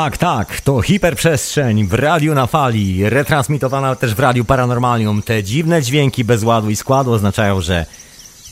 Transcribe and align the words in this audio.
Tak, 0.00 0.18
tak, 0.18 0.60
to 0.60 0.82
hiperprzestrzeń 0.82 1.86
w 1.86 1.94
radiu 1.94 2.34
na 2.34 2.46
fali, 2.46 3.10
retransmitowana 3.10 3.96
też 3.96 4.14
w 4.14 4.18
radiu 4.18 4.44
Paranormalium. 4.44 5.22
Te 5.22 5.44
dziwne 5.44 5.82
dźwięki 5.82 6.24
bez 6.24 6.42
ładu 6.42 6.70
i 6.70 6.76
składu 6.76 7.12
oznaczają, 7.12 7.60
że 7.60 7.86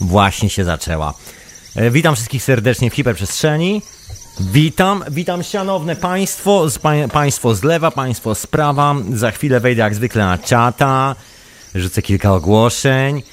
właśnie 0.01 0.49
się 0.49 0.63
zaczęła. 0.63 1.13
E, 1.75 1.91
witam 1.91 2.15
wszystkich 2.15 2.43
serdecznie 2.43 2.89
w 2.89 2.93
hiperprzestrzeni. 2.93 3.81
Witam, 4.39 5.03
witam 5.11 5.43
szanowne 5.43 5.95
państwo, 5.95 6.69
z, 6.69 6.79
pa, 6.79 6.91
państwo 7.13 7.55
z 7.55 7.63
lewa, 7.63 7.91
państwo 7.91 8.35
z 8.35 8.47
prawa. 8.47 8.95
Za 9.13 9.31
chwilę 9.31 9.59
wejdę 9.59 9.81
jak 9.81 9.95
zwykle 9.95 10.25
na 10.25 10.37
czata, 10.37 11.15
rzucę 11.75 12.01
kilka 12.01 12.33
ogłoszeń. 12.33 13.23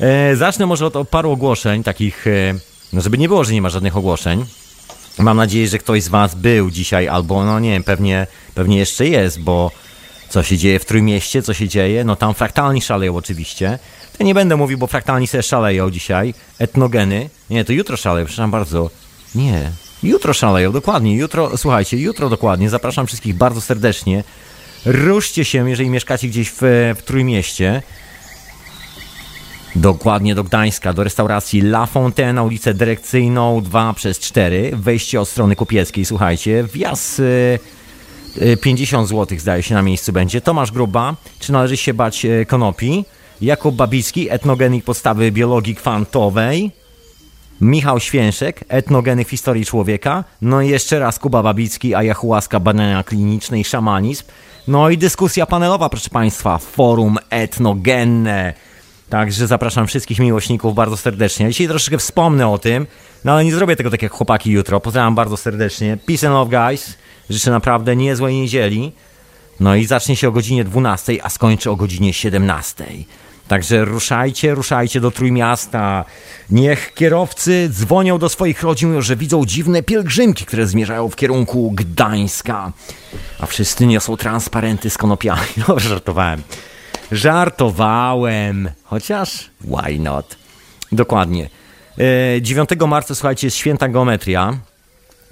E, 0.00 0.36
zacznę 0.36 0.66
może 0.66 0.86
od 0.86 1.08
paru 1.08 1.30
ogłoszeń, 1.30 1.82
takich, 1.82 2.26
e, 2.26 2.54
no 2.92 3.00
żeby 3.00 3.18
nie 3.18 3.28
było, 3.28 3.44
że 3.44 3.52
nie 3.52 3.62
ma 3.62 3.68
żadnych 3.68 3.96
ogłoszeń. 3.96 4.44
Mam 5.18 5.36
nadzieję, 5.36 5.68
że 5.68 5.78
ktoś 5.78 6.02
z 6.02 6.08
Was 6.08 6.34
był 6.34 6.70
dzisiaj, 6.70 7.08
albo 7.08 7.44
no 7.44 7.60
nie 7.60 7.70
wiem, 7.70 7.84
pewnie, 7.84 8.26
pewnie 8.54 8.78
jeszcze 8.78 9.06
jest, 9.06 9.40
bo 9.40 9.70
co 10.30 10.42
się 10.42 10.58
dzieje 10.58 10.78
w 10.78 10.84
Trójmieście, 10.84 11.42
co 11.42 11.54
się 11.54 11.68
dzieje. 11.68 12.04
No 12.04 12.16
tam 12.16 12.34
fraktalni 12.34 12.82
szaleją 12.82 13.16
oczywiście. 13.16 13.78
To 14.18 14.24
nie 14.24 14.34
będę 14.34 14.56
mówił, 14.56 14.78
bo 14.78 14.86
fraktalni 14.86 15.26
sobie 15.26 15.42
szaleją 15.42 15.90
dzisiaj. 15.90 16.34
Etnogeny. 16.58 17.30
Nie, 17.50 17.64
to 17.64 17.72
jutro 17.72 17.96
szaleją, 17.96 18.26
przepraszam 18.26 18.50
bardzo. 18.50 18.90
Nie, 19.34 19.70
jutro 20.02 20.32
szaleją, 20.32 20.72
dokładnie. 20.72 21.16
Jutro, 21.16 21.56
słuchajcie, 21.56 21.96
jutro 21.96 22.28
dokładnie. 22.28 22.70
Zapraszam 22.70 23.06
wszystkich 23.06 23.34
bardzo 23.34 23.60
serdecznie. 23.60 24.24
Ruszcie 24.86 25.44
się, 25.44 25.70
jeżeli 25.70 25.90
mieszkacie 25.90 26.28
gdzieś 26.28 26.50
w, 26.50 26.58
w 26.98 27.02
Trójmieście. 27.04 27.82
Dokładnie 29.76 30.34
do 30.34 30.44
Gdańska, 30.44 30.92
do 30.92 31.04
restauracji 31.04 31.60
La 31.60 31.86
Fontaine 31.86 32.42
ulicę 32.42 32.74
Dyrekcyjną 32.74 33.62
2 33.62 33.92
przez 33.92 34.18
4. 34.18 34.70
Wejście 34.74 35.20
od 35.20 35.28
strony 35.28 35.56
kupieckiej, 35.56 36.04
słuchajcie. 36.04 36.64
Wjazd... 36.72 37.22
50 38.60 39.08
zł 39.08 39.38
zdaje 39.38 39.62
się 39.62 39.74
na 39.74 39.82
miejscu 39.82 40.12
będzie. 40.12 40.40
Tomasz 40.40 40.72
Gruba, 40.72 41.16
czy 41.38 41.52
należy 41.52 41.76
się 41.76 41.94
bać 41.94 42.24
e, 42.24 42.44
konopi? 42.44 43.04
Jakub 43.40 43.74
Babicki, 43.74 44.30
etnogenik 44.30 44.84
podstawy 44.84 45.32
biologii 45.32 45.74
kwantowej. 45.74 46.70
Michał 47.60 48.00
Święszek, 48.00 48.64
etnogenik 48.68 49.28
historii 49.28 49.66
człowieka. 49.66 50.24
No 50.42 50.62
i 50.62 50.68
jeszcze 50.68 50.98
raz 50.98 51.18
Kuba 51.18 51.42
Babicki, 51.42 51.94
ayahuasca, 51.94 52.60
badania 52.60 53.02
kliniczne 53.02 53.60
i 53.60 53.64
szamanizm. 53.64 54.24
No 54.68 54.90
i 54.90 54.98
dyskusja 54.98 55.46
panelowa, 55.46 55.88
proszę 55.88 56.10
Państwa, 56.10 56.58
forum 56.58 57.18
etnogenne. 57.30 58.54
Także 59.10 59.46
zapraszam 59.46 59.86
wszystkich 59.86 60.18
miłośników 60.18 60.74
bardzo 60.74 60.96
serdecznie. 60.96 61.48
Dzisiaj 61.48 61.68
troszeczkę 61.68 61.98
wspomnę 61.98 62.48
o 62.48 62.58
tym, 62.58 62.86
no 63.24 63.32
ale 63.32 63.44
nie 63.44 63.52
zrobię 63.52 63.76
tego 63.76 63.90
tak 63.90 64.02
jak 64.02 64.12
chłopaki 64.12 64.50
jutro. 64.50 64.80
Pozdrawiam 64.80 65.14
bardzo 65.14 65.36
serdecznie. 65.36 65.98
Peace 66.06 66.28
and 66.28 66.34
love, 66.34 66.68
guys. 66.68 66.94
Życzę 67.30 67.50
naprawdę 67.50 67.96
niezłej 67.96 68.34
niedzieli. 68.34 68.92
No 69.60 69.74
i 69.74 69.86
zacznie 69.86 70.16
się 70.16 70.28
o 70.28 70.32
godzinie 70.32 70.64
12, 70.64 71.24
a 71.24 71.28
skończy 71.28 71.70
o 71.70 71.76
godzinie 71.76 72.12
17. 72.12 72.84
Także 73.48 73.84
ruszajcie, 73.84 74.54
ruszajcie 74.54 75.00
do 75.00 75.10
Trójmiasta. 75.10 76.04
Niech 76.50 76.94
kierowcy 76.94 77.68
dzwonią 77.72 78.18
do 78.18 78.28
swoich 78.28 78.62
rodzin, 78.62 79.02
że 79.02 79.16
widzą 79.16 79.44
dziwne 79.44 79.82
pielgrzymki, 79.82 80.46
które 80.46 80.66
zmierzają 80.66 81.08
w 81.08 81.16
kierunku 81.16 81.70
Gdańska. 81.70 82.72
A 83.40 83.46
wszyscy 83.46 83.86
niosą 83.86 84.16
transparenty 84.16 84.90
z 84.90 84.98
konopiami. 84.98 85.40
No, 85.68 85.78
żartowałem. 85.78 86.42
Żartowałem. 87.12 88.70
Chociaż 88.84 89.50
why 89.60 89.98
not? 89.98 90.36
Dokładnie. 90.92 91.50
9 92.40 92.70
e, 92.72 92.86
marca, 92.86 93.14
słuchajcie, 93.14 93.46
jest 93.46 93.56
święta 93.56 93.88
geometria. 93.88 94.58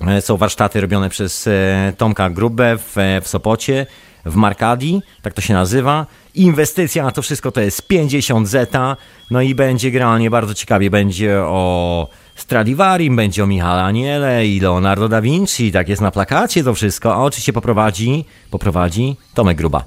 E, 0.06 0.20
są 0.22 0.36
warsztaty 0.36 0.80
robione 0.80 1.08
przez 1.10 1.46
e, 1.46 1.92
Tomka 1.96 2.30
Grubę 2.30 2.78
w, 2.78 2.98
e, 2.98 3.20
w 3.20 3.28
Sopocie, 3.28 3.86
w 4.26 4.34
Markadii, 4.34 5.02
tak 5.22 5.34
to 5.34 5.40
się 5.40 5.54
nazywa. 5.54 6.06
Inwestycja 6.34 7.04
na 7.04 7.10
to 7.10 7.22
wszystko 7.22 7.52
to 7.52 7.60
jest 7.60 7.86
50 7.86 8.48
zeta, 8.48 8.96
no 9.30 9.42
i 9.42 9.54
będzie 9.54 9.90
generalnie 9.90 10.30
bardzo 10.30 10.54
ciekawie, 10.54 10.90
będzie 10.90 11.38
o 11.40 12.08
Stradivarim, 12.34 13.16
będzie 13.16 13.44
o 13.44 13.46
Michale 13.46 13.82
Aniele 13.82 14.46
i 14.46 14.60
Leonardo 14.60 15.08
da 15.08 15.20
Vinci, 15.20 15.72
tak 15.72 15.88
jest 15.88 16.02
na 16.02 16.10
plakacie 16.10 16.64
to 16.64 16.74
wszystko, 16.74 17.14
a 17.14 17.18
oczywiście 17.18 17.52
poprowadzi, 17.52 18.24
poprowadzi 18.50 19.16
Tomek 19.34 19.56
Gruba. 19.56 19.84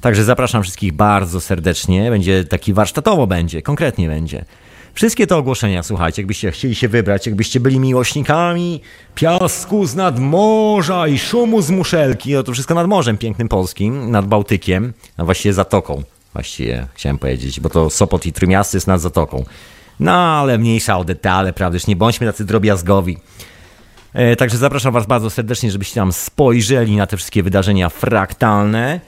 Także 0.00 0.24
zapraszam 0.24 0.62
wszystkich 0.62 0.92
bardzo 0.92 1.40
serdecznie, 1.40 2.10
będzie 2.10 2.44
taki 2.44 2.72
warsztatowo 2.72 3.26
będzie, 3.26 3.62
konkretnie 3.62 4.08
będzie. 4.08 4.44
Wszystkie 4.98 5.26
te 5.26 5.36
ogłoszenia, 5.36 5.82
słuchajcie, 5.82 6.22
jakbyście 6.22 6.50
chcieli 6.50 6.74
się 6.74 6.88
wybrać, 6.88 7.26
jakbyście 7.26 7.60
byli 7.60 7.80
miłośnikami 7.80 8.80
piasku 9.14 9.86
z 9.86 9.94
nadmorza 9.94 11.08
i 11.08 11.18
szumu 11.18 11.62
z 11.62 11.70
muszelki, 11.70 12.34
no 12.34 12.42
to 12.42 12.52
wszystko 12.52 12.74
nad 12.74 12.86
Morzem 12.86 13.18
Pięknym 13.18 13.48
Polskim, 13.48 14.10
nad 14.10 14.26
Bałtykiem, 14.26 14.92
a 15.16 15.24
właściwie 15.24 15.52
Zatoką, 15.52 16.02
właściwie 16.32 16.86
chciałem 16.94 17.18
powiedzieć, 17.18 17.60
bo 17.60 17.68
to 17.68 17.90
Sopot 17.90 18.26
i 18.26 18.32
Trójmiasto 18.32 18.76
jest 18.76 18.86
nad 18.86 19.00
Zatoką. 19.00 19.44
No, 20.00 20.12
ale 20.12 20.58
mniejsza 20.58 20.98
o 20.98 21.04
detale, 21.04 21.52
prawda, 21.52 21.78
nie 21.88 21.96
bądźmy 21.96 22.26
tacy 22.26 22.44
drobiazgowi. 22.44 23.18
E, 24.12 24.36
także 24.36 24.58
zapraszam 24.58 24.92
Was 24.92 25.06
bardzo 25.06 25.30
serdecznie, 25.30 25.70
żebyście 25.70 25.94
tam 25.94 26.12
spojrzeli 26.12 26.96
na 26.96 27.06
te 27.06 27.16
wszystkie 27.16 27.42
wydarzenia 27.42 27.88
fraktalne. 27.88 29.00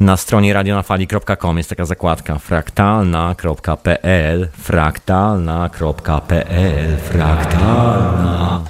Na 0.00 0.16
stronie 0.16 0.52
radionafali.com 0.52 1.58
jest 1.58 1.70
taka 1.70 1.84
zakładka 1.84 2.38
fraktalna.pl 2.38 4.48
fraktalna.pl 4.58 6.96
fraktalna 6.96 8.64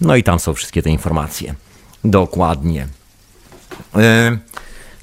No 0.00 0.16
i 0.16 0.22
tam 0.22 0.38
są 0.38 0.54
wszystkie 0.54 0.82
te 0.82 0.90
informacje. 0.90 1.54
Dokładnie. 2.04 2.86
E, 3.96 4.38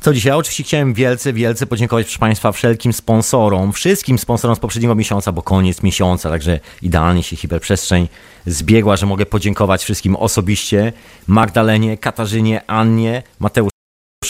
co 0.01 0.13
dzisiaj? 0.13 0.33
Oczywiście 0.33 0.63
chciałem 0.63 0.93
wielce, 0.93 1.33
wielce 1.33 1.67
podziękować 1.67 2.05
proszę 2.05 2.19
Państwa 2.19 2.51
wszelkim 2.51 2.93
sponsorom, 2.93 3.73
wszystkim 3.73 4.19
sponsorom 4.19 4.55
z 4.55 4.59
poprzedniego 4.59 4.95
miesiąca, 4.95 5.31
bo 5.31 5.41
koniec 5.41 5.83
miesiąca, 5.83 6.29
także 6.29 6.59
idealnie 6.81 7.23
się 7.23 7.35
hiperprzestrzeń 7.35 8.07
zbiegła, 8.45 8.95
że 8.95 9.05
mogę 9.05 9.25
podziękować 9.25 9.83
wszystkim 9.83 10.15
osobiście. 10.15 10.93
Magdalenie, 11.27 11.97
Katarzynie, 11.97 12.61
Annie, 12.67 13.23
Mateusz 13.39 13.70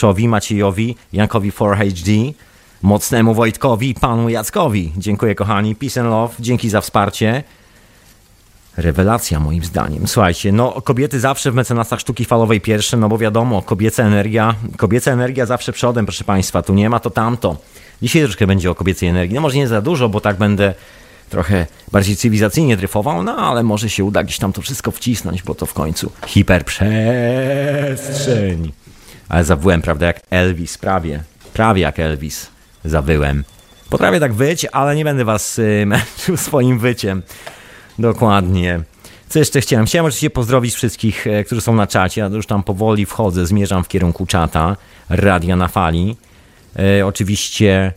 Mariuszowi, 0.01 0.27
Maciejowi, 0.27 0.95
Jankowi 1.13 1.51
4HD, 1.51 2.33
mocnemu 2.81 3.33
Wojtkowi 3.33 3.89
i 3.89 3.93
panu 3.93 4.29
Jackowi. 4.29 4.91
Dziękuję 4.97 5.35
kochani, 5.35 5.75
peace 5.75 6.01
and 6.01 6.09
love, 6.09 6.35
dzięki 6.39 6.69
za 6.69 6.81
wsparcie. 6.81 7.43
Rewelacja 8.77 9.39
moim 9.39 9.63
zdaniem. 9.63 10.07
Słuchajcie, 10.07 10.51
no 10.51 10.81
kobiety 10.81 11.19
zawsze 11.19 11.51
w 11.51 11.55
mecenasach 11.55 11.99
sztuki 11.99 12.25
falowej 12.25 12.61
pierwsze, 12.61 12.97
no 12.97 13.09
bo 13.09 13.17
wiadomo, 13.17 13.61
kobieca 13.61 14.03
energia, 14.03 14.55
kobieca 14.77 15.11
energia 15.11 15.45
zawsze 15.45 15.73
przodem, 15.73 16.05
proszę 16.05 16.23
Państwa, 16.23 16.61
tu 16.61 16.73
nie 16.73 16.89
ma 16.89 16.99
to 16.99 17.09
tamto. 17.09 17.57
Dzisiaj 18.01 18.23
troszkę 18.23 18.47
będzie 18.47 18.71
o 18.71 18.75
kobiecej 18.75 19.09
energii, 19.09 19.35
no 19.35 19.41
może 19.41 19.57
nie 19.57 19.67
za 19.67 19.81
dużo, 19.81 20.09
bo 20.09 20.21
tak 20.21 20.37
będę 20.37 20.73
trochę 21.29 21.67
bardziej 21.91 22.15
cywilizacyjnie 22.15 22.77
dryfował, 22.77 23.23
no 23.23 23.35
ale 23.35 23.63
może 23.63 23.89
się 23.89 24.03
uda 24.03 24.23
gdzieś 24.23 24.37
tam 24.37 24.53
to 24.53 24.61
wszystko 24.61 24.91
wcisnąć, 24.91 25.43
bo 25.43 25.55
to 25.55 25.65
w 25.65 25.73
końcu 25.73 26.11
hiperprzestrzeń. 26.27 28.71
Ale 29.31 29.43
zawyłem, 29.43 29.81
prawda, 29.81 30.05
jak 30.05 30.21
Elvis, 30.29 30.77
prawie, 30.77 31.23
prawie 31.53 31.81
jak 31.81 31.99
Elvis 31.99 32.47
zawyłem. 32.85 33.43
Potrafię 33.89 34.19
tak 34.19 34.33
wyć, 34.33 34.65
ale 34.71 34.95
nie 34.95 35.03
będę 35.03 35.25
was 35.25 35.59
y, 35.59 35.83
męczył 35.85 36.37
swoim 36.37 36.79
wyciem. 36.79 37.21
Dokładnie. 37.99 38.79
Co 39.29 39.39
jeszcze 39.39 39.61
chciałem? 39.61 39.85
Chciałem 39.85 40.05
oczywiście 40.05 40.29
pozdrowić 40.29 40.75
wszystkich, 40.75 41.27
e, 41.27 41.43
którzy 41.43 41.61
są 41.61 41.75
na 41.75 41.87
czacie. 41.87 42.21
Ja 42.21 42.27
już 42.27 42.45
tam 42.45 42.63
powoli 42.63 43.05
wchodzę, 43.05 43.45
zmierzam 43.45 43.83
w 43.83 43.87
kierunku 43.87 44.25
czata 44.25 44.77
Radia 45.09 45.55
na 45.55 45.67
Fali. 45.67 46.17
E, 46.79 47.05
oczywiście 47.05 47.93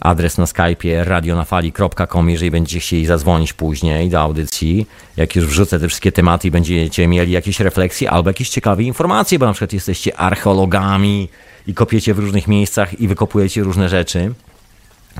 adres 0.00 0.38
na 0.38 0.44
Skype'ie 0.44 1.04
radionafali.com, 1.04 2.30
jeżeli 2.30 2.50
będziecie 2.50 2.80
chcieli 2.80 3.06
zadzwonić 3.06 3.52
później 3.52 4.10
do 4.10 4.20
audycji, 4.20 4.86
jak 5.16 5.36
już 5.36 5.46
wrzucę 5.46 5.80
te 5.80 5.88
wszystkie 5.88 6.12
tematy 6.12 6.48
i 6.48 6.50
będziecie 6.50 7.08
mieli 7.08 7.32
jakieś 7.32 7.60
refleksje 7.60 8.10
albo 8.10 8.30
jakieś 8.30 8.48
ciekawe 8.48 8.82
informacje, 8.82 9.38
bo 9.38 9.46
na 9.46 9.52
przykład 9.52 9.72
jesteście 9.72 10.16
archeologami 10.16 11.28
i 11.66 11.74
kopiecie 11.74 12.14
w 12.14 12.18
różnych 12.18 12.48
miejscach 12.48 13.00
i 13.00 13.08
wykopujecie 13.08 13.62
różne 13.62 13.88
rzeczy. 13.88 14.32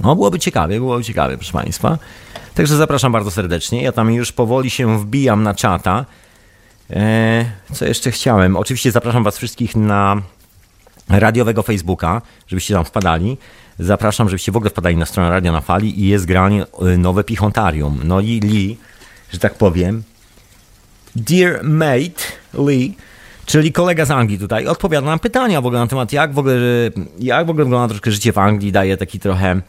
No, 0.03 0.15
byłoby 0.15 0.39
ciekawe, 0.39 0.75
byłoby 0.75 1.05
ciekawe, 1.05 1.37
proszę 1.37 1.53
Państwa. 1.53 1.99
Także 2.55 2.77
zapraszam 2.77 3.13
bardzo 3.13 3.31
serdecznie. 3.31 3.83
Ja 3.83 3.93
tam 3.93 4.13
już 4.13 4.33
powoli 4.33 4.71
się 4.71 4.99
wbijam 4.99 5.43
na 5.43 5.55
czata. 5.55 6.05
Eee, 6.91 7.45
co 7.73 7.85
jeszcze 7.85 8.11
chciałem? 8.11 8.57
Oczywiście 8.57 8.91
zapraszam 8.91 9.25
Was 9.25 9.37
wszystkich 9.37 9.77
na 9.77 10.23
radiowego 11.09 11.63
Facebooka, 11.63 12.23
żebyście 12.47 12.75
tam 12.75 12.85
wpadali. 12.85 13.37
Zapraszam, 13.81 14.29
żebyście 14.29 14.53
w 14.53 14.57
ogóle 14.57 14.71
wpadali 14.71 14.97
na 14.97 15.07
stronę 15.07 15.31
Radio 15.31 15.53
na 15.53 15.61
Fali 15.61 16.01
i 16.01 16.09
jest 16.09 16.27
granie 16.27 16.65
e, 16.83 16.97
nowe 16.97 17.25
Pichontarium. 17.25 18.01
No 18.05 18.21
i 18.21 18.41
Lee, 18.41 18.77
że 19.33 19.39
tak 19.39 19.55
powiem, 19.55 20.03
Dear 21.17 21.65
Mate 21.65 22.23
Lee, 22.55 22.97
czyli 23.47 23.73
kolega 23.73 24.05
z 24.05 24.11
Anglii 24.11 24.39
tutaj, 24.39 24.67
odpowiada 24.67 25.07
na 25.07 25.19
pytania 25.19 25.61
w 25.61 25.67
ogóle 25.67 25.81
na 25.81 25.87
temat, 25.87 26.13
jak 26.13 26.35
w 26.35 26.39
ogóle, 26.39 26.55
jak 27.19 27.47
w 27.47 27.51
ogóle 27.51 27.65
wygląda 27.65 27.89
troszkę 27.89 28.11
życie 28.11 28.33
w 28.33 28.39
Anglii, 28.39 28.73
daje 28.73 28.97
taki 28.97 29.21
trochę 29.21 29.61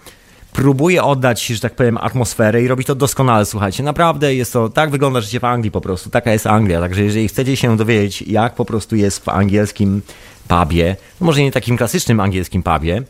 próbuje 0.53 1.03
oddać, 1.03 1.45
że 1.45 1.59
tak 1.59 1.75
powiem, 1.75 1.97
atmosferę 1.97 2.63
i 2.63 2.67
robi 2.67 2.85
to 2.85 2.95
doskonale, 2.95 3.45
słuchajcie. 3.45 3.83
Naprawdę 3.83 4.35
jest 4.35 4.53
to, 4.53 4.69
tak 4.69 4.89
wygląda 4.89 5.21
życie 5.21 5.39
w 5.39 5.45
Anglii 5.45 5.71
po 5.71 5.81
prostu, 5.81 6.09
taka 6.09 6.31
jest 6.31 6.47
Anglia. 6.47 6.79
Także 6.79 7.03
jeżeli 7.03 7.27
chcecie 7.27 7.57
się 7.57 7.77
dowiedzieć, 7.77 8.21
jak 8.21 8.55
po 8.55 8.65
prostu 8.65 8.95
jest 8.95 9.25
w 9.25 9.29
angielskim 9.29 10.01
pubie, 10.47 10.95
no 11.21 11.25
może 11.25 11.41
nie 11.41 11.51
takim 11.51 11.77
klasycznym 11.77 12.19
angielskim 12.19 12.63
pubie, 12.63 13.03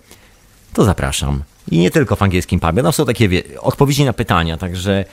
to 0.73 0.83
zapraszam. 0.83 1.43
I 1.71 1.77
nie 1.77 1.91
tylko 1.91 2.15
w 2.15 2.21
angielskim 2.21 2.59
pubie, 2.59 2.83
no 2.83 2.91
są 2.91 3.05
takie 3.05 3.29
wie, 3.29 3.43
odpowiedzi 3.59 4.05
na 4.05 4.13
pytania, 4.13 4.57
także 4.57 5.05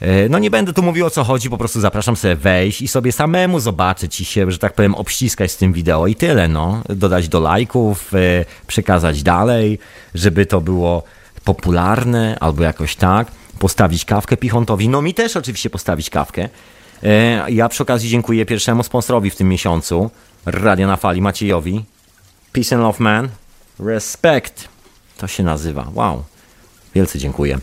e, 0.00 0.28
no 0.28 0.38
nie 0.38 0.50
będę 0.50 0.72
tu 0.72 0.82
mówił 0.82 1.06
o 1.06 1.10
co 1.10 1.24
chodzi, 1.24 1.50
po 1.50 1.58
prostu 1.58 1.80
zapraszam 1.80 2.16
sobie 2.16 2.36
wejść 2.36 2.82
i 2.82 2.88
sobie 2.88 3.12
samemu 3.12 3.60
zobaczyć 3.60 4.20
i 4.20 4.24
się, 4.24 4.50
że 4.50 4.58
tak 4.58 4.72
powiem, 4.72 4.94
obściskać 4.94 5.52
z 5.52 5.56
tym 5.56 5.72
wideo 5.72 6.06
i 6.06 6.14
tyle, 6.14 6.48
no. 6.48 6.82
Dodać 6.88 7.28
do 7.28 7.40
lajków, 7.40 8.14
e, 8.14 8.44
przekazać 8.66 9.22
dalej, 9.22 9.78
żeby 10.14 10.46
to 10.46 10.60
było 10.60 11.02
popularne 11.44 12.36
albo 12.40 12.62
jakoś 12.62 12.96
tak, 12.96 13.28
postawić 13.58 14.04
kawkę 14.04 14.36
Pichontowi. 14.36 14.88
No 14.88 15.02
mi 15.02 15.14
też 15.14 15.36
oczywiście 15.36 15.70
postawić 15.70 16.10
kawkę. 16.10 16.48
E, 17.02 17.50
ja 17.50 17.68
przy 17.68 17.82
okazji 17.82 18.10
dziękuję 18.10 18.46
pierwszemu 18.46 18.82
sponsorowi 18.82 19.30
w 19.30 19.36
tym 19.36 19.48
miesiącu, 19.48 20.10
Radia 20.46 20.86
na 20.86 20.96
Fali, 20.96 21.20
Maciejowi. 21.20 21.84
Peace 22.52 22.76
and 22.76 22.82
Love 22.82 23.00
Man. 23.00 23.28
Respect. 23.80 24.68
To 25.18 25.26
się 25.26 25.42
nazywa. 25.42 25.90
Wow. 25.94 26.24
Wielce 26.94 27.18
dziękuję. 27.18 27.58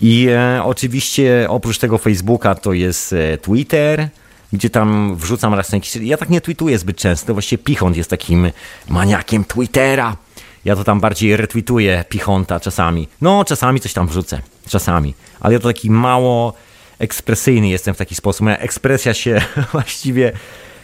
I 0.00 0.28
e, 0.28 0.64
oczywiście 0.64 1.46
oprócz 1.48 1.78
tego 1.78 1.98
Facebooka 1.98 2.54
to 2.54 2.72
jest 2.72 3.12
e, 3.12 3.38
Twitter, 3.38 4.08
gdzie 4.52 4.70
tam 4.70 5.16
wrzucam 5.16 5.54
raz 5.54 5.72
na 5.72 5.76
jakiś... 5.76 5.96
Ja 5.96 6.16
tak 6.16 6.30
nie 6.30 6.40
tweetuję 6.40 6.78
zbyt 6.78 6.96
często, 6.96 7.32
właściwie 7.32 7.64
Pichont 7.64 7.96
jest 7.96 8.10
takim 8.10 8.50
maniakiem 8.88 9.44
Twittera. 9.44 10.16
Ja 10.64 10.76
to 10.76 10.84
tam 10.84 11.00
bardziej 11.00 11.36
retweetuję 11.36 12.04
Pichonta 12.08 12.60
czasami. 12.60 13.08
No, 13.20 13.44
czasami 13.44 13.80
coś 13.80 13.92
tam 13.92 14.08
wrzucę. 14.08 14.40
Czasami. 14.68 15.14
Ale 15.40 15.54
ja 15.54 15.60
to 15.60 15.68
taki 15.68 15.90
mało 15.90 16.52
ekspresyjny 16.98 17.68
jestem 17.68 17.94
w 17.94 17.98
taki 17.98 18.14
sposób. 18.14 18.40
Moja 18.40 18.58
ekspresja 18.58 19.14
się 19.14 19.40
właściwie 19.72 20.32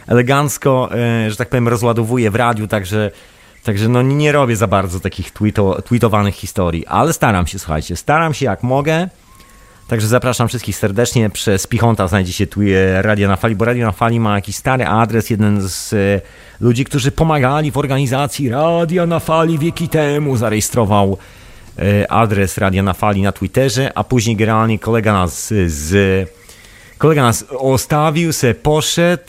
elegancko, 0.07 0.89
e, 0.91 1.31
że 1.31 1.35
tak 1.35 1.49
powiem, 1.49 1.67
rozładowuje 1.67 2.31
w 2.31 2.35
radiu, 2.35 2.67
także, 2.67 3.11
także 3.63 3.89
no 3.89 4.01
nie 4.01 4.31
robię 4.31 4.55
za 4.55 4.67
bardzo 4.67 4.99
takich 4.99 5.31
tweeto, 5.31 5.81
tweetowanych 5.81 6.35
historii. 6.35 6.87
Ale 6.87 7.13
staram 7.13 7.47
się, 7.47 7.59
słuchajcie, 7.59 7.95
staram 7.95 8.33
się 8.33 8.45
jak 8.45 8.63
mogę. 8.63 9.09
Także 9.89 10.07
zapraszam 10.07 10.47
wszystkich 10.47 10.75
serdecznie. 10.75 11.29
Przez 11.29 11.67
Pichonta 11.67 12.07
znajdziecie 12.07 12.47
tu 12.47 12.59
Radio 13.01 13.27
na 13.27 13.35
Fali, 13.35 13.55
bo 13.55 13.65
Radio 13.65 13.85
na 13.85 13.91
Fali 13.91 14.19
ma 14.19 14.35
jakiś 14.35 14.55
stary 14.55 14.85
adres, 14.85 15.29
jeden 15.29 15.61
z 15.61 15.93
e, 15.93 16.21
ludzi, 16.59 16.85
którzy 16.85 17.11
pomagali 17.11 17.71
w 17.71 17.77
organizacji 17.77 18.49
Radia 18.49 19.05
na 19.05 19.19
Fali 19.19 19.59
wieki 19.59 19.89
temu, 19.89 20.37
zarejestrował 20.37 21.17
e, 21.79 22.11
adres 22.11 22.57
Radia 22.57 22.83
na 22.83 22.93
Fali 22.93 23.21
na 23.21 23.31
Twitterze, 23.31 23.91
a 23.95 24.03
później 24.03 24.35
generalnie 24.35 24.79
kolega 24.79 25.13
nas 25.13 25.53
z... 25.65 26.29
Kolega 26.97 27.23
nas 27.23 27.45
ostawił, 27.49 28.33
se 28.33 28.53
poszedł, 28.53 29.23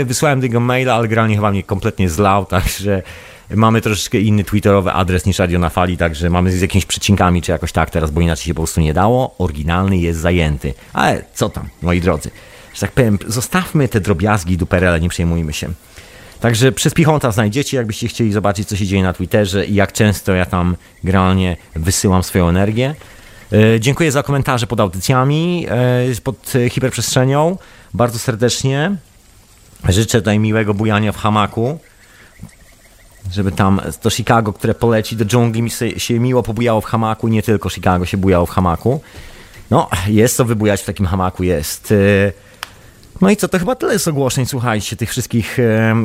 e, 0.00 0.04
wysłałem 0.04 0.40
do 0.40 0.46
niego 0.46 0.60
maila, 0.60 0.94
ale 0.94 1.08
generalnie 1.08 1.36
chyba 1.36 1.50
mnie 1.50 1.62
kompletnie 1.62 2.08
zlał, 2.08 2.44
także 2.56 3.02
mamy 3.50 3.80
troszeczkę 3.80 4.18
inny 4.18 4.44
twitterowy 4.44 4.92
adres 4.92 5.26
niż 5.26 5.38
Radio 5.38 5.58
na 5.58 5.68
Fali, 5.68 5.96
także 5.96 6.30
mamy 6.30 6.52
z 6.52 6.60
jakimiś 6.60 6.86
przecinkami 6.86 7.42
czy 7.42 7.52
jakoś 7.52 7.72
tak 7.72 7.90
teraz, 7.90 8.10
bo 8.10 8.20
inaczej 8.20 8.44
się 8.44 8.54
po 8.54 8.60
prostu 8.60 8.80
nie 8.80 8.94
dało. 8.94 9.34
Oryginalny 9.38 9.96
jest 9.98 10.20
zajęty. 10.20 10.74
Ale 10.92 11.24
co 11.34 11.48
tam, 11.48 11.68
moi 11.82 12.00
drodzy? 12.00 12.30
Że 12.74 12.80
tak 12.80 12.92
powiem, 12.92 13.18
zostawmy 13.26 13.88
te 13.88 14.00
drobiazgi 14.00 14.56
duperele, 14.56 15.00
nie 15.00 15.08
przejmujmy 15.08 15.52
się. 15.52 15.68
Także 16.40 16.72
przez 16.72 16.94
Pichonta 16.94 17.30
znajdziecie, 17.30 17.76
jakbyście 17.76 18.08
chcieli 18.08 18.32
zobaczyć, 18.32 18.68
co 18.68 18.76
się 18.76 18.86
dzieje 18.86 19.02
na 19.02 19.12
Twitterze 19.12 19.66
i 19.66 19.74
jak 19.74 19.92
często 19.92 20.34
ja 20.34 20.46
tam 20.46 20.76
generalnie 21.04 21.56
wysyłam 21.76 22.22
swoją 22.22 22.48
energię. 22.48 22.94
E, 23.52 23.80
dziękuję 23.80 24.12
za 24.12 24.22
komentarze 24.22 24.66
pod 24.66 24.80
audycjami, 24.80 25.66
e, 25.70 26.20
pod 26.22 26.52
hiperprzestrzenią. 26.70 27.58
Bardzo 27.94 28.18
serdecznie. 28.18 28.96
Życzę 29.88 30.18
tutaj 30.18 30.38
miłego 30.38 30.74
bujania 30.74 31.12
w 31.12 31.16
hamaku 31.16 31.78
żeby 33.32 33.52
tam 33.52 33.80
to 34.00 34.10
Chicago, 34.10 34.52
które 34.52 34.74
poleci 34.74 35.16
do 35.16 35.24
dżungli, 35.24 35.62
mi 35.62 35.70
się, 35.70 36.00
się 36.00 36.20
miło 36.20 36.42
pobujało 36.42 36.80
w 36.80 36.84
hamaku, 36.84 37.28
nie 37.28 37.42
tylko 37.42 37.68
Chicago 37.68 38.06
się 38.06 38.16
bujało 38.16 38.46
w 38.46 38.50
hamaku. 38.50 39.00
No, 39.70 39.88
jest 40.08 40.36
co 40.36 40.44
wybujać 40.44 40.82
w 40.82 40.84
takim 40.84 41.06
hamaku, 41.06 41.42
jest. 41.42 41.92
E, 41.92 42.32
no 43.20 43.30
i 43.30 43.36
co, 43.36 43.48
to 43.48 43.58
chyba 43.58 43.74
tyle 43.74 43.98
z 43.98 44.08
ogłoszeń, 44.08 44.46
słuchajcie, 44.46 44.96
tych 44.96 45.10
wszystkich, 45.10 45.58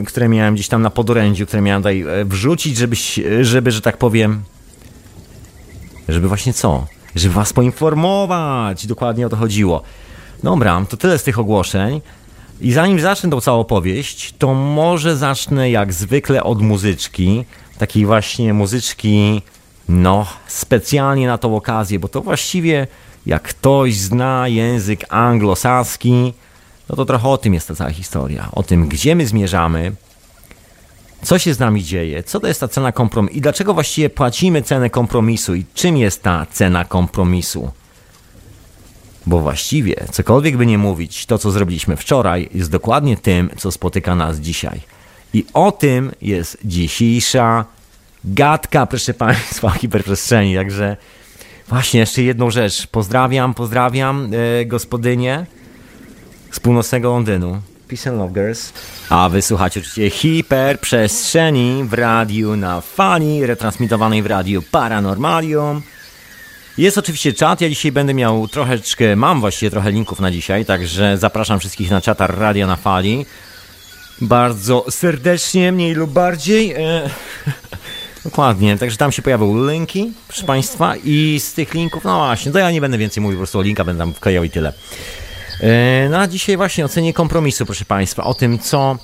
które 0.08 0.30
miałem 0.30 0.54
gdzieś 0.54 0.68
tam 0.68 0.82
na 0.82 0.90
podorędziu, 0.90 1.46
które 1.46 1.62
miałem 1.62 1.82
tutaj 1.82 2.02
e, 2.02 2.26
wrzucić, 2.26 2.78
żeby, 2.78 2.96
żeby, 3.42 3.72
że 3.72 3.82
tak 3.82 3.98
powiem, 3.98 4.44
żeby 6.10 6.28
właśnie 6.28 6.54
co? 6.54 6.86
Żeby 7.16 7.34
was 7.34 7.54
poinformować, 7.54 8.88
dokładnie 8.88 9.26
o 9.26 9.30
to 9.30 9.36
chodziło. 9.36 9.84
Dobra, 10.44 10.86
to 10.90 10.98
tyle 10.98 11.18
z 11.18 11.24
tych 11.24 11.40
ogłoszeń. 11.40 12.02
I 12.62 12.72
zanim 12.72 13.00
zacznę 13.00 13.30
tą 13.30 13.42
całą 13.42 13.60
opowieść, 13.60 14.34
to 14.38 14.54
może 14.54 15.18
zacznę 15.18 15.72
jak 15.72 15.94
zwykle 15.94 16.44
od 16.44 16.62
muzyczki. 16.62 17.46
Takiej 17.78 18.06
właśnie 18.06 18.54
muzyczki, 18.54 19.42
no, 19.90 20.26
specjalnie 20.48 21.28
na 21.28 21.38
tą 21.38 21.56
okazję, 21.56 22.00
bo 22.00 22.08
to 22.08 22.22
właściwie 22.22 22.88
jak 23.26 23.44
ktoś 23.44 23.96
zna 23.98 24.48
język 24.48 25.06
anglosaski, 25.14 26.34
no 26.90 26.96
to 26.96 27.06
trochę 27.06 27.30
o 27.30 27.38
tym 27.38 27.54
jest 27.54 27.68
ta 27.68 27.76
cała 27.76 27.90
historia. 27.90 28.50
O 28.52 28.64
tym, 28.64 28.88
gdzie 28.88 29.16
my 29.16 29.28
zmierzamy, 29.28 29.92
co 31.24 31.40
się 31.40 31.54
z 31.54 31.60
nami 31.60 31.84
dzieje, 31.84 32.24
co 32.24 32.40
to 32.40 32.48
jest 32.48 32.60
ta 32.60 32.68
cena 32.68 32.92
kompromisu 32.92 33.38
i 33.38 33.42
dlaczego 33.42 33.74
właściwie 33.74 34.10
płacimy 34.10 34.62
cenę 34.62 34.90
kompromisu 34.90 35.56
i 35.56 35.66
czym 35.74 35.98
jest 35.98 36.24
ta 36.24 36.46
cena 36.52 36.86
kompromisu. 36.86 37.72
Bo 39.30 39.40
właściwie, 39.40 39.96
cokolwiek 40.12 40.58
by 40.58 40.66
nie 40.66 40.78
mówić, 40.78 41.26
to 41.26 41.38
co 41.38 41.52
zrobiliśmy 41.52 41.98
wczoraj 41.98 42.50
jest 42.54 42.72
dokładnie 42.72 43.18
tym, 43.18 43.50
co 43.58 43.72
spotyka 43.72 44.16
nas 44.16 44.38
dzisiaj. 44.38 44.82
I 45.34 45.46
o 45.54 45.72
tym 45.72 46.12
jest 46.22 46.58
dzisiejsza 46.64 47.66
gadka, 48.24 48.86
proszę 48.86 49.14
Państwa, 49.14 49.70
hiperprzestrzeni. 49.82 50.56
Także 50.56 50.98
właśnie 51.68 52.00
jeszcze 52.00 52.24
jedną 52.24 52.52
rzecz. 52.52 52.88
Pozdrawiam, 52.88 53.54
pozdrawiam 53.54 54.32
gospodynię 54.66 55.46
z 56.52 56.60
północnego 56.60 57.10
Londynu. 57.10 57.62
Peace 57.88 58.10
and 58.10 58.20
Love 58.20 58.34
Girls. 58.34 58.74
A 59.10 59.30
wysłuchacie 59.30 59.80
oczywiście 59.80 60.10
hiperprzestrzeni 60.10 61.84
w 61.84 61.94
radiu 61.94 62.56
na 62.56 62.82
fali, 62.82 63.46
retransmitowanej 63.46 64.24
w 64.24 64.26
radiu 64.26 64.62
Paranormalium. 64.72 65.82
Jest 66.80 66.98
oczywiście 66.98 67.34
czat, 67.34 67.62
ja 67.62 67.70
dzisiaj 67.70 67.92
będę 67.92 68.14
miał 68.14 68.48
troszeczkę, 68.48 69.16
mam 69.16 69.42
właściwie 69.42 69.72
trochę 69.72 69.92
linków 69.92 70.20
na 70.20 70.32
dzisiaj, 70.32 70.66
także 70.66 71.18
zapraszam 71.18 71.60
wszystkich 71.60 71.92
na 71.92 72.02
czata 72.02 72.28
Radia 72.28 72.68
na 72.68 72.76
Fali. 72.76 73.26
Bardzo 74.22 74.86
serdecznie, 74.90 75.72
mniej 75.72 75.94
lub 75.94 76.12
bardziej. 76.12 76.72
E, 76.72 77.10
dokładnie, 78.26 78.78
także 78.78 78.98
tam 78.98 79.12
się 79.12 79.22
pojawią 79.22 79.68
linki, 79.70 80.14
proszę 80.28 80.44
Państwa, 80.44 80.96
i 81.04 81.40
z 81.40 81.54
tych 81.54 81.74
linków, 81.74 82.04
no 82.04 82.18
właśnie, 82.18 82.52
to 82.52 82.60
ja 82.60 82.72
nie 82.72 82.82
będę 82.82 82.98
więcej 82.98 83.24
mówił, 83.24 83.38
po 83.38 83.42
prostu 83.42 83.60
o 83.60 83.62
linka 83.62 83.84
będę 83.84 84.00
tam 84.00 84.14
wklejał 84.14 84.44
i 84.44 84.50
tyle. 84.50 84.74
E, 85.62 86.10
no 86.10 86.18
a 86.18 86.28
dzisiaj 86.28 86.58
właśnie 86.58 86.86
ocenie 86.86 87.14
kompromisu, 87.14 87.66
proszę 87.66 87.86
Państwa, 87.86 88.24
o 88.24 88.34
tym, 88.34 88.60
co 88.60 88.98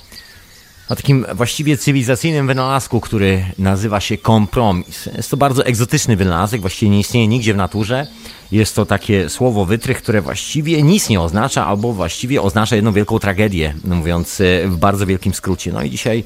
o 0.88 0.96
takim 0.96 1.26
właściwie 1.34 1.76
cywilizacyjnym 1.76 2.46
wynalazku, 2.46 3.00
który 3.00 3.44
nazywa 3.58 4.00
się 4.00 4.18
kompromis. 4.18 5.08
Jest 5.16 5.30
to 5.30 5.36
bardzo 5.36 5.66
egzotyczny 5.66 6.16
wynalazek, 6.16 6.60
właściwie 6.60 6.90
nie 6.90 7.00
istnieje 7.00 7.28
nigdzie 7.28 7.54
w 7.54 7.56
naturze. 7.56 8.06
Jest 8.52 8.74
to 8.74 8.86
takie 8.86 9.28
słowo 9.28 9.64
wytrych, 9.64 9.98
które 9.98 10.22
właściwie 10.22 10.82
nic 10.82 11.08
nie 11.08 11.20
oznacza, 11.20 11.66
albo 11.66 11.92
właściwie 11.92 12.42
oznacza 12.42 12.76
jedną 12.76 12.92
wielką 12.92 13.18
tragedię, 13.18 13.74
mówiąc 13.84 14.40
e, 14.40 14.68
w 14.68 14.76
bardzo 14.76 15.06
wielkim 15.06 15.34
skrócie. 15.34 15.72
No 15.72 15.82
i 15.82 15.90
dzisiaj, 15.90 16.24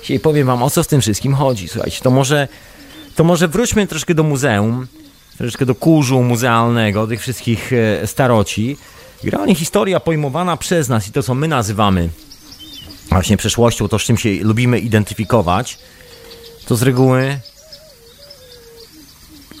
dzisiaj 0.00 0.20
powiem 0.20 0.46
Wam, 0.46 0.62
o 0.62 0.70
co 0.70 0.84
z 0.84 0.86
tym 0.86 1.00
wszystkim 1.00 1.34
chodzi. 1.34 1.68
Słuchajcie, 1.68 2.00
to 2.02 2.10
może, 2.10 2.48
to 3.14 3.24
może 3.24 3.48
wróćmy 3.48 3.86
troszkę 3.86 4.14
do 4.14 4.22
muzeum, 4.22 4.86
troszkę 5.38 5.66
do 5.66 5.74
kurzu 5.74 6.22
muzealnego, 6.22 7.06
tych 7.06 7.20
wszystkich 7.20 7.72
e, 7.72 8.06
staroci. 8.06 8.76
Generalnie 9.24 9.54
historia 9.54 10.00
pojmowana 10.00 10.56
przez 10.56 10.88
nas 10.88 11.08
i 11.08 11.12
to, 11.12 11.22
co 11.22 11.34
my 11.34 11.48
nazywamy 11.48 12.08
właśnie 13.08 13.36
przeszłością, 13.36 13.88
to 13.88 13.98
z 13.98 14.02
czym 14.02 14.18
się 14.18 14.30
lubimy 14.40 14.78
identyfikować, 14.78 15.78
to 16.66 16.76
z 16.76 16.82
reguły 16.82 17.38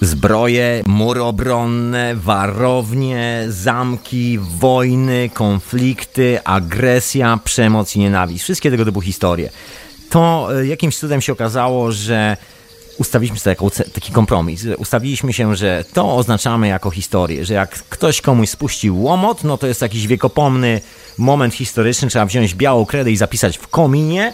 zbroje, 0.00 0.82
mury 0.86 1.22
obronne, 1.22 2.14
warownie, 2.14 3.44
zamki, 3.48 4.38
wojny, 4.38 5.30
konflikty, 5.34 6.38
agresja, 6.44 7.38
przemoc 7.44 7.96
i 7.96 7.98
nienawiść. 7.98 8.44
Wszystkie 8.44 8.70
tego 8.70 8.84
typu 8.84 9.00
historie. 9.00 9.50
To 10.10 10.48
e, 10.60 10.66
jakimś 10.66 10.96
cudem 10.98 11.20
się 11.20 11.32
okazało, 11.32 11.92
że 11.92 12.36
ustawiliśmy 12.98 13.38
sobie 13.38 13.56
taki 13.92 14.12
kompromis. 14.12 14.64
Ustawiliśmy 14.78 15.32
się, 15.32 15.56
że 15.56 15.84
to 15.92 16.16
oznaczamy 16.16 16.68
jako 16.68 16.90
historię, 16.90 17.44
że 17.44 17.54
jak 17.54 17.70
ktoś 17.70 18.20
komuś 18.20 18.50
spuścił 18.50 19.02
łomot, 19.02 19.44
no 19.44 19.58
to 19.58 19.66
jest 19.66 19.82
jakiś 19.82 20.06
wiekopomny 20.06 20.80
moment 21.18 21.54
historyczny, 21.54 22.08
trzeba 22.08 22.26
wziąć 22.26 22.54
białą 22.54 22.86
kredę 22.86 23.10
i 23.10 23.16
zapisać 23.16 23.58
w 23.58 23.68
kominie 23.68 24.32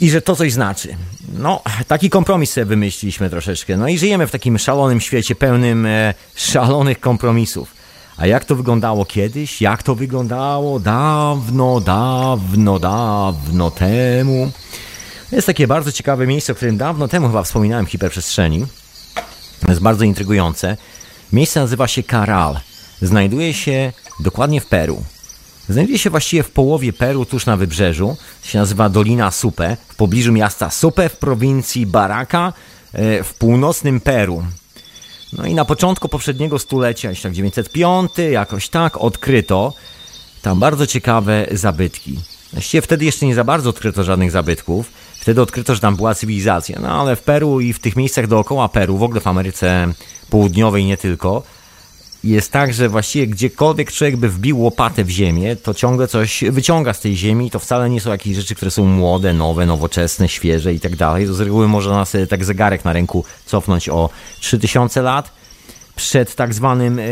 i 0.00 0.10
że 0.10 0.22
to 0.22 0.36
coś 0.36 0.52
znaczy. 0.52 0.96
No, 1.38 1.62
taki 1.88 2.10
kompromis 2.10 2.52
sobie 2.52 2.64
wymyśliliśmy 2.64 3.30
troszeczkę. 3.30 3.76
No 3.76 3.88
i 3.88 3.98
żyjemy 3.98 4.26
w 4.26 4.30
takim 4.30 4.58
szalonym 4.58 5.00
świecie 5.00 5.34
pełnym 5.34 5.86
e, 5.86 6.14
szalonych 6.34 7.00
kompromisów. 7.00 7.82
A 8.16 8.26
jak 8.26 8.44
to 8.44 8.56
wyglądało 8.56 9.04
kiedyś? 9.04 9.62
Jak 9.62 9.82
to 9.82 9.94
wyglądało 9.94 10.80
dawno, 10.80 11.80
dawno, 11.80 12.78
dawno 12.78 13.70
temu? 13.70 14.50
Jest 15.32 15.46
takie 15.46 15.66
bardzo 15.66 15.92
ciekawe 15.92 16.26
miejsce, 16.26 16.52
o 16.52 16.56
którym 16.56 16.76
dawno 16.76 17.08
temu 17.08 17.26
chyba 17.26 17.42
wspominałem 17.42 17.86
w 17.86 17.90
hiperprzestrzeni. 17.90 18.66
Jest 19.68 19.80
bardzo 19.80 20.04
intrygujące. 20.04 20.76
Miejsce 21.32 21.60
nazywa 21.60 21.88
się 21.88 22.02
Karal. 22.02 22.60
Znajduje 23.02 23.54
się 23.54 23.92
dokładnie 24.20 24.60
w 24.60 24.66
Peru. 24.66 25.04
Znajduje 25.68 25.98
się 25.98 26.10
właściwie 26.10 26.42
w 26.42 26.50
połowie 26.50 26.92
Peru, 26.92 27.24
tuż 27.24 27.46
na 27.46 27.56
wybrzeżu. 27.56 28.16
się 28.42 28.58
nazywa 28.58 28.88
Dolina 28.88 29.30
Supe, 29.30 29.76
w 29.88 29.96
pobliżu 29.96 30.32
miasta 30.32 30.70
Supe 30.70 31.08
w 31.08 31.16
prowincji 31.16 31.86
Baraka 31.86 32.52
e, 32.92 33.24
w 33.24 33.34
północnym 33.34 34.00
Peru. 34.00 34.44
No 35.32 35.46
i 35.46 35.54
na 35.54 35.64
początku 35.64 36.08
poprzedniego 36.08 36.58
stulecia, 36.58 37.08
jakoś 37.08 37.22
tak 37.22 37.32
905, 37.32 38.10
jakoś 38.30 38.68
tak, 38.68 38.96
odkryto 38.96 39.72
tam 40.42 40.60
bardzo 40.60 40.86
ciekawe 40.86 41.46
zabytki. 41.52 42.18
Właściwie 42.52 42.82
wtedy 42.82 43.04
jeszcze 43.04 43.26
nie 43.26 43.34
za 43.34 43.44
bardzo 43.44 43.70
odkryto 43.70 44.04
żadnych 44.04 44.30
zabytków. 44.30 44.90
Wtedy 45.20 45.42
odkryto, 45.42 45.74
że 45.74 45.80
tam 45.80 45.96
była 45.96 46.14
cywilizacja. 46.14 46.78
No 46.80 46.88
ale 46.88 47.16
w 47.16 47.22
Peru 47.22 47.60
i 47.60 47.72
w 47.72 47.78
tych 47.78 47.96
miejscach 47.96 48.26
dookoła 48.26 48.68
Peru, 48.68 48.98
w 48.98 49.02
ogóle 49.02 49.20
w 49.20 49.26
Ameryce 49.26 49.92
Południowej 50.30 50.84
nie 50.84 50.96
tylko, 50.96 51.42
jest 52.24 52.52
tak, 52.52 52.74
że 52.74 52.88
właściwie 52.88 53.26
gdziekolwiek 53.26 53.92
człowiek 53.92 54.16
by 54.16 54.28
wbił 54.28 54.60
łopatę 54.60 55.04
w 55.04 55.10
ziemię, 55.10 55.56
to 55.56 55.74
ciągle 55.74 56.08
coś 56.08 56.44
wyciąga 56.50 56.92
z 56.92 57.00
tej 57.00 57.16
ziemi. 57.16 57.50
To 57.50 57.58
wcale 57.58 57.90
nie 57.90 58.00
są 58.00 58.10
jakieś 58.10 58.36
rzeczy, 58.36 58.54
które 58.54 58.70
są 58.70 58.84
młode, 58.84 59.32
nowe, 59.32 59.66
nowoczesne, 59.66 60.28
świeże 60.28 60.74
i 60.74 60.80
tak 60.80 60.96
dalej. 60.96 61.26
To 61.26 61.34
z 61.34 61.40
reguły 61.40 61.68
można 61.68 62.04
sobie 62.04 62.26
tak 62.26 62.44
zegarek 62.44 62.84
na 62.84 62.92
ręku 62.92 63.24
cofnąć 63.46 63.88
o 63.88 64.10
3000 64.40 65.02
lat 65.02 65.32
przed 65.96 66.34
tak 66.34 66.54
zwanym 66.54 66.98
e, 66.98 67.02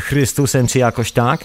Chrystusem, 0.00 0.66
czy 0.66 0.78
jakoś 0.78 1.12
tak. 1.12 1.44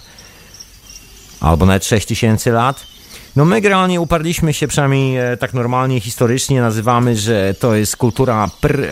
Albo 1.40 1.66
nawet 1.66 1.86
6000 1.86 2.52
lat. 2.52 2.95
No 3.36 3.46
my 3.46 3.62
generalnie 3.62 4.02
uparliśmy 4.02 4.54
się, 4.54 4.68
przynajmniej 4.68 5.18
e, 5.18 5.38
tak 5.38 5.54
normalnie, 5.54 6.00
historycznie 6.00 6.62
nazywamy, 6.62 7.18
że 7.18 7.54
to 7.60 7.76
jest 7.76 7.98
kultura 7.98 8.50
pr, 8.62 8.90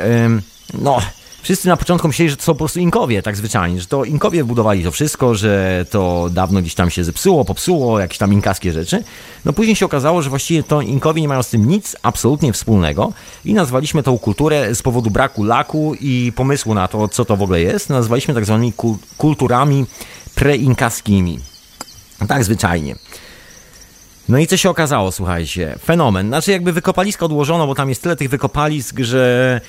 no 0.74 1.00
Wszyscy 1.44 1.68
na 1.68 1.78
początku 1.78 2.08
myśleli, 2.08 2.30
że 2.30 2.38
to 2.38 2.44
są 2.44 2.54
po 2.54 2.58
prostu 2.58 2.80
Inkowie, 2.80 3.22
tak 3.22 3.36
zwyczajnie, 3.36 3.82
że 3.82 3.88
to 3.88 4.04
Inkowie 4.04 4.44
budowali 4.44 4.84
to 4.84 4.92
wszystko, 4.92 5.36
że 5.36 5.86
to 5.90 6.30
dawno 6.32 6.62
gdzieś 6.62 6.76
tam 6.76 6.90
się 6.90 7.04
zepsuło, 7.04 7.46
popsuło, 7.46 8.00
jakieś 8.00 8.18
tam 8.18 8.34
inkaskie 8.34 8.72
rzeczy. 8.72 9.04
No 9.46 9.54
później 9.54 9.76
się 9.76 9.86
okazało, 9.86 10.22
że 10.22 10.30
właściwie 10.30 10.64
to 10.64 10.82
Inkowie 10.82 11.22
nie 11.22 11.28
mają 11.28 11.44
z 11.44 11.50
tym 11.50 11.68
nic 11.68 11.96
absolutnie 12.02 12.54
wspólnego 12.54 13.14
i 13.46 13.54
nazwaliśmy 13.54 14.04
tą 14.04 14.18
kulturę 14.18 14.76
z 14.76 14.82
powodu 14.82 15.10
braku 15.10 15.44
laku 15.44 15.96
i 16.02 16.32
pomysłu 16.36 16.74
na 16.74 16.88
to, 16.88 17.08
co 17.08 17.26
to 17.26 17.38
w 17.38 17.42
ogóle 17.42 17.62
jest, 17.62 17.90
nazwaliśmy 17.90 18.34
tak 18.34 18.46
zwanymi 18.46 18.74
kulturami 19.18 19.86
preinkaskimi. 20.36 21.40
Tak 22.28 22.44
zwyczajnie. 22.44 22.96
No 24.30 24.38
i 24.38 24.48
co 24.48 24.58
się 24.58 24.70
okazało, 24.70 25.12
słuchajcie? 25.12 25.76
Fenomen. 25.86 26.28
Znaczy 26.28 26.52
jakby 26.52 26.74
wykopaliska 26.74 27.26
odłożono, 27.26 27.68
bo 27.68 27.76
tam 27.76 27.90
jest 27.90 28.04
tyle 28.04 28.16
tych 28.16 28.30
wykopalisk, 28.30 29.00
że 29.00 29.62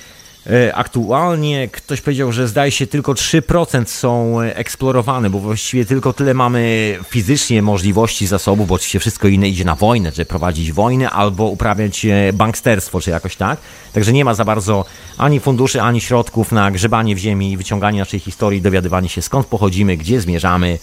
E, 0.50 0.74
aktualnie 0.74 1.68
ktoś 1.68 2.00
powiedział, 2.00 2.32
że 2.32 2.48
zdaje 2.48 2.70
się 2.70 2.86
tylko 2.86 3.12
3% 3.12 3.86
są 3.86 4.40
e, 4.40 4.56
eksplorowane, 4.56 5.30
bo 5.30 5.38
właściwie 5.38 5.84
tylko 5.84 6.12
tyle 6.12 6.34
mamy 6.34 6.94
fizycznie 7.08 7.62
możliwości 7.62 8.26
zasobów, 8.26 8.68
bo 8.68 8.74
oczywiście 8.74 9.00
wszystko 9.00 9.28
inne 9.28 9.48
idzie 9.48 9.64
na 9.64 9.74
wojnę, 9.74 10.12
czy 10.12 10.24
prowadzić 10.24 10.72
wojnę 10.72 11.10
albo 11.10 11.44
uprawiać 11.44 12.04
e, 12.04 12.32
banksterstwo, 12.32 13.00
czy 13.00 13.10
jakoś 13.10 13.36
tak. 13.36 13.60
Także 13.92 14.12
nie 14.12 14.24
ma 14.24 14.34
za 14.34 14.44
bardzo 14.44 14.84
ani 15.18 15.40
funduszy, 15.40 15.82
ani 15.82 16.00
środków 16.00 16.52
na 16.52 16.70
grzebanie 16.70 17.14
w 17.14 17.18
ziemi, 17.18 17.56
wyciąganie 17.56 17.98
naszej 17.98 18.20
historii, 18.20 18.62
dowiadywanie 18.62 19.08
się 19.08 19.22
skąd 19.22 19.46
pochodzimy, 19.46 19.96
gdzie 19.96 20.20
zmierzamy 20.20 20.78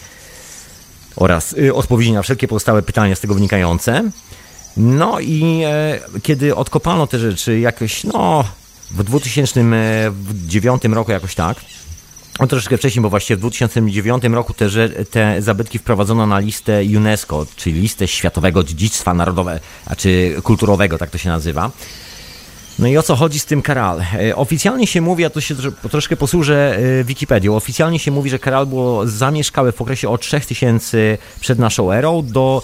oraz 1.15 1.53
y, 1.53 1.73
odpowiedzi 1.73 2.11
na 2.11 2.21
wszelkie 2.21 2.47
pozostałe 2.47 2.81
pytania 2.81 3.15
z 3.15 3.19
tego 3.19 3.33
wynikające. 3.33 4.11
No 4.77 5.19
i 5.19 5.61
e, 5.65 5.99
kiedy 6.23 6.55
odkopano 6.55 7.07
te 7.07 7.19
rzeczy 7.19 7.59
jakoś, 7.59 8.03
no 8.03 8.43
w 8.91 9.03
2009 9.03 10.83
roku 10.83 11.11
jakoś 11.11 11.35
tak. 11.35 11.57
No 12.39 12.47
troszeczkę 12.47 12.77
wcześniej, 12.77 13.03
bo 13.03 13.09
właściwie 13.09 13.37
w 13.37 13.39
2009 13.39 14.23
roku 14.23 14.53
te, 14.53 14.69
te 15.11 15.41
zabytki 15.41 15.79
wprowadzono 15.79 16.27
na 16.27 16.39
listę 16.39 16.81
UNESCO, 16.97 17.45
czyli 17.55 17.81
listę 17.81 18.07
Światowego 18.07 18.63
Dziedzictwa 18.63 19.13
Narodowego, 19.13 19.59
czy 19.97 20.35
kulturowego, 20.43 20.97
tak 20.97 21.09
to 21.09 21.17
się 21.17 21.29
nazywa. 21.29 21.71
No 22.81 22.87
i 22.87 22.97
o 22.97 23.03
co 23.03 23.15
chodzi 23.15 23.39
z 23.39 23.45
tym 23.45 23.61
Karal? 23.61 24.01
E, 24.29 24.35
oficjalnie 24.35 24.87
się 24.87 25.01
mówi, 25.01 25.25
a 25.25 25.29
to 25.29 25.41
się 25.41 25.55
troszkę 25.91 26.17
posłużę 26.17 26.77
e, 26.77 27.03
Wikipedią, 27.03 27.55
oficjalnie 27.55 27.99
się 27.99 28.11
mówi, 28.11 28.29
że 28.29 28.39
Karal 28.39 28.65
było 28.65 29.07
zamieszkałe 29.07 29.71
w 29.71 29.81
okresie 29.81 30.09
od 30.09 30.21
3000 30.21 31.17
przed 31.39 31.59
naszą 31.59 31.91
erą 31.91 32.23
do 32.25 32.63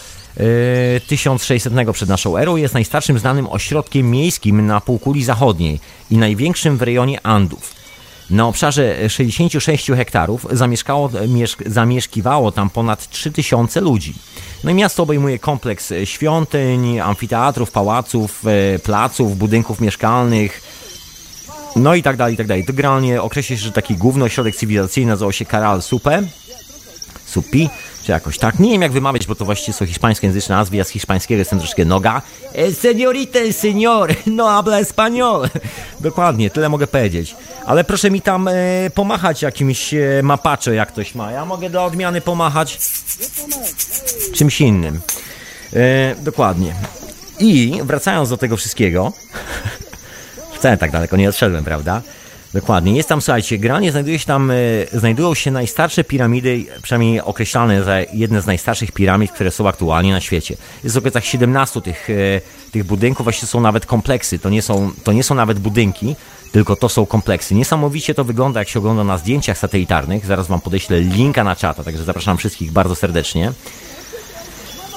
1600 1.07 1.73
przed 1.93 2.09
naszą 2.09 2.37
erą 2.37 2.55
jest 2.55 2.73
najstarszym 2.73 3.19
znanym 3.19 3.47
ośrodkiem 3.49 4.11
miejskim 4.11 4.65
na 4.65 4.81
półkuli 4.81 5.23
zachodniej 5.23 5.79
i 6.11 6.17
największym 6.17 6.77
w 6.77 6.81
rejonie 6.81 7.25
Andów. 7.25 7.76
Na 8.29 8.47
obszarze 8.47 9.09
66 9.09 9.87
hektarów 9.87 10.47
zamieszkało, 10.51 11.09
zamieszkiwało 11.65 12.51
tam 12.51 12.69
ponad 12.69 13.09
3000 13.09 13.81
ludzi. 13.81 14.13
No 14.63 14.71
i 14.71 14.73
miasto 14.73 15.03
obejmuje 15.03 15.39
kompleks 15.39 15.93
świątyń, 16.05 16.99
amfiteatrów, 16.99 17.71
pałaców, 17.71 18.43
e, 18.47 18.79
placów, 18.79 19.37
budynków 19.37 19.81
mieszkalnych, 19.81 20.61
no 21.75 21.95
i 21.95 22.03
tak 22.03 22.17
dalej, 22.17 22.33
i 22.33 22.37
tak 22.37 22.47
dalej. 22.47 22.65
To 22.65 22.73
generalnie 22.73 23.21
określa 23.21 23.55
się, 23.55 23.63
że 23.63 23.71
taki 23.71 23.95
główny 23.95 24.23
ośrodek 24.23 24.55
cywilizacyjny 24.55 25.11
nazywał 25.11 25.31
się 25.31 25.45
Karal 25.45 25.81
Supe, 25.81 26.23
Supi, 27.25 27.69
czy 28.07 28.11
jakoś 28.11 28.37
tak. 28.37 28.59
Nie 28.59 28.71
wiem 28.71 28.81
jak 28.81 28.91
wymawiać, 28.91 29.27
bo 29.27 29.35
to 29.35 29.45
właściwie 29.45 29.73
są 29.73 29.85
hiszpańskojęzyczne 29.85 30.55
nazwy, 30.55 30.77
ja 30.77 30.83
z 30.83 30.89
hiszpańskiego 30.89 31.39
jestem 31.39 31.59
troszkę 31.59 31.85
noga. 31.85 32.21
El 32.53 32.71
señorita, 32.71 33.39
el 33.39 33.53
señor, 33.53 34.15
no 34.25 34.47
habla 34.47 34.81
español. 34.81 35.49
Dokładnie, 35.99 36.49
tyle 36.49 36.69
mogę 36.69 36.87
powiedzieć. 36.87 37.35
Ale 37.65 37.83
proszę 37.83 38.11
mi 38.11 38.21
tam 38.21 38.47
e, 38.47 38.53
pomachać 38.93 39.41
jakimś 39.41 39.93
e, 39.93 39.99
mapacze, 40.23 40.75
jak 40.75 40.89
ktoś 40.89 41.15
ma. 41.15 41.31
Ja 41.31 41.45
mogę 41.45 41.69
do 41.69 41.85
odmiany 41.85 42.21
pomachać 42.21 42.79
czymś 44.33 44.61
innym. 44.61 44.99
E, 45.73 46.15
dokładnie. 46.15 46.75
I 47.39 47.79
wracając 47.83 48.29
do 48.29 48.37
tego 48.37 48.57
wszystkiego, 48.57 49.13
wcale 50.57 50.77
tak 50.77 50.91
daleko 50.91 51.17
nie 51.17 51.29
odszedłem, 51.29 51.63
prawda? 51.63 52.01
Dokładnie. 52.53 52.95
Jest 52.95 53.09
tam, 53.09 53.21
słuchajcie, 53.21 53.57
generalnie 53.57 53.91
znajduje 53.91 54.19
się 54.19 54.25
tam, 54.25 54.51
e, 54.51 54.55
znajdują 54.93 55.33
się 55.33 55.51
najstarsze 55.51 56.03
piramidy, 56.03 56.65
przynajmniej 56.81 57.21
określane 57.21 57.83
za 57.83 57.99
jedne 58.13 58.41
z 58.41 58.45
najstarszych 58.45 58.91
piramid, 58.91 59.31
które 59.31 59.51
są 59.51 59.67
aktualnie 59.67 60.11
na 60.11 60.21
świecie. 60.21 60.57
Jest 60.83 60.95
w 60.95 60.97
okolicach 60.97 61.25
17 61.25 61.81
tych, 61.81 62.09
e, 62.09 62.13
tych 62.71 62.83
budynków, 62.83 63.23
właściwie 63.23 63.47
są 63.47 63.61
nawet 63.61 63.85
kompleksy. 63.85 64.39
To 64.39 64.49
nie 64.49 64.61
są, 64.61 64.91
to 65.03 65.13
nie 65.13 65.23
są 65.23 65.35
nawet 65.35 65.59
budynki, 65.59 66.15
tylko 66.51 66.75
to 66.75 66.89
są 66.89 67.05
kompleksy. 67.05 67.55
Niesamowicie 67.55 68.13
to 68.13 68.23
wygląda, 68.23 68.59
jak 68.59 68.69
się 68.69 68.79
ogląda 68.79 69.03
na 69.03 69.17
zdjęciach 69.17 69.57
satelitarnych. 69.57 70.25
Zaraz 70.25 70.47
wam 70.47 70.61
podeślę 70.61 70.99
linka 70.99 71.43
na 71.43 71.55
czata, 71.55 71.83
także 71.83 72.03
zapraszam 72.03 72.37
wszystkich 72.37 72.71
bardzo 72.71 72.95
serdecznie. 72.95 73.51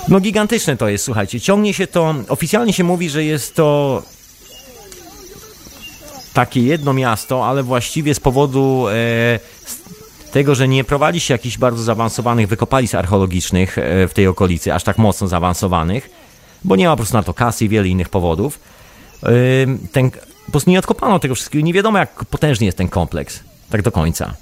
No 0.09 0.21
gigantyczne 0.21 0.77
to 0.77 0.89
jest, 0.89 1.05
słuchajcie. 1.05 1.41
Ciągnie 1.41 1.75
się 1.75 1.87
to, 1.87 2.15
oficjalnie 2.29 2.73
się 2.73 2.85
mówi, 2.85 3.11
że 3.11 3.25
jest 3.25 3.55
to 3.55 4.03
takie 6.33 6.63
jedno 6.63 6.93
miasto, 6.93 7.47
ale 7.47 7.63
właściwie 7.63 8.15
z 8.15 8.21
powodu 8.21 8.87
e, 8.89 9.39
tego, 10.33 10.55
że 10.55 10.69
nie 10.69 10.85
prowadzi 10.85 11.21
się 11.21 11.35
jakichś 11.35 11.59
bardzo 11.59 11.83
zaawansowanych 11.83 12.49
wykopalisk 12.49 12.95
archeologicznych 12.95 13.79
e, 13.79 14.09
w 14.09 14.15
tej 14.15 14.27
okolicy, 14.27 14.75
aż 14.75 14.83
tak 14.83 14.99
mocno 14.99 15.29
zaawansowanych, 15.29 16.11
bo 16.65 16.77
nie 16.77 16.87
ma 16.87 16.93
po 16.93 16.97
prostu 16.97 17.17
na 17.17 17.23
to 17.23 17.35
kasy 17.35 17.65
i 17.65 17.69
wiele 17.69 17.89
innych 17.89 18.09
powodów. 18.09 18.61
Ten, 19.93 20.11
po 20.47 20.53
prostu 20.53 20.71
nie 20.71 20.79
odkopano 20.79 21.19
tego 21.19 21.35
wszystkiego. 21.35 21.65
Nie 21.65 21.73
wiadomo, 21.73 21.99
jak 21.99 22.25
potężny 22.25 22.67
jest 22.67 22.79
ten 22.79 22.89
kompleks, 22.89 23.41
tak 23.71 23.83
do 23.83 23.93
końca. 23.93 24.35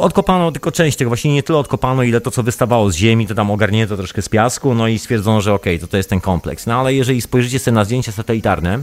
Odkopano 0.00 0.52
tylko 0.52 0.72
część 0.72 0.96
tego, 0.98 1.10
właśnie 1.10 1.32
nie 1.34 1.42
tyle 1.42 1.58
odkopano, 1.58 2.02
ile 2.02 2.20
to, 2.20 2.30
co 2.30 2.42
wystawało 2.42 2.90
z 2.90 2.96
ziemi, 2.96 3.26
to 3.26 3.34
tam 3.34 3.50
ogarnięto 3.50 3.96
troszkę 3.96 4.22
z 4.22 4.28
piasku, 4.28 4.74
no 4.74 4.88
i 4.88 4.98
stwierdzono, 4.98 5.40
że 5.40 5.54
okej, 5.54 5.76
okay, 5.76 5.86
to 5.86 5.90
to 5.90 5.96
jest 5.96 6.10
ten 6.10 6.20
kompleks. 6.20 6.66
No 6.66 6.74
ale 6.74 6.94
jeżeli 6.94 7.20
spojrzycie 7.20 7.58
sobie 7.58 7.74
na 7.74 7.84
zdjęcia 7.84 8.12
satelitarne, 8.12 8.78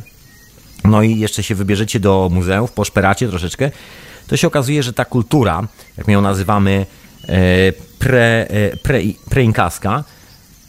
no 0.83 1.01
i 1.01 1.19
jeszcze 1.19 1.43
się 1.43 1.55
wybierzecie 1.55 2.00
do 2.00 2.29
muzeów, 2.31 2.71
poszperacie 2.71 3.27
troszeczkę, 3.27 3.71
to 4.27 4.38
się 4.38 4.48
okazuje, 4.48 4.83
że 4.83 4.93
ta 4.93 5.05
kultura, 5.05 5.67
jak 5.98 6.07
my 6.07 6.13
ją 6.13 6.21
nazywamy, 6.21 6.86
e, 7.27 7.36
pre, 8.00 8.48
e, 8.50 8.77
pre, 8.77 9.00
preinkaska, 9.29 10.03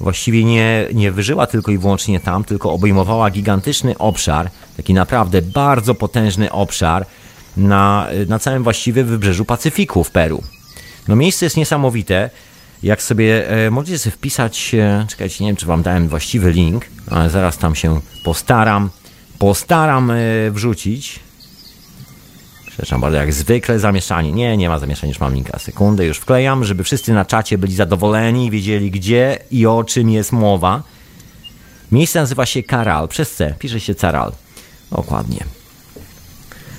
właściwie 0.00 0.44
nie, 0.44 0.86
nie 0.94 1.12
wyżyła 1.12 1.46
tylko 1.46 1.72
i 1.72 1.78
wyłącznie 1.78 2.20
tam, 2.20 2.44
tylko 2.44 2.72
obejmowała 2.72 3.30
gigantyczny 3.30 3.98
obszar, 3.98 4.50
taki 4.76 4.94
naprawdę 4.94 5.42
bardzo 5.42 5.94
potężny 5.94 6.52
obszar 6.52 7.06
na, 7.56 8.06
na 8.28 8.38
całym 8.38 8.62
właściwie 8.62 9.04
wybrzeżu 9.04 9.44
Pacyfiku 9.44 10.04
w 10.04 10.10
Peru. 10.10 10.42
No 11.08 11.16
miejsce 11.16 11.46
jest 11.46 11.56
niesamowite. 11.56 12.30
Jak 12.82 13.02
sobie 13.02 13.50
e, 13.50 13.70
możecie 13.70 13.98
sobie 13.98 14.16
wpisać, 14.16 14.76
czekajcie, 15.08 15.44
nie 15.44 15.50
wiem 15.50 15.56
czy 15.56 15.66
wam 15.66 15.82
dałem 15.82 16.08
właściwy 16.08 16.52
link, 16.52 16.86
ale 17.10 17.30
zaraz 17.30 17.58
tam 17.58 17.74
się 17.74 18.00
postaram 18.24 18.90
postaram 19.40 20.10
e, 20.10 20.16
wrzucić. 20.50 21.20
Przepraszam 22.66 23.00
bardzo, 23.00 23.18
jak 23.18 23.32
zwykle 23.32 23.78
zamieszanie. 23.78 24.32
Nie, 24.32 24.56
nie 24.56 24.68
ma 24.68 24.78
zamieszania, 24.78 25.10
już 25.10 25.20
mam 25.20 25.34
linka. 25.34 25.58
Sekundę, 25.58 26.06
już 26.06 26.18
wklejam, 26.18 26.64
żeby 26.64 26.84
wszyscy 26.84 27.12
na 27.12 27.24
czacie 27.24 27.58
byli 27.58 27.74
zadowoleni 27.74 28.50
wiedzieli 28.50 28.90
gdzie 28.90 29.38
i 29.50 29.66
o 29.66 29.84
czym 29.84 30.10
jest 30.10 30.32
mowa. 30.32 30.82
Miejsce 31.92 32.20
nazywa 32.20 32.46
się 32.46 32.62
Karal, 32.62 33.08
przez 33.08 33.34
C, 33.34 33.54
pisze 33.58 33.80
się 33.80 33.94
Caral. 33.94 34.32
Dokładnie. 34.90 35.44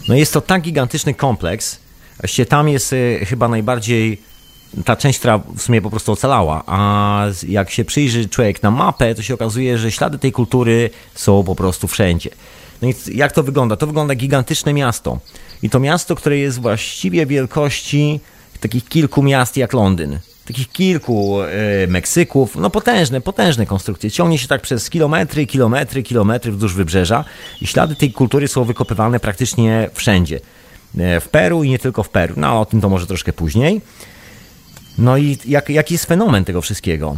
No 0.07 0.15
jest 0.15 0.33
to 0.33 0.41
tak 0.41 0.61
gigantyczny 0.61 1.13
kompleks, 1.13 1.79
właściwie 2.19 2.45
tam 2.45 2.69
jest 2.69 2.93
y, 2.93 3.25
chyba 3.29 3.47
najbardziej 3.47 4.21
ta 4.85 4.95
część, 4.95 5.19
która 5.19 5.37
w 5.37 5.61
sumie 5.61 5.81
po 5.81 5.89
prostu 5.89 6.11
ocalała, 6.11 6.63
a 6.67 7.25
jak 7.47 7.69
się 7.71 7.85
przyjrzy 7.85 8.29
człowiek 8.29 8.63
na 8.63 8.71
mapę, 8.71 9.15
to 9.15 9.21
się 9.21 9.33
okazuje, 9.33 9.77
że 9.77 9.91
ślady 9.91 10.19
tej 10.19 10.31
kultury 10.31 10.89
są 11.15 11.43
po 11.43 11.55
prostu 11.55 11.87
wszędzie. 11.87 12.29
No 12.81 12.87
i 12.89 12.95
jak 13.13 13.31
to 13.31 13.43
wygląda? 13.43 13.75
To 13.75 13.87
wygląda 13.87 14.15
gigantyczne 14.15 14.73
miasto. 14.73 15.19
I 15.63 15.69
to 15.69 15.79
miasto, 15.79 16.15
które 16.15 16.37
jest 16.37 16.59
właściwie 16.61 17.25
wielkości 17.25 18.19
takich 18.59 18.87
kilku 18.87 19.23
miast 19.23 19.57
jak 19.57 19.73
Londyn. 19.73 20.19
Takich 20.45 20.71
kilku 20.71 21.41
e, 21.41 21.87
Meksyków, 21.87 22.55
no 22.55 22.69
potężne, 22.69 23.21
potężne 23.21 23.65
konstrukcje. 23.65 24.11
Ciągnie 24.11 24.37
się 24.37 24.47
tak 24.47 24.61
przez 24.61 24.89
kilometry, 24.89 25.45
kilometry, 25.45 26.03
kilometry 26.03 26.51
wzdłuż 26.51 26.73
wybrzeża 26.73 27.25
i 27.61 27.67
ślady 27.67 27.95
tej 27.95 28.11
kultury 28.11 28.47
są 28.47 28.63
wykopywane 28.63 29.19
praktycznie 29.19 29.89
wszędzie. 29.93 30.39
E, 30.97 31.19
w 31.19 31.29
Peru 31.29 31.63
i 31.63 31.69
nie 31.69 31.79
tylko 31.79 32.03
w 32.03 32.09
Peru. 32.09 32.33
No 32.37 32.59
o 32.61 32.65
tym 32.65 32.81
to 32.81 32.89
może 32.89 33.07
troszkę 33.07 33.33
później. 33.33 33.81
No 34.97 35.17
i 35.17 35.37
jak, 35.45 35.69
jaki 35.69 35.93
jest 35.93 36.05
fenomen 36.05 36.45
tego 36.45 36.61
wszystkiego? 36.61 37.17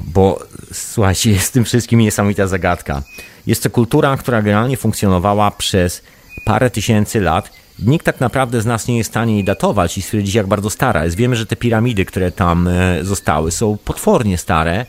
Bo 0.00 0.42
słuchajcie, 0.72 1.30
jest 1.38 1.52
tym 1.52 1.64
wszystkim 1.64 2.00
niesamowita 2.00 2.46
zagadka. 2.46 3.02
Jest 3.46 3.62
to 3.62 3.70
kultura, 3.70 4.16
która 4.16 4.42
generalnie 4.42 4.76
funkcjonowała 4.76 5.50
przez 5.50 6.02
parę 6.44 6.70
tysięcy 6.70 7.20
lat. 7.20 7.50
Nikt 7.78 8.06
tak 8.06 8.20
naprawdę 8.20 8.60
z 8.60 8.66
nas 8.66 8.86
nie 8.88 8.98
jest 8.98 9.10
w 9.10 9.12
stanie 9.12 9.34
jej 9.34 9.44
datować 9.44 9.98
i 9.98 10.02
stwierdzić, 10.02 10.34
jak 10.34 10.46
bardzo 10.46 10.70
stara 10.70 11.04
jest. 11.04 11.16
Wiemy, 11.16 11.36
że 11.36 11.46
te 11.46 11.56
piramidy, 11.56 12.04
które 12.04 12.32
tam 12.32 12.68
e, 12.68 13.04
zostały, 13.04 13.50
są 13.50 13.76
potwornie 13.84 14.38
stare. 14.38 14.86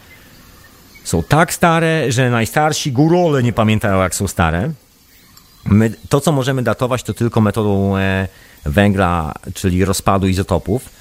Są 1.04 1.24
tak 1.24 1.54
stare, 1.54 2.12
że 2.12 2.30
najstarsi 2.30 2.92
górole 2.92 3.44
nie 3.44 3.54
pamiętają, 3.54 4.02
jak 4.02 4.16
są 4.16 4.28
stare. 4.28 4.72
My, 5.66 5.92
to, 6.10 6.22
co 6.22 6.32
możemy 6.32 6.64
datować, 6.64 7.04
to 7.04 7.14
tylko 7.14 7.42
metodą 7.42 7.98
e, 7.98 8.28
węgla, 8.66 9.34
czyli 9.54 9.86
rozpadu 9.86 10.28
izotopów 10.28 10.99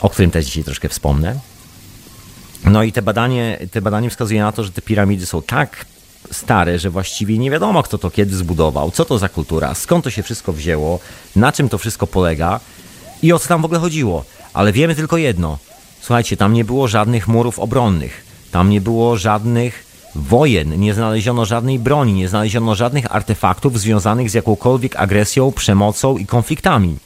o 0.00 0.10
którym 0.10 0.30
też 0.30 0.46
dzisiaj 0.46 0.64
troszkę 0.64 0.88
wspomnę. 0.88 1.36
No 2.64 2.82
i 2.82 2.92
te 2.92 3.02
badanie, 3.02 3.58
te 3.72 3.82
badanie 3.82 4.10
wskazuje 4.10 4.40
na 4.40 4.52
to, 4.52 4.64
że 4.64 4.72
te 4.72 4.82
piramidy 4.82 5.26
są 5.26 5.42
tak 5.42 5.86
stare, 6.32 6.78
że 6.78 6.90
właściwie 6.90 7.38
nie 7.38 7.50
wiadomo, 7.50 7.82
kto 7.82 7.98
to 7.98 8.10
kiedy 8.10 8.36
zbudował, 8.36 8.90
co 8.90 9.04
to 9.04 9.18
za 9.18 9.28
kultura, 9.28 9.74
skąd 9.74 10.04
to 10.04 10.10
się 10.10 10.22
wszystko 10.22 10.52
wzięło, 10.52 11.00
na 11.36 11.52
czym 11.52 11.68
to 11.68 11.78
wszystko 11.78 12.06
polega 12.06 12.60
i 13.22 13.32
o 13.32 13.38
co 13.38 13.48
tam 13.48 13.62
w 13.62 13.64
ogóle 13.64 13.80
chodziło. 13.80 14.24
Ale 14.52 14.72
wiemy 14.72 14.94
tylko 14.94 15.16
jedno. 15.16 15.58
Słuchajcie, 16.00 16.36
tam 16.36 16.52
nie 16.52 16.64
było 16.64 16.88
żadnych 16.88 17.28
murów 17.28 17.58
obronnych, 17.58 18.24
tam 18.50 18.70
nie 18.70 18.80
było 18.80 19.16
żadnych 19.16 19.90
wojen, 20.14 20.80
nie 20.80 20.94
znaleziono 20.94 21.44
żadnej 21.44 21.78
broni, 21.78 22.12
nie 22.12 22.28
znaleziono 22.28 22.74
żadnych 22.74 23.14
artefaktów 23.14 23.80
związanych 23.80 24.30
z 24.30 24.34
jakąkolwiek 24.34 24.96
agresją, 24.96 25.52
przemocą 25.52 26.18
i 26.18 26.26
konfliktami. 26.26 26.96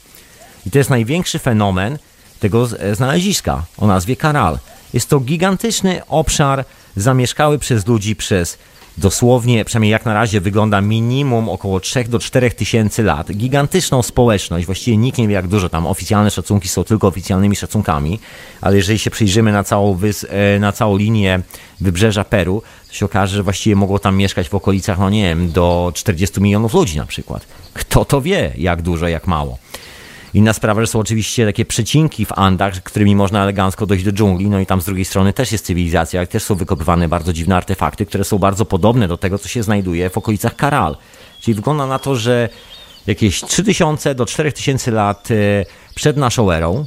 I 0.65 0.71
to 0.71 0.77
jest 0.77 0.89
największy 0.89 1.39
fenomen, 1.39 1.97
tego 2.39 2.67
znaleziska 2.93 3.63
o 3.77 3.87
nazwie 3.87 4.15
Karal. 4.15 4.59
Jest 4.93 5.09
to 5.09 5.19
gigantyczny 5.19 6.01
obszar 6.07 6.65
zamieszkały 6.95 7.59
przez 7.59 7.87
ludzi 7.87 8.15
przez 8.15 8.57
dosłownie, 8.97 9.65
przynajmniej 9.65 9.91
jak 9.91 10.05
na 10.05 10.13
razie 10.13 10.41
wygląda 10.41 10.81
minimum 10.81 11.49
około 11.49 11.79
3 11.79 12.03
do 12.03 12.19
4 12.19 12.51
tysięcy 12.51 13.03
lat. 13.03 13.31
Gigantyczną 13.31 14.03
społeczność, 14.03 14.65
właściwie 14.65 14.97
nikt 14.97 15.17
nie 15.17 15.27
wie 15.27 15.33
jak 15.33 15.47
dużo 15.47 15.69
tam, 15.69 15.87
oficjalne 15.87 16.31
szacunki 16.31 16.67
są 16.67 16.83
tylko 16.83 17.07
oficjalnymi 17.07 17.55
szacunkami, 17.55 18.19
ale 18.61 18.77
jeżeli 18.77 18.99
się 18.99 19.11
przyjrzymy 19.11 19.51
na 19.51 19.63
całą, 19.63 19.99
e, 20.29 20.59
na 20.59 20.71
całą 20.71 20.97
linię 20.97 21.39
wybrzeża 21.81 22.23
Peru, 22.23 22.61
to 22.87 22.93
się 22.93 23.05
okaże, 23.05 23.35
że 23.35 23.43
właściwie 23.43 23.75
mogło 23.75 23.99
tam 23.99 24.17
mieszkać 24.17 24.49
w 24.49 24.55
okolicach, 24.55 24.99
no 24.99 25.09
nie 25.09 25.23
wiem, 25.23 25.51
do 25.51 25.91
40 25.95 26.41
milionów 26.41 26.73
ludzi 26.73 26.97
na 26.97 27.05
przykład. 27.05 27.45
Kto 27.73 28.05
to 28.05 28.21
wie, 28.21 28.53
jak 28.57 28.81
dużo, 28.81 29.07
jak 29.07 29.27
mało. 29.27 29.57
Inna 30.35 30.53
sprawa, 30.53 30.81
że 30.81 30.87
są 30.87 30.99
oczywiście 30.99 31.45
takie 31.45 31.65
przecinki 31.65 32.25
w 32.25 32.31
Andach, 32.31 32.83
którymi 32.83 33.15
można 33.15 33.43
elegancko 33.43 33.85
dojść 33.85 34.05
do 34.05 34.11
dżungli, 34.11 34.49
no 34.49 34.59
i 34.59 34.65
tam 34.65 34.81
z 34.81 34.85
drugiej 34.85 35.05
strony 35.05 35.33
też 35.33 35.51
jest 35.51 35.65
cywilizacja, 35.65 36.21
jak 36.21 36.29
też 36.29 36.43
są 36.43 36.55
wykopywane 36.55 37.07
bardzo 37.07 37.33
dziwne 37.33 37.55
artefakty, 37.55 38.05
które 38.05 38.23
są 38.23 38.37
bardzo 38.37 38.65
podobne 38.65 39.07
do 39.07 39.17
tego, 39.17 39.37
co 39.37 39.47
się 39.47 39.63
znajduje 39.63 40.09
w 40.09 40.17
okolicach 40.17 40.55
Karal. 40.55 40.97
Czyli 41.41 41.55
wygląda 41.55 41.87
na 41.87 41.99
to, 41.99 42.15
że 42.15 42.49
jakieś 43.07 43.41
3000 43.41 44.15
do 44.15 44.25
4000 44.25 44.91
lat 44.91 45.31
e, 45.31 45.35
przed 45.95 46.17
naszą 46.17 46.51
erą 46.51 46.85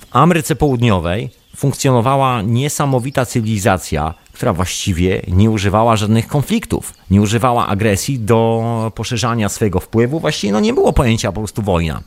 w 0.00 0.16
Ameryce 0.16 0.56
Południowej 0.56 1.30
funkcjonowała 1.56 2.42
niesamowita 2.42 3.26
cywilizacja, 3.26 4.14
która 4.32 4.52
właściwie 4.52 5.22
nie 5.28 5.50
używała 5.50 5.96
żadnych 5.96 6.26
konfliktów, 6.26 6.94
nie 7.10 7.20
używała 7.20 7.66
agresji 7.66 8.18
do 8.18 8.92
poszerzania 8.94 9.48
swojego 9.48 9.80
wpływu. 9.80 10.20
Właściwie 10.20 10.52
no 10.52 10.60
nie 10.60 10.74
było 10.74 10.92
pojęcia 10.92 11.32
po 11.32 11.40
prostu 11.40 11.62
wojna. 11.62 12.02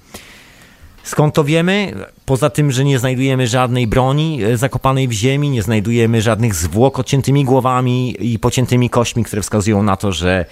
Skąd 1.03 1.36
to 1.36 1.43
wiemy? 1.43 1.93
Poza 2.25 2.49
tym, 2.49 2.71
że 2.71 2.86
nie 2.86 2.99
znajdujemy 2.99 3.47
żadnej 3.47 3.88
broni 3.88 4.43
e, 4.43 4.58
zakopanej 4.58 5.08
w 5.08 5.12
ziemi, 5.12 5.49
nie 5.49 5.63
znajdujemy 5.63 6.21
żadnych 6.21 6.55
zwłok 6.55 6.99
odciętymi 6.99 7.45
głowami 7.45 8.15
i 8.19 8.39
pociętymi 8.39 8.89
kośćmi, 8.89 9.23
które 9.23 9.41
wskazują 9.41 9.84
na 9.84 9.95
to, 9.95 10.12
że 10.12 10.45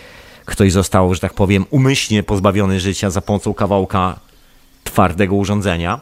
ktoś 0.46 0.72
został, 0.72 1.14
że 1.14 1.20
tak 1.20 1.34
powiem, 1.34 1.66
umyślnie 1.70 2.24
pozbawiony 2.24 2.80
życia 2.80 3.10
za 3.10 3.22
pomocą 3.22 3.54
kawałka 3.54 4.20
twardego 4.84 5.36
urządzenia. 5.36 6.00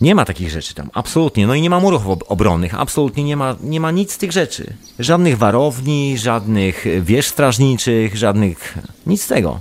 Nie 0.00 0.14
ma 0.14 0.24
takich 0.24 0.50
rzeczy 0.50 0.74
tam, 0.74 0.90
absolutnie. 0.94 1.46
No 1.46 1.54
i 1.54 1.60
nie 1.60 1.70
ma 1.70 1.80
murów 1.80 2.02
obronnych, 2.28 2.74
absolutnie 2.80 3.24
nie 3.24 3.36
ma, 3.36 3.56
nie 3.62 3.80
ma 3.80 3.90
nic 3.90 4.12
z 4.12 4.18
tych 4.18 4.32
rzeczy. 4.32 4.74
Żadnych 4.98 5.38
warowni, 5.38 6.18
żadnych 6.18 6.84
wież 7.02 7.26
strażniczych, 7.26 8.16
żadnych. 8.16 8.78
nic 9.06 9.22
z 9.22 9.26
tego. 9.26 9.60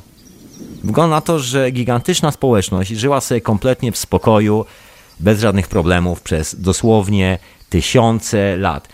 Wygląda 0.83 1.15
na 1.15 1.21
to, 1.21 1.39
że 1.39 1.71
gigantyczna 1.71 2.31
społeczność 2.31 2.91
żyła 2.91 3.21
sobie 3.21 3.41
kompletnie 3.41 3.91
w 3.91 3.97
spokoju, 3.97 4.65
bez 5.19 5.39
żadnych 5.39 5.67
problemów 5.67 6.21
przez 6.21 6.61
dosłownie 6.61 7.39
tysiące 7.69 8.57
lat. 8.57 8.87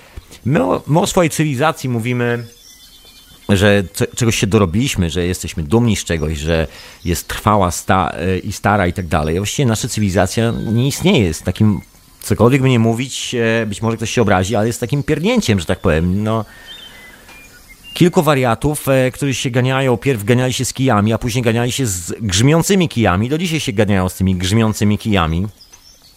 My 0.45 0.63
o, 0.63 0.81
my 0.87 0.99
o 0.99 1.07
swojej 1.07 1.29
cywilizacji 1.29 1.89
mówimy 1.89 2.43
że 3.57 3.83
czegoś 4.15 4.35
się 4.35 4.47
dorobiliśmy, 4.47 5.09
że 5.09 5.25
jesteśmy 5.25 5.63
dumni 5.63 5.95
z 5.95 6.03
czegoś, 6.03 6.37
że 6.37 6.67
jest 7.05 7.27
trwała 7.27 7.71
sta 7.71 8.15
i 8.43 8.51
stara 8.51 8.87
i 8.87 8.93
tak 8.93 9.07
dalej. 9.07 9.37
Właściwie 9.37 9.65
nasza 9.65 9.87
cywilizacja 9.87 10.53
nie 10.73 10.87
istnieje. 10.87 11.25
Jest 11.25 11.43
takim, 11.43 11.81
cokolwiek 12.21 12.61
by 12.61 12.69
nie 12.69 12.79
mówić, 12.79 13.35
być 13.67 13.81
może 13.81 13.97
ktoś 13.97 14.11
się 14.11 14.21
obrazi, 14.21 14.55
ale 14.55 14.67
jest 14.67 14.79
takim 14.79 15.03
pierdnięciem, 15.03 15.59
że 15.59 15.65
tak 15.65 15.79
powiem. 15.79 16.23
No, 16.23 16.45
kilku 17.93 18.23
wariatów, 18.23 18.87
e, 18.87 19.11
którzy 19.11 19.33
się 19.33 19.49
ganiają, 19.49 19.97
pierw 19.97 20.23
ganiali 20.23 20.53
się 20.53 20.65
z 20.65 20.73
kijami, 20.73 21.13
a 21.13 21.17
później 21.17 21.41
ganiali 21.41 21.71
się 21.71 21.85
z 21.85 22.13
grzmiącymi 22.21 22.89
kijami. 22.89 23.29
Do 23.29 23.37
dzisiaj 23.37 23.59
się 23.59 23.73
ganiają 23.73 24.09
z 24.09 24.15
tymi 24.15 24.35
grzmiącymi 24.35 24.97
kijami. 24.97 25.47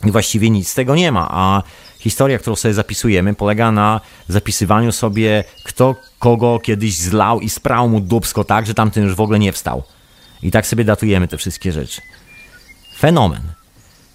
I 0.04 0.10
właściwie 0.10 0.50
nic 0.50 0.68
z 0.68 0.74
tego 0.74 0.94
nie 0.94 1.12
ma, 1.12 1.28
a 1.30 1.62
historia, 1.98 2.38
którą 2.38 2.56
sobie 2.56 2.74
zapisujemy, 2.74 3.34
polega 3.34 3.72
na 3.72 4.00
zapisywaniu 4.28 4.92
sobie, 4.92 5.44
kto 5.64 5.96
kogo 6.24 6.58
kiedyś 6.58 6.96
zlał 6.96 7.40
i 7.40 7.50
sprał 7.50 7.88
mu 7.88 8.00
dubsko 8.00 8.44
tak, 8.44 8.66
że 8.66 8.74
tamten 8.74 9.04
już 9.04 9.14
w 9.14 9.20
ogóle 9.20 9.38
nie 9.38 9.52
wstał. 9.52 9.82
I 10.42 10.50
tak 10.50 10.66
sobie 10.66 10.84
datujemy 10.84 11.28
te 11.28 11.38
wszystkie 11.38 11.72
rzeczy. 11.72 12.00
Fenomen. 12.98 13.42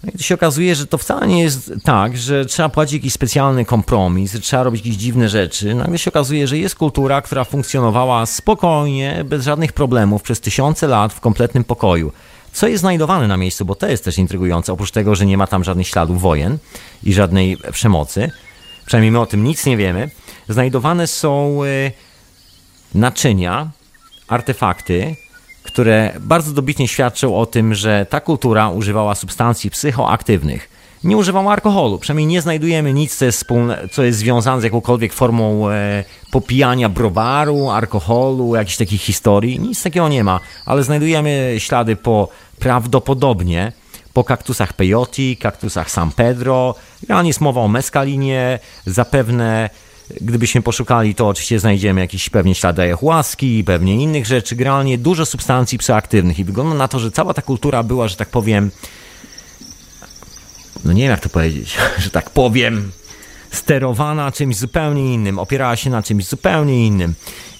No 0.03 0.11
i 0.15 0.17
to 0.17 0.23
się 0.23 0.35
okazuje, 0.35 0.75
że 0.75 0.87
to 0.87 0.97
wcale 0.97 1.27
nie 1.27 1.41
jest 1.41 1.71
tak, 1.83 2.17
że 2.17 2.45
trzeba 2.45 2.69
płacić 2.69 2.93
jakiś 2.93 3.13
specjalny 3.13 3.65
kompromis, 3.65 4.33
że 4.33 4.39
trzeba 4.39 4.63
robić 4.63 4.85
jakieś 4.85 5.01
dziwne 5.01 5.29
rzeczy. 5.29 5.75
Nagle 5.75 5.97
się 5.97 6.11
okazuje, 6.11 6.47
że 6.47 6.57
jest 6.57 6.75
kultura, 6.75 7.21
która 7.21 7.43
funkcjonowała 7.43 8.25
spokojnie, 8.25 9.25
bez 9.25 9.43
żadnych 9.43 9.73
problemów 9.73 10.21
przez 10.21 10.41
tysiące 10.41 10.87
lat 10.87 11.13
w 11.13 11.19
kompletnym 11.19 11.63
pokoju. 11.63 12.11
Co 12.53 12.67
jest 12.67 12.81
znajdowane 12.81 13.27
na 13.27 13.37
miejscu, 13.37 13.65
bo 13.65 13.75
to 13.75 13.87
jest 13.87 14.05
też 14.05 14.17
intrygujące, 14.17 14.73
oprócz 14.73 14.91
tego, 14.91 15.15
że 15.15 15.25
nie 15.25 15.37
ma 15.37 15.47
tam 15.47 15.63
żadnych 15.63 15.87
śladów 15.87 16.21
wojen 16.21 16.57
i 17.03 17.13
żadnej 17.13 17.57
przemocy, 17.71 18.31
przynajmniej 18.85 19.11
my 19.11 19.19
o 19.19 19.25
tym 19.25 19.43
nic 19.43 19.65
nie 19.65 19.77
wiemy, 19.77 20.09
znajdowane 20.49 21.07
są 21.07 21.63
e, 21.63 21.91
naczynia, 22.95 23.69
artefakty, 24.27 25.15
które 25.63 26.13
bardzo 26.19 26.51
dobitnie 26.51 26.87
świadczą 26.87 27.37
o 27.37 27.45
tym, 27.45 27.75
że 27.75 28.05
ta 28.09 28.21
kultura 28.21 28.69
używała 28.69 29.15
substancji 29.15 29.69
psychoaktywnych. 29.69 30.69
Nie 31.03 31.17
używała 31.17 31.53
alkoholu, 31.53 31.97
przynajmniej 31.99 32.27
nie 32.27 32.41
znajdujemy 32.41 32.93
nic, 32.93 33.15
co 33.15 33.25
jest, 33.25 33.37
wspólne, 33.37 33.87
co 33.91 34.03
jest 34.03 34.19
związane 34.19 34.61
z 34.61 34.63
jakąkolwiek 34.63 35.13
formą 35.13 35.69
e, 35.69 36.03
popijania 36.31 36.89
browaru, 36.89 37.69
alkoholu, 37.69 38.55
jakichś 38.55 38.77
takich 38.77 39.01
historii. 39.01 39.59
Nic 39.59 39.83
takiego 39.83 40.09
nie 40.09 40.23
ma, 40.23 40.39
ale 40.65 40.83
znajdujemy 40.83 41.55
ślady 41.57 41.95
po 41.95 42.29
prawdopodobnie 42.59 43.71
po 44.13 44.23
kaktusach 44.23 44.73
peyote, 44.73 45.35
kaktusach 45.39 45.91
San 45.91 46.11
Pedro. 46.11 46.75
Generalnie 47.01 47.29
jest 47.29 47.41
mowa 47.41 47.61
o 47.61 47.67
meskalinie, 47.67 48.59
zapewne 48.85 49.69
Gdybyśmy 50.21 50.61
poszukali, 50.61 51.15
to 51.15 51.27
oczywiście 51.27 51.59
znajdziemy 51.59 52.01
jakieś 52.01 52.29
pewnie 52.29 52.55
ślady 52.55 52.81
ayahuaski, 52.81 53.63
pewnie 53.63 53.95
innych 54.03 54.25
rzeczy, 54.25 54.55
generalnie 54.55 54.97
dużo 54.97 55.25
substancji 55.25 55.77
psychoaktywnych 55.77 56.39
i 56.39 56.43
wygląda 56.43 56.75
na 56.75 56.87
to, 56.87 56.99
że 56.99 57.11
cała 57.11 57.33
ta 57.33 57.41
kultura 57.41 57.83
była, 57.83 58.07
że 58.07 58.15
tak 58.15 58.29
powiem, 58.29 58.71
no 60.85 60.93
nie 60.93 61.01
wiem 61.01 61.11
jak 61.11 61.19
to 61.19 61.29
powiedzieć, 61.29 61.77
że 62.03 62.09
tak 62.09 62.29
powiem, 62.29 62.91
sterowana 63.51 64.31
czymś 64.31 64.57
zupełnie 64.57 65.13
innym, 65.13 65.39
opierała 65.39 65.75
się 65.75 65.89
na 65.89 66.03
czymś 66.03 66.25
zupełnie 66.25 66.87
innym. 66.87 67.13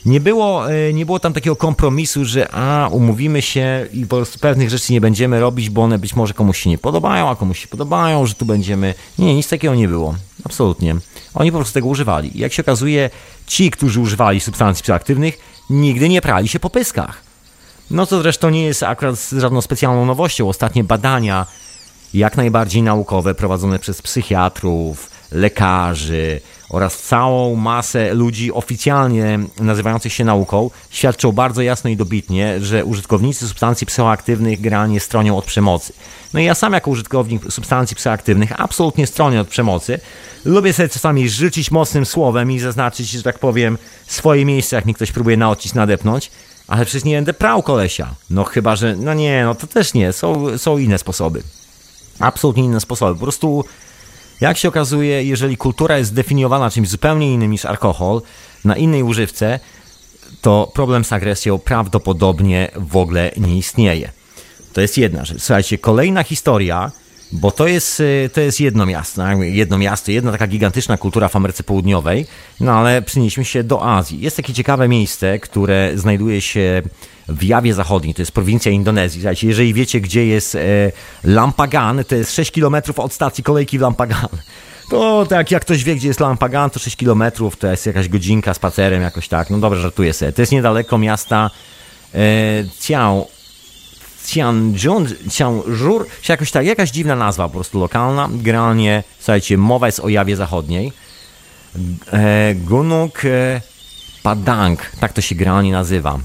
Nie 0.06 0.20
było, 0.20 0.72
e, 0.72 0.94
nie 0.94 1.06
było 1.06 1.20
tam 1.20 1.34
takiego 1.34 1.56
kompromisu, 1.56 2.26
że 2.26 2.52
a, 2.52 2.90
umówimy 2.92 3.42
się 3.42 3.88
i 3.94 4.06
po 4.06 4.16
prostu 4.16 4.40
pewnych 4.40 4.70
rzeczy 4.70 4.94
nie 4.94 5.02
będziemy 5.02 5.40
robić, 5.40 5.70
bo 5.70 5.84
one 5.84 6.00
być 6.00 6.16
może 6.16 6.34
komuś 6.34 6.60
się 6.60 6.70
nie 6.70 6.78
podobają, 6.78 7.30
a 7.30 7.36
komuś 7.36 7.60
się 7.60 7.68
podobają, 7.68 8.26
że 8.26 8.34
tu 8.34 8.46
będziemy... 8.46 8.94
Nie, 9.20 9.36
nic 9.36 9.50
takiego 9.50 9.76
nie 9.76 9.88
było. 9.88 10.16
Absolutnie. 10.46 10.96
Oni 11.34 11.52
po 11.52 11.58
prostu 11.58 11.74
tego 11.74 11.88
używali. 11.88 12.32
Jak 12.36 12.54
się 12.54 12.64
okazuje, 12.64 13.10
ci, 13.48 13.72
którzy 13.72 14.00
używali 14.00 14.40
substancji 14.40 14.84
psychoaktywnych, 14.84 15.40
nigdy 15.70 16.10
nie 16.10 16.22
prali 16.22 16.48
się 16.48 16.60
po 16.60 16.70
pyskach. 16.70 17.22
No 17.92 18.06
to 18.06 18.22
zresztą 18.22 18.50
nie 18.50 18.66
jest 18.66 18.84
akurat 18.84 19.30
żadną 19.38 19.62
specjalną 19.62 20.06
nowością. 20.06 20.50
Ostatnie 20.50 20.84
badania, 20.84 21.46
jak 22.14 22.38
najbardziej 22.38 22.84
naukowe, 22.84 23.36
prowadzone 23.36 23.80
przez 23.80 24.02
psychiatrów, 24.02 25.10
lekarzy 25.32 26.42
oraz 26.70 26.98
całą 26.98 27.56
masę 27.56 28.14
ludzi 28.14 28.52
oficjalnie 28.52 29.40
nazywających 29.60 30.14
się 30.14 30.26
nauką, 30.26 30.70
świadczą 30.90 31.32
bardzo 31.32 31.62
jasno 31.62 31.90
i 31.90 31.98
dobitnie, 31.98 32.62
że 32.62 32.86
użytkownicy 32.86 33.48
substancji 33.48 33.88
psychoaktywnych 33.88 34.62
generalnie 34.62 35.00
stronią 35.00 35.38
od 35.38 35.46
przemocy. 35.46 35.94
No 36.34 36.40
i 36.40 36.44
ja 36.44 36.56
sam 36.56 36.74
jako 36.74 36.92
użytkownik 36.92 37.42
substancji 37.52 37.96
psychoaktywnych 37.96 38.62
absolutnie 38.62 39.08
stronię 39.08 39.42
od 39.42 39.48
przemocy. 39.48 40.00
Lubię 40.46 40.74
sobie 40.74 40.90
czasami 40.90 41.30
rzucić 41.30 41.72
mocnym 41.72 42.06
słowem 42.06 42.52
i 42.52 42.60
zaznaczyć, 42.60 43.10
że 43.10 43.24
tak 43.24 43.40
powiem, 43.40 43.78
swoje 44.08 44.46
miejsce, 44.46 44.76
jak 44.76 44.86
mi 44.86 44.94
ktoś 44.94 45.12
próbuje 45.12 45.38
na 45.38 45.50
odcisk 45.50 45.76
nadepnąć, 45.76 46.32
ale 46.68 46.86
przecież 46.86 47.04
nie 47.04 47.16
będę 47.16 47.34
prał 47.34 47.64
kolesia. 47.64 48.16
No 48.30 48.44
chyba, 48.44 48.76
że, 48.76 48.96
no 48.96 49.14
nie, 49.14 49.44
no 49.44 49.56
to 49.56 49.68
też 49.68 49.94
nie, 49.94 50.14
są, 50.14 50.58
są 50.58 50.78
inne 50.78 50.98
sposoby. 50.98 51.44
Absolutnie 52.20 52.64
inne 52.64 52.80
sposoby. 52.80 53.16
Po 53.16 53.26
prostu, 53.26 53.66
jak 54.42 54.58
się 54.58 54.68
okazuje, 54.68 55.24
jeżeli 55.24 55.58
kultura 55.58 55.98
jest 55.98 56.12
zdefiniowana 56.12 56.70
czymś 56.70 56.90
zupełnie 56.90 57.34
innym 57.34 57.52
niż 57.52 57.66
alkohol, 57.66 58.22
na 58.66 58.76
innej 58.76 59.04
używce, 59.04 59.60
to 60.42 60.72
problem 60.74 61.04
z 61.04 61.14
agresją 61.14 61.60
prawdopodobnie 61.60 62.72
w 62.76 62.98
ogóle 62.98 63.32
nie 63.38 63.58
istnieje. 63.58 64.12
To 64.74 64.82
jest 64.82 64.98
jedna 64.98 65.26
rzecz. 65.26 65.42
Słuchajcie, 65.42 65.78
kolejna 65.78 66.24
historia, 66.24 66.92
bo 67.32 67.52
to 67.52 67.68
jest, 67.68 68.00
y, 68.00 68.30
to 68.34 68.42
jest 68.42 68.60
jedno 68.60 68.86
miasto, 68.86 69.24
jedno 69.42 69.78
miasto, 69.78 70.12
jedna 70.12 70.32
taka 70.32 70.48
gigantyczna 70.48 70.98
kultura 70.98 71.28
w 71.28 71.36
Ameryce 71.36 71.64
Południowej, 71.64 72.26
no 72.60 72.72
ale 72.72 73.02
przenieśmy 73.02 73.46
się 73.46 73.64
do 73.64 73.86
Azji. 73.86 74.22
Jest 74.22 74.38
takie 74.38 74.54
ciekawe 74.54 74.88
miejsce, 74.88 75.40
które 75.40 75.92
znajduje 75.96 76.42
się 76.42 76.82
w 77.28 77.44
Jawie 77.44 77.74
Zachodniej, 77.74 78.14
to 78.14 78.22
jest 78.22 78.32
prowincja 78.32 78.72
Indonezji. 78.72 79.22
Słuchajcie, 79.22 79.48
jeżeli 79.48 79.74
wiecie, 79.74 80.02
gdzie 80.02 80.26
jest 80.26 80.56
e, 80.56 80.60
Lampagan, 81.24 82.04
to 82.08 82.16
jest 82.16 82.36
6 82.36 82.52
km 82.52 82.76
od 82.98 83.14
stacji 83.14 83.44
kolejki 83.44 83.80
w 83.80 83.82
Lampagan. 83.82 84.30
To 84.90 85.26
tak, 85.26 85.52
jak 85.52 85.62
ktoś 85.62 85.84
wie, 85.84 85.96
gdzie 85.96 86.08
jest 86.08 86.20
Lampagan, 86.20 86.70
to 86.70 86.80
6 86.80 86.96
km 86.96 87.24
to 87.60 87.68
jest 87.68 87.86
jakaś 87.86 88.10
godzinka 88.10 88.54
spacerem, 88.54 89.02
jakoś 89.02 89.28
tak. 89.28 89.50
No 89.50 89.58
dobrze, 89.58 89.82
żartuję 89.82 90.14
sobie. 90.14 90.32
To 90.32 90.42
jest 90.42 90.52
niedaleko 90.52 90.98
miasta 90.98 91.50
e, 92.16 92.20
Ciao 92.80 93.39
Tianjun, 94.34 95.08
Tianjur, 95.30 96.08
czy 96.22 96.32
jakoś 96.32 96.52
tak, 96.52 96.66
jakaś 96.66 96.92
dziwna 96.92 97.16
nazwa 97.16 97.48
po 97.48 97.54
prostu 97.54 97.80
lokalna. 97.80 98.30
Generalnie, 98.32 99.04
słuchajcie, 99.20 99.58
mowa 99.58 99.86
jest 99.86 100.00
o 100.00 100.10
Jawie 100.10 100.36
Zachodniej. 100.36 100.94
E, 102.14 102.56
Gunung 102.56 103.26
e, 103.26 103.62
Padang, 104.24 104.92
tak 105.00 105.14
to 105.14 105.22
się 105.22 105.36
generalnie 105.36 105.72
nazywa. 105.72 106.20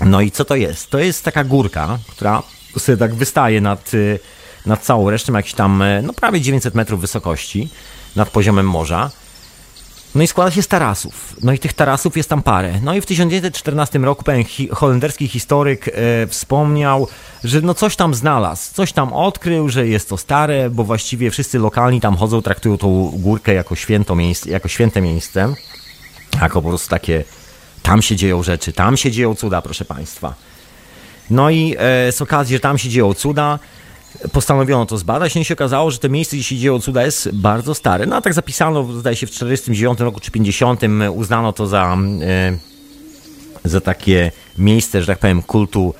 No 0.00 0.20
i 0.20 0.30
co 0.30 0.44
to 0.44 0.56
jest? 0.56 0.90
To 0.90 0.98
jest 0.98 1.24
taka 1.24 1.44
górka, 1.44 1.98
która 2.08 2.42
sobie 2.78 2.98
tak 2.98 3.14
wystaje 3.14 3.60
nad, 3.60 3.90
e, 3.94 4.18
nad 4.66 4.82
całą 4.82 5.10
resztą, 5.10 5.32
jakieś 5.32 5.54
tam, 5.54 5.82
e, 5.82 6.02
no 6.02 6.12
prawie 6.12 6.40
900 6.40 6.74
metrów 6.74 7.00
wysokości 7.00 7.68
nad 8.16 8.30
poziomem 8.30 8.68
morza. 8.68 9.10
No 10.14 10.22
i 10.22 10.26
składa 10.26 10.50
się 10.50 10.62
z 10.62 10.68
tarasów. 10.68 11.36
No 11.42 11.52
i 11.52 11.58
tych 11.58 11.72
tarasów 11.72 12.16
jest 12.16 12.28
tam 12.28 12.42
parę. 12.42 12.72
No 12.82 12.94
i 12.94 13.00
w 13.00 13.06
1914 13.06 13.98
roku 13.98 14.24
pewien 14.24 14.44
hi 14.44 14.68
holenderski 14.68 15.28
historyk 15.28 15.88
e, 15.88 15.92
wspomniał, 16.26 17.08
że 17.44 17.60
no 17.60 17.74
coś 17.74 17.96
tam 17.96 18.14
znalazł, 18.14 18.74
coś 18.74 18.92
tam 18.92 19.12
odkrył, 19.12 19.68
że 19.68 19.86
jest 19.86 20.08
to 20.08 20.16
stare, 20.16 20.70
bo 20.70 20.84
właściwie 20.84 21.30
wszyscy 21.30 21.58
lokalni 21.58 22.00
tam 22.00 22.16
chodzą, 22.16 22.42
traktują 22.42 22.78
tą 22.78 23.12
górkę 23.14 23.54
jako, 23.54 23.76
święto 23.76 24.14
miejsce, 24.14 24.50
jako 24.50 24.68
święte 24.68 25.00
miejsce. 25.00 25.54
Jako 26.40 26.62
po 26.62 26.68
prostu 26.68 26.88
takie, 26.88 27.24
tam 27.82 28.02
się 28.02 28.16
dzieją 28.16 28.42
rzeczy, 28.42 28.72
tam 28.72 28.96
się 28.96 29.10
dzieją 29.10 29.34
cuda, 29.34 29.62
proszę 29.62 29.84
Państwa. 29.84 30.34
No 31.30 31.50
i 31.50 31.76
e, 31.78 32.12
z 32.12 32.22
okazji, 32.22 32.56
że 32.56 32.60
tam 32.60 32.78
się 32.78 32.88
dzieją 32.88 33.14
cuda, 33.14 33.58
postanowiono 34.32 34.86
to 34.86 34.98
zbadać, 34.98 35.34
no 35.34 35.40
i 35.40 35.44
się 35.44 35.54
okazało, 35.54 35.90
że 35.90 35.98
to 35.98 36.08
miejsce, 36.08 36.36
gdzie 36.36 36.44
się 36.44 36.56
dzieło 36.56 36.78
cuda, 36.78 37.04
jest 37.04 37.30
bardzo 37.32 37.74
stare. 37.74 38.06
No 38.06 38.16
a 38.16 38.20
tak 38.20 38.34
zapisano, 38.34 38.84
zdaje 38.84 39.16
się, 39.16 39.26
w 39.26 39.30
49 39.30 40.00
roku 40.00 40.20
czy 40.20 40.30
50 40.30 40.80
uznano 41.14 41.52
to 41.52 41.66
za, 41.66 41.96
e, 42.22 42.58
za 43.64 43.80
takie 43.80 44.32
miejsce, 44.58 45.00
że 45.00 45.06
tak 45.06 45.18
powiem, 45.18 45.42
kultu, 45.42 45.94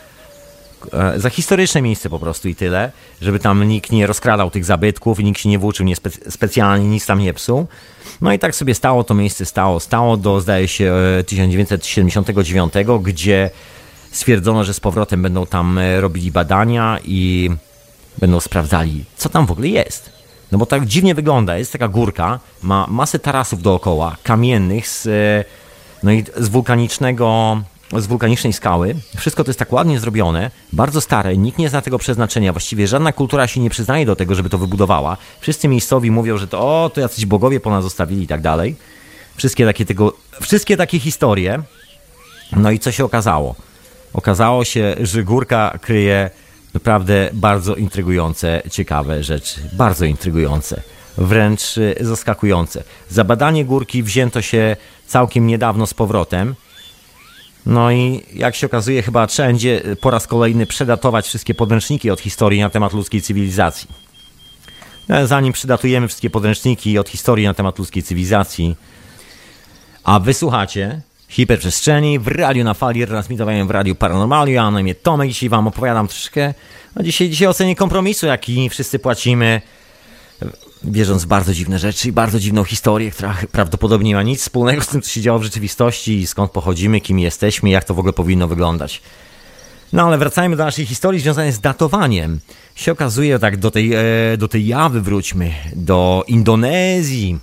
e, 0.92 1.20
za 1.20 1.30
historyczne 1.30 1.82
miejsce 1.82 2.10
po 2.10 2.18
prostu 2.18 2.48
i 2.48 2.54
tyle, 2.54 2.92
żeby 3.20 3.38
tam 3.38 3.68
nikt 3.68 3.92
nie 3.92 4.06
rozkradał 4.06 4.50
tych 4.50 4.64
zabytków 4.64 5.18
nikt 5.18 5.40
się 5.40 5.48
nie 5.48 5.58
włóczył 5.58 5.86
nie 5.86 5.96
spe, 5.96 6.10
specjalnie, 6.10 6.88
nic 6.88 7.06
tam 7.06 7.18
nie 7.18 7.34
psuł. 7.34 7.66
No 8.20 8.32
i 8.32 8.38
tak 8.38 8.54
sobie 8.54 8.74
stało, 8.74 9.04
to 9.04 9.14
miejsce 9.14 9.44
stało, 9.44 9.80
stało 9.80 10.16
do, 10.16 10.40
zdaje 10.40 10.68
się, 10.68 10.94
1979, 11.26 12.72
e, 12.76 12.84
gdzie 13.02 13.50
stwierdzono, 14.10 14.64
że 14.64 14.74
z 14.74 14.80
powrotem 14.80 15.22
będą 15.22 15.46
tam 15.46 15.80
robili 16.00 16.30
badania 16.30 16.98
i 17.04 17.50
będą 18.18 18.40
sprawdzali, 18.40 19.04
co 19.16 19.28
tam 19.28 19.46
w 19.46 19.50
ogóle 19.50 19.68
jest. 19.68 20.12
No 20.52 20.58
bo 20.58 20.66
tak 20.66 20.86
dziwnie 20.86 21.14
wygląda, 21.14 21.58
jest 21.58 21.72
taka 21.72 21.88
górka, 21.88 22.40
ma 22.62 22.86
masę 22.88 23.18
tarasów 23.18 23.62
dookoła, 23.62 24.16
kamiennych, 24.22 24.88
z, 24.88 25.08
no 26.02 26.12
i 26.12 26.24
z 26.36 26.48
wulkanicznego, 26.48 27.60
z 27.98 28.06
wulkanicznej 28.06 28.52
skały. 28.52 28.94
Wszystko 29.16 29.44
to 29.44 29.50
jest 29.50 29.58
tak 29.58 29.72
ładnie 29.72 30.00
zrobione, 30.00 30.50
bardzo 30.72 31.00
stare, 31.00 31.36
nikt 31.36 31.58
nie 31.58 31.68
zna 31.68 31.82
tego 31.82 31.98
przeznaczenia, 31.98 32.52
właściwie 32.52 32.88
żadna 32.88 33.12
kultura 33.12 33.46
się 33.46 33.60
nie 33.60 33.70
przyznaje 33.70 34.06
do 34.06 34.16
tego, 34.16 34.34
żeby 34.34 34.48
to 34.48 34.58
wybudowała. 34.58 35.16
Wszyscy 35.40 35.68
miejscowi 35.68 36.10
mówią, 36.10 36.38
że 36.38 36.48
to 36.48 36.60
o, 36.60 36.90
to 36.90 37.00
jacyś 37.00 37.26
bogowie 37.26 37.60
po 37.60 37.70
nas 37.70 37.84
zostawili 37.84 38.22
i 38.22 38.26
tak 38.26 38.40
dalej. 38.40 38.76
Wszystkie 39.36 39.66
takie, 39.66 39.84
tego, 39.84 40.12
wszystkie 40.40 40.76
takie 40.76 40.98
historie 40.98 41.62
No 42.56 42.70
i 42.70 42.78
co 42.78 42.92
się 42.92 43.04
okazało? 43.04 43.54
Okazało 44.12 44.64
się, 44.64 44.96
że 45.00 45.24
górka 45.24 45.78
kryje 45.80 46.30
naprawdę 46.74 47.30
bardzo 47.32 47.74
intrygujące, 47.74 48.62
ciekawe 48.70 49.22
rzeczy. 49.22 49.60
Bardzo 49.72 50.04
intrygujące, 50.04 50.82
wręcz 51.18 51.78
y, 51.78 51.96
zaskakujące. 52.00 52.84
Za 53.08 53.24
badanie 53.24 53.64
górki 53.64 54.02
wzięto 54.02 54.42
się 54.42 54.76
całkiem 55.06 55.46
niedawno 55.46 55.86
z 55.86 55.94
powrotem. 55.94 56.54
No 57.66 57.92
i 57.92 58.22
jak 58.34 58.54
się 58.54 58.66
okazuje, 58.66 59.02
chyba 59.02 59.26
trzeba 59.26 59.48
będzie 59.48 59.82
po 60.00 60.10
raz 60.10 60.26
kolejny 60.26 60.66
przedatować 60.66 61.26
wszystkie 61.26 61.54
podręczniki 61.54 62.10
od 62.10 62.20
historii 62.20 62.60
na 62.60 62.70
temat 62.70 62.92
ludzkiej 62.92 63.22
cywilizacji. 63.22 63.88
No, 65.08 65.26
zanim 65.26 65.52
przydatujemy 65.52 66.08
wszystkie 66.08 66.30
podręczniki 66.30 66.98
od 66.98 67.08
historii 67.08 67.46
na 67.46 67.54
temat 67.54 67.78
ludzkiej 67.78 68.02
cywilizacji, 68.02 68.76
a 70.04 70.20
wysłuchacie 70.20 71.00
hiperprzestrzeni 71.32 72.18
w 72.18 72.28
radiu 72.28 72.64
na 72.64 72.74
fali 72.74 73.06
transmitowanym 73.06 73.66
w 73.66 73.70
radiu 73.70 73.94
Paranormaliu. 73.94 74.52
Ja 74.52 74.70
na 74.70 74.80
imię 74.80 74.94
Tomek, 74.94 75.28
dzisiaj 75.28 75.48
wam 75.48 75.66
opowiadam 75.66 76.08
troszkę 76.08 76.54
no 76.96 77.02
dzisiaj, 77.02 77.30
dzisiaj 77.30 77.48
o 77.48 77.54
cenie 77.54 77.76
kompromisu, 77.76 78.26
jaki 78.26 78.70
wszyscy 78.70 78.98
płacimy, 78.98 79.62
wierząc 80.84 81.24
w 81.24 81.26
bardzo 81.26 81.54
dziwne 81.54 81.78
rzeczy 81.78 82.08
i 82.08 82.12
bardzo 82.12 82.40
dziwną 82.40 82.64
historię, 82.64 83.10
która 83.10 83.36
prawdopodobnie 83.52 84.08
nie 84.08 84.14
ma 84.14 84.22
nic 84.22 84.40
wspólnego 84.40 84.82
z 84.82 84.86
tym, 84.86 85.02
co 85.02 85.10
się 85.10 85.20
działo 85.20 85.38
w 85.38 85.42
rzeczywistości 85.42 86.18
i 86.18 86.26
skąd 86.26 86.50
pochodzimy, 86.50 87.00
kim 87.00 87.18
jesteśmy, 87.18 87.70
jak 87.70 87.84
to 87.84 87.94
w 87.94 87.98
ogóle 87.98 88.12
powinno 88.12 88.48
wyglądać. 88.48 89.02
No 89.92 90.06
ale 90.06 90.18
wracajmy 90.18 90.56
do 90.56 90.64
naszej 90.64 90.86
historii 90.86 91.20
związanej 91.20 91.52
z 91.52 91.60
datowaniem. 91.60 92.40
Się 92.74 92.92
okazuje, 92.92 93.38
tak 93.38 93.56
do 93.56 93.70
tej, 93.70 93.92
e, 93.94 94.36
do 94.38 94.48
tej 94.48 94.66
jawy 94.66 95.00
wróćmy, 95.00 95.52
do 95.76 96.24
Indonezji. 96.26 97.38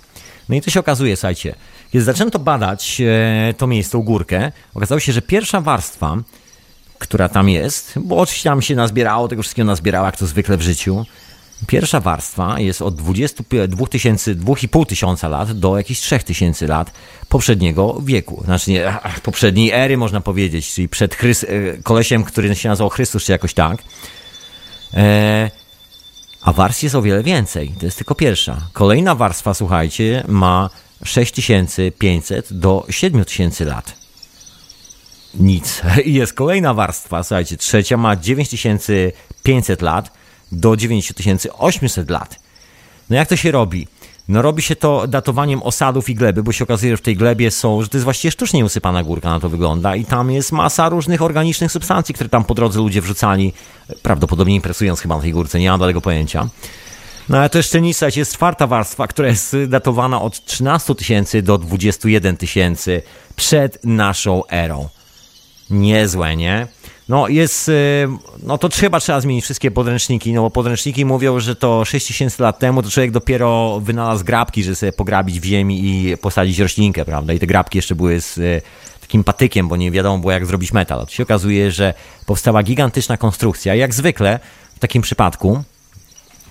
No 0.48 0.56
i 0.56 0.60
to 0.60 0.70
się 0.70 0.80
okazuje, 0.80 1.16
słuchajcie, 1.16 1.54
kiedy 1.92 2.04
zaczęto 2.04 2.38
badać 2.38 3.00
e, 3.00 3.54
to 3.54 3.66
miejsce, 3.66 3.98
górkę, 3.98 4.52
okazało 4.74 5.00
się, 5.00 5.12
że 5.12 5.22
pierwsza 5.22 5.60
warstwa, 5.60 6.16
która 6.98 7.28
tam 7.28 7.48
jest, 7.48 7.92
bo 7.96 8.16
oczywiście 8.16 8.50
tam 8.50 8.62
się 8.62 8.74
nazbierało, 8.74 9.28
tego 9.28 9.42
wszystkiego 9.42 9.66
nazbierało, 9.66 10.06
jak 10.06 10.16
to 10.16 10.26
zwykle 10.26 10.56
w 10.56 10.62
życiu. 10.62 11.06
Pierwsza 11.66 12.00
warstwa 12.00 12.60
jest 12.60 12.82
od 12.82 12.94
22 12.94 13.86
tysięcy, 13.86 14.36
2,5 14.36 14.86
tysiąca 14.86 15.28
lat 15.28 15.52
do 15.52 15.76
jakichś 15.78 16.00
3 16.00 16.18
tysięcy 16.18 16.66
lat 16.66 16.92
poprzedniego 17.28 18.00
wieku. 18.04 18.42
Znaczy 18.44 18.70
nie, 18.70 18.98
poprzedniej 19.22 19.70
ery 19.70 19.96
można 19.96 20.20
powiedzieć, 20.20 20.74
czyli 20.74 20.88
przed 20.88 21.14
Chrys 21.14 21.44
e, 21.44 21.48
kolesiem, 21.82 22.24
który 22.24 22.54
się 22.54 22.68
nazywał 22.68 22.88
Chrystus, 22.90 23.24
czy 23.24 23.32
jakoś 23.32 23.54
tak. 23.54 23.82
E, 24.94 25.50
a 26.42 26.52
warstw 26.52 26.82
jest 26.82 26.94
o 26.94 27.02
wiele 27.02 27.22
więcej. 27.22 27.74
To 27.78 27.86
jest 27.86 27.96
tylko 27.96 28.14
pierwsza. 28.14 28.60
Kolejna 28.72 29.14
warstwa, 29.14 29.54
słuchajcie, 29.54 30.24
ma 30.28 30.70
6500 31.04 32.52
do 32.52 32.86
7000 32.90 33.64
lat. 33.64 33.94
Nic. 35.34 35.82
Jest 36.04 36.32
kolejna 36.32 36.74
warstwa, 36.74 37.22
słuchajcie, 37.22 37.56
trzecia 37.56 37.96
ma 37.96 38.16
9500 38.16 39.82
lat 39.82 40.12
do 40.52 40.76
9800 40.76 42.10
lat. 42.10 42.40
No 43.10 43.16
jak 43.16 43.28
to 43.28 43.36
się 43.36 43.50
robi? 43.50 43.86
No 44.28 44.42
robi 44.42 44.62
się 44.62 44.76
to 44.76 45.06
datowaniem 45.06 45.62
osadów 45.62 46.08
i 46.08 46.14
gleby, 46.14 46.42
bo 46.42 46.52
się 46.52 46.64
okazuje, 46.64 46.92
że 46.92 46.96
w 46.96 47.00
tej 47.00 47.16
glebie 47.16 47.50
są, 47.50 47.82
że 47.82 47.88
to 47.88 47.96
jest 47.96 48.04
właściwie 48.04 48.32
sztucznie 48.32 48.64
usypana 48.64 49.02
górka, 49.02 49.30
na 49.30 49.40
to 49.40 49.48
wygląda 49.48 49.96
i 49.96 50.04
tam 50.04 50.30
jest 50.30 50.52
masa 50.52 50.88
różnych 50.88 51.22
organicznych 51.22 51.72
substancji, 51.72 52.14
które 52.14 52.28
tam 52.28 52.44
po 52.44 52.54
drodze 52.54 52.78
ludzie 52.78 53.00
wrzucali, 53.00 53.52
prawdopodobnie 54.02 54.54
impresując 54.54 55.00
chyba 55.00 55.16
na 55.16 55.22
tej 55.22 55.32
górce, 55.32 55.58
nie 55.58 55.70
mam 55.70 55.80
dalego 55.80 56.00
pojęcia. 56.00 56.48
No 57.30 57.38
ale 57.38 57.50
to 57.50 57.58
jeszcze 57.58 57.80
nic, 57.80 58.00
jest 58.16 58.34
czwarta 58.34 58.66
warstwa, 58.66 59.06
która 59.06 59.28
jest 59.28 59.56
datowana 59.68 60.22
od 60.22 60.44
13 60.44 60.94
tysięcy 60.94 61.42
do 61.42 61.58
21 61.58 62.36
tysięcy 62.36 63.02
przed 63.36 63.84
naszą 63.84 64.46
erą. 64.46 64.88
Niezłe, 65.70 66.36
nie? 66.36 66.66
No 67.08 67.28
jest, 67.28 67.68
y, 67.68 68.08
no 68.42 68.58
to 68.58 68.68
chyba 68.68 69.00
trzeba 69.00 69.20
zmienić 69.20 69.44
wszystkie 69.44 69.70
podręczniki, 69.70 70.32
no 70.32 70.42
bo 70.42 70.50
podręczniki 70.50 71.04
mówią, 71.04 71.40
że 71.40 71.56
to 71.56 71.84
6000 71.84 72.42
lat 72.42 72.58
temu 72.58 72.82
to 72.82 72.90
człowiek 72.90 73.10
dopiero 73.10 73.80
wynalazł 73.80 74.24
grabki, 74.24 74.64
żeby 74.64 74.76
sobie 74.76 74.92
pograbić 74.92 75.40
w 75.40 75.44
ziemi 75.44 75.80
i 75.84 76.16
posadzić 76.16 76.58
roślinkę, 76.58 77.04
prawda? 77.04 77.32
I 77.32 77.38
te 77.38 77.46
grabki 77.46 77.78
jeszcze 77.78 77.94
były 77.94 78.20
z 78.20 78.38
y, 78.38 78.62
takim 79.00 79.24
patykiem, 79.24 79.68
bo 79.68 79.76
nie 79.76 79.90
wiadomo 79.90 80.18
było 80.18 80.32
jak 80.32 80.46
zrobić 80.46 80.72
metal. 80.72 81.06
To 81.06 81.12
się 81.12 81.22
okazuje, 81.22 81.70
że 81.70 81.94
powstała 82.26 82.62
gigantyczna 82.62 83.16
konstrukcja. 83.16 83.74
Jak 83.74 83.94
zwykle 83.94 84.38
w 84.76 84.78
takim 84.78 85.02
przypadku 85.02 85.62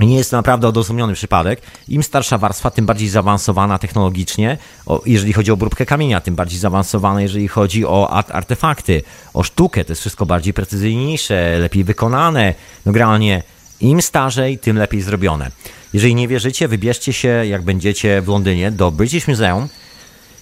nie 0.05 0.15
jest 0.15 0.31
to 0.31 0.37
naprawdę 0.37 0.67
odosobniony 0.67 1.13
przypadek. 1.13 1.61
Im 1.87 2.03
starsza 2.03 2.37
warstwa, 2.37 2.71
tym 2.71 2.85
bardziej 2.85 3.09
zaawansowana 3.09 3.79
technologicznie, 3.79 4.57
o, 4.85 5.01
jeżeli 5.05 5.33
chodzi 5.33 5.51
o 5.51 5.53
obróbkę 5.53 5.85
kamienia, 5.85 6.21
tym 6.21 6.35
bardziej 6.35 6.59
zaawansowana, 6.59 7.21
jeżeli 7.21 7.47
chodzi 7.47 7.85
o 7.85 8.09
artefakty, 8.09 9.01
o 9.33 9.43
sztukę. 9.43 9.85
To 9.85 9.91
jest 9.91 10.01
wszystko 10.01 10.25
bardziej 10.25 10.53
precyzyjniejsze, 10.53 11.59
lepiej 11.59 11.83
wykonane. 11.83 12.53
No 12.85 12.91
generalnie 12.91 13.43
im 13.81 14.01
starzej, 14.01 14.57
tym 14.57 14.77
lepiej 14.77 15.01
zrobione. 15.01 15.51
Jeżeli 15.93 16.15
nie 16.15 16.27
wierzycie, 16.27 16.67
wybierzcie 16.67 17.13
się, 17.13 17.27
jak 17.27 17.61
będziecie 17.61 18.21
w 18.21 18.27
Londynie, 18.27 18.71
do 18.71 18.91
British 18.91 19.27
Museum 19.27 19.67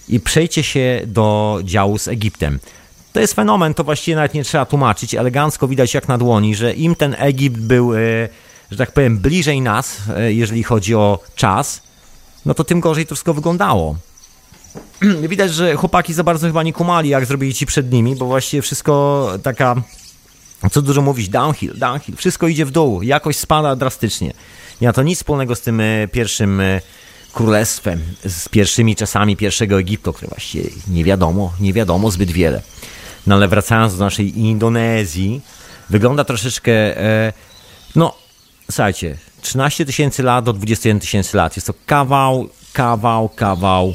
i 0.08 0.20
przejdźcie 0.20 0.62
się 0.62 1.00
do 1.06 1.58
działu 1.64 1.98
z 1.98 2.08
Egiptem. 2.08 2.58
To 3.12 3.20
jest 3.20 3.34
fenomen, 3.34 3.74
to 3.74 3.84
właściwie 3.84 4.14
nawet 4.14 4.34
nie 4.34 4.44
trzeba 4.44 4.64
tłumaczyć. 4.66 5.14
Elegancko 5.14 5.68
widać 5.68 5.94
jak 5.94 6.08
na 6.08 6.18
dłoni, 6.18 6.54
że 6.54 6.74
im 6.74 6.94
ten 6.94 7.16
Egipt 7.18 7.58
był... 7.58 7.94
Yy, 7.94 8.28
że 8.70 8.76
tak 8.76 8.92
powiem, 8.92 9.18
bliżej 9.18 9.60
nas, 9.60 9.96
e, 10.16 10.32
jeżeli 10.32 10.62
chodzi 10.62 10.94
o 10.94 11.18
czas, 11.34 11.82
no 12.46 12.54
to 12.54 12.64
tym 12.64 12.80
gorzej 12.80 13.06
to 13.06 13.14
wszystko 13.14 13.34
wyglądało. 13.34 13.96
Widać, 15.28 15.54
że 15.54 15.76
chłopaki 15.76 16.14
za 16.14 16.24
bardzo 16.24 16.46
chyba 16.46 16.62
nie 16.62 16.72
kumali, 16.72 17.08
jak 17.08 17.26
zrobili 17.26 17.54
ci 17.54 17.66
przed 17.66 17.92
nimi, 17.92 18.16
bo 18.16 18.26
właściwie 18.26 18.62
wszystko 18.62 19.32
taka, 19.42 19.76
co 20.70 20.82
dużo 20.82 21.02
mówić, 21.02 21.28
downhill, 21.28 21.78
downhill, 21.78 22.16
wszystko 22.16 22.48
idzie 22.48 22.66
w 22.66 22.70
dół, 22.70 23.02
jakość 23.02 23.38
spada 23.38 23.76
drastycznie. 23.76 24.32
Nie 24.80 24.86
ma 24.86 24.92
to 24.92 25.02
nic 25.02 25.18
wspólnego 25.18 25.54
z 25.54 25.60
tym 25.60 25.80
e, 25.80 26.08
pierwszym 26.08 26.60
e, 26.60 26.80
królestwem, 27.32 28.00
z 28.24 28.48
pierwszymi 28.48 28.96
czasami 28.96 29.36
pierwszego 29.36 29.78
Egiptu, 29.78 30.12
które 30.12 30.28
właściwie 30.28 30.70
nie 30.88 31.04
wiadomo, 31.04 31.52
nie 31.60 31.72
wiadomo 31.72 32.10
zbyt 32.10 32.30
wiele. 32.30 32.62
No 33.26 33.34
ale 33.34 33.48
wracając 33.48 33.96
do 33.96 34.04
naszej 34.04 34.38
Indonezji, 34.38 35.40
wygląda 35.90 36.24
troszeczkę, 36.24 36.72
no 37.96 38.14
słuchajcie, 38.70 39.16
13 39.40 39.86
tysięcy 39.86 40.22
lat 40.22 40.44
do 40.44 40.52
21 40.52 41.00
tysięcy 41.00 41.36
lat. 41.36 41.56
Jest 41.56 41.66
to 41.66 41.74
kawał, 41.86 42.48
kawał, 42.72 43.28
kawał 43.28 43.94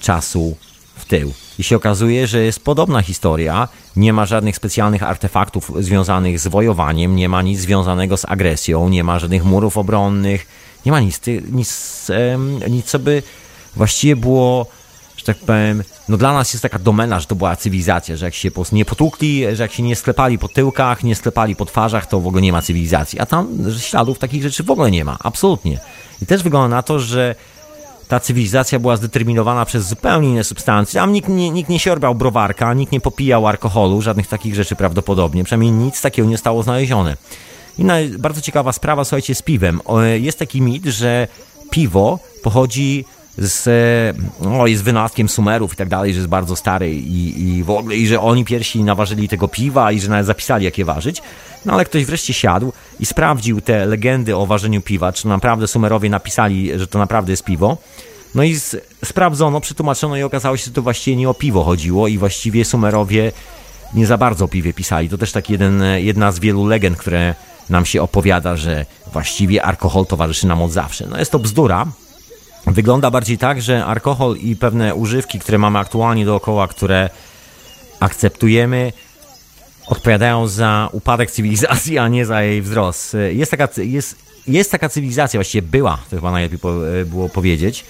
czasu 0.00 0.56
w 0.96 1.04
tył. 1.04 1.32
I 1.58 1.62
się 1.62 1.76
okazuje, 1.76 2.26
że 2.26 2.42
jest 2.42 2.64
podobna 2.64 3.02
historia. 3.02 3.68
Nie 3.96 4.12
ma 4.12 4.26
żadnych 4.26 4.56
specjalnych 4.56 5.02
artefaktów 5.02 5.72
związanych 5.80 6.40
z 6.40 6.48
wojowaniem, 6.48 7.16
nie 7.16 7.28
ma 7.28 7.42
nic 7.42 7.60
związanego 7.60 8.16
z 8.16 8.24
agresją, 8.24 8.88
nie 8.88 9.04
ma 9.04 9.18
żadnych 9.18 9.44
murów 9.44 9.78
obronnych, 9.78 10.46
nie 10.86 10.92
ma 10.92 11.00
nic, 11.00 11.20
nic, 11.52 12.10
nic 12.70 12.86
co 12.86 12.98
by 12.98 13.22
właściwie 13.76 14.16
było 14.16 14.66
tak 15.26 15.36
powiem, 15.36 15.82
no 16.08 16.16
dla 16.16 16.32
nas 16.32 16.52
jest 16.52 16.62
taka 16.62 16.78
domena, 16.78 17.20
że 17.20 17.26
to 17.26 17.34
była 17.34 17.56
cywilizacja, 17.56 18.16
że 18.16 18.24
jak 18.24 18.34
się 18.34 18.50
po 18.50 18.54
prostu 18.54 18.76
nie 18.76 18.84
potłukli, 18.84 19.56
że 19.56 19.62
jak 19.62 19.72
się 19.72 19.82
nie 19.82 19.96
sklepali 19.96 20.38
po 20.38 20.48
tyłkach, 20.48 21.04
nie 21.04 21.16
sklepali 21.16 21.56
po 21.56 21.64
twarzach, 21.64 22.06
to 22.06 22.20
w 22.20 22.26
ogóle 22.26 22.42
nie 22.42 22.52
ma 22.52 22.62
cywilizacji. 22.62 23.20
A 23.20 23.26
tam 23.26 23.48
śladów 23.80 24.18
takich 24.18 24.42
rzeczy 24.42 24.62
w 24.62 24.70
ogóle 24.70 24.90
nie 24.90 25.04
ma, 25.04 25.16
absolutnie. 25.20 25.80
I 26.22 26.26
też 26.26 26.42
wygląda 26.42 26.76
na 26.76 26.82
to, 26.82 26.98
że 26.98 27.34
ta 28.08 28.20
cywilizacja 28.20 28.78
była 28.78 28.96
zdeterminowana 28.96 29.64
przez 29.64 29.88
zupełnie 29.88 30.28
inne 30.28 30.44
substancje. 30.44 31.00
Tam 31.00 31.12
nikt 31.12 31.28
nie, 31.28 31.50
nikt 31.50 31.70
nie 31.70 31.78
siorbał 31.78 32.14
browarka, 32.14 32.74
nikt 32.74 32.92
nie 32.92 33.00
popijał 33.00 33.46
alkoholu, 33.46 34.02
żadnych 34.02 34.26
takich 34.26 34.54
rzeczy 34.54 34.76
prawdopodobnie. 34.76 35.44
Przynajmniej 35.44 35.72
nic 35.72 36.00
takiego 36.00 36.28
nie 36.28 36.38
stało 36.38 36.62
znalezione. 36.62 37.16
Inna 37.78 37.94
bardzo 38.18 38.40
ciekawa 38.40 38.72
sprawa, 38.72 39.04
słuchajcie, 39.04 39.34
z 39.34 39.42
piwem. 39.42 39.80
Jest 40.20 40.38
taki 40.38 40.62
mit, 40.62 40.84
że 40.84 41.28
piwo 41.70 42.18
pochodzi 42.42 43.04
z, 43.38 43.68
no, 44.40 44.66
jest 44.66 44.82
wynalazkiem 44.82 45.28
Sumerów 45.28 45.72
i 45.72 45.76
tak 45.76 45.88
dalej, 45.88 46.12
że 46.12 46.18
jest 46.18 46.28
bardzo 46.28 46.56
stary 46.56 46.94
i, 46.94 47.48
i 47.48 47.64
w 47.64 47.70
ogóle, 47.70 47.96
i 47.96 48.06
że 48.06 48.20
oni 48.20 48.44
pierwsi 48.44 48.84
naważyli 48.84 49.28
tego 49.28 49.48
piwa 49.48 49.92
i 49.92 50.00
że 50.00 50.08
nawet 50.08 50.26
zapisali, 50.26 50.64
jak 50.64 50.78
je 50.78 50.84
ważyć. 50.84 51.22
No 51.64 51.72
ale 51.72 51.84
ktoś 51.84 52.04
wreszcie 52.04 52.34
siadł 52.34 52.72
i 53.00 53.06
sprawdził 53.06 53.60
te 53.60 53.86
legendy 53.86 54.36
o 54.36 54.46
ważeniu 54.46 54.82
piwa, 54.82 55.12
czy 55.12 55.28
naprawdę 55.28 55.66
Sumerowie 55.66 56.10
napisali, 56.10 56.78
że 56.78 56.86
to 56.86 56.98
naprawdę 56.98 57.32
jest 57.32 57.44
piwo. 57.44 57.76
No 58.34 58.42
i 58.42 58.54
z, 58.54 58.76
sprawdzono, 59.04 59.60
przetłumaczono 59.60 60.16
i 60.16 60.22
okazało 60.22 60.56
się, 60.56 60.64
że 60.64 60.70
to 60.70 60.82
właściwie 60.82 61.16
nie 61.16 61.28
o 61.28 61.34
piwo 61.34 61.64
chodziło 61.64 62.08
i 62.08 62.18
właściwie 62.18 62.64
Sumerowie 62.64 63.32
nie 63.94 64.06
za 64.06 64.18
bardzo 64.18 64.44
o 64.44 64.48
piwie 64.48 64.72
pisali. 64.72 65.08
To 65.08 65.18
też 65.18 65.32
tak 65.32 65.50
jeden, 65.50 65.82
jedna 65.96 66.32
z 66.32 66.38
wielu 66.38 66.66
legend, 66.66 66.98
które 66.98 67.34
nam 67.70 67.86
się 67.86 68.02
opowiada, 68.02 68.56
że 68.56 68.86
właściwie 69.12 69.62
alkohol 69.62 70.06
towarzyszy 70.06 70.46
nam 70.46 70.62
od 70.62 70.72
zawsze. 70.72 71.06
No 71.06 71.18
jest 71.18 71.32
to 71.32 71.38
bzdura, 71.38 71.86
Wygląda 72.66 73.10
bardziej 73.10 73.38
tak, 73.38 73.62
że 73.62 73.84
alkohol 73.84 74.36
i 74.36 74.56
pewne 74.56 74.94
używki, 74.94 75.38
które 75.38 75.58
mamy 75.58 75.78
aktualnie 75.78 76.24
dookoła, 76.24 76.68
które 76.68 77.10
akceptujemy, 78.00 78.92
odpowiadają 79.86 80.48
za 80.48 80.88
upadek 80.92 81.30
cywilizacji, 81.30 81.98
a 81.98 82.08
nie 82.08 82.26
za 82.26 82.42
jej 82.42 82.62
wzrost. 82.62 83.16
Jest 83.30 83.50
taka, 83.50 83.68
jest, 83.76 84.16
jest 84.48 84.70
taka 84.70 84.88
cywilizacja, 84.88 85.38
właściwie 85.38 85.68
była, 85.68 85.98
to 86.10 86.16
chyba 86.16 86.30
najlepiej 86.30 86.58
było 87.06 87.28
powiedzieć, 87.28 87.84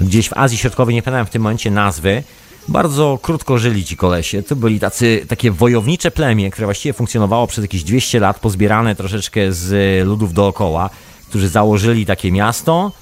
gdzieś 0.00 0.28
w 0.28 0.32
Azji 0.36 0.58
Środkowej, 0.58 0.94
nie 0.94 1.02
pamiętam 1.02 1.26
w 1.26 1.30
tym 1.30 1.42
momencie 1.42 1.70
nazwy, 1.70 2.22
Bardzo 2.68 3.18
krótko 3.22 3.58
żyli 3.58 3.84
ci 3.84 3.96
kolesie. 3.96 4.42
To 4.42 4.56
byli 4.56 4.80
tacy, 4.80 5.26
takie 5.28 5.50
wojownicze 5.50 6.10
plemię, 6.10 6.50
które 6.50 6.66
właściwie 6.66 6.92
funkcjonowało 6.92 7.46
przez 7.46 7.64
jakieś 7.64 7.84
200 7.84 8.20
lat, 8.20 8.40
pozbierane 8.40 8.94
troszeczkę 8.94 9.52
z 9.52 10.06
ludów 10.06 10.32
dookoła, 10.32 10.90
którzy 11.28 11.48
założyli 11.48 12.06
takie 12.06 12.32
miasto, 12.32 12.92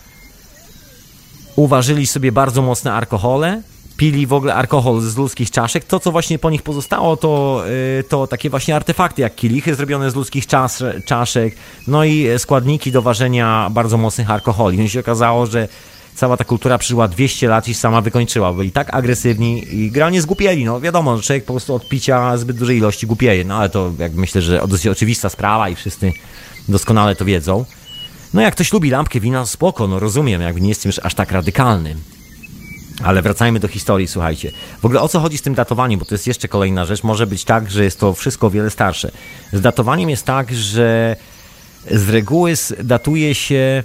uważyli 1.56 2.06
sobie 2.06 2.32
bardzo 2.32 2.62
mocne 2.62 2.92
alkohole, 2.92 3.62
pili 3.96 4.26
w 4.26 4.32
ogóle 4.32 4.54
alkohol 4.54 5.00
z 5.00 5.16
ludzkich 5.16 5.50
czaszek. 5.50 5.84
To, 5.84 6.00
co 6.00 6.12
właśnie 6.12 6.38
po 6.38 6.50
nich 6.50 6.62
pozostało, 6.62 7.16
to, 7.16 7.62
y, 8.00 8.04
to 8.04 8.26
takie 8.26 8.50
właśnie 8.50 8.76
artefakty, 8.76 9.22
jak 9.22 9.34
kielichy 9.34 9.74
zrobione 9.74 10.10
z 10.10 10.14
ludzkich 10.14 10.46
czas, 10.46 10.82
czaszek, 11.06 11.54
no 11.86 12.04
i 12.04 12.28
składniki 12.38 12.92
do 12.92 13.02
ważenia 13.02 13.68
bardzo 13.70 13.98
mocnych 13.98 14.30
alkoholi. 14.30 14.78
No 14.78 14.84
i 14.84 14.88
się 14.88 15.00
okazało, 15.00 15.46
że 15.46 15.68
cała 16.14 16.36
ta 16.36 16.44
kultura 16.44 16.78
przyszła 16.78 17.08
200 17.08 17.48
lat 17.48 17.68
i 17.68 17.74
sama 17.74 18.00
wykończyła. 18.00 18.52
Byli 18.52 18.72
tak 18.72 18.94
agresywni 18.94 19.74
i 19.74 19.90
granie 19.90 20.22
zgłupieli. 20.22 20.64
No 20.64 20.80
wiadomo, 20.80 21.20
człowiek 21.20 21.44
po 21.44 21.52
prostu 21.52 21.74
od 21.74 21.88
picia 21.88 22.36
zbyt 22.36 22.56
dużej 22.56 22.76
ilości 22.76 23.06
głupieje. 23.06 23.44
No 23.44 23.56
ale 23.56 23.68
to 23.68 23.92
jak 23.98 24.12
myślę, 24.12 24.42
że 24.42 24.62
dosyć 24.68 24.86
oczywista 24.86 25.28
sprawa 25.28 25.68
i 25.68 25.74
wszyscy 25.74 26.12
doskonale 26.68 27.16
to 27.16 27.24
wiedzą. 27.24 27.64
No 28.34 28.40
jak 28.40 28.54
ktoś 28.54 28.72
lubi 28.72 28.90
lampkę 28.90 29.20
wina, 29.20 29.46
spoko, 29.46 29.88
no 29.88 29.98
rozumiem, 29.98 30.42
jakby 30.42 30.60
nie 30.60 30.68
jestem 30.68 30.88
już 30.88 30.98
aż 30.98 31.14
tak 31.14 31.32
radykalny. 31.32 31.96
Ale 33.02 33.22
wracajmy 33.22 33.60
do 33.60 33.68
historii, 33.68 34.08
słuchajcie. 34.08 34.50
W 34.82 34.84
ogóle 34.84 35.00
o 35.00 35.08
co 35.08 35.20
chodzi 35.20 35.38
z 35.38 35.42
tym 35.42 35.54
datowaniem, 35.54 35.98
bo 35.98 36.06
to 36.06 36.14
jest 36.14 36.26
jeszcze 36.26 36.48
kolejna 36.48 36.84
rzecz. 36.84 37.02
Może 37.02 37.26
być 37.26 37.44
tak, 37.44 37.70
że 37.70 37.84
jest 37.84 38.00
to 38.00 38.14
wszystko 38.14 38.46
o 38.46 38.50
wiele 38.50 38.70
starsze. 38.70 39.10
Z 39.52 39.60
datowaniem 39.60 40.10
jest 40.10 40.24
tak, 40.24 40.54
że 40.54 41.16
z 41.90 42.08
reguły 42.08 42.54
datuje 42.84 43.34
się 43.34 43.84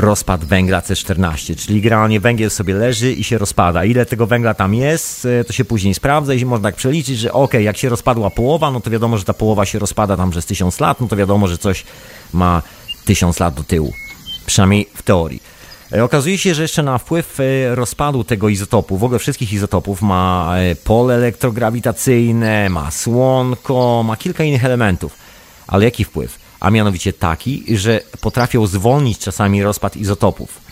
rozpad 0.00 0.44
węgla 0.44 0.80
C14, 0.80 1.56
czyli 1.56 1.80
generalnie 1.80 2.20
węgiel 2.20 2.50
sobie 2.50 2.74
leży 2.74 3.12
i 3.12 3.24
się 3.24 3.38
rozpada. 3.38 3.84
Ile 3.84 4.06
tego 4.06 4.26
węgla 4.26 4.54
tam 4.54 4.74
jest, 4.74 5.24
e, 5.24 5.44
to 5.44 5.52
się 5.52 5.64
później 5.64 5.94
sprawdza 5.94 6.34
i 6.34 6.44
można 6.44 6.68
tak 6.68 6.76
przeliczyć, 6.76 7.18
że 7.18 7.32
ok, 7.32 7.54
jak 7.54 7.76
się 7.76 7.88
rozpadła 7.88 8.30
połowa, 8.30 8.70
no 8.70 8.80
to 8.80 8.90
wiadomo, 8.90 9.18
że 9.18 9.24
ta 9.24 9.34
połowa 9.34 9.66
się 9.66 9.78
rozpada 9.78 10.16
tam 10.16 10.30
przez 10.30 10.46
tysiąc 10.46 10.80
lat, 10.80 11.00
no 11.00 11.08
to 11.08 11.16
wiadomo, 11.16 11.48
że 11.48 11.58
coś 11.58 11.84
ma 12.32 12.62
tysiąc 13.04 13.40
lat 13.40 13.54
do 13.54 13.64
tyłu. 13.64 13.92
Przynajmniej 14.46 14.88
w 14.94 15.02
teorii. 15.02 15.42
E, 15.92 16.04
okazuje 16.04 16.38
się, 16.38 16.54
że 16.54 16.62
jeszcze 16.62 16.82
na 16.82 16.98
wpływ 16.98 17.40
e, 17.40 17.74
rozpadu 17.74 18.24
tego 18.24 18.48
izotopu, 18.48 18.98
w 18.98 19.04
ogóle 19.04 19.18
wszystkich 19.18 19.52
izotopów, 19.52 20.02
ma 20.02 20.54
pole 20.84 21.14
elektrograwitacyjne, 21.14 22.68
ma 22.68 22.90
słonko, 22.90 24.02
ma 24.02 24.16
kilka 24.16 24.44
innych 24.44 24.64
elementów. 24.64 25.12
Ale 25.66 25.84
jaki 25.84 26.04
wpływ? 26.04 26.39
A 26.60 26.70
mianowicie 26.70 27.12
taki, 27.12 27.64
że 27.76 28.00
potrafią 28.20 28.66
zwolnić 28.66 29.18
czasami 29.18 29.62
rozpad 29.62 29.96
izotopów. 29.96 30.70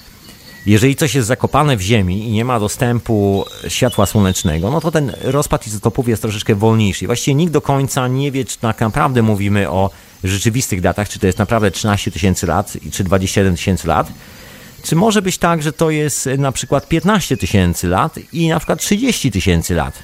Jeżeli 0.67 0.97
coś 0.97 1.15
jest 1.15 1.29
zakopane 1.29 1.77
w 1.77 1.81
ziemi 1.81 2.29
i 2.29 2.31
nie 2.31 2.45
ma 2.45 2.61
dostępu 2.61 3.45
światła 3.69 4.07
słonecznego, 4.07 4.71
no 4.71 4.81
to 4.81 4.91
ten 4.91 5.13
rozpad 5.23 5.67
izotopów 5.67 6.09
jest 6.09 6.23
troszeczkę 6.23 6.55
wolniejszy. 6.55 7.07
Właściwie 7.07 7.35
nikt 7.35 7.53
do 7.53 7.61
końca 7.61 8.09
nie 8.09 8.33
wie, 8.33 8.45
czy 8.45 8.59
tak 8.59 8.81
naprawdę 8.81 9.23
mówimy 9.23 9.71
o 9.71 9.91
rzeczywistych 10.25 10.81
datach, 10.81 11.09
czy 11.09 11.19
to 11.19 11.27
jest 11.27 11.39
naprawdę 11.39 11.71
13 11.71 12.11
tysięcy 12.11 12.47
lat, 12.47 12.73
czy 12.93 13.05
21 13.05 13.57
tysięcy 13.57 13.89
lat. 13.89 14.13
Czy 14.83 14.97
może 14.97 15.23
być 15.23 15.39
tak, 15.39 15.63
że 15.63 15.73
to 15.73 15.91
jest 15.91 16.29
na 16.39 16.53
przykład 16.53 16.89
15 16.89 17.37
tysięcy 17.37 17.89
lat 17.89 18.19
i 18.33 18.49
na 18.49 18.59
przykład 18.59 18.81
30 18.81 19.31
tysięcy 19.31 19.75
lat? 19.75 20.03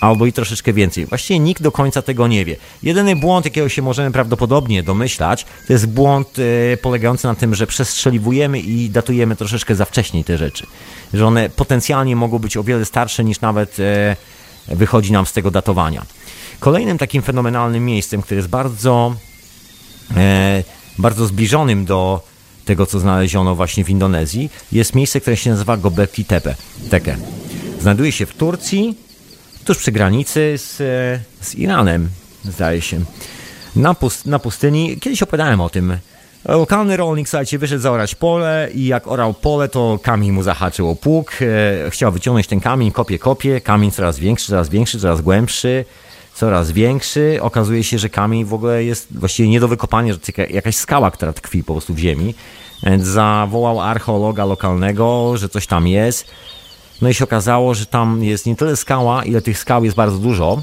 Albo 0.00 0.26
i 0.26 0.32
troszeczkę 0.32 0.72
więcej. 0.72 1.06
Właściwie 1.06 1.40
nikt 1.40 1.62
do 1.62 1.72
końca 1.72 2.02
tego 2.02 2.28
nie 2.28 2.44
wie. 2.44 2.56
Jedyny 2.82 3.16
błąd, 3.16 3.44
jakiego 3.44 3.68
się 3.68 3.82
możemy 3.82 4.10
prawdopodobnie 4.10 4.82
domyślać, 4.82 5.46
to 5.66 5.72
jest 5.72 5.86
błąd 5.86 6.28
e, 6.72 6.76
polegający 6.76 7.26
na 7.26 7.34
tym, 7.34 7.54
że 7.54 7.66
przestrzeliwujemy 7.66 8.60
i 8.60 8.90
datujemy 8.90 9.36
troszeczkę 9.36 9.74
za 9.74 9.84
wcześnie 9.84 10.24
te 10.24 10.38
rzeczy. 10.38 10.66
Że 11.14 11.26
one 11.26 11.50
potencjalnie 11.50 12.16
mogą 12.16 12.38
być 12.38 12.56
o 12.56 12.64
wiele 12.64 12.84
starsze 12.84 13.24
niż 13.24 13.40
nawet 13.40 13.80
e, 13.80 14.16
wychodzi 14.68 15.12
nam 15.12 15.26
z 15.26 15.32
tego 15.32 15.50
datowania. 15.50 16.06
Kolejnym 16.60 16.98
takim 16.98 17.22
fenomenalnym 17.22 17.84
miejscem, 17.84 18.22
które 18.22 18.36
jest 18.36 18.48
bardzo, 18.48 19.14
e, 20.16 20.64
bardzo 20.98 21.26
zbliżonym 21.26 21.84
do 21.84 22.22
tego, 22.64 22.86
co 22.86 23.00
znaleziono 23.00 23.54
właśnie 23.54 23.84
w 23.84 23.90
Indonezji, 23.90 24.50
jest 24.72 24.94
miejsce, 24.94 25.20
które 25.20 25.36
się 25.36 25.50
nazywa 25.50 25.76
Gobekli 25.76 26.24
Tepe. 26.24 26.54
Teke. 26.90 27.16
Znajduje 27.80 28.12
się 28.12 28.26
w 28.26 28.34
Turcji, 28.34 29.07
tuż 29.68 29.78
przy 29.78 29.92
granicy 29.92 30.54
z, 30.56 30.76
z 31.40 31.54
Iranem, 31.54 32.08
zdaje 32.44 32.80
się. 32.80 33.00
Na, 33.76 33.94
pust, 33.94 34.26
na 34.26 34.38
pustyni, 34.38 34.96
kiedyś 35.00 35.22
opowiadałem 35.22 35.60
o 35.60 35.68
tym. 35.68 35.96
Lokalny 36.44 36.96
rolnik, 36.96 37.28
słuchajcie, 37.28 37.58
wyszedł 37.58 37.82
zaorać 37.82 38.14
pole 38.14 38.68
i 38.74 38.86
jak 38.86 39.08
orał 39.08 39.34
pole, 39.34 39.68
to 39.68 39.98
kamień 40.02 40.32
mu 40.32 40.42
zahaczył 40.42 40.90
o 40.90 40.96
pług. 40.96 41.32
E, 41.86 41.90
chciał 41.90 42.12
wyciągnąć 42.12 42.46
ten 42.46 42.60
kamień, 42.60 42.92
kopie, 42.92 43.18
kopie. 43.18 43.60
Kamień 43.60 43.90
coraz 43.90 44.18
większy, 44.18 44.46
coraz 44.46 44.68
większy, 44.68 45.00
coraz 45.00 45.20
głębszy, 45.20 45.84
coraz 46.34 46.72
większy. 46.72 47.38
Okazuje 47.40 47.84
się, 47.84 47.98
że 47.98 48.08
kamień 48.08 48.44
w 48.44 48.54
ogóle 48.54 48.84
jest 48.84 49.18
właściwie 49.18 49.48
nie 49.48 49.60
do 49.60 49.68
wykopania, 49.68 50.12
że 50.12 50.18
to 50.18 50.42
jakaś 50.50 50.76
skała, 50.76 51.10
która 51.10 51.32
tkwi 51.32 51.64
po 51.64 51.72
prostu 51.72 51.94
w 51.94 51.98
ziemi. 51.98 52.34
Zawołał 52.98 53.80
archeologa 53.80 54.44
lokalnego, 54.44 55.36
że 55.36 55.48
coś 55.48 55.66
tam 55.66 55.86
jest. 55.86 56.30
No 57.02 57.08
i 57.08 57.14
się 57.14 57.24
okazało, 57.24 57.74
że 57.74 57.86
tam 57.86 58.24
jest 58.24 58.46
nie 58.46 58.56
tyle 58.56 58.76
skała, 58.76 59.24
ile 59.24 59.42
tych 59.42 59.58
skał 59.58 59.84
jest 59.84 59.96
bardzo 59.96 60.18
dużo. 60.18 60.62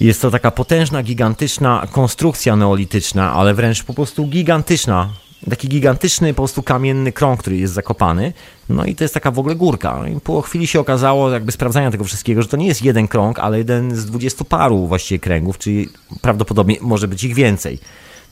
Jest 0.00 0.22
to 0.22 0.30
taka 0.30 0.50
potężna, 0.50 1.02
gigantyczna 1.02 1.86
konstrukcja 1.92 2.56
neolityczna, 2.56 3.32
ale 3.32 3.54
wręcz 3.54 3.82
po 3.82 3.94
prostu 3.94 4.26
gigantyczna. 4.26 5.08
Taki 5.50 5.68
gigantyczny 5.68 6.34
po 6.34 6.42
prostu 6.42 6.62
kamienny 6.62 7.12
krąg, 7.12 7.40
który 7.40 7.56
jest 7.56 7.74
zakopany. 7.74 8.32
No 8.68 8.84
i 8.84 8.94
to 8.94 9.04
jest 9.04 9.14
taka 9.14 9.30
w 9.30 9.38
ogóle 9.38 9.54
górka. 9.54 10.08
I 10.08 10.20
po 10.20 10.42
chwili 10.42 10.66
się 10.66 10.80
okazało, 10.80 11.30
jakby 11.30 11.52
sprawdzania 11.52 11.90
tego 11.90 12.04
wszystkiego, 12.04 12.42
że 12.42 12.48
to 12.48 12.56
nie 12.56 12.66
jest 12.66 12.82
jeden 12.82 13.08
krąg, 13.08 13.38
ale 13.38 13.58
jeden 13.58 13.96
z 13.96 14.06
dwudziestu 14.06 14.44
paru 14.44 14.86
właściwie 14.86 15.18
kręgów, 15.18 15.58
czyli 15.58 15.88
prawdopodobnie 16.20 16.76
może 16.80 17.08
być 17.08 17.24
ich 17.24 17.34
więcej. 17.34 17.78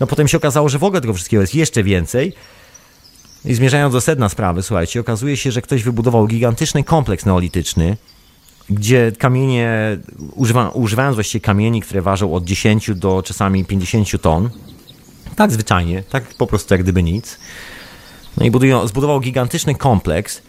No 0.01 0.07
potem 0.07 0.29
się 0.29 0.37
okazało, 0.37 0.68
że 0.68 0.79
w 0.79 0.85
ogóle 0.85 1.01
tego 1.01 1.14
wszystkiego 1.14 1.40
jest 1.40 1.55
jeszcze 1.55 1.83
więcej. 1.83 2.33
I 3.44 3.55
zmierzając 3.55 3.92
do 3.92 4.00
sedna 4.00 4.29
sprawy, 4.29 4.62
słuchajcie, 4.62 5.00
okazuje 5.00 5.37
się, 5.37 5.53
że 5.53 5.62
ktoś 5.62 5.83
wybudował 5.83 6.26
gigantyczny 6.26 6.85
kompleks 6.85 7.26
neolityczny, 7.26 7.96
gdzie 8.70 9.12
kamienie, 9.18 9.98
używa, 10.35 10.68
używając 10.68 11.14
właściwie 11.14 11.40
kamieni, 11.40 11.81
które 11.81 12.03
ważą 12.03 12.35
od 12.35 12.44
10 12.44 12.90
do 12.94 13.22
czasami 13.22 13.64
50 13.64 14.22
ton, 14.22 14.50
tak 15.37 15.53
zwyczajnie, 15.53 16.03
tak 16.03 16.24
po 16.24 16.46
prostu 16.46 16.74
jak 16.74 16.83
gdyby 16.83 17.03
nic. 17.03 17.38
No 18.37 18.46
i 18.46 18.50
budują, 18.50 18.87
zbudował 18.87 19.20
gigantyczny 19.20 19.74
kompleks, 19.74 20.42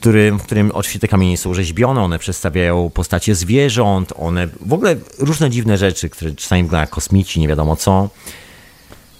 który, 0.00 0.32
w 0.32 0.42
którym 0.42 0.70
oczywiście 0.70 1.00
te 1.00 1.08
kamienie 1.08 1.38
są 1.38 1.54
rzeźbione, 1.54 2.00
one 2.00 2.18
przedstawiają 2.18 2.90
postacie 2.90 3.34
zwierząt, 3.34 4.12
one 4.16 4.48
w 4.60 4.72
ogóle 4.72 4.96
różne 5.18 5.50
dziwne 5.50 5.78
rzeczy, 5.78 6.10
które 6.10 6.34
czasami 6.34 6.62
wyglądają 6.62 6.82
jak 6.82 6.90
kosmici, 6.90 7.40
nie 7.40 7.48
wiadomo 7.48 7.76
co. 7.76 8.08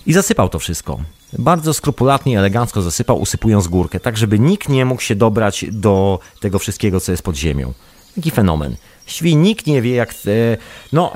I 0.06 0.12
zasypał 0.12 0.48
to 0.48 0.58
wszystko. 0.58 1.00
Bardzo 1.38 1.74
skrupulatnie 1.74 2.38
elegancko 2.38 2.82
zasypał, 2.82 3.20
usypując 3.20 3.68
górkę, 3.68 4.00
tak 4.00 4.16
żeby 4.16 4.38
nikt 4.38 4.68
nie 4.68 4.84
mógł 4.84 5.02
się 5.02 5.14
dobrać 5.14 5.64
do 5.72 6.18
tego 6.40 6.58
wszystkiego, 6.58 7.00
co 7.00 7.12
jest 7.12 7.22
pod 7.22 7.36
ziemią. 7.36 7.72
Taki 8.14 8.30
fenomen. 8.30 8.76
Właściwie 9.04 9.34
nikt 9.34 9.66
nie 9.66 9.82
wie, 9.82 9.94
jak. 9.94 10.10
E, 10.10 10.56
no. 10.92 11.12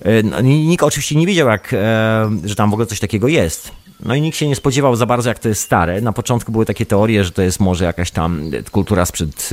E, 0.00 0.22
no 0.22 0.40
nikt 0.40 0.82
oczywiście 0.82 1.16
nie 1.16 1.26
wiedział, 1.26 1.48
jak, 1.48 1.72
e, 1.74 2.30
że 2.44 2.54
tam 2.54 2.70
w 2.70 2.72
ogóle 2.72 2.86
coś 2.86 3.00
takiego 3.00 3.28
jest. 3.28 3.70
No 4.02 4.14
i 4.14 4.20
nikt 4.20 4.38
się 4.38 4.48
nie 4.48 4.56
spodziewał 4.56 4.96
za 4.96 5.06
bardzo, 5.06 5.28
jak 5.28 5.38
to 5.38 5.48
jest 5.48 5.62
stare. 5.62 6.00
Na 6.00 6.12
początku 6.12 6.52
były 6.52 6.66
takie 6.66 6.86
teorie, 6.86 7.24
że 7.24 7.30
to 7.30 7.42
jest 7.42 7.60
może 7.60 7.84
jakaś 7.84 8.10
tam 8.10 8.50
kultura 8.72 9.06
sprzed 9.06 9.50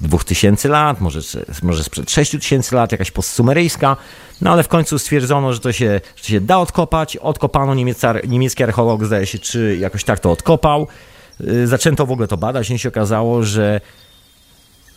2000 0.00 0.68
lat, 0.68 1.00
może, 1.00 1.20
może 1.62 1.84
sprzed 1.84 2.10
6000 2.10 2.76
lat, 2.76 2.92
jakaś 2.92 3.10
postsumeryjska. 3.10 3.96
No 4.40 4.52
ale 4.52 4.62
w 4.62 4.68
końcu 4.68 4.98
stwierdzono, 4.98 5.52
że 5.52 5.60
to 5.60 5.72
się, 5.72 6.00
że 6.16 6.22
to 6.22 6.28
się 6.28 6.40
da 6.40 6.58
odkopać. 6.58 7.16
Odkopano, 7.16 7.74
niemiecka, 7.74 8.14
niemiecki 8.28 8.64
archeolog 8.64 9.04
zdaje 9.04 9.26
się, 9.26 9.38
czy 9.38 9.76
jakoś 9.80 10.04
tak 10.04 10.20
to 10.20 10.30
odkopał. 10.30 10.86
Y, 11.40 11.66
zaczęto 11.66 12.06
w 12.06 12.12
ogóle 12.12 12.28
to 12.28 12.36
badać 12.36 12.70
i 12.70 12.78
się 12.78 12.88
okazało, 12.88 13.42
że 13.42 13.80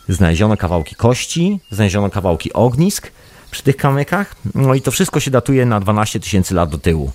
znaleziono 0.08 0.56
kawałki 0.56 0.94
kości, 0.94 1.60
znaleziono 1.70 2.10
kawałki 2.10 2.52
ognisk 2.52 3.10
przy 3.50 3.62
tych 3.62 3.76
kamykach. 3.76 4.34
No 4.54 4.74
i 4.74 4.80
to 4.80 4.90
wszystko 4.90 5.20
się 5.20 5.30
datuje 5.30 5.66
na 5.66 5.80
12 5.80 6.20
tysięcy 6.20 6.54
lat 6.54 6.70
do 6.70 6.78
tyłu, 6.78 7.10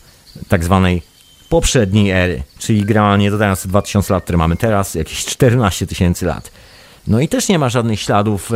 tak 0.48 0.64
zwanej 0.64 1.17
poprzedniej 1.50 2.12
ery, 2.12 2.44
czyli 2.60 2.86
generalnie 2.86 3.32
dodając 3.32 3.68
2000 3.68 4.14
lat, 4.14 4.24
które 4.24 4.38
mamy 4.38 4.58
teraz, 4.58 4.96
jakieś 4.96 5.26
14 5.26 5.88
tysięcy 5.88 6.26
lat. 6.26 6.52
No 7.08 7.20
i 7.20 7.28
też 7.28 7.48
nie 7.48 7.60
ma 7.60 7.70
żadnych 7.70 8.00
śladów 8.02 8.52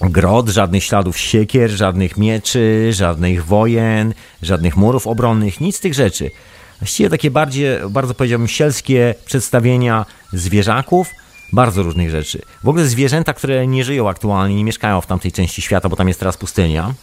grot, 0.00 0.48
żadnych 0.48 0.84
śladów 0.84 1.18
siekier, 1.18 1.70
żadnych 1.70 2.16
mieczy, 2.16 2.90
żadnych 2.92 3.44
wojen, 3.46 4.14
żadnych 4.42 4.76
murów 4.76 5.06
obronnych, 5.06 5.60
nic 5.60 5.76
z 5.76 5.80
tych 5.80 5.94
rzeczy. 5.94 6.30
Właściwie 6.80 7.10
takie 7.10 7.30
bardziej, 7.30 7.66
bardzo 7.90 8.14
powiedziałbym, 8.14 8.48
sielskie 8.48 9.14
przedstawienia 9.24 10.06
zwierzaków, 10.32 11.10
bardzo 11.52 11.82
różnych 11.82 12.10
rzeczy. 12.10 12.42
W 12.64 12.68
ogóle 12.68 12.86
zwierzęta, 12.86 13.34
które 13.34 13.66
nie 13.66 13.84
żyją 13.84 14.08
aktualnie, 14.08 14.56
nie 14.56 14.64
mieszkają 14.64 15.00
w 15.00 15.06
tamtej 15.06 15.32
części 15.32 15.62
świata, 15.62 15.88
bo 15.88 15.96
tam 15.96 16.08
jest 16.08 16.20
teraz 16.20 16.36
pustynia. 16.36 16.94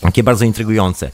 Takie 0.00 0.22
bardzo 0.22 0.44
intrygujące. 0.44 1.10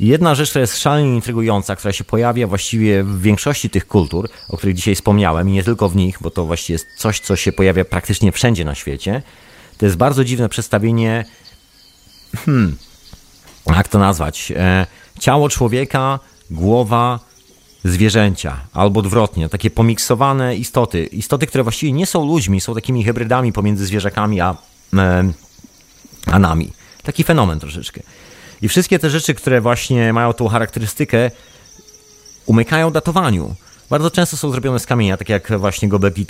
Jedna 0.00 0.34
rzecz, 0.34 0.50
która 0.50 0.60
jest 0.60 0.78
szalenie 0.78 1.14
intrygująca, 1.14 1.76
która 1.76 1.92
się 1.92 2.04
pojawia 2.04 2.46
właściwie 2.46 3.04
w 3.04 3.20
większości 3.20 3.70
tych 3.70 3.86
kultur, 3.86 4.28
o 4.48 4.56
których 4.56 4.74
dzisiaj 4.74 4.94
wspomniałem, 4.94 5.48
i 5.48 5.52
nie 5.52 5.62
tylko 5.64 5.88
w 5.88 5.96
nich, 5.96 6.18
bo 6.20 6.30
to 6.30 6.44
właściwie 6.44 6.74
jest 6.74 6.86
coś, 6.96 7.20
co 7.20 7.36
się 7.36 7.52
pojawia 7.52 7.84
praktycznie 7.84 8.32
wszędzie 8.32 8.64
na 8.64 8.74
świecie, 8.74 9.22
to 9.78 9.86
jest 9.86 9.96
bardzo 9.96 10.24
dziwne 10.24 10.48
przedstawienie, 10.48 11.24
hmm, 12.44 12.76
jak 13.66 13.88
to 13.88 13.98
nazwać, 13.98 14.52
e, 14.56 14.86
ciało 15.20 15.48
człowieka, 15.48 16.18
głowa 16.50 17.20
zwierzęcia, 17.84 18.56
albo 18.72 19.00
odwrotnie, 19.00 19.48
takie 19.48 19.70
pomiksowane 19.70 20.56
istoty, 20.56 21.04
istoty, 21.06 21.46
które 21.46 21.62
właściwie 21.62 21.92
nie 21.92 22.06
są 22.06 22.26
ludźmi, 22.26 22.60
są 22.60 22.74
takimi 22.74 23.04
hybrydami 23.04 23.52
pomiędzy 23.52 23.86
zwierzakami 23.86 24.40
a, 24.40 24.56
e, 24.96 25.32
a 26.26 26.38
nami. 26.38 26.72
Taki 27.02 27.24
fenomen 27.24 27.60
troszeczkę. 27.60 28.02
I 28.62 28.68
wszystkie 28.68 28.98
te 28.98 29.10
rzeczy, 29.10 29.34
które 29.34 29.60
właśnie 29.60 30.12
mają 30.12 30.32
tą 30.32 30.48
charakterystykę, 30.48 31.30
umykają 32.46 32.90
datowaniu. 32.90 33.54
Bardzo 33.90 34.10
często 34.10 34.36
są 34.36 34.50
zrobione 34.50 34.78
z 34.78 34.86
kamienia, 34.86 35.16
tak 35.16 35.28
jak 35.28 35.58
właśnie 35.58 35.88
Gobekli 35.88 36.26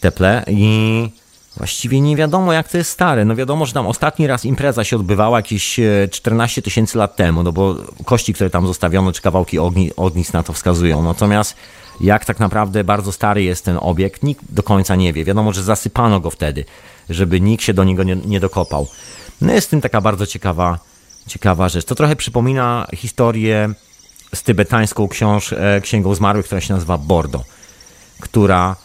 Teple 0.00 0.44
i 0.48 1.10
właściwie 1.56 2.00
nie 2.00 2.16
wiadomo 2.16 2.52
jak 2.52 2.68
to 2.68 2.78
jest 2.78 2.90
stare. 2.90 3.24
No 3.24 3.36
wiadomo, 3.36 3.66
że 3.66 3.72
tam 3.72 3.86
ostatni 3.86 4.26
raz 4.26 4.44
impreza 4.44 4.84
się 4.84 4.96
odbywała 4.96 5.38
jakieś 5.38 5.80
14 6.10 6.60
e, 6.60 6.62
tysięcy 6.62 6.98
lat 6.98 7.16
temu, 7.16 7.42
no 7.42 7.52
bo 7.52 7.74
kości, 8.04 8.34
które 8.34 8.50
tam 8.50 8.66
zostawiono, 8.66 9.12
czy 9.12 9.22
kawałki 9.22 9.58
ogni, 9.58 9.90
na 10.32 10.42
to 10.42 10.52
wskazują. 10.52 11.02
Natomiast 11.02 11.56
jak 12.00 12.24
tak 12.24 12.40
naprawdę 12.40 12.84
bardzo 12.84 13.12
stary 13.12 13.42
jest 13.42 13.64
ten 13.64 13.78
obiekt, 13.80 14.22
nikt 14.22 14.44
do 14.48 14.62
końca 14.62 14.96
nie 14.96 15.12
wie. 15.12 15.24
Wiadomo, 15.24 15.52
że 15.52 15.62
zasypano 15.62 16.20
go 16.20 16.30
wtedy, 16.30 16.64
żeby 17.10 17.40
nikt 17.40 17.64
się 17.64 17.74
do 17.74 17.84
niego 17.84 18.02
nie, 18.02 18.16
nie 18.16 18.40
dokopał. 18.40 18.88
No 19.40 19.52
jest 19.52 19.66
w 19.66 19.70
tym 19.70 19.80
taka 19.80 20.00
bardzo 20.00 20.26
ciekawa 20.26 20.78
ciekawa 21.26 21.68
rzecz. 21.68 21.84
To 21.84 21.94
trochę 21.94 22.16
przypomina 22.16 22.86
historię 22.94 23.70
z 24.34 24.42
tybetańską 24.42 25.08
książ, 25.08 25.52
e, 25.52 25.80
księgą 25.82 26.14
zmarłych, 26.14 26.46
która 26.46 26.60
się 26.60 26.74
nazywa 26.74 26.98
Bordo, 26.98 27.44
która 28.20 28.76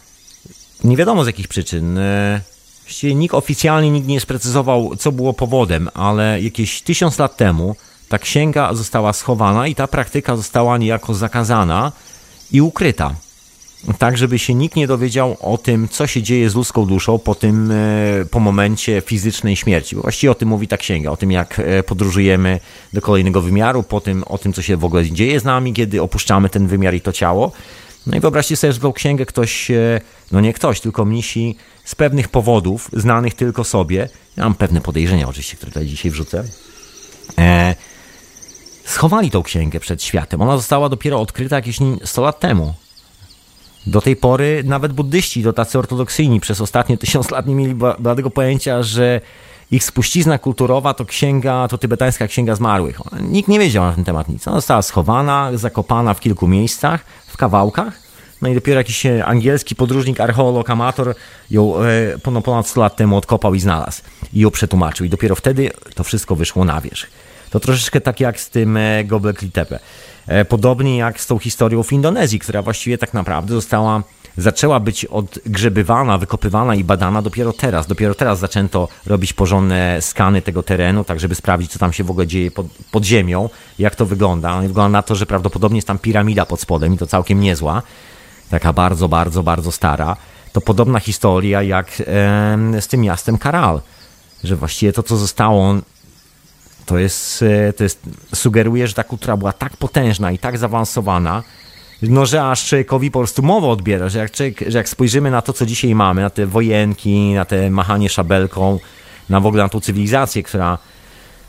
nie 0.84 0.98
wiadomo 0.98 1.24
z 1.24 1.28
jakich 1.28 1.48
przyczyn. 1.48 1.98
E, 1.98 2.42
właściwie 2.84 3.16
nikt 3.16 3.36
oficjalnie 3.36 3.92
nikt 3.92 4.08
nie 4.08 4.20
sprecyzował, 4.20 4.96
co 4.96 5.12
było 5.12 5.34
powodem, 5.34 5.90
ale 5.94 6.42
jakieś 6.42 6.82
tysiąc 6.82 7.20
lat 7.20 7.38
temu 7.38 7.76
ta 8.10 8.20
księga 8.20 8.74
została 8.74 9.14
schowana 9.14 9.68
i 9.68 9.76
ta 9.76 9.88
praktyka 9.88 10.36
została 10.36 10.78
niejako 10.78 11.14
zakazana 11.14 11.92
i 12.52 12.62
ukryta 12.62 13.16
tak 13.98 14.18
żeby 14.18 14.40
się 14.40 14.54
nikt 14.54 14.76
nie 14.76 14.88
dowiedział 14.88 15.38
o 15.40 15.58
tym, 15.58 15.88
co 15.90 16.08
się 16.08 16.22
dzieje 16.22 16.50
z 16.50 16.56
ludzką 16.56 16.86
duszą 16.86 17.20
po 17.20 17.36
tym, 17.36 17.72
e, 17.72 18.26
po 18.32 18.40
momencie 18.40 19.02
fizycznej 19.06 19.56
śmierci. 19.56 19.96
Bo 19.96 20.02
właściwie 20.02 20.32
o 20.32 20.36
tym 20.36 20.50
mówi 20.50 20.68
ta 20.68 20.78
księga, 20.78 21.12
o 21.12 21.18
tym 21.18 21.32
jak 21.32 21.60
e, 21.60 21.84
podróżujemy 21.84 22.60
do 22.94 23.02
kolejnego 23.02 23.42
wymiaru, 23.42 23.84
po 23.84 24.02
tym, 24.02 24.24
o 24.24 24.38
tym, 24.38 24.54
co 24.54 24.62
się 24.62 24.78
w 24.78 24.86
ogóle 24.86 25.12
dzieje 25.12 25.40
z 25.40 25.44
nami, 25.44 25.74
kiedy 25.74 26.02
opuszczamy 26.02 26.50
ten 26.50 26.68
wymiar 26.68 26.94
i 26.94 27.02
to 27.02 27.12
ciało. 27.12 27.52
No 28.08 28.18
i 28.18 28.20
wyobraźcie 28.20 28.58
sobie, 28.58 28.74
że 28.74 28.80
tą 28.80 28.94
księgę 28.94 29.26
ktoś, 29.26 29.72
e, 29.72 30.02
no 30.32 30.42
nie 30.42 30.54
ktoś, 30.54 30.82
tylko 30.82 31.06
mnisi 31.06 31.56
z 31.86 31.96
pewnych 31.96 32.30
powodów, 32.30 32.90
znanych 32.94 33.34
tylko 33.34 33.64
sobie, 33.64 34.10
ja 34.38 34.44
mam 34.44 34.56
pewne 34.56 34.82
podejrzenia 34.82 35.28
oczywiście, 35.28 35.58
które 35.58 35.72
tutaj 35.72 35.88
dzisiaj 35.88 36.12
wrzucę, 36.12 36.44
e, 37.38 37.76
schowali 38.86 39.32
tą 39.32 39.44
księgę 39.44 39.80
przed 39.80 40.04
światem. 40.04 40.42
Ona 40.42 40.58
została 40.58 40.90
dopiero 40.90 41.22
odkryta 41.22 41.56
jakieś 41.56 41.78
100 42.04 42.22
lat 42.22 42.40
temu. 42.40 42.74
Do 43.88 44.02
tej 44.02 44.16
pory 44.16 44.64
nawet 44.66 44.94
buddyści, 44.94 45.44
to 45.44 45.54
tacy 45.54 45.80
ortodoksyjni, 45.80 46.40
przez 46.40 46.62
ostatnie 46.62 46.98
tysiąc 47.04 47.32
lat 47.32 47.48
nie 47.48 47.56
mieli 47.56 47.76
bladego 48.00 48.30
pojęcia, 48.30 48.84
że 48.84 49.22
ich 49.72 49.84
spuścizna 49.84 50.38
kulturowa 50.40 50.94
to 50.94 51.06
księga, 51.06 51.68
to 51.68 51.78
tybetańska 51.78 52.28
księga 52.28 52.56
zmarłych. 52.56 53.00
Nikt 53.22 53.50
nie 53.50 53.60
wiedział 53.60 53.84
na 53.84 53.94
ten 53.94 54.04
temat 54.04 54.30
nic. 54.30 54.48
Ona 54.48 54.58
została 54.58 54.82
schowana, 54.82 55.50
zakopana 55.54 56.14
w 56.14 56.20
kilku 56.20 56.48
miejscach, 56.48 57.06
w 57.28 57.38
kawałkach. 57.38 58.02
No 58.42 58.50
i 58.50 58.56
dopiero 58.56 58.80
jakiś 58.80 59.06
e, 59.06 59.26
angielski 59.26 59.76
podróżnik, 59.76 60.20
archeolog, 60.20 60.70
amator 60.70 61.16
ją 61.52 61.82
e, 61.82 62.20
ponad, 62.24 62.44
ponad 62.44 62.68
100 62.68 62.82
lat 62.82 62.96
temu 62.96 63.18
odkopał 63.18 63.54
i 63.54 63.60
znalazł. 63.60 64.02
I 64.34 64.40
ją 64.40 64.52
przetłumaczył. 64.52 65.06
I 65.06 65.10
dopiero 65.10 65.36
wtedy 65.36 65.72
to 65.96 66.04
wszystko 66.04 66.36
wyszło 66.36 66.66
na 66.66 66.82
wierzch. 66.82 67.08
To 67.50 67.60
troszeczkę 67.60 68.02
tak 68.02 68.20
jak 68.20 68.40
z 68.40 68.50
tym 68.50 68.78
e, 68.78 69.04
Gobekli 69.04 69.52
Tepe. 69.52 69.80
E, 70.28 70.46
podobnie 70.46 70.98
jak 70.98 71.22
z 71.22 71.28
tą 71.28 71.40
historią 71.40 71.84
w 71.84 71.94
Indonezji, 71.94 72.40
która 72.40 72.62
właściwie 72.62 72.98
tak 72.98 73.14
naprawdę 73.14 73.54
została 73.54 74.04
zaczęła 74.38 74.80
być 74.80 75.06
odgrzebywana, 75.06 76.18
wykopywana 76.18 76.76
i 76.76 76.84
badana 76.84 77.22
dopiero 77.22 77.54
teraz. 77.54 77.88
Dopiero 77.88 78.16
teraz 78.16 78.40
zaczęto 78.40 78.88
robić 79.06 79.34
porządne 79.34 79.98
skany 80.02 80.42
tego 80.42 80.64
terenu, 80.64 81.04
tak 81.04 81.20
żeby 81.20 81.36
sprawdzić, 81.36 81.72
co 81.72 81.80
tam 81.80 81.94
się 81.94 82.04
w 82.04 82.12
ogóle 82.12 82.28
dzieje 82.28 82.52
pod, 82.52 82.66
pod 82.92 83.06
ziemią, 83.06 83.50
jak 83.80 83.96
to 83.96 84.06
wygląda. 84.06 84.56
No 84.56 84.68
wygląda 84.68 84.98
na 84.98 85.04
to, 85.04 85.16
że 85.16 85.26
prawdopodobnie 85.26 85.78
jest 85.78 85.88
tam 85.88 86.00
piramida 86.00 86.46
pod 86.46 86.62
spodem 86.62 86.94
i 86.94 86.98
to 86.98 87.08
całkiem 87.08 87.40
niezła. 87.40 87.82
Taka 88.50 88.74
bardzo, 88.74 89.10
bardzo, 89.10 89.44
bardzo 89.44 89.72
stara. 89.72 90.18
To 90.52 90.62
podobna 90.62 91.00
historia 91.00 91.64
jak 91.64 91.88
e, 92.08 92.82
z 92.82 92.88
tym 92.88 93.02
miastem 93.02 93.38
Karal, 93.38 93.82
że 94.44 94.56
właściwie 94.56 94.94
to, 94.94 95.04
co 95.04 95.18
zostało 95.18 95.76
to 96.86 96.98
jest, 96.98 97.44
e, 97.44 97.74
to 97.74 97.84
jest, 97.84 98.00
sugeruje, 98.36 98.88
że 98.88 98.94
ta 98.94 99.04
kultura 99.04 99.38
była 99.38 99.54
tak 99.54 99.78
potężna 99.78 100.32
i 100.32 100.38
tak 100.38 100.58
zaawansowana, 100.58 101.44
no, 102.02 102.26
że 102.26 102.44
aż 102.44 102.66
człowiekowi 102.66 103.12
po 103.12 103.20
prostu 103.20 103.44
mowa 103.44 103.68
odbiera, 103.68 104.10
że 104.10 104.20
jak, 104.20 104.32
człowiek, 104.32 104.64
że 104.68 104.78
jak 104.78 104.90
spojrzymy 104.90 105.32
na 105.32 105.42
to, 105.42 105.54
co 105.54 105.66
dzisiaj 105.66 105.96
mamy, 105.96 106.22
na 106.22 106.30
te 106.30 106.46
wojenki, 106.46 107.34
na 107.34 107.46
te 107.46 107.70
machanie 107.70 108.10
szabelką, 108.10 108.80
na 109.30 109.40
w 109.40 109.46
ogóle 109.46 109.64
na 109.64 109.70
tą 109.70 109.80
cywilizację, 109.80 110.44
która, 110.44 110.78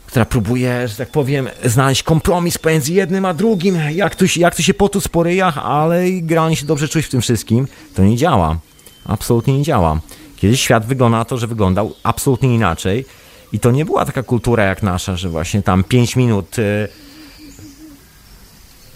która 0.06 0.24
próbuje, 0.24 0.88
że 0.88 0.96
tak 0.96 1.08
powiem, 1.08 1.48
znaleźć 1.64 2.02
kompromis 2.02 2.58
pomiędzy 2.58 2.92
jednym 2.92 3.24
a 3.24 3.34
drugim, 3.34 3.78
jak 3.90 4.16
tu, 4.16 4.24
jak 4.36 4.56
tu 4.56 4.62
się 4.62 4.74
po 5.12 5.22
ryjach, 5.22 5.58
ale 5.58 6.10
generalnie 6.10 6.56
się 6.56 6.66
dobrze 6.66 6.88
czuć 6.88 7.06
w 7.06 7.08
tym 7.08 7.20
wszystkim, 7.20 7.68
to 7.94 8.02
nie 8.02 8.16
działa. 8.16 8.58
Absolutnie 9.06 9.58
nie 9.58 9.64
działa. 9.64 10.00
Kiedyś 10.36 10.60
świat 10.60 10.86
wygląda 10.86 11.18
na 11.18 11.24
to, 11.24 11.38
że 11.38 11.46
wyglądał 11.46 11.94
absolutnie 12.02 12.54
inaczej 12.54 13.04
i 13.52 13.60
to 13.60 13.70
nie 13.70 13.84
była 13.84 14.04
taka 14.04 14.22
kultura 14.22 14.64
jak 14.64 14.82
nasza, 14.82 15.16
że 15.16 15.28
właśnie 15.28 15.62
tam 15.62 15.84
5 15.84 16.16
minut 16.16 16.58
y, 16.58 16.88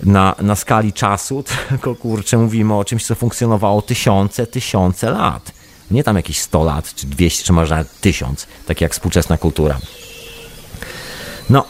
na, 0.02 0.34
na 0.40 0.56
skali 0.56 0.92
czasu, 0.92 1.44
tylko 1.68 1.94
kurczę, 1.94 2.38
mówimy 2.38 2.74
o 2.74 2.84
czymś, 2.84 3.06
co 3.06 3.14
funkcjonowało 3.14 3.82
tysiące, 3.82 4.46
tysiące 4.46 5.10
lat. 5.10 5.52
Nie 5.90 6.04
tam 6.04 6.16
jakieś 6.16 6.38
100 6.38 6.64
lat, 6.64 6.94
czy 6.94 7.06
200, 7.06 7.44
czy 7.44 7.52
może 7.52 7.74
nawet 7.74 8.00
1000, 8.00 8.46
tak 8.66 8.80
jak 8.80 8.92
współczesna 8.92 9.38
kultura. 9.38 9.78
No, 11.50 11.64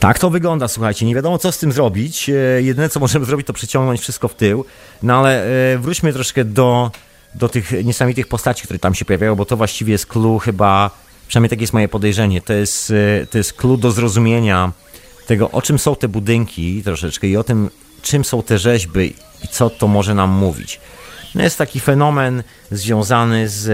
tak 0.00 0.18
to 0.18 0.30
wygląda, 0.30 0.68
słuchajcie. 0.68 1.06
Nie 1.06 1.14
wiadomo, 1.14 1.38
co 1.38 1.52
z 1.52 1.58
tym 1.58 1.72
zrobić. 1.72 2.28
Y, 2.28 2.62
jedyne, 2.62 2.88
co 2.88 3.00
możemy 3.00 3.24
zrobić, 3.24 3.46
to 3.46 3.52
przeciągnąć 3.52 4.00
wszystko 4.00 4.28
w 4.28 4.34
tył. 4.34 4.64
No 5.02 5.18
ale 5.18 5.46
y, 5.74 5.78
wróćmy 5.78 6.12
troszkę 6.12 6.44
do, 6.44 6.90
do 7.34 7.48
tych 7.48 7.84
niesamowitych 7.84 8.28
postaci, 8.28 8.64
które 8.64 8.78
tam 8.78 8.94
się 8.94 9.04
pojawiają, 9.04 9.34
bo 9.34 9.44
to 9.44 9.56
właściwie 9.56 9.92
jest 9.92 10.06
clue 10.06 10.38
chyba 10.38 10.90
Przynajmniej 11.28 11.50
takie 11.50 11.62
jest 11.62 11.72
moje 11.72 11.88
podejrzenie. 11.88 12.40
To 12.40 12.52
jest, 12.52 12.90
e, 13.22 13.26
to 13.26 13.38
jest 13.38 13.52
klucz 13.52 13.80
do 13.80 13.90
zrozumienia 13.90 14.72
tego, 15.26 15.50
o 15.50 15.62
czym 15.62 15.78
są 15.78 15.96
te 15.96 16.08
budynki 16.08 16.82
troszeczkę 16.82 17.26
i 17.26 17.36
o 17.36 17.44
tym, 17.44 17.70
czym 18.02 18.24
są 18.24 18.42
te 18.42 18.58
rzeźby 18.58 19.14
i 19.44 19.48
co 19.48 19.70
to 19.70 19.88
może 19.88 20.14
nam 20.14 20.30
mówić. 20.30 20.80
No 21.34 21.42
jest 21.42 21.58
taki 21.58 21.80
fenomen 21.80 22.42
związany 22.70 23.48
z, 23.48 23.64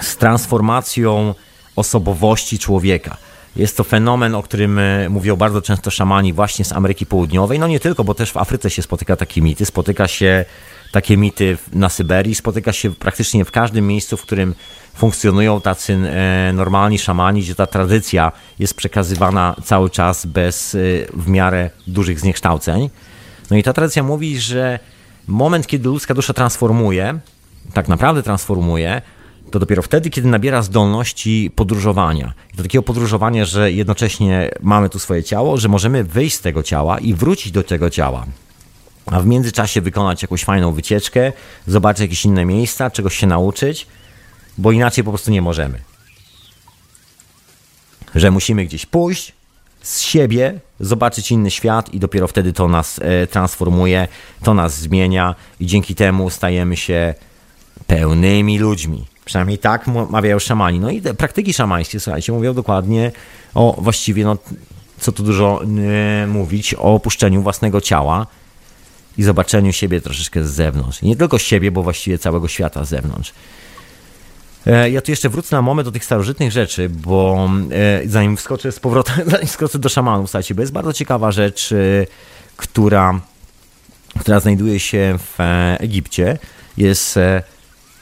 z 0.00 0.16
transformacją 0.16 1.34
osobowości 1.76 2.58
człowieka. 2.58 3.16
Jest 3.56 3.76
to 3.76 3.84
fenomen, 3.84 4.34
o 4.34 4.42
którym 4.42 4.78
e, 4.78 5.08
mówią 5.08 5.36
bardzo 5.36 5.62
często 5.62 5.90
szamani 5.90 6.32
właśnie 6.32 6.64
z 6.64 6.72
Ameryki 6.72 7.06
Południowej. 7.06 7.58
No 7.58 7.68
nie 7.68 7.80
tylko, 7.80 8.04
bo 8.04 8.14
też 8.14 8.32
w 8.32 8.36
Afryce 8.36 8.70
się 8.70 8.82
spotyka 8.82 9.16
takie 9.16 9.42
mity. 9.42 9.66
Spotyka 9.66 10.08
się 10.08 10.44
takie 10.92 11.16
mity 11.16 11.58
na 11.72 11.88
Syberii, 11.88 12.34
spotyka 12.34 12.72
się 12.72 12.94
praktycznie 12.94 13.44
w 13.44 13.50
każdym 13.50 13.86
miejscu, 13.86 14.16
w 14.16 14.22
którym 14.22 14.54
funkcjonują 14.94 15.60
tacy 15.60 15.92
e, 15.92 16.52
normalni 16.52 16.98
szamani, 16.98 17.40
gdzie 17.40 17.54
ta 17.54 17.66
tradycja 17.66 18.32
jest 18.58 18.74
przekazywana 18.74 19.56
cały 19.64 19.90
czas 19.90 20.26
bez 20.26 20.74
e, 20.74 20.78
w 21.14 21.28
miarę 21.28 21.70
dużych 21.86 22.20
zniekształceń. 22.20 22.90
No 23.50 23.56
i 23.56 23.62
ta 23.62 23.72
tradycja 23.72 24.02
mówi, 24.02 24.40
że 24.40 24.78
moment, 25.26 25.66
kiedy 25.66 25.88
ludzka 25.88 26.14
dusza 26.14 26.32
transformuje, 26.32 27.18
tak 27.72 27.88
naprawdę 27.88 28.22
transformuje, 28.22 29.02
to 29.50 29.58
dopiero 29.58 29.82
wtedy, 29.82 30.10
kiedy 30.10 30.28
nabiera 30.28 30.62
zdolności 30.62 31.50
podróżowania. 31.54 32.32
Do 32.54 32.62
takiego 32.62 32.82
podróżowania, 32.82 33.44
że 33.44 33.72
jednocześnie 33.72 34.50
mamy 34.60 34.88
tu 34.88 34.98
swoje 34.98 35.24
ciało, 35.24 35.56
że 35.56 35.68
możemy 35.68 36.04
wyjść 36.04 36.36
z 36.36 36.40
tego 36.40 36.62
ciała 36.62 36.98
i 36.98 37.14
wrócić 37.14 37.52
do 37.52 37.62
tego 37.62 37.90
ciała. 37.90 38.26
A 39.06 39.20
w 39.20 39.26
międzyczasie 39.26 39.80
wykonać 39.80 40.22
jakąś 40.22 40.44
fajną 40.44 40.72
wycieczkę, 40.72 41.32
zobaczyć 41.66 42.00
jakieś 42.00 42.24
inne 42.24 42.44
miejsca, 42.44 42.90
czegoś 42.90 43.16
się 43.16 43.26
nauczyć 43.26 43.86
bo 44.58 44.72
inaczej 44.72 45.04
po 45.04 45.10
prostu 45.10 45.30
nie 45.30 45.42
możemy. 45.42 45.80
Że 48.14 48.30
musimy 48.30 48.64
gdzieś 48.64 48.86
pójść 48.86 49.32
z 49.82 50.00
siebie, 50.00 50.60
zobaczyć 50.80 51.30
inny 51.30 51.50
świat 51.50 51.94
i 51.94 52.00
dopiero 52.00 52.28
wtedy 52.28 52.52
to 52.52 52.68
nas 52.68 53.00
e, 53.02 53.26
transformuje, 53.26 54.08
to 54.42 54.54
nas 54.54 54.78
zmienia 54.78 55.34
i 55.60 55.66
dzięki 55.66 55.94
temu 55.94 56.30
stajemy 56.30 56.76
się 56.76 57.14
pełnymi 57.86 58.58
ludźmi. 58.58 59.06
Przynajmniej 59.26 59.58
tak 59.58 59.86
mawiają 59.86 60.38
szamani. 60.38 60.80
No 60.80 60.90
i 60.90 61.02
te 61.02 61.14
praktyki 61.14 61.52
szamańskie, 61.52 62.00
słuchajcie, 62.00 62.32
mówią 62.32 62.54
dokładnie 62.54 63.12
o 63.54 63.76
właściwie 63.78 64.24
no, 64.24 64.36
co 65.00 65.12
tu 65.12 65.22
dużo 65.22 65.62
e, 66.22 66.26
mówić, 66.26 66.74
o 66.74 66.94
opuszczeniu 66.94 67.42
własnego 67.42 67.80
ciała 67.80 68.26
i 69.18 69.22
zobaczeniu 69.22 69.72
siebie 69.72 70.00
troszeczkę 70.00 70.44
z 70.44 70.50
zewnątrz. 70.50 71.02
Nie 71.02 71.16
tylko 71.16 71.38
siebie, 71.38 71.70
bo 71.70 71.82
właściwie 71.82 72.18
całego 72.18 72.48
świata 72.48 72.84
z 72.84 72.88
zewnątrz. 72.88 73.32
E, 74.66 74.90
ja 74.90 75.00
tu 75.00 75.10
jeszcze 75.10 75.28
wrócę 75.28 75.56
na 75.56 75.62
moment 75.62 75.88
do 75.88 75.92
tych 75.92 76.04
starożytnych 76.04 76.52
rzeczy, 76.52 76.88
bo 76.88 77.50
e, 77.70 78.08
zanim 78.08 78.36
wskoczę 78.36 78.72
z 78.72 78.80
powrotem, 78.80 79.14
zanim 79.30 79.46
wskoczę 79.46 79.78
do 79.78 79.88
szamanów, 79.88 80.30
słuchajcie, 80.30 80.54
bo 80.54 80.60
jest 80.60 80.72
bardzo 80.72 80.92
ciekawa 80.92 81.32
rzecz, 81.32 81.72
e, 81.72 81.76
która, 82.56 83.20
która 84.18 84.40
znajduje 84.40 84.80
się 84.80 85.18
w 85.18 85.38
Egipcie. 85.78 86.38
Jest 86.76 87.18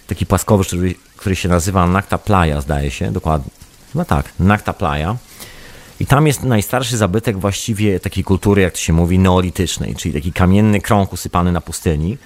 taki 0.06 0.26
płaskowy, 0.26 0.64
który, 0.64 0.94
który 1.24 1.36
się 1.36 1.48
nazywa 1.48 1.86
Nakta 1.86 2.18
Playa, 2.18 2.60
zdaje 2.60 2.90
się, 2.90 3.12
dokładnie. 3.12 3.50
No 3.94 4.04
tak, 4.04 4.32
Nakta 4.40 4.72
Playa. 4.72 5.16
I 6.00 6.06
tam 6.06 6.26
jest 6.26 6.42
najstarszy 6.42 6.96
zabytek 6.96 7.38
właściwie 7.38 8.00
takiej 8.00 8.24
kultury, 8.24 8.62
jak 8.62 8.72
to 8.72 8.78
się 8.78 8.92
mówi, 8.92 9.18
neolitycznej, 9.18 9.94
czyli 9.94 10.14
taki 10.14 10.32
kamienny 10.32 10.80
krąg 10.80 11.12
usypany 11.12 11.52
na 11.52 11.60
pustyni. 11.60 12.18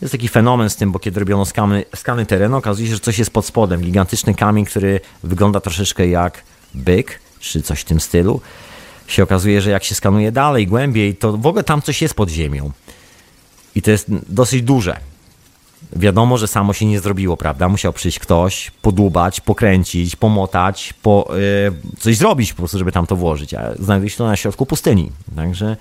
Jest 0.00 0.12
taki 0.12 0.28
fenomen 0.28 0.70
z 0.70 0.76
tym, 0.76 0.92
bo 0.92 0.98
kiedy 0.98 1.20
robiono 1.20 1.44
skany, 1.44 1.84
skany 1.96 2.26
terenu, 2.26 2.56
okazuje 2.56 2.88
się, 2.88 2.94
że 2.94 3.00
coś 3.00 3.18
jest 3.18 3.30
pod 3.30 3.46
spodem. 3.46 3.80
Gigantyczny 3.80 4.34
kamień, 4.34 4.64
który 4.64 5.00
wygląda 5.22 5.60
troszeczkę 5.60 6.08
jak 6.08 6.42
byk, 6.74 7.20
czy 7.40 7.62
coś 7.62 7.80
w 7.80 7.84
tym 7.84 8.00
stylu. 8.00 8.40
Się 9.06 9.22
okazuje, 9.22 9.60
że 9.60 9.70
jak 9.70 9.84
się 9.84 9.94
skanuje 9.94 10.32
dalej, 10.32 10.66
głębiej, 10.66 11.16
to 11.16 11.32
w 11.36 11.46
ogóle 11.46 11.64
tam 11.64 11.82
coś 11.82 12.02
jest 12.02 12.14
pod 12.14 12.28
ziemią. 12.28 12.72
I 13.74 13.82
to 13.82 13.90
jest 13.90 14.06
dosyć 14.28 14.62
duże. 14.62 15.00
Wiadomo, 15.92 16.38
że 16.38 16.48
samo 16.48 16.72
się 16.72 16.86
nie 16.86 17.00
zrobiło, 17.00 17.36
prawda? 17.36 17.68
Musiał 17.68 17.92
przyjść 17.92 18.18
ktoś, 18.18 18.70
podłubać, 18.70 19.40
pokręcić, 19.40 20.16
pomotać, 20.16 20.94
po, 21.02 21.28
yy, 21.30 21.98
coś 21.98 22.16
zrobić 22.16 22.52
po 22.52 22.56
prostu, 22.58 22.78
żeby 22.78 22.92
tam 22.92 23.06
to 23.06 23.16
włożyć. 23.16 23.54
A 23.54 23.74
znajduje 23.78 24.10
się 24.10 24.16
to 24.16 24.26
na 24.26 24.36
środku 24.36 24.66
pustyni. 24.66 25.12
Także 25.36 25.76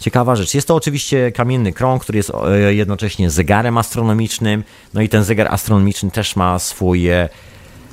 ciekawa 0.00 0.36
rzecz. 0.36 0.54
Jest 0.54 0.68
to 0.68 0.74
oczywiście 0.74 1.32
kamienny 1.32 1.72
krąg, 1.72 2.02
który 2.02 2.16
jest 2.16 2.32
e, 2.44 2.74
jednocześnie 2.74 3.30
zegarem 3.30 3.78
astronomicznym. 3.78 4.64
No 4.94 5.02
i 5.02 5.08
ten 5.08 5.24
zegar 5.24 5.48
astronomiczny 5.54 6.10
też 6.10 6.36
ma 6.36 6.58
swój, 6.58 7.08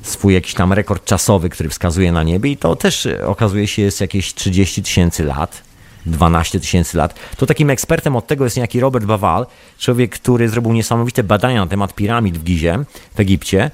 swój 0.01 0.33
jakiś 0.33 0.53
tam 0.53 0.73
rekord 0.73 1.05
czasowy, 1.05 1.49
który 1.49 1.69
wskazuje 1.69 2.11
na 2.11 2.23
niebie 2.23 2.51
i 2.51 2.57
to 2.57 2.75
też 2.75 3.05
e, 3.05 3.27
okazuje 3.27 3.67
się 3.67 3.81
jest 3.81 4.01
jakieś 4.01 4.33
30 4.33 4.83
tysięcy 4.83 5.23
lat. 5.23 5.66
12 6.07 6.59
tysięcy 6.59 6.97
lat. 6.97 7.19
To 7.37 7.45
takim 7.45 7.69
ekspertem 7.69 8.15
od 8.15 8.27
tego 8.27 8.43
jest 8.43 8.55
niejaki 8.57 8.79
Robert 8.79 9.05
Bawal, 9.05 9.45
człowiek, 9.77 10.11
który 10.11 10.49
zrobił 10.49 10.73
niesamowite 10.73 11.23
badania 11.23 11.61
na 11.61 11.67
temat 11.67 11.95
piramid 11.95 12.37
w 12.37 12.43
Gizie, 12.43 12.79
w 13.15 13.19
Egipcie. 13.19 13.71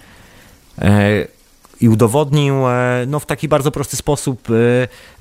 E, 0.81 1.27
i 1.81 1.89
udowodnił 1.89 2.67
e, 2.67 3.05
no, 3.07 3.19
w 3.19 3.25
taki 3.25 3.47
bardzo 3.47 3.71
prosty 3.71 3.97
sposób, 3.97 4.49
e, 4.49 4.53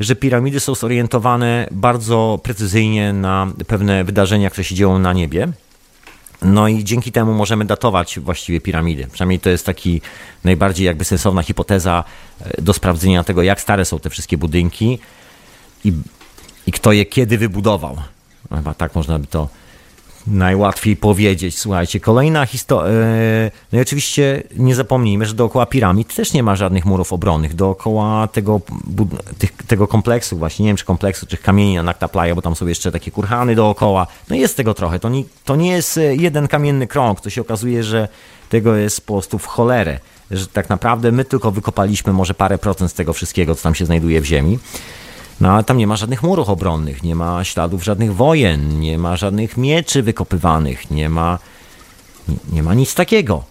że 0.00 0.16
piramidy 0.16 0.60
są 0.60 0.74
zorientowane 0.74 1.68
bardzo 1.70 2.40
precyzyjnie 2.42 3.12
na 3.12 3.46
pewne 3.66 4.04
wydarzenia, 4.04 4.50
które 4.50 4.64
się 4.64 4.74
dzieją 4.74 4.98
na 4.98 5.12
niebie. 5.12 5.48
No 6.42 6.68
i 6.68 6.84
dzięki 6.84 7.12
temu 7.12 7.34
możemy 7.34 7.64
datować 7.64 8.18
właściwie 8.18 8.60
piramidy. 8.60 9.06
Przynajmniej 9.12 9.40
to 9.40 9.50
jest 9.50 9.66
taki 9.66 10.00
najbardziej 10.44 10.86
jakby 10.86 11.04
sensowna 11.04 11.42
hipoteza 11.42 12.04
do 12.58 12.72
sprawdzenia 12.72 13.24
tego, 13.24 13.42
jak 13.42 13.60
stare 13.60 13.84
są 13.84 13.98
te 13.98 14.10
wszystkie 14.10 14.36
budynki 14.36 14.98
i, 15.84 15.92
i 16.66 16.72
kto 16.72 16.92
je 16.92 17.06
kiedy 17.06 17.38
wybudował. 17.38 17.96
Chyba 18.50 18.74
tak 18.74 18.94
można 18.94 19.18
by 19.18 19.26
to 19.26 19.48
najłatwiej 20.26 20.96
powiedzieć. 20.96 21.58
Słuchajcie, 21.58 22.00
kolejna 22.00 22.46
historia. 22.46 22.92
E, 22.92 23.50
no 23.72 23.78
i 23.78 23.82
oczywiście 23.82 24.42
nie 24.56 24.74
zapomnijmy, 24.74 25.26
że 25.26 25.34
dookoła 25.34 25.66
piramid 25.66 26.14
też 26.14 26.32
nie 26.32 26.42
ma 26.42 26.56
żadnych 26.56 26.84
murów 26.84 27.12
obronnych. 27.12 27.54
Dookoła 27.54 28.28
tego, 28.28 28.60
tych, 29.38 29.52
tego 29.52 29.88
kompleksu, 29.88 30.38
właśnie 30.38 30.62
nie 30.62 30.68
wiem 30.68 30.76
czy 30.76 30.84
kompleksu, 30.84 31.26
czy 31.26 31.36
kamieni 31.36 31.74
na 31.74 31.82
Nakta 31.82 32.08
Playa, 32.08 32.34
bo 32.34 32.42
tam 32.42 32.56
są 32.56 32.66
jeszcze 32.66 32.92
takie 32.92 33.10
kurhany 33.10 33.54
dookoła. 33.54 34.06
No 34.30 34.36
jest 34.36 34.56
tego 34.56 34.74
trochę. 34.74 34.98
To 34.98 35.08
nie, 35.08 35.24
to 35.44 35.56
nie 35.56 35.70
jest 35.70 35.98
e, 35.98 36.16
jeden 36.16 36.48
kamienny 36.48 36.86
krąg. 36.86 37.20
To 37.20 37.30
się 37.30 37.40
okazuje, 37.40 37.84
że 37.84 38.08
tego 38.48 38.76
jest 38.76 39.06
po 39.06 39.12
prostu 39.12 39.38
w 39.38 39.46
cholerę. 39.46 39.98
Że 40.30 40.46
tak 40.46 40.68
naprawdę 40.68 41.12
my 41.12 41.24
tylko 41.24 41.50
wykopaliśmy 41.50 42.12
może 42.12 42.34
parę 42.34 42.58
procent 42.58 42.90
z 42.90 42.94
tego 42.94 43.12
wszystkiego, 43.12 43.54
co 43.54 43.62
tam 43.62 43.74
się 43.74 43.86
znajduje 43.86 44.20
w 44.20 44.24
ziemi. 44.24 44.58
No 45.43 45.51
ale 45.51 45.64
tam 45.64 45.78
nie 45.78 45.86
ma 45.86 45.97
żadnych 45.97 46.22
murów 46.22 46.49
obronnych, 46.49 47.03
nie 47.03 47.14
ma 47.14 47.45
śladów 47.45 47.84
żadnych 47.84 48.14
wojen, 48.14 48.80
nie 48.80 48.99
ma 48.99 49.16
żadnych 49.16 49.57
mieczy 49.57 50.03
wykopywanych, 50.03 50.90
nie 50.90 51.09
ma, 51.09 51.38
nie, 52.28 52.36
nie 52.53 52.62
ma 52.62 52.74
nic 52.74 52.95
takiego. 52.95 53.45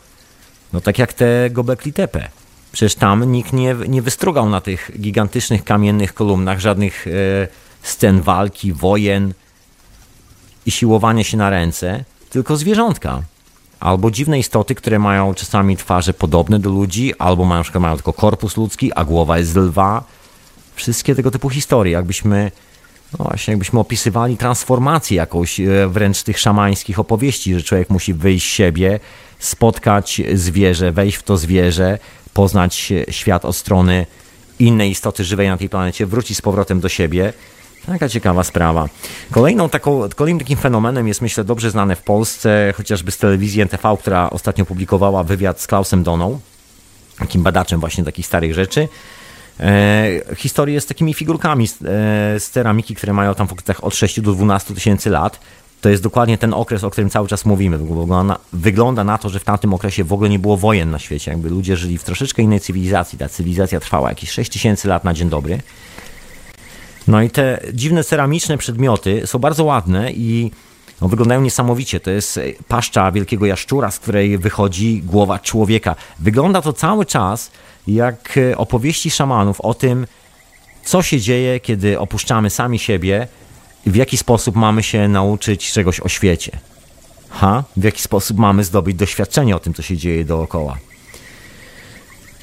No 0.73 0.81
tak 0.81 0.99
jak 0.99 1.13
te 1.13 1.49
Gobekli 1.49 1.93
Tepe. 1.93 2.29
Przecież 2.71 2.95
tam 2.95 3.31
nikt 3.31 3.53
nie, 3.53 3.75
nie 3.87 4.01
wystrugał 4.01 4.49
na 4.49 4.61
tych 4.61 4.91
gigantycznych 4.99 5.63
kamiennych 5.63 6.13
kolumnach 6.13 6.59
żadnych 6.59 7.07
e, 7.07 7.11
scen 7.81 8.21
walki, 8.21 8.73
wojen 8.73 9.33
i 10.65 10.71
siłowania 10.71 11.23
się 11.23 11.37
na 11.37 11.49
ręce, 11.49 12.03
tylko 12.29 12.57
zwierzątka. 12.57 13.21
Albo 13.79 14.11
dziwne 14.11 14.39
istoty, 14.39 14.75
które 14.75 14.99
mają 14.99 15.33
czasami 15.33 15.77
twarze 15.77 16.13
podobne 16.13 16.59
do 16.59 16.69
ludzi, 16.69 17.13
albo 17.19 17.45
mają, 17.45 17.63
mają 17.79 17.95
tylko 17.95 18.13
korpus 18.13 18.57
ludzki, 18.57 18.93
a 18.93 19.05
głowa 19.05 19.37
jest 19.37 19.55
lwa 19.55 20.03
wszystkie 20.75 21.15
tego 21.15 21.31
typu 21.31 21.49
historie, 21.49 21.93
jakbyśmy 21.93 22.51
no 23.19 23.25
właśnie, 23.25 23.51
jakbyśmy 23.51 23.79
opisywali 23.79 24.37
transformację 24.37 25.17
jakąś 25.17 25.59
e, 25.59 25.87
wręcz 25.87 26.23
tych 26.23 26.39
szamańskich 26.39 26.99
opowieści, 26.99 27.53
że 27.55 27.63
człowiek 27.63 27.89
musi 27.89 28.13
wyjść 28.13 28.47
z 28.47 28.51
siebie, 28.51 28.99
spotkać 29.39 30.21
zwierzę, 30.33 30.91
wejść 30.91 31.17
w 31.17 31.23
to 31.23 31.37
zwierzę, 31.37 31.99
poznać 32.33 32.93
świat 33.09 33.45
od 33.45 33.55
strony 33.55 34.05
innej 34.59 34.91
istoty 34.91 35.23
żywej 35.23 35.47
na 35.47 35.57
tej 35.57 35.69
planecie, 35.69 36.05
wrócić 36.05 36.37
z 36.37 36.41
powrotem 36.41 36.79
do 36.79 36.89
siebie. 36.89 37.33
Taka 37.85 38.09
ciekawa 38.09 38.43
sprawa. 38.43 38.89
Kolejną 39.31 39.69
taką, 39.69 40.09
kolejnym 40.15 40.39
takim 40.39 40.57
fenomenem 40.57 41.07
jest, 41.07 41.21
myślę, 41.21 41.43
dobrze 41.43 41.71
znane 41.71 41.95
w 41.95 42.01
Polsce, 42.01 42.73
chociażby 42.77 43.11
z 43.11 43.17
telewizji 43.17 43.61
NTV, 43.61 43.97
która 43.99 44.29
ostatnio 44.29 44.65
publikowała 44.65 45.23
wywiad 45.23 45.61
z 45.61 45.67
Klausem 45.67 46.03
Doną, 46.03 46.39
takim 47.19 47.43
badaczem 47.43 47.79
właśnie 47.79 48.03
takich 48.03 48.25
starych 48.25 48.53
rzeczy. 48.53 48.87
E, 49.61 50.35
historie 50.35 50.81
z 50.81 50.85
takimi 50.85 51.13
figurkami 51.13 51.67
z, 51.67 51.73
e, 51.73 51.75
z 52.39 52.49
ceramiki, 52.49 52.95
które 52.95 53.13
mają 53.13 53.35
tam 53.35 53.47
w 53.47 53.53
okresach 53.53 53.83
od 53.83 53.95
6 53.95 54.21
do 54.21 54.33
12 54.33 54.73
tysięcy 54.73 55.09
lat. 55.09 55.39
To 55.81 55.89
jest 55.89 56.03
dokładnie 56.03 56.37
ten 56.37 56.53
okres, 56.53 56.83
o 56.83 56.89
którym 56.89 57.09
cały 57.09 57.27
czas 57.27 57.45
mówimy. 57.45 57.79
Wygląda 58.53 59.03
na 59.03 59.17
to, 59.17 59.29
że 59.29 59.39
w 59.39 59.43
tamtym 59.43 59.73
okresie 59.73 60.03
w 60.03 60.13
ogóle 60.13 60.29
nie 60.29 60.39
było 60.39 60.57
wojen 60.57 60.91
na 60.91 60.99
świecie. 60.99 61.31
Jakby 61.31 61.49
ludzie 61.49 61.77
żyli 61.77 61.97
w 61.97 62.03
troszeczkę 62.03 62.41
innej 62.41 62.59
cywilizacji. 62.59 63.17
Ta 63.17 63.29
cywilizacja 63.29 63.79
trwała 63.79 64.09
jakieś 64.09 64.31
6 64.31 64.51
tysięcy 64.51 64.87
lat 64.87 65.03
na 65.03 65.13
dzień 65.13 65.29
dobry. 65.29 65.59
No 67.07 67.21
i 67.21 67.29
te 67.29 67.61
dziwne 67.73 68.03
ceramiczne 68.03 68.57
przedmioty 68.57 69.27
są 69.27 69.39
bardzo 69.39 69.63
ładne 69.63 70.11
i 70.11 70.51
no, 71.01 71.07
wyglądają 71.07 71.41
niesamowicie. 71.41 71.99
To 71.99 72.11
jest 72.11 72.39
paszcza 72.67 73.11
wielkiego 73.11 73.45
jaszczura, 73.45 73.91
z 73.91 73.99
której 73.99 74.37
wychodzi 74.37 75.01
głowa 75.01 75.39
człowieka. 75.39 75.95
Wygląda 76.19 76.61
to 76.61 76.73
cały 76.73 77.05
czas 77.05 77.51
jak 77.87 78.37
e, 78.37 78.57
opowieści 78.57 79.11
szamanów 79.11 79.61
o 79.61 79.73
tym, 79.73 80.07
co 80.83 81.01
się 81.01 81.19
dzieje, 81.19 81.59
kiedy 81.59 81.99
opuszczamy 81.99 82.49
sami 82.49 82.79
siebie 82.79 83.27
w 83.85 83.95
jaki 83.95 84.17
sposób 84.17 84.55
mamy 84.55 84.83
się 84.83 85.07
nauczyć 85.07 85.71
czegoś 85.71 85.99
o 85.99 86.09
świecie. 86.09 86.59
Ha? 87.29 87.63
W 87.77 87.83
jaki 87.83 88.01
sposób 88.01 88.37
mamy 88.37 88.63
zdobyć 88.63 88.95
doświadczenie 88.95 89.55
o 89.55 89.59
tym, 89.59 89.73
co 89.73 89.81
się 89.81 89.97
dzieje 89.97 90.25
dookoła. 90.25 90.77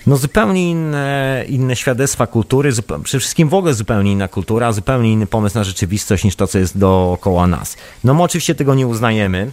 No 0.09 0.17
zupełnie 0.17 0.71
inne, 0.71 1.45
inne 1.49 1.77
świadectwa 1.77 2.27
kultury, 2.27 2.73
przede 3.05 3.21
wszystkim 3.21 3.49
w 3.49 3.55
ogóle 3.55 3.75
zupełnie 3.75 4.13
inna 4.13 4.29
kultura, 4.29 4.73
zupełnie 4.73 5.13
inny 5.13 5.27
pomysł 5.27 5.59
na 5.59 5.65
rzeczywistość 5.65 6.25
niż 6.25 6.37
to, 6.37 6.47
co 6.47 6.59
jest 6.59 6.79
dookoła 6.79 7.47
nas. 7.47 7.77
No 8.05 8.15
my 8.15 8.23
oczywiście 8.23 8.55
tego 8.55 8.75
nie 8.75 8.87
uznajemy, 8.87 9.51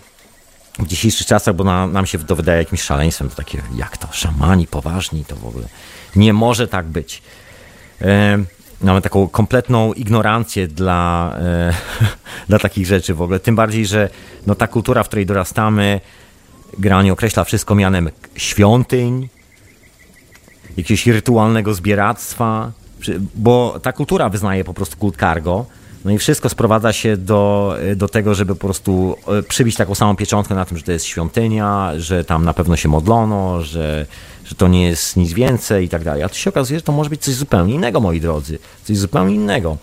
w 0.79 0.87
dzisiejszych 0.87 1.27
czasach, 1.27 1.55
bo 1.55 1.63
na, 1.63 1.87
nam 1.87 2.05
się 2.05 2.19
to 2.19 2.35
wydaje 2.35 2.59
jakimś 2.59 2.81
szaleństwem, 2.81 3.29
to 3.29 3.35
takie, 3.35 3.61
jak 3.75 3.97
to, 3.97 4.07
szamani 4.11 4.67
poważni, 4.67 5.25
to 5.25 5.35
w 5.35 5.45
ogóle 5.45 5.67
nie 6.15 6.33
może 6.33 6.67
tak 6.67 6.85
być. 6.85 7.21
E, 8.01 8.37
mamy 8.81 9.01
taką 9.01 9.27
kompletną 9.27 9.93
ignorancję 9.93 10.67
dla, 10.67 11.35
e, 11.39 11.73
dla 12.49 12.59
takich 12.59 12.85
rzeczy 12.85 13.13
w 13.13 13.21
ogóle, 13.21 13.39
tym 13.39 13.55
bardziej, 13.55 13.85
że 13.85 14.09
no, 14.47 14.55
ta 14.55 14.67
kultura, 14.67 15.03
w 15.03 15.07
której 15.07 15.25
dorastamy, 15.25 16.01
granie 16.79 17.13
określa 17.13 17.43
wszystko 17.43 17.75
mianem 17.75 18.09
świątyń, 18.35 19.29
jakiegoś 20.77 21.07
rytualnego 21.07 21.73
zbieractwa, 21.73 22.71
bo 23.35 23.79
ta 23.81 23.93
kultura 23.93 24.29
wyznaje 24.29 24.63
po 24.63 24.73
prostu 24.73 24.97
kult 24.97 25.17
cargo, 25.17 25.65
no 26.05 26.11
i 26.11 26.17
wszystko 26.17 26.49
sprowadza 26.49 26.93
się 26.93 27.17
do, 27.17 27.75
do 27.95 28.07
tego, 28.07 28.35
żeby 28.35 28.55
po 28.55 28.67
prostu 28.67 29.15
e, 29.27 29.43
przybić 29.43 29.75
taką 29.75 29.95
samą 29.95 30.15
pieczątkę 30.15 30.55
na 30.55 30.65
tym, 30.65 30.77
że 30.77 30.83
to 30.83 30.91
jest 30.91 31.05
świątynia, 31.05 31.91
że 31.97 32.23
tam 32.23 32.45
na 32.45 32.53
pewno 32.53 32.75
się 32.75 32.89
modlono, 32.89 33.63
że, 33.63 34.05
że 34.45 34.55
to 34.55 34.67
nie 34.67 34.83
jest 34.83 35.17
nic 35.17 35.33
więcej 35.33 35.85
i 35.85 35.89
tak 35.89 36.03
dalej. 36.03 36.23
A 36.23 36.29
tu 36.29 36.35
się 36.35 36.49
okazuje, 36.49 36.79
że 36.79 36.83
to 36.83 36.91
może 36.91 37.09
być 37.09 37.21
coś 37.21 37.33
zupełnie 37.33 37.73
innego, 37.73 37.99
moi 37.99 38.21
drodzy. 38.21 38.59
Coś 38.83 38.97
zupełnie 38.97 39.35
innego. 39.35 39.77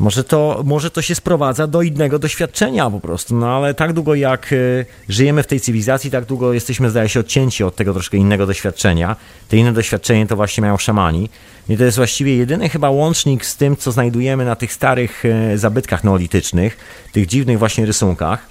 Może 0.00 0.24
to, 0.24 0.62
może 0.64 0.90
to 0.90 1.02
się 1.02 1.14
sprowadza 1.14 1.66
do 1.66 1.82
innego 1.82 2.18
doświadczenia 2.18 2.90
po 2.90 3.00
prostu, 3.00 3.36
no 3.36 3.56
ale 3.56 3.74
tak 3.74 3.92
długo 3.92 4.14
jak 4.14 4.52
y, 4.52 4.86
żyjemy 5.08 5.42
w 5.42 5.46
tej 5.46 5.60
cywilizacji, 5.60 6.10
tak 6.10 6.24
długo 6.24 6.52
jesteśmy, 6.52 6.90
zdaje 6.90 7.08
się, 7.08 7.20
odcięci 7.20 7.64
od 7.64 7.76
tego 7.76 7.92
troszkę 7.92 8.16
innego 8.16 8.46
doświadczenia. 8.46 9.16
Te 9.48 9.56
inne 9.56 9.72
doświadczenie 9.72 10.26
to 10.26 10.36
właśnie 10.36 10.60
mają 10.60 10.76
szamani. 10.76 11.28
I 11.68 11.76
to 11.76 11.84
jest 11.84 11.96
właściwie 11.96 12.36
jedyny 12.36 12.68
chyba 12.68 12.90
łącznik 12.90 13.46
z 13.46 13.56
tym, 13.56 13.76
co 13.76 13.92
znajdujemy 13.92 14.44
na 14.44 14.56
tych 14.56 14.72
starych 14.72 15.24
y, 15.24 15.58
zabytkach 15.58 16.04
neolitycznych, 16.04 16.76
tych 17.12 17.26
dziwnych 17.26 17.58
właśnie 17.58 17.86
rysunkach, 17.86 18.46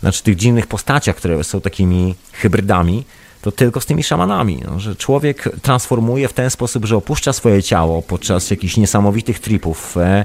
znaczy 0.00 0.22
tych 0.22 0.36
dziwnych 0.36 0.66
postaciach, 0.66 1.16
które 1.16 1.44
są 1.44 1.60
takimi 1.60 2.14
hybrydami 2.32 3.04
to 3.42 3.52
tylko 3.52 3.80
z 3.80 3.86
tymi 3.86 4.02
szamanami, 4.02 4.62
no, 4.64 4.80
że 4.80 4.96
człowiek 4.96 5.48
transformuje 5.62 6.28
w 6.28 6.32
ten 6.32 6.50
sposób, 6.50 6.84
że 6.84 6.96
opuszcza 6.96 7.32
swoje 7.32 7.62
ciało 7.62 8.02
podczas 8.02 8.50
jakichś 8.50 8.76
niesamowitych 8.76 9.40
tripów, 9.40 9.96
e, 9.96 10.24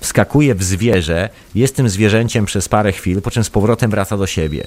wskakuje 0.00 0.54
w 0.54 0.62
zwierzę, 0.62 1.28
jest 1.54 1.76
tym 1.76 1.88
zwierzęciem 1.88 2.46
przez 2.46 2.68
parę 2.68 2.92
chwil, 2.92 3.22
po 3.22 3.30
czym 3.30 3.44
z 3.44 3.50
powrotem 3.50 3.90
wraca 3.90 4.16
do 4.16 4.26
siebie. 4.26 4.66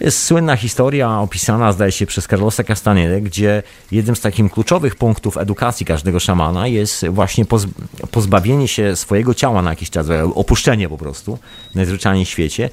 Jest 0.00 0.24
słynna 0.24 0.56
historia 0.56 1.18
opisana, 1.18 1.72
zdaje 1.72 1.92
się, 1.92 2.06
przez 2.06 2.26
Carlosa 2.26 2.64
Castaneda, 2.64 3.20
gdzie 3.20 3.62
jednym 3.92 4.16
z 4.16 4.20
takich 4.20 4.52
kluczowych 4.52 4.96
punktów 4.96 5.36
edukacji 5.36 5.86
każdego 5.86 6.20
szamana 6.20 6.66
jest 6.66 7.06
właśnie 7.06 7.44
pozbawienie 8.10 8.68
się 8.68 8.96
swojego 8.96 9.34
ciała 9.34 9.62
na 9.62 9.70
jakiś 9.70 9.90
czas, 9.90 10.06
opuszczenie 10.34 10.88
po 10.88 10.98
prostu 10.98 11.38
najzwyczajniej 11.74 12.24
w 12.24 12.28
świecie 12.28 12.70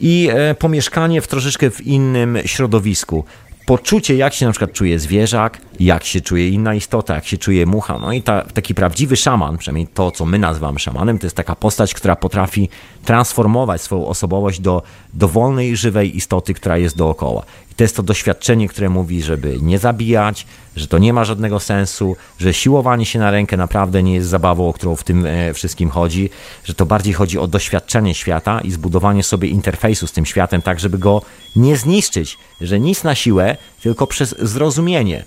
i 0.00 0.28
e, 0.32 0.54
pomieszkanie 0.54 1.20
w 1.20 1.28
troszeczkę 1.28 1.70
w 1.70 1.80
innym 1.80 2.38
środowisku 2.44 3.24
poczucie, 3.66 4.16
jak 4.16 4.34
się 4.34 4.46
na 4.46 4.52
przykład 4.52 4.72
czuje 4.72 4.98
zwierzak, 4.98 5.60
jak 5.80 6.04
się 6.04 6.20
czuje 6.20 6.48
inna 6.48 6.74
istota, 6.74 7.14
jak 7.14 7.26
się 7.26 7.38
czuje 7.38 7.66
mucha. 7.66 7.98
No 7.98 8.12
i 8.12 8.22
ta, 8.22 8.44
taki 8.54 8.74
prawdziwy 8.74 9.16
szaman, 9.16 9.58
przynajmniej 9.58 9.86
to, 9.86 10.10
co 10.10 10.24
my 10.24 10.38
nazywamy 10.38 10.78
szamanem, 10.78 11.18
to 11.18 11.26
jest 11.26 11.36
taka 11.36 11.56
postać, 11.56 11.94
która 11.94 12.16
potrafi 12.16 12.68
transformować 13.04 13.80
swoją 13.80 14.06
osobowość 14.06 14.60
do 14.60 14.82
dowolnej, 15.14 15.76
żywej 15.76 16.16
istoty, 16.16 16.54
która 16.54 16.78
jest 16.78 16.96
dookoła. 16.96 17.42
I 17.72 17.74
to 17.74 17.84
jest 17.84 17.96
to 17.96 18.02
doświadczenie, 18.02 18.68
które 18.68 18.88
mówi, 18.88 19.22
żeby 19.22 19.58
nie 19.62 19.78
zabijać, 19.78 20.46
że 20.76 20.86
to 20.86 20.98
nie 20.98 21.12
ma 21.12 21.24
żadnego 21.24 21.60
sensu, 21.60 22.16
że 22.38 22.54
siłowanie 22.54 23.06
się 23.06 23.18
na 23.18 23.30
rękę 23.30 23.56
naprawdę 23.56 24.02
nie 24.02 24.14
jest 24.14 24.28
zabawą, 24.28 24.68
o 24.68 24.72
którą 24.72 24.96
w 24.96 25.04
tym 25.04 25.26
e, 25.26 25.54
wszystkim 25.54 25.90
chodzi, 25.90 26.30
że 26.64 26.74
to 26.74 26.86
bardziej 26.86 27.14
chodzi 27.14 27.38
o 27.38 27.46
doświadczenie 27.46 28.14
świata 28.14 28.60
i 28.60 28.70
zbudowanie 28.70 29.22
sobie 29.22 29.48
interfejsu 29.48 30.06
z 30.06 30.12
tym 30.12 30.26
światem, 30.26 30.62
tak 30.62 30.80
żeby 30.80 30.98
go 30.98 31.22
nie 31.56 31.76
zniszczyć, 31.76 32.38
że 32.60 32.80
nic 32.80 33.04
na 33.04 33.14
siłę, 33.14 33.56
tylko 33.82 34.06
przez 34.06 34.34
zrozumienie 34.38 35.24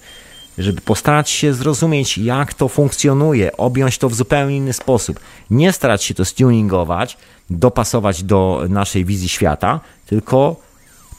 żeby 0.58 0.82
postarać 0.82 1.30
się 1.30 1.54
zrozumieć, 1.54 2.18
jak 2.18 2.54
to 2.54 2.68
funkcjonuje, 2.68 3.58
objąć 3.58 3.98
to 3.98 4.10
w 4.10 4.16
zupełnie 4.16 4.58
inny 4.58 4.74
sposób. 4.74 5.20
Nie 5.50 5.74
starać 5.74 6.04
się 6.04 6.14
to 6.14 6.26
stuningować, 6.26 7.18
dopasować 7.50 8.24
do 8.24 8.66
naszej 8.70 9.06
wizji 9.06 9.30
świata, 9.30 9.80
tylko 10.06 10.65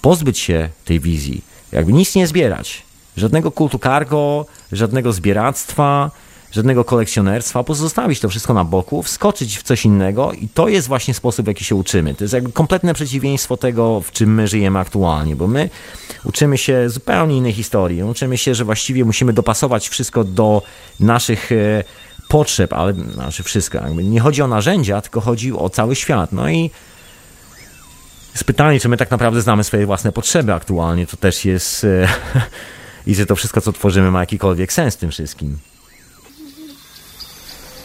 pozbyć 0.07 0.39
się 0.39 0.69
tej 0.85 1.01
wizji, 1.01 1.43
jakby 1.73 1.93
nic 1.93 2.15
nie 2.15 2.27
zbierać. 2.27 2.83
Żadnego 3.17 3.51
kultu 3.51 3.79
cargo, 3.79 4.47
żadnego 4.73 5.13
zbieractwa, 5.13 6.11
żadnego 6.53 6.85
kolekcjonerstwa, 6.85 7.65
pozostawić 7.65 8.21
to 8.21 8.29
wszystko 8.29 8.55
na 8.55 8.65
boku, 8.65 9.03
wskoczyć 9.03 9.59
w 9.59 9.63
coś 9.63 9.85
innego 9.85 10.33
i 10.33 10.49
to 10.49 10.69
jest 10.69 10.89
właśnie 10.89 11.15
sposób, 11.15 11.45
w 11.45 11.49
jaki 11.49 11.65
się 11.65 11.75
uczymy. 11.75 12.15
To 12.15 12.25
jest 12.25 12.35
jakby 12.35 12.53
kompletne 12.53 12.95
przeciwieństwo 12.95 13.57
tego, 13.57 14.01
w 14.01 14.13
czym 14.13 14.35
my 14.35 14.49
żyjemy 14.49 14.79
aktualnie, 14.79 15.37
bo 15.37 15.47
my 15.47 15.71
uczymy 16.25 16.59
się 16.59 16.91
zupełnie 16.91 17.37
innej 17.37 17.53
historii. 17.53 18.03
Uczymy 18.03 18.39
się, 18.39 18.55
że 18.55 18.65
właściwie 18.65 19.05
musimy 19.05 19.33
dopasować 19.33 19.89
wszystko 19.89 20.25
do 20.25 20.63
naszych 21.01 21.53
e, 21.53 21.85
potrzeb, 22.29 22.73
ale 22.73 22.95
znaczy 22.95 23.43
wszystko. 23.43 23.79
Jakby 23.79 24.05
nie 24.05 24.21
chodzi 24.21 24.43
o 24.43 24.49
narzędzia, 24.49 25.01
tylko 25.01 25.21
chodzi 25.21 25.53
o 25.53 25.71
cały 25.71 25.97
świat. 25.97 26.33
No 26.33 26.51
i 26.51 26.71
jest 28.37 28.45
pytanie, 28.45 28.81
czy 28.81 28.89
my 28.89 28.97
tak 28.97 29.11
naprawdę 29.11 29.41
znamy 29.41 29.65
swoje 29.65 29.87
własne 29.87 30.13
potrzeby 30.13 30.55
aktualnie. 30.55 31.07
To 31.07 31.17
też 31.17 31.45
jest... 31.45 31.85
E, 31.85 32.09
I 33.07 33.15
że 33.15 33.27
to 33.27 33.37
wszystko, 33.37 33.61
co 33.61 33.73
tworzymy, 33.73 34.11
ma 34.11 34.21
jakikolwiek 34.21 34.73
sens 34.73 34.97
tym 34.97 35.11
wszystkim. 35.11 35.59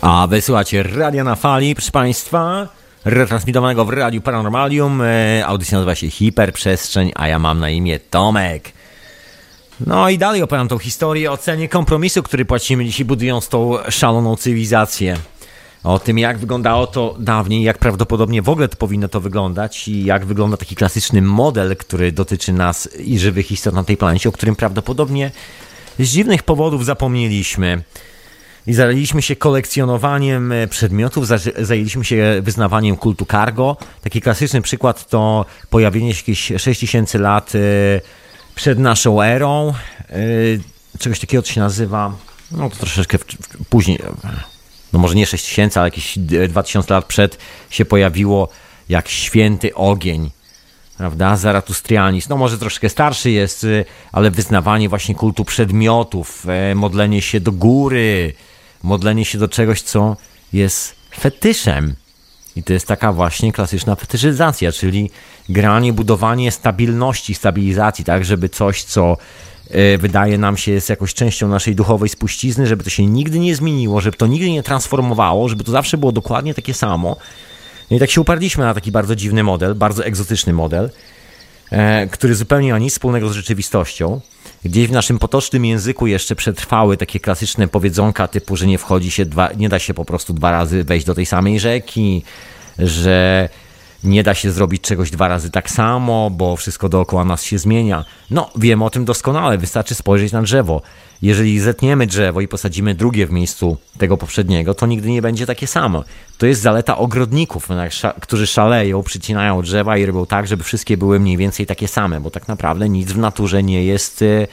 A 0.01 0.27
wysyłacie 0.27 0.83
Radia 0.83 1.23
na 1.23 1.35
Fali, 1.35 1.75
proszę 1.75 1.91
Państwa, 1.91 2.67
retransmitowanego 3.05 3.85
w 3.85 3.89
Radiu 3.89 4.21
Paranormalium. 4.21 5.01
E, 5.01 5.45
audycja 5.45 5.77
nazywa 5.77 5.95
się 5.95 6.09
Hiperprzestrzeń, 6.09 7.11
a 7.15 7.27
ja 7.27 7.39
mam 7.39 7.59
na 7.59 7.69
imię 7.69 7.99
Tomek. 7.99 8.71
No 9.87 10.09
i 10.09 10.17
dalej 10.17 10.41
opowiadam 10.41 10.67
tą 10.67 10.77
historię 10.77 11.31
o 11.31 11.37
cenie 11.37 11.69
kompromisu, 11.69 12.23
który 12.23 12.45
płacimy 12.45 12.85
dzisiaj 12.85 13.05
budując 13.05 13.47
tą 13.47 13.77
szaloną 13.89 14.35
cywilizację. 14.35 15.17
O 15.83 15.99
tym, 15.99 16.19
jak 16.19 16.37
wyglądało 16.37 16.87
to 16.87 17.15
dawniej, 17.19 17.63
jak 17.63 17.77
prawdopodobnie 17.77 18.41
w 18.41 18.49
ogóle 18.49 18.67
to 18.67 18.77
powinno 18.77 19.07
to 19.07 19.21
wyglądać 19.21 19.87
i 19.87 20.05
jak 20.05 20.25
wygląda 20.25 20.57
taki 20.57 20.75
klasyczny 20.75 21.21
model, 21.21 21.77
który 21.77 22.11
dotyczy 22.11 22.53
nas 22.53 22.89
i 22.99 23.19
żywych 23.19 23.51
istot 23.51 23.75
na 23.75 23.83
tej 23.83 23.97
planecie, 23.97 24.29
o 24.29 24.31
którym 24.31 24.55
prawdopodobnie 24.55 25.31
z 25.99 26.09
dziwnych 26.09 26.43
powodów 26.43 26.85
zapomnieliśmy 26.85 27.83
i 28.67 28.73
zajęliśmy 28.73 29.21
się 29.21 29.35
kolekcjonowaniem 29.35 30.51
e, 30.51 30.67
przedmiotów, 30.67 31.27
zajęliśmy 31.59 32.05
się 32.05 32.41
wyznawaniem 32.41 32.97
kultu 32.97 33.25
cargo. 33.25 33.77
Taki 34.01 34.21
klasyczny 34.21 34.61
przykład 34.61 35.09
to 35.09 35.45
pojawienie 35.69 36.13
się 36.13 36.19
jakieś 36.19 36.51
6000 36.57 37.19
lat 37.19 37.53
e, 37.55 37.59
przed 38.55 38.79
naszą 38.79 39.21
erą, 39.21 39.73
e, 40.09 40.15
czegoś 40.99 41.19
takiego, 41.19 41.43
co 41.43 41.53
się 41.53 41.61
nazywa, 41.61 42.13
no 42.51 42.69
to 42.69 42.75
troszeczkę 42.75 43.17
później, 43.69 43.99
no 44.93 44.99
może 44.99 45.15
nie 45.15 45.25
6000, 45.25 45.79
ale 45.79 45.87
jakieś 45.87 46.19
2000 46.49 46.93
lat 46.93 47.05
przed 47.05 47.37
się 47.69 47.85
pojawiło 47.85 48.49
jak 48.89 49.09
święty 49.09 49.75
ogień 49.75 50.31
prawda? 51.01 51.37
Zaratustrianizm, 51.37 52.27
no 52.29 52.37
może 52.37 52.57
troszkę 52.57 52.89
starszy 52.89 53.31
jest, 53.31 53.67
ale 54.11 54.31
wyznawanie 54.31 54.89
właśnie 54.89 55.15
kultu 55.15 55.45
przedmiotów, 55.45 56.45
modlenie 56.75 57.21
się 57.21 57.39
do 57.39 57.51
góry, 57.51 58.33
modlenie 58.83 59.25
się 59.25 59.37
do 59.37 59.47
czegoś, 59.47 59.81
co 59.81 60.17
jest 60.53 60.95
fetyszem. 61.19 61.95
I 62.55 62.63
to 62.63 62.73
jest 62.73 62.87
taka 62.87 63.13
właśnie 63.13 63.51
klasyczna 63.51 63.95
fetyszyzacja, 63.95 64.71
czyli 64.71 65.11
granie, 65.49 65.93
budowanie 65.93 66.51
stabilności, 66.51 67.33
stabilizacji, 67.33 68.05
tak, 68.05 68.25
żeby 68.25 68.49
coś, 68.49 68.83
co 68.83 69.11
e, 69.11 69.15
wydaje 69.99 70.37
nam 70.37 70.57
się 70.57 70.71
jest 70.71 70.89
jakąś 70.89 71.13
częścią 71.13 71.47
naszej 71.47 71.75
duchowej 71.75 72.09
spuścizny, 72.09 72.67
żeby 72.67 72.83
to 72.83 72.89
się 72.89 73.05
nigdy 73.05 73.39
nie 73.39 73.55
zmieniło, 73.55 74.01
żeby 74.01 74.17
to 74.17 74.27
nigdy 74.27 74.51
nie 74.51 74.63
transformowało, 74.63 75.49
żeby 75.49 75.63
to 75.63 75.71
zawsze 75.71 75.97
było 75.97 76.11
dokładnie 76.11 76.53
takie 76.53 76.73
samo. 76.73 77.17
No 77.91 77.97
i 77.97 77.99
tak 77.99 78.11
się 78.11 78.21
uparliśmy 78.21 78.63
na 78.63 78.73
taki 78.73 78.91
bardzo 78.91 79.15
dziwny 79.15 79.43
model, 79.43 79.75
bardzo 79.75 80.05
egzotyczny 80.05 80.53
model, 80.53 80.89
e, 81.71 82.07
który 82.07 82.35
zupełnie 82.35 82.67
nie 82.67 82.73
ma 82.73 82.79
nic 82.79 82.93
wspólnego 82.93 83.29
z 83.29 83.33
rzeczywistością. 83.33 84.21
Gdzieś 84.65 84.87
w 84.87 84.91
naszym 84.91 85.19
potocznym 85.19 85.65
języku 85.65 86.07
jeszcze 86.07 86.35
przetrwały 86.35 86.97
takie 86.97 87.19
klasyczne 87.19 87.67
powiedzonka 87.67 88.27
typu, 88.27 88.55
że 88.55 88.67
nie 88.67 88.77
wchodzi 88.77 89.11
się 89.11 89.25
dwa, 89.25 89.49
nie 89.57 89.69
da 89.69 89.79
się 89.79 89.93
po 89.93 90.05
prostu 90.05 90.33
dwa 90.33 90.51
razy 90.51 90.83
wejść 90.83 91.05
do 91.05 91.15
tej 91.15 91.25
samej 91.25 91.59
rzeki, 91.59 92.23
że 92.79 93.49
nie 94.03 94.23
da 94.23 94.33
się 94.33 94.51
zrobić 94.51 94.81
czegoś 94.81 95.11
dwa 95.11 95.27
razy 95.27 95.49
tak 95.49 95.69
samo, 95.69 96.29
bo 96.29 96.55
wszystko 96.55 96.89
dookoła 96.89 97.25
nas 97.25 97.43
się 97.43 97.57
zmienia. 97.57 98.05
No, 98.31 98.49
wiemy 98.55 98.85
o 98.85 98.89
tym 98.89 99.05
doskonale, 99.05 99.57
wystarczy 99.57 99.95
spojrzeć 99.95 100.31
na 100.31 100.41
drzewo. 100.41 100.81
Jeżeli 101.21 101.59
zetniemy 101.59 102.07
drzewo 102.07 102.41
i 102.41 102.47
posadzimy 102.47 102.95
drugie 102.95 103.27
w 103.27 103.31
miejscu 103.31 103.77
tego 103.97 104.17
poprzedniego, 104.17 104.73
to 104.73 104.85
nigdy 104.85 105.09
nie 105.09 105.21
będzie 105.21 105.45
takie 105.45 105.67
samo. 105.67 106.03
To 106.37 106.45
jest 106.45 106.61
zaleta 106.61 106.97
ogrodników, 106.97 107.67
którzy 108.21 108.47
szaleją, 108.47 109.03
przycinają 109.03 109.61
drzewa 109.61 109.97
i 109.97 110.05
robią 110.05 110.25
tak, 110.25 110.47
żeby 110.47 110.63
wszystkie 110.63 110.97
były 110.97 111.19
mniej 111.19 111.37
więcej 111.37 111.65
takie 111.65 111.87
same, 111.87 112.21
bo 112.21 112.31
tak 112.31 112.47
naprawdę 112.47 112.89
nic 112.89 113.11
w 113.11 113.17
naturze 113.17 113.63
nie 113.63 113.85
jest 113.85 114.21
e, 114.21 114.47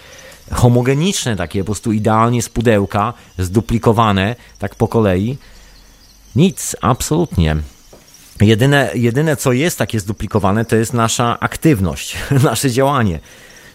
homogeniczne, 0.55 1.36
takie 1.36 1.61
po 1.61 1.64
prostu 1.64 1.92
idealnie 1.92 2.42
z 2.42 2.49
pudełka, 2.49 3.12
zduplikowane, 3.38 4.36
tak 4.59 4.74
po 4.74 4.88
kolei. 4.88 5.38
Nic, 6.36 6.76
absolutnie. 6.80 7.57
Jedyne, 8.41 8.91
jedyne 8.95 9.36
co 9.36 9.53
jest 9.53 9.78
takie 9.78 10.01
zduplikowane, 10.01 10.64
to 10.64 10.76
jest 10.76 10.95
nasza 10.95 11.41
aktywność, 11.41 12.16
nasze 12.45 12.70
działanie. 12.70 13.20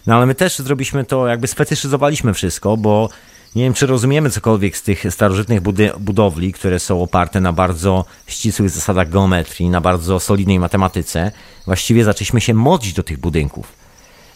No 0.06 0.14
ale 0.14 0.26
my 0.26 0.34
też 0.34 0.58
zrobiliśmy 0.58 1.04
to, 1.04 1.26
jakby 1.26 1.46
sfetyszyzowaliśmy 1.46 2.34
wszystko, 2.34 2.76
bo 2.76 3.08
nie 3.54 3.64
wiem, 3.64 3.74
czy 3.74 3.86
rozumiemy 3.86 4.30
cokolwiek 4.30 4.76
z 4.76 4.82
tych 4.82 5.04
starożytnych 5.10 5.60
budowli, 5.98 6.52
które 6.52 6.78
są 6.78 7.02
oparte 7.02 7.40
na 7.40 7.52
bardzo 7.52 8.04
ścisłych 8.26 8.70
zasadach 8.70 9.08
geometrii, 9.08 9.70
na 9.70 9.80
bardzo 9.80 10.20
solidnej 10.20 10.58
matematyce. 10.58 11.32
Właściwie 11.66 12.04
zaczęliśmy 12.04 12.40
się 12.40 12.54
modlić 12.54 12.92
do 12.92 13.02
tych 13.02 13.18
budynków 13.18 13.72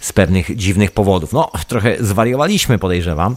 z 0.01 0.13
pewnych 0.13 0.57
dziwnych 0.57 0.91
powodów. 0.91 1.33
No, 1.33 1.51
trochę 1.69 1.97
zwariowaliśmy, 2.01 2.79
podejrzewam. 2.79 3.37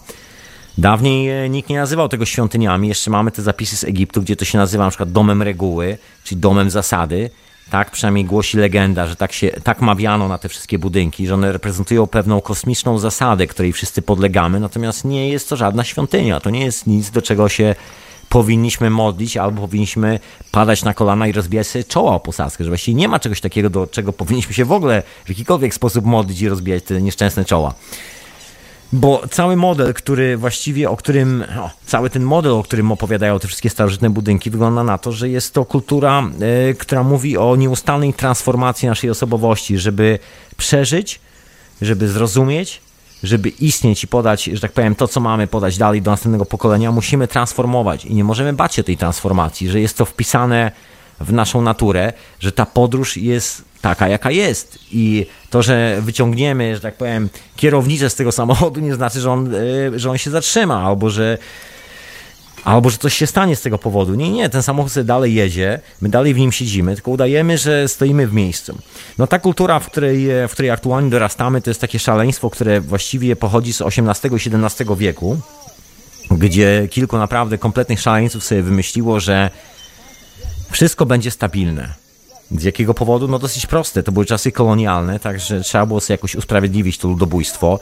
Dawniej 0.78 1.30
e, 1.46 1.50
nikt 1.50 1.70
nie 1.70 1.78
nazywał 1.78 2.10
tego 2.10 2.26
świątyniami. 2.26 2.88
Jeszcze 2.88 3.12
mamy 3.12 3.32
te 3.32 3.42
zapisy 3.42 3.78
z 3.78 3.84
Egiptu, 3.84 4.22
gdzie 4.22 4.36
to 4.36 4.46
się 4.46 4.58
nazywa 4.58 4.84
na 4.84 4.90
przykład 4.90 5.12
domem 5.12 5.42
reguły, 5.42 5.98
czyli 6.24 6.42
domem 6.42 6.70
zasady. 6.70 7.30
Tak 7.70 7.92
przynajmniej 7.92 8.26
głosi 8.26 8.58
legenda, 8.58 9.08
że 9.08 9.16
tak 9.16 9.34
się 9.34 9.50
tak 9.64 9.82
mawiano 9.82 10.28
na 10.28 10.38
te 10.38 10.50
wszystkie 10.50 10.80
budynki, 10.80 11.28
że 11.28 11.34
one 11.34 11.52
reprezentują 11.52 12.08
pewną 12.08 12.42
kosmiczną 12.42 13.00
zasadę, 13.00 13.48
której 13.48 13.74
wszyscy 13.74 14.02
podlegamy, 14.02 14.60
natomiast 14.60 15.06
nie 15.06 15.30
jest 15.30 15.50
to 15.50 15.56
żadna 15.56 15.84
świątynia. 15.84 16.40
To 16.40 16.50
nie 16.50 16.66
jest 16.66 16.88
nic, 16.88 17.10
do 17.10 17.22
czego 17.22 17.50
się 17.50 17.76
powinniśmy 18.30 18.90
modlić 18.90 19.38
albo 19.38 19.62
powinniśmy 19.62 20.20
padać 20.52 20.84
na 20.84 20.94
kolana 20.94 21.28
i 21.28 21.32
rozbijać 21.32 21.68
sobie 21.68 21.84
czoła 21.84 22.16
o 22.16 22.20
posadzkę, 22.20 22.64
że 22.64 22.70
właściwie 22.70 22.96
nie 22.96 23.08
ma 23.08 23.20
czegoś 23.20 23.42
takiego, 23.42 23.70
do 23.70 23.88
czego 23.88 24.14
powinniśmy 24.14 24.54
się 24.54 24.66
w 24.66 24.72
ogóle 24.72 25.04
w 25.26 25.30
jakikolwiek 25.30 25.74
sposób 25.74 26.06
modlić 26.06 26.42
i 26.42 26.50
rozbijać 26.50 26.84
te 26.84 27.02
nieszczęsne 27.02 27.46
czoła. 27.46 27.74
Bo 28.94 29.22
cały 29.32 29.56
model, 29.56 29.94
który 29.94 30.38
właściwie, 30.38 30.90
o 30.90 30.98
którym, 30.98 31.44
o, 31.60 31.70
cały 31.86 32.10
ten 32.10 32.24
model, 32.24 32.52
o 32.52 32.64
którym 32.64 32.92
opowiadają 32.92 33.40
te 33.40 33.48
wszystkie 33.48 33.70
starożytne 33.70 34.10
budynki, 34.10 34.50
wygląda 34.50 34.84
na 34.84 34.98
to, 34.98 35.12
że 35.12 35.30
jest 35.30 35.54
to 35.54 35.66
kultura, 35.66 36.24
y, 36.70 36.76
która 36.76 37.04
mówi 37.04 37.38
o 37.38 37.56
nieustannej 37.56 38.14
transformacji 38.14 38.88
naszej 38.88 39.10
osobowości, 39.10 39.78
żeby 39.78 40.20
przeżyć, 40.58 41.20
żeby 41.82 42.08
zrozumieć, 42.08 42.82
żeby 43.24 43.50
istnieć 43.50 44.04
i 44.04 44.08
podać, 44.08 44.44
że 44.44 44.60
tak 44.60 44.72
powiem, 44.72 44.96
to, 44.96 45.08
co 45.08 45.20
mamy 45.20 45.48
podać 45.48 45.78
dalej 45.78 46.02
do 46.02 46.12
następnego 46.12 46.46
pokolenia, 46.46 46.92
musimy 46.92 47.28
transformować 47.28 48.06
i 48.06 48.16
nie 48.16 48.24
możemy 48.24 48.54
bać 48.54 48.76
się 48.76 48.84
tej 48.84 48.98
transformacji, 48.98 49.70
że 49.70 49.80
jest 49.80 49.98
to 49.98 50.06
wpisane 50.06 50.72
w 51.22 51.34
naszą 51.34 51.62
naturę, 51.62 52.14
że 52.40 52.52
ta 52.52 52.66
podróż 52.66 53.18
jest 53.18 53.64
taka, 53.82 54.08
jaka 54.08 54.32
jest. 54.32 54.80
I 54.92 55.26
to, 55.50 55.62
że 55.62 55.98
wyciągniemy, 56.02 56.76
że 56.76 56.82
tak 56.82 56.96
powiem, 56.96 57.30
kierownicę 57.56 58.10
z 58.10 58.16
tego 58.16 58.32
samochodu, 58.32 58.80
nie 58.80 58.94
znaczy, 58.94 59.20
że 59.20 59.32
on, 59.32 59.56
e, 59.56 60.00
że 60.00 60.10
on 60.10 60.18
się 60.18 60.32
zatrzyma, 60.32 60.84
albo 60.84 61.10
że 61.10 61.38
albo 62.64 62.90
że 62.90 62.98
coś 62.98 63.14
się 63.14 63.28
stanie 63.28 63.56
z 63.56 63.62
tego 63.62 63.78
powodu. 63.78 64.16
Nie, 64.16 64.32
nie, 64.32 64.50
ten 64.50 64.64
samochód 64.64 64.92
sobie 64.92 65.04
dalej 65.04 65.34
jedzie, 65.34 65.80
my 66.02 66.10
dalej 66.10 66.34
w 66.34 66.38
nim 66.38 66.52
siedzimy, 66.52 66.96
tylko 66.96 67.12
udajemy, 67.12 67.58
że 67.58 67.88
stoimy 67.88 68.28
w 68.28 68.34
miejscu. 68.34 68.78
No 69.18 69.28
ta 69.28 69.40
kultura, 69.40 69.80
w 69.80 69.86
której, 69.86 70.28
w 70.48 70.52
której 70.52 70.72
aktualnie 70.72 71.10
dorastamy, 71.10 71.62
to 71.62 71.70
jest 71.70 71.82
takie 71.82 72.00
szaleństwo, 72.00 72.50
które 72.50 72.82
właściwie 72.82 73.36
pochodzi 73.36 73.74
z 73.74 73.82
XVIII 73.82 74.34
i 74.34 74.66
XVII 74.66 74.96
wieku, 74.98 75.38
gdzie 76.32 76.88
kilku 76.92 77.18
naprawdę 77.18 77.58
kompletnych 77.58 78.02
szaleńców 78.02 78.44
sobie 78.44 78.62
wymyśliło, 78.62 79.20
że 79.20 79.50
wszystko 80.72 81.06
będzie 81.06 81.32
stabilne. 81.32 81.94
Z 82.52 82.64
jakiego 82.64 82.94
powodu? 82.94 83.28
No 83.28 83.40
dosyć 83.40 83.66
proste. 83.66 84.04
To 84.04 84.12
były 84.12 84.26
czasy 84.26 84.52
kolonialne, 84.52 85.20
także 85.20 85.62
trzeba 85.62 85.86
było 85.86 86.02
sobie 86.02 86.14
jakoś 86.14 86.36
usprawiedliwić 86.36 86.98
to 86.98 87.08
ludobójstwo, 87.08 87.80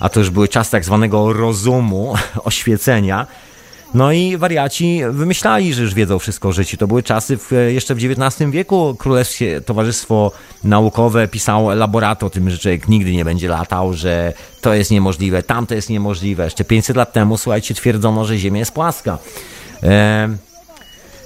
a 0.00 0.08
to 0.08 0.20
już 0.20 0.30
były 0.30 0.48
czasy 0.48 0.70
tak 0.70 0.84
zwanego 0.84 1.32
rozumu, 1.32 2.14
oświecenia, 2.44 3.26
no 3.94 4.12
i 4.12 4.36
wariaci 4.36 5.00
wymyślali, 5.10 5.74
że 5.74 5.82
już 5.82 5.94
wiedzą 5.94 6.18
wszystko 6.18 6.48
o 6.48 6.52
życiu. 6.52 6.76
To 6.76 6.86
były 6.86 7.02
czasy 7.02 7.36
w, 7.36 7.50
jeszcze 7.68 7.94
w 7.94 7.98
XIX 7.98 8.50
wieku. 8.50 8.96
Królewskie 8.98 9.60
Towarzystwo 9.60 10.32
Naukowe 10.64 11.28
pisało 11.28 11.72
elaboraty 11.72 12.26
o 12.26 12.30
tym, 12.30 12.50
że 12.50 12.58
człowiek 12.58 12.88
nigdy 12.88 13.12
nie 13.12 13.24
będzie 13.24 13.48
latał, 13.48 13.94
że 13.94 14.32
to 14.60 14.74
jest 14.74 14.90
niemożliwe, 14.90 15.42
tamto 15.42 15.74
jest 15.74 15.90
niemożliwe. 15.90 16.44
Jeszcze 16.44 16.64
500 16.64 16.96
lat 16.96 17.12
temu, 17.12 17.38
słuchajcie, 17.38 17.74
twierdzono, 17.74 18.24
że 18.24 18.38
Ziemia 18.38 18.58
jest 18.58 18.72
płaska. 18.72 19.18
E, 19.82 20.28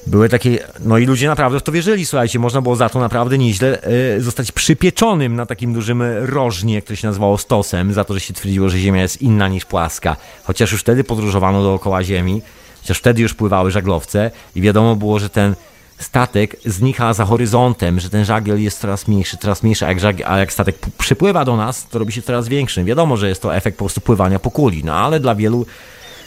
były 0.06 0.28
takie, 0.28 0.58
no 0.80 0.98
i 0.98 1.06
ludzie 1.06 1.28
naprawdę 1.28 1.60
w 1.60 1.62
to 1.62 1.72
wierzyli, 1.72 2.06
słuchajcie, 2.06 2.38
można 2.38 2.62
było 2.62 2.76
za 2.76 2.88
to 2.88 2.98
naprawdę 2.98 3.38
nieźle 3.38 3.82
e, 3.82 4.20
zostać 4.20 4.52
przypieczonym 4.52 5.36
na 5.36 5.46
takim 5.46 5.72
dużym 5.72 6.02
rożnie, 6.20 6.82
które 6.82 6.96
się 6.96 7.06
nazywało 7.06 7.38
stosem, 7.38 7.92
za 7.92 8.04
to, 8.04 8.14
że 8.14 8.20
się 8.20 8.34
twierdziło, 8.34 8.68
że 8.68 8.78
Ziemia 8.78 9.02
jest 9.02 9.22
inna 9.22 9.48
niż 9.48 9.64
płaska. 9.64 10.16
Chociaż 10.44 10.72
już 10.72 10.80
wtedy 10.80 11.04
podróżowano 11.04 11.62
dookoła 11.62 12.04
Ziemi, 12.04 12.42
chociaż 12.80 12.98
wtedy 12.98 13.22
już 13.22 13.34
pływały 13.34 13.70
żaglowce 13.70 14.30
i 14.54 14.60
wiadomo 14.60 14.96
było, 14.96 15.18
że 15.18 15.30
ten 15.30 15.54
statek 15.98 16.56
znika 16.64 17.14
za 17.14 17.24
horyzontem, 17.24 18.00
że 18.00 18.10
ten 18.10 18.24
żagiel 18.24 18.62
jest 18.62 18.80
coraz 18.80 19.08
mniejszy, 19.08 19.36
coraz 19.36 19.62
mniejszy, 19.62 19.86
a 19.86 19.88
jak, 19.88 20.20
a 20.26 20.38
jak 20.38 20.52
statek 20.52 20.76
przypływa 20.98 21.44
do 21.44 21.56
nas, 21.56 21.88
to 21.88 21.98
robi 21.98 22.12
się 22.12 22.22
coraz 22.22 22.48
większy. 22.48 22.84
Wiadomo, 22.84 23.16
że 23.16 23.28
jest 23.28 23.42
to 23.42 23.56
efekt 23.56 23.78
po 23.78 23.84
prostu 23.84 24.00
pływania 24.00 24.38
po 24.38 24.50
kuli, 24.50 24.84
no 24.84 24.94
ale 24.94 25.20
dla 25.20 25.34
wielu 25.34 25.66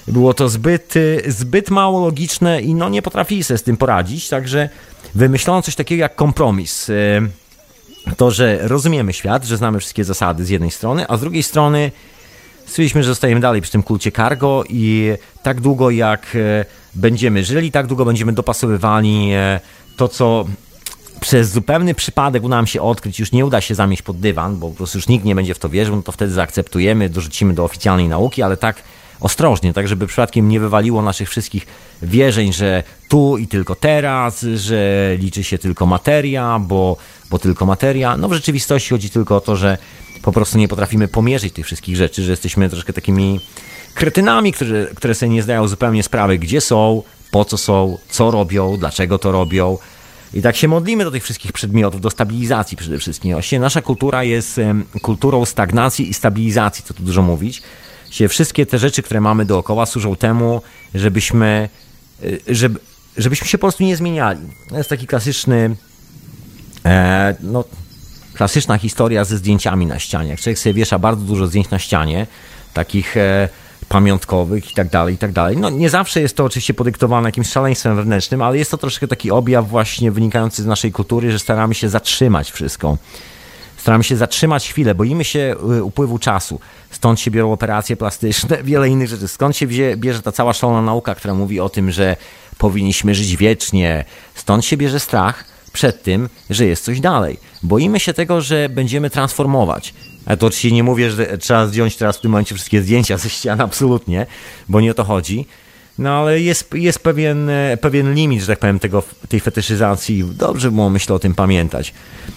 było 0.10 0.34
to 0.34 0.50
zbyt, 0.50 0.96
y, 0.96 1.24
zbyt 1.28 1.70
mało 1.70 2.06
logiczne 2.06 2.62
i 2.62 2.76
no 2.76 2.90
nie 2.90 3.02
potrafili 3.02 3.44
sobie 3.44 3.58
z 3.58 3.64
tym 3.64 3.78
poradzić, 3.78 4.30
także 4.30 4.70
wymyślono 5.16 5.62
coś 5.62 5.76
takiego 5.76 6.02
jak 6.02 6.16
kompromis. 6.16 6.90
Y, 6.90 7.22
to, 8.18 8.32
że 8.32 8.60
rozumiemy 8.62 9.14
świat, 9.14 9.46
że 9.46 9.58
znamy 9.58 9.80
wszystkie 9.80 10.04
zasady 10.04 10.46
z 10.46 10.50
jednej 10.50 10.72
strony, 10.72 11.08
a 11.08 11.18
z 11.18 11.20
drugiej 11.20 11.44
strony 11.44 11.92
stwierdziliśmy, 12.66 13.04
że 13.04 13.10
zostajemy 13.10 13.42
dalej 13.42 13.62
przy 13.62 13.72
tym 13.72 13.84
kulcie 13.84 14.12
cargo 14.12 14.64
i 14.70 15.14
tak 15.44 15.62
długo 15.62 15.90
jak 15.90 16.36
y, 16.36 16.66
będziemy 16.96 17.44
żyli, 17.44 17.72
tak 17.72 17.88
długo 17.88 18.06
będziemy 18.06 18.34
dopasowywali 18.34 19.32
to, 19.98 20.08
co 20.08 20.46
przez 21.20 21.52
zupełny 21.52 21.96
przypadek 21.96 22.44
uda 22.44 22.56
nam 22.56 22.68
się 22.68 22.82
odkryć, 22.82 23.20
już 23.20 23.32
nie 23.32 23.46
uda 23.46 23.62
się 23.62 23.76
zamieść 23.76 24.02
pod 24.02 24.20
dywan, 24.20 24.60
bo 24.60 24.70
po 24.70 24.76
prostu 24.76 24.98
już 24.98 25.08
nikt 25.08 25.26
nie 25.26 25.36
będzie 25.36 25.54
w 25.54 25.60
to 25.60 25.70
wierzył, 25.70 25.96
no 25.96 26.02
to 26.02 26.12
wtedy 26.12 26.34
zaakceptujemy, 26.34 27.10
dorzucimy 27.10 27.54
do 27.54 27.64
oficjalnej 27.64 28.08
nauki, 28.08 28.42
ale 28.42 28.58
tak 28.58 28.76
ostrożnie, 29.20 29.74
tak 29.74 29.88
żeby 29.88 30.08
przypadkiem 30.08 30.50
nie 30.50 30.60
wywaliło 30.60 31.02
naszych 31.02 31.30
wszystkich 31.30 31.68
wierzeń, 32.02 32.54
że 32.54 32.84
tu 33.10 33.38
i 33.38 33.48
tylko 33.48 33.76
teraz, 33.76 34.42
że 34.42 35.12
liczy 35.20 35.44
się 35.44 35.58
tylko 35.58 35.86
materia, 35.86 36.60
bo, 36.60 36.98
bo 37.30 37.40
tylko 37.40 37.66
materia. 37.66 38.18
No 38.18 38.30
w 38.30 38.34
rzeczywistości 38.34 38.90
chodzi 38.90 39.10
tylko 39.10 39.36
o 39.36 39.42
to, 39.42 39.56
że 39.56 39.78
po 40.22 40.32
prostu 40.32 40.58
nie 40.58 40.68
potrafimy 40.68 41.08
pomierzyć 41.08 41.54
tych 41.54 41.66
wszystkich 41.66 41.96
rzeczy, 41.96 42.24
że 42.24 42.32
jesteśmy 42.32 42.70
troszkę 42.70 42.94
takimi 42.94 43.40
kretynami, 43.94 44.54
które, 44.54 44.88
które 44.96 45.16
sobie 45.16 45.30
nie 45.30 45.44
zdają 45.44 45.68
zupełnie 45.68 46.04
sprawy, 46.04 46.38
gdzie 46.38 46.62
są, 46.62 47.04
po 47.32 47.46
co 47.46 47.58
są, 47.58 47.98
co 48.10 48.32
robią, 48.32 48.78
dlaczego 48.78 49.20
to 49.20 49.32
robią. 49.32 49.78
I 50.34 50.42
tak 50.42 50.56
się 50.56 50.68
modlimy 50.68 51.04
do 51.04 51.12
tych 51.12 51.24
wszystkich 51.24 51.52
przedmiotów, 51.52 52.02
do 52.02 52.10
stabilizacji 52.10 52.78
przede 52.78 52.98
wszystkim. 52.98 53.32
Właściwie 53.32 53.60
nasza 53.60 53.82
kultura 53.82 54.24
jest 54.24 54.60
kulturą 55.02 55.46
stagnacji 55.46 56.10
i 56.10 56.14
stabilizacji, 56.14 56.84
co 56.84 56.94
tu 56.94 57.04
dużo 57.04 57.22
mówić 57.22 57.62
się 58.10 58.28
wszystkie 58.28 58.66
te 58.66 58.80
rzeczy, 58.80 59.02
które 59.02 59.22
mamy 59.22 59.46
dookoła, 59.46 59.86
służą 59.86 60.16
temu, 60.16 60.62
żebyśmy, 60.96 61.70
y, 62.24 62.40
żeby, 62.48 62.80
żebyśmy 63.18 63.48
się 63.48 63.58
po 63.58 63.62
prostu 63.62 63.84
nie 63.84 63.96
zmieniali. 63.96 64.42
To 64.70 64.78
jest 64.78 64.90
taki 64.90 65.08
klasyczny, 65.08 65.76
e, 66.86 67.36
no, 67.42 67.64
klasyczna 68.34 68.78
historia 68.78 69.26
ze 69.26 69.38
zdjęciami 69.38 69.86
na 69.86 70.00
ścianie. 70.00 70.30
Jak 70.30 70.40
człowiek 70.40 70.60
sobie 70.60 70.74
wiesza 70.74 71.00
bardzo 71.00 71.26
dużo 71.26 71.48
zdjęć 71.48 71.70
na 71.70 71.80
ścianie, 71.80 72.28
takich 72.74 73.18
e, 73.18 73.50
pamiątkowych 73.90 74.72
i 74.72 74.74
tak 74.74 74.90
dalej, 74.90 75.16
i 75.16 75.18
tak 75.18 75.32
dalej. 75.32 75.58
No 75.58 75.70
nie 75.70 75.90
zawsze 75.90 76.22
jest 76.22 76.36
to 76.36 76.46
oczywiście 76.46 76.74
podyktowane 76.74 77.28
jakimś 77.28 77.50
szaleństwem 77.50 77.96
wewnętrznym, 77.96 78.42
ale 78.42 78.58
jest 78.58 78.72
to 78.72 78.78
troszkę 78.78 79.08
taki 79.08 79.32
objaw 79.32 79.70
właśnie 79.70 80.12
wynikający 80.12 80.64
z 80.64 80.66
naszej 80.66 80.92
kultury, 80.92 81.32
że 81.32 81.40
staramy 81.40 81.76
się 81.76 81.90
zatrzymać 81.90 82.52
wszystko. 82.52 82.98
Staramy 83.80 84.04
się 84.04 84.18
zatrzymać 84.18 84.70
chwilę, 84.70 84.96
boimy 84.96 85.24
się 85.24 85.56
y, 85.78 85.84
upływu 85.84 86.20
czasu. 86.20 86.60
Stąd 86.92 87.20
się 87.20 87.32
biorą 87.32 87.52
operacje 87.54 87.96
plastyczne, 87.96 88.64
wiele 88.64 88.90
innych 88.90 89.08
rzeczy. 89.08 89.28
Skąd 89.28 89.58
się 89.58 89.68
bierze 89.98 90.22
ta 90.22 90.32
cała 90.32 90.54
szalona 90.54 90.82
nauka, 90.82 91.16
która 91.16 91.34
mówi 91.34 91.60
o 91.60 91.70
tym, 91.70 91.92
że 91.92 92.16
powinniśmy 92.58 93.16
żyć 93.16 93.38
wiecznie. 93.38 94.06
Stąd 94.36 94.66
się 94.66 94.78
bierze 94.78 95.00
strach 95.00 95.46
przed 95.74 96.04
tym, 96.04 96.30
że 96.50 96.66
jest 96.66 96.84
coś 96.84 97.00
dalej. 97.00 97.38
Boimy 97.64 98.00
się 98.00 98.14
tego, 98.14 98.42
że 98.42 98.70
będziemy 98.70 99.10
transformować. 99.10 99.94
Ale 100.26 100.38
to 100.38 100.48
oczywiście 100.48 100.72
nie 100.72 100.84
mówię, 100.84 101.12
że 101.12 101.38
trzeba 101.38 101.68
zdjąć 101.68 101.96
teraz 101.96 102.18
w 102.18 102.22
tym 102.22 102.32
momencie 102.32 102.56
wszystkie 102.56 102.82
zdjęcia 102.82 103.18
ze 103.18 103.30
ścian, 103.30 103.62
absolutnie, 103.62 104.26
bo 104.70 104.82
nie 104.82 104.92
o 104.92 104.94
to 104.94 105.04
chodzi. 105.04 105.46
No 106.00 106.10
ale 106.10 106.42
jest, 106.42 106.74
jest 106.74 107.00
pewien, 107.00 107.50
e, 107.50 107.78
pewien 107.78 108.14
limit, 108.14 108.42
że 108.42 108.48
tak 108.48 108.60
powiem, 108.60 108.80
tego, 108.80 109.04
tej 109.30 109.40
fetyszyzacji. 109.40 110.24
Dobrze 110.24 110.72
było, 110.72 110.90
myślę, 110.90 111.16
o 111.16 111.20
tym 111.20 111.36
pamiętać. 111.36 111.94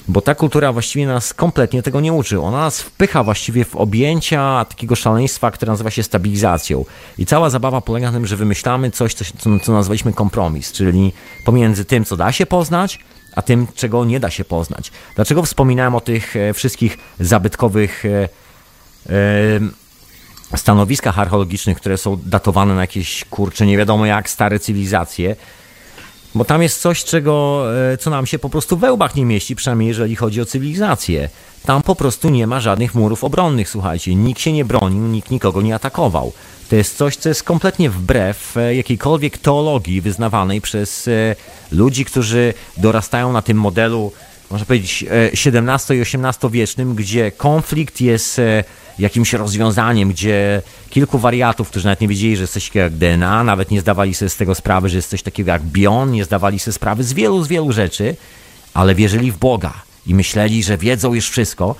Bo 0.08 0.20
ta 0.20 0.34
kultura 0.34 0.72
właściwie 0.72 1.06
nas 1.06 1.34
kompletnie 1.34 1.82
tego 1.82 2.00
nie 2.00 2.12
uczy. 2.12 2.40
Ona 2.40 2.58
nas 2.58 2.80
wpycha 2.80 3.24
właściwie 3.24 3.64
w 3.64 3.76
objęcia 3.76 4.64
takiego 4.68 4.96
szaleństwa, 4.96 5.50
które 5.50 5.72
nazywa 5.72 5.90
się 5.90 6.02
stabilizacją. 6.02 6.84
I 7.18 7.26
cała 7.26 7.50
zabawa 7.50 7.80
polega 7.80 8.06
na 8.06 8.12
tym, 8.12 8.26
że 8.26 8.36
wymyślamy 8.36 8.90
coś, 8.90 9.14
co, 9.14 9.24
co 9.62 9.72
nazwaliśmy 9.72 10.12
kompromis, 10.12 10.72
czyli 10.72 11.12
pomiędzy 11.44 11.84
tym, 11.84 12.04
co 12.04 12.16
da 12.16 12.32
się 12.32 12.46
poznać, 12.46 12.98
a 13.36 13.42
tym, 13.42 13.66
czego 13.74 14.04
nie 14.04 14.20
da 14.20 14.30
się 14.30 14.44
poznać. 14.44 14.92
Dlaczego 15.14 15.42
wspominałem 15.42 15.94
o 15.94 16.00
tych 16.00 16.36
e, 16.36 16.54
wszystkich 16.54 16.98
zabytkowych 17.20 18.04
e, 18.06 18.28
stanowiskach 20.58 21.18
archeologicznych, 21.18 21.76
które 21.76 21.98
są 21.98 22.18
datowane 22.26 22.74
na 22.74 22.80
jakieś 22.80 23.24
kurcze, 23.24 23.66
nie 23.66 23.78
wiadomo 23.78 24.06
jak 24.06 24.30
stare 24.30 24.58
cywilizacje. 24.58 25.36
Bo 26.34 26.44
tam 26.44 26.62
jest 26.62 26.80
coś, 26.80 27.04
czego, 27.04 27.64
e, 27.92 27.96
co 27.96 28.10
nam 28.10 28.26
się 28.26 28.38
po 28.38 28.50
prostu 28.50 28.76
we 28.76 28.92
łbach 28.92 29.14
nie 29.14 29.24
mieści, 29.24 29.56
przynajmniej 29.56 29.88
jeżeli 29.88 30.16
chodzi 30.16 30.40
o 30.40 30.44
cywilizację. 30.44 31.28
Tam 31.66 31.82
po 31.82 31.94
prostu 31.96 32.30
nie 32.30 32.46
ma 32.46 32.60
żadnych 32.60 32.94
murów 32.94 33.24
obronnych, 33.24 33.68
słuchajcie. 33.68 34.14
Nikt 34.14 34.40
się 34.40 34.52
nie 34.52 34.64
bronił, 34.64 35.02
nikt 35.02 35.30
nikogo 35.30 35.62
nie 35.62 35.74
atakował. 35.74 36.32
To 36.70 36.76
jest 36.76 36.96
coś, 36.96 37.16
co 37.16 37.28
jest 37.28 37.42
kompletnie 37.42 37.90
wbrew 37.90 38.56
e, 38.56 38.74
jakiejkolwiek 38.74 39.38
teologii 39.38 40.00
wyznawanej 40.00 40.60
przez 40.60 41.08
e, 41.08 41.36
ludzi, 41.72 42.04
którzy 42.04 42.54
dorastają 42.76 43.32
na 43.32 43.42
tym 43.42 43.56
modelu, 43.56 44.12
można 44.50 44.66
powiedzieć, 44.66 45.04
XVII 45.10 45.98
i 45.98 46.00
XVIII 46.00 46.50
wiecznym, 46.50 46.94
gdzie 46.94 47.30
konflikt 47.30 48.00
jest 48.00 48.40
jakimś 48.98 49.32
rozwiązaniem, 49.32 50.10
gdzie 50.10 50.62
kilku 50.90 51.18
wariatów, 51.18 51.68
którzy 51.68 51.84
nawet 51.84 52.00
nie 52.00 52.08
wiedzieli, 52.08 52.36
że 52.36 52.42
jest 52.42 52.52
coś 52.52 52.66
takiego 52.66 52.84
jak 52.84 52.92
DNA, 52.92 53.44
nawet 53.44 53.70
nie 53.70 53.80
zdawali 53.80 54.14
sobie 54.14 54.28
z 54.28 54.36
tego 54.36 54.54
sprawy, 54.54 54.88
że 54.88 54.96
jest 54.96 55.10
coś 55.10 55.22
takiego 55.22 55.50
jak 55.50 55.62
Bion, 55.62 56.12
nie 56.12 56.24
zdawali 56.24 56.58
sobie 56.58 56.72
sprawy 56.72 57.04
z 57.04 57.12
wielu, 57.12 57.44
z 57.44 57.48
wielu 57.48 57.72
rzeczy, 57.72 58.16
ale 58.74 58.94
wierzyli 58.94 59.32
w 59.32 59.38
Boga 59.38 59.72
i 60.06 60.14
myśleli, 60.14 60.62
że 60.62 60.78
wiedzą 60.78 61.14
już 61.14 61.30
wszystko. 61.30 61.74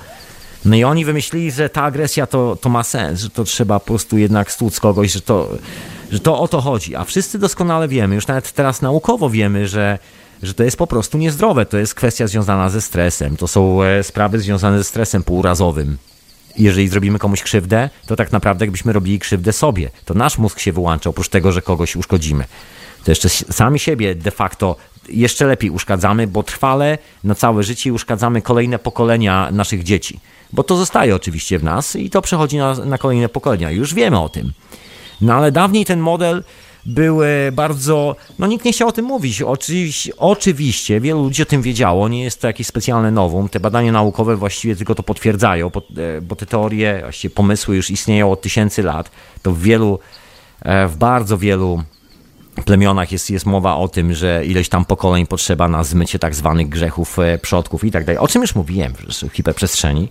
No 0.64 0.76
i 0.76 0.84
oni 0.84 1.04
wymyślili, 1.04 1.50
że 1.50 1.68
ta 1.68 1.82
agresja 1.82 2.26
to, 2.26 2.56
to 2.60 2.68
ma 2.68 2.82
sens, 2.82 3.20
że 3.20 3.30
to 3.30 3.44
trzeba 3.44 3.80
po 3.80 3.86
prostu 3.86 4.18
jednak 4.18 4.52
stłuc 4.52 4.80
kogoś, 4.80 5.12
że 5.12 5.20
to, 5.20 5.48
Że 6.12 6.20
to 6.20 6.40
o 6.40 6.48
to 6.48 6.60
chodzi. 6.60 6.96
A 6.96 7.04
wszyscy 7.04 7.38
doskonale 7.38 7.88
wiemy, 7.88 8.14
już 8.14 8.26
nawet 8.26 8.52
teraz 8.52 8.82
naukowo 8.82 9.30
wiemy, 9.30 9.68
że, 9.68 9.98
że 10.42 10.54
to 10.54 10.64
jest 10.64 10.76
po 10.76 10.86
prostu 10.86 11.18
niezdrowe. 11.18 11.66
To 11.66 11.78
jest 11.78 11.94
kwestia 11.94 12.26
związana 12.26 12.68
ze 12.68 12.80
stresem. 12.80 13.36
To 13.36 13.48
są 13.48 13.82
e, 13.82 14.02
sprawy 14.02 14.40
związane 14.40 14.78
ze 14.78 14.84
stresem 14.84 15.22
półrazowym. 15.22 15.96
Jeżeli 16.58 16.88
zrobimy 16.88 17.18
komuś 17.18 17.42
krzywdę, 17.42 17.90
to 18.06 18.16
tak 18.16 18.32
naprawdę 18.32 18.64
jakbyśmy 18.64 18.92
robili 18.92 19.18
krzywdę 19.18 19.52
sobie. 19.52 19.90
To 20.04 20.14
nasz 20.14 20.38
mózg 20.38 20.58
się 20.58 20.72
wyłącza, 20.72 21.10
oprócz 21.10 21.28
tego, 21.28 21.52
że 21.52 21.62
kogoś 21.62 21.96
uszkodzimy. 21.96 22.44
To 23.04 23.10
jeszcze 23.10 23.28
sami 23.28 23.78
siebie 23.78 24.14
de 24.14 24.30
facto 24.30 24.76
jeszcze 25.08 25.46
lepiej 25.46 25.70
uszkadzamy, 25.70 26.26
bo 26.26 26.42
trwale 26.42 26.98
na 27.24 27.34
całe 27.34 27.62
życie 27.62 27.92
uszkadzamy 27.92 28.42
kolejne 28.42 28.78
pokolenia 28.78 29.48
naszych 29.52 29.82
dzieci. 29.82 30.20
Bo 30.52 30.62
to 30.62 30.76
zostaje 30.76 31.16
oczywiście 31.16 31.58
w 31.58 31.64
nas 31.64 31.96
i 31.96 32.10
to 32.10 32.22
przechodzi 32.22 32.56
na, 32.56 32.74
na 32.74 32.98
kolejne 32.98 33.28
pokolenia. 33.28 33.70
Już 33.70 33.94
wiemy 33.94 34.20
o 34.20 34.28
tym. 34.28 34.52
No 35.20 35.34
ale 35.34 35.52
dawniej 35.52 35.84
ten 35.84 36.00
model 36.00 36.44
był 36.86 37.22
e, 37.22 37.52
bardzo. 37.52 38.16
No 38.38 38.46
nikt 38.46 38.64
nie 38.64 38.72
chciał 38.72 38.88
o 38.88 38.92
tym 38.92 39.04
mówić. 39.04 39.42
Oczywiście, 39.42 40.16
oczywiście 40.16 41.00
wielu 41.00 41.22
ludzi 41.22 41.42
o 41.42 41.46
tym 41.46 41.62
wiedziało. 41.62 42.08
Nie 42.08 42.24
jest 42.24 42.40
to 42.40 42.46
jakieś 42.46 42.66
specjalne 42.66 43.10
nowum. 43.10 43.48
Te 43.48 43.60
badania 43.60 43.92
naukowe 43.92 44.36
właściwie 44.36 44.76
tylko 44.76 44.94
to 44.94 45.02
potwierdzają, 45.02 45.66
e, 45.66 46.20
bo 46.20 46.36
te 46.36 46.46
teorie, 46.46 46.98
właściwie 47.02 47.34
pomysły 47.34 47.76
już 47.76 47.90
istnieją 47.90 48.32
od 48.32 48.40
tysięcy 48.40 48.82
lat. 48.82 49.10
To 49.42 49.52
w 49.52 49.60
wielu, 49.60 49.98
e, 50.62 50.88
w 50.88 50.96
bardzo 50.96 51.38
wielu 51.38 51.82
plemionach 52.64 53.12
jest, 53.12 53.30
jest 53.30 53.46
mowa 53.46 53.76
o 53.76 53.88
tym, 53.88 54.14
że 54.14 54.46
ileś 54.46 54.68
tam 54.68 54.84
pokoleń 54.84 55.26
potrzeba 55.26 55.68
na 55.68 55.84
zmycie 55.84 56.18
tak 56.18 56.34
zwanych 56.34 56.68
grzechów 56.68 57.16
przodków 57.42 57.84
i 57.84 57.90
tak 57.90 58.04
dalej. 58.04 58.18
O 58.18 58.28
czym 58.28 58.42
już 58.42 58.54
mówiłem 58.54 58.92
w 59.30 59.36
hiperprzestrzeni. 59.36 60.08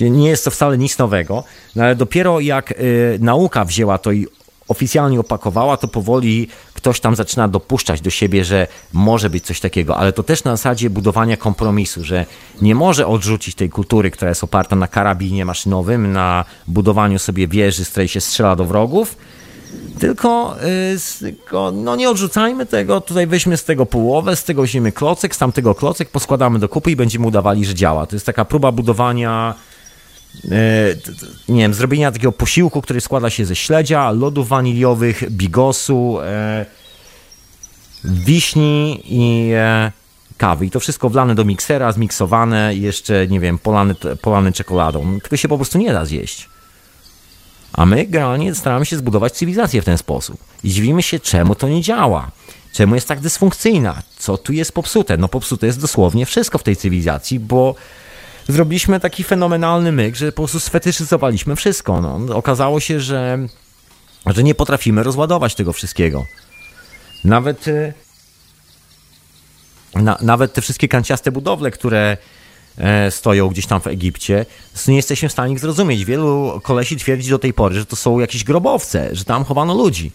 Nie 0.00 0.28
jest 0.28 0.44
to 0.44 0.50
wcale 0.50 0.78
nic 0.78 0.98
nowego, 0.98 1.44
no 1.76 1.84
ale 1.84 1.96
dopiero 1.96 2.40
jak 2.40 2.70
y, 2.70 3.18
nauka 3.20 3.64
wzięła 3.64 3.98
to 3.98 4.12
i 4.12 4.26
oficjalnie 4.68 5.20
opakowała, 5.20 5.76
to 5.76 5.88
powoli 5.88 6.48
ktoś 6.74 7.00
tam 7.00 7.16
zaczyna 7.16 7.48
dopuszczać 7.48 8.00
do 8.00 8.10
siebie, 8.10 8.44
że 8.44 8.66
może 8.92 9.30
być 9.30 9.44
coś 9.44 9.60
takiego, 9.60 9.96
ale 9.96 10.12
to 10.12 10.22
też 10.22 10.44
na 10.44 10.50
zasadzie 10.50 10.90
budowania 10.90 11.36
kompromisu, 11.36 12.04
że 12.04 12.26
nie 12.62 12.74
może 12.74 13.06
odrzucić 13.06 13.54
tej 13.54 13.70
kultury, 13.70 14.10
która 14.10 14.28
jest 14.28 14.44
oparta 14.44 14.76
na 14.76 14.88
karabinie 14.88 15.44
maszynowym, 15.44 16.12
na 16.12 16.44
budowaniu 16.66 17.18
sobie 17.18 17.48
wieży, 17.48 17.84
z 17.84 17.90
której 17.90 18.08
się 18.08 18.20
strzela 18.20 18.56
do 18.56 18.64
wrogów, 18.64 19.16
tylko, 19.98 20.56
yy, 21.52 21.72
no 21.72 21.96
nie 21.96 22.10
odrzucajmy 22.10 22.66
tego, 22.66 23.00
tutaj 23.00 23.26
weźmy 23.26 23.56
z 23.56 23.64
tego 23.64 23.86
połowę, 23.86 24.36
z 24.36 24.44
tego 24.44 24.62
weźmiemy 24.62 24.92
klocek, 24.92 25.34
z 25.34 25.38
tamtego 25.38 25.74
klocek, 25.74 26.08
poskładamy 26.08 26.58
do 26.58 26.68
kupy 26.68 26.90
i 26.90 26.96
będziemy 26.96 27.26
udawali, 27.26 27.64
że 27.64 27.74
działa. 27.74 28.06
To 28.06 28.16
jest 28.16 28.26
taka 28.26 28.44
próba 28.44 28.72
budowania 28.72 29.54
nie 31.48 31.62
wiem, 31.62 31.74
zrobienia 31.74 32.12
takiego 32.12 32.32
posiłku, 32.32 32.82
który 32.82 33.00
składa 33.00 33.30
się 33.30 33.44
ze 33.44 33.56
śledzia, 33.56 34.10
lodów 34.10 34.48
waniliowych, 34.48 35.30
bigosu, 35.30 36.18
e, 36.20 36.66
wiśni 38.04 39.02
i 39.04 39.50
e, 39.54 39.92
kawy. 40.36 40.66
I 40.66 40.70
to 40.70 40.80
wszystko 40.80 41.10
wlane 41.10 41.34
do 41.34 41.44
miksera, 41.44 41.92
zmiksowane 41.92 42.74
jeszcze, 42.74 43.26
nie 43.26 43.40
wiem, 43.40 43.58
polane, 43.58 43.94
polane 44.20 44.52
czekoladą. 44.52 45.18
Tego 45.20 45.36
się 45.36 45.48
po 45.48 45.56
prostu 45.56 45.78
nie 45.78 45.92
da 45.92 46.04
zjeść. 46.04 46.48
A 47.72 47.86
my 47.86 48.06
generalnie 48.06 48.54
staramy 48.54 48.86
się 48.86 48.96
zbudować 48.96 49.32
cywilizację 49.32 49.82
w 49.82 49.84
ten 49.84 49.98
sposób. 49.98 50.38
I 50.64 50.70
dziwimy 50.70 51.02
się, 51.02 51.20
czemu 51.20 51.54
to 51.54 51.68
nie 51.68 51.82
działa. 51.82 52.30
Czemu 52.72 52.94
jest 52.94 53.08
tak 53.08 53.20
dysfunkcyjna? 53.20 54.02
Co 54.18 54.38
tu 54.38 54.52
jest 54.52 54.72
popsute? 54.72 55.16
No 55.16 55.28
popsute 55.28 55.66
jest 55.66 55.80
dosłownie 55.80 56.26
wszystko 56.26 56.58
w 56.58 56.62
tej 56.62 56.76
cywilizacji, 56.76 57.40
bo 57.40 57.74
zrobiliśmy 58.48 59.00
taki 59.00 59.24
fenomenalny 59.24 59.92
myk, 59.92 60.16
że 60.16 60.32
po 60.32 60.42
prostu 60.42 60.60
sfetyszyzowaliśmy 60.60 61.56
wszystko. 61.56 62.00
No. 62.00 62.36
Okazało 62.36 62.80
się, 62.80 63.00
że, 63.00 63.38
że 64.26 64.42
nie 64.42 64.54
potrafimy 64.54 65.02
rozładować 65.02 65.54
tego 65.54 65.72
wszystkiego. 65.72 66.26
Nawet, 67.24 67.68
y, 67.68 67.94
na, 69.94 70.18
nawet 70.20 70.52
te 70.52 70.62
wszystkie 70.62 70.88
kanciaste 70.88 71.32
budowle, 71.32 71.70
które 71.70 72.16
e, 72.78 73.10
stoją 73.10 73.48
gdzieś 73.48 73.66
tam 73.66 73.80
w 73.80 73.86
Egipcie, 73.86 74.46
nie 74.88 74.96
jesteśmy 74.96 75.28
w 75.28 75.32
stanie 75.32 75.52
ich 75.52 75.60
zrozumieć. 75.60 76.04
Wielu 76.04 76.60
kolesi 76.62 76.96
twierdzi 76.96 77.30
do 77.30 77.38
tej 77.38 77.52
pory, 77.54 77.74
że 77.74 77.86
to 77.86 77.96
są 77.96 78.18
jakieś 78.18 78.44
grobowce, 78.44 79.08
że 79.12 79.24
tam 79.24 79.44
chowano 79.44 79.74
ludzi. 79.74 80.12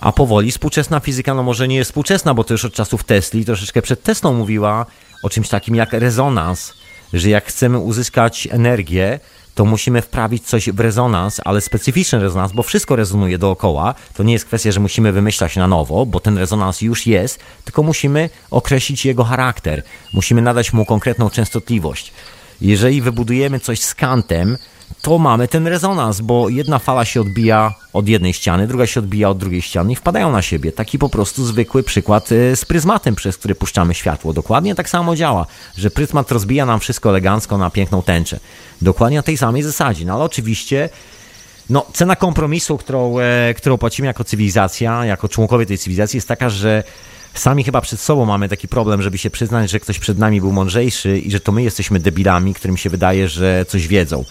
A 0.00 0.12
powoli 0.12 0.52
współczesna 0.52 1.00
fizyka, 1.00 1.34
no 1.34 1.42
może 1.42 1.68
nie 1.68 1.76
jest 1.76 1.90
współczesna, 1.90 2.34
bo 2.34 2.44
to 2.44 2.54
już 2.54 2.64
od 2.64 2.74
czasów 2.74 3.04
Tesli, 3.04 3.44
troszeczkę 3.44 3.82
przed 3.82 4.02
Teslą 4.02 4.32
mówiła 4.32 4.86
o 5.22 5.30
czymś 5.30 5.48
takim 5.48 5.74
jak 5.74 5.92
rezonans, 5.92 6.72
że 7.12 7.30
jak 7.30 7.44
chcemy 7.44 7.78
uzyskać 7.78 8.48
energię, 8.50 9.20
to 9.54 9.64
musimy 9.64 10.02
wprawić 10.02 10.46
coś 10.46 10.70
w 10.70 10.80
rezonans, 10.80 11.40
ale 11.44 11.60
specyficzny 11.60 12.20
rezonans, 12.20 12.52
bo 12.52 12.62
wszystko 12.62 12.96
rezonuje 12.96 13.38
dookoła. 13.38 13.94
To 14.14 14.22
nie 14.22 14.32
jest 14.32 14.44
kwestia, 14.44 14.72
że 14.72 14.80
musimy 14.80 15.12
wymyślać 15.12 15.56
na 15.56 15.66
nowo, 15.66 16.06
bo 16.06 16.20
ten 16.20 16.38
rezonans 16.38 16.80
już 16.80 17.06
jest, 17.06 17.38
tylko 17.64 17.82
musimy 17.82 18.30
określić 18.50 19.04
jego 19.04 19.24
charakter. 19.24 19.82
Musimy 20.12 20.42
nadać 20.42 20.72
mu 20.72 20.84
konkretną 20.84 21.30
częstotliwość. 21.30 22.12
Jeżeli 22.60 23.02
wybudujemy 23.02 23.60
coś 23.60 23.80
z 23.80 23.94
kantem, 23.94 24.58
to 25.02 25.18
mamy 25.18 25.48
ten 25.48 25.66
rezonans, 25.66 26.20
bo 26.20 26.48
jedna 26.48 26.78
fala 26.78 27.04
się 27.04 27.20
odbija 27.20 27.74
od 27.92 28.08
jednej 28.08 28.32
ściany, 28.32 28.66
druga 28.66 28.86
się 28.86 29.00
odbija 29.00 29.28
od 29.28 29.38
drugiej 29.38 29.62
ściany 29.62 29.92
i 29.92 29.96
wpadają 29.96 30.32
na 30.32 30.42
siebie. 30.42 30.72
Taki 30.72 30.98
po 30.98 31.08
prostu 31.08 31.44
zwykły 31.44 31.82
przykład 31.82 32.32
y, 32.32 32.56
z 32.56 32.64
pryzmatem, 32.64 33.14
przez 33.14 33.36
który 33.38 33.54
puszczamy 33.54 33.94
światło. 33.94 34.32
Dokładnie 34.32 34.74
tak 34.74 34.88
samo 34.88 35.16
działa, 35.16 35.46
że 35.78 35.90
pryzmat 35.90 36.32
rozbija 36.32 36.66
nam 36.66 36.80
wszystko 36.80 37.08
elegancko 37.08 37.58
na 37.58 37.70
piękną 37.70 38.02
tęczę. 38.02 38.40
Dokładnie 38.82 39.16
na 39.16 39.22
tej 39.22 39.36
samej 39.36 39.62
zasadzie. 39.62 40.04
No 40.04 40.14
ale 40.14 40.24
oczywiście 40.24 40.88
no, 41.70 41.86
cena 41.92 42.16
kompromisu, 42.16 42.78
którą, 42.78 43.18
e, 43.18 43.54
którą 43.54 43.78
płacimy 43.78 44.06
jako 44.06 44.24
cywilizacja, 44.24 45.04
jako 45.04 45.28
członkowie 45.28 45.66
tej 45.66 45.78
cywilizacji 45.78 46.16
jest 46.16 46.28
taka, 46.28 46.50
że 46.50 46.82
sami 47.34 47.64
chyba 47.64 47.80
przed 47.80 48.00
sobą 48.00 48.24
mamy 48.24 48.48
taki 48.48 48.68
problem, 48.68 49.02
żeby 49.02 49.18
się 49.18 49.30
przyznać, 49.30 49.70
że 49.70 49.80
ktoś 49.80 49.98
przed 49.98 50.18
nami 50.18 50.40
był 50.40 50.52
mądrzejszy 50.52 51.18
i 51.18 51.30
że 51.30 51.40
to 51.40 51.52
my 51.52 51.62
jesteśmy 51.62 52.00
debilami, 52.00 52.54
którym 52.54 52.76
się 52.76 52.90
wydaje, 52.90 53.28
że 53.28 53.64
coś 53.68 53.88
wiedzą 53.88 54.24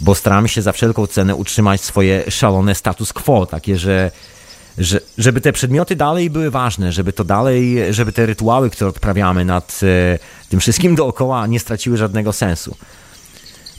bo 0.00 0.14
staramy 0.14 0.48
się 0.48 0.62
za 0.62 0.72
wszelką 0.72 1.06
cenę 1.06 1.34
utrzymać 1.34 1.80
swoje 1.80 2.30
szalone 2.30 2.74
status 2.74 3.12
quo, 3.12 3.46
takie, 3.46 3.78
że, 3.78 4.10
że 4.78 5.00
żeby 5.18 5.40
te 5.40 5.52
przedmioty 5.52 5.96
dalej 5.96 6.30
były 6.30 6.50
ważne, 6.50 6.92
żeby 6.92 7.12
to 7.12 7.24
dalej, 7.24 7.78
żeby 7.90 8.12
te 8.12 8.26
rytuały, 8.26 8.70
które 8.70 8.90
odprawiamy 8.90 9.44
nad 9.44 9.80
e, 9.82 10.18
tym 10.48 10.60
wszystkim 10.60 10.94
dookoła 10.94 11.46
nie 11.46 11.60
straciły 11.60 11.96
żadnego 11.96 12.32
sensu. 12.32 12.76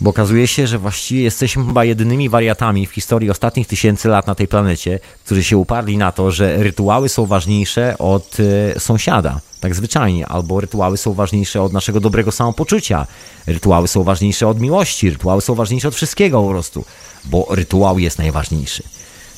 Bo 0.01 0.09
okazuje 0.09 0.47
się, 0.47 0.67
że 0.67 0.79
właściwie 0.79 1.23
jesteśmy 1.23 1.65
chyba 1.65 1.85
jedynymi 1.85 2.29
wariatami 2.29 2.87
w 2.87 2.91
historii 2.91 3.29
ostatnich 3.29 3.67
tysięcy 3.67 4.07
lat 4.07 4.27
na 4.27 4.35
tej 4.35 4.47
planecie, 4.47 4.99
którzy 5.25 5.43
się 5.43 5.57
uparli 5.57 5.97
na 5.97 6.11
to, 6.11 6.31
że 6.31 6.63
rytuały 6.63 7.09
są 7.09 7.25
ważniejsze 7.25 7.97
od 7.97 8.37
e, 8.75 8.79
sąsiada 8.79 9.39
tak 9.65 9.75
zwyczajnie, 9.75 10.27
albo 10.27 10.61
rytuały 10.61 10.97
są 10.97 11.13
ważniejsze 11.13 11.61
od 11.61 11.73
naszego 11.73 11.99
dobrego 11.99 12.31
samopoczucia, 12.31 13.07
rytuały 13.47 13.87
są 13.87 14.03
ważniejsze 14.03 14.47
od 14.47 14.59
miłości, 14.59 15.09
rytuały 15.09 15.41
są 15.41 15.55
ważniejsze 15.55 15.87
od 15.87 15.95
wszystkiego 15.95 16.41
po 16.41 16.49
prostu, 16.49 16.85
bo 17.25 17.47
rytuał 17.49 17.99
jest 17.99 18.17
najważniejszy. 18.17 18.83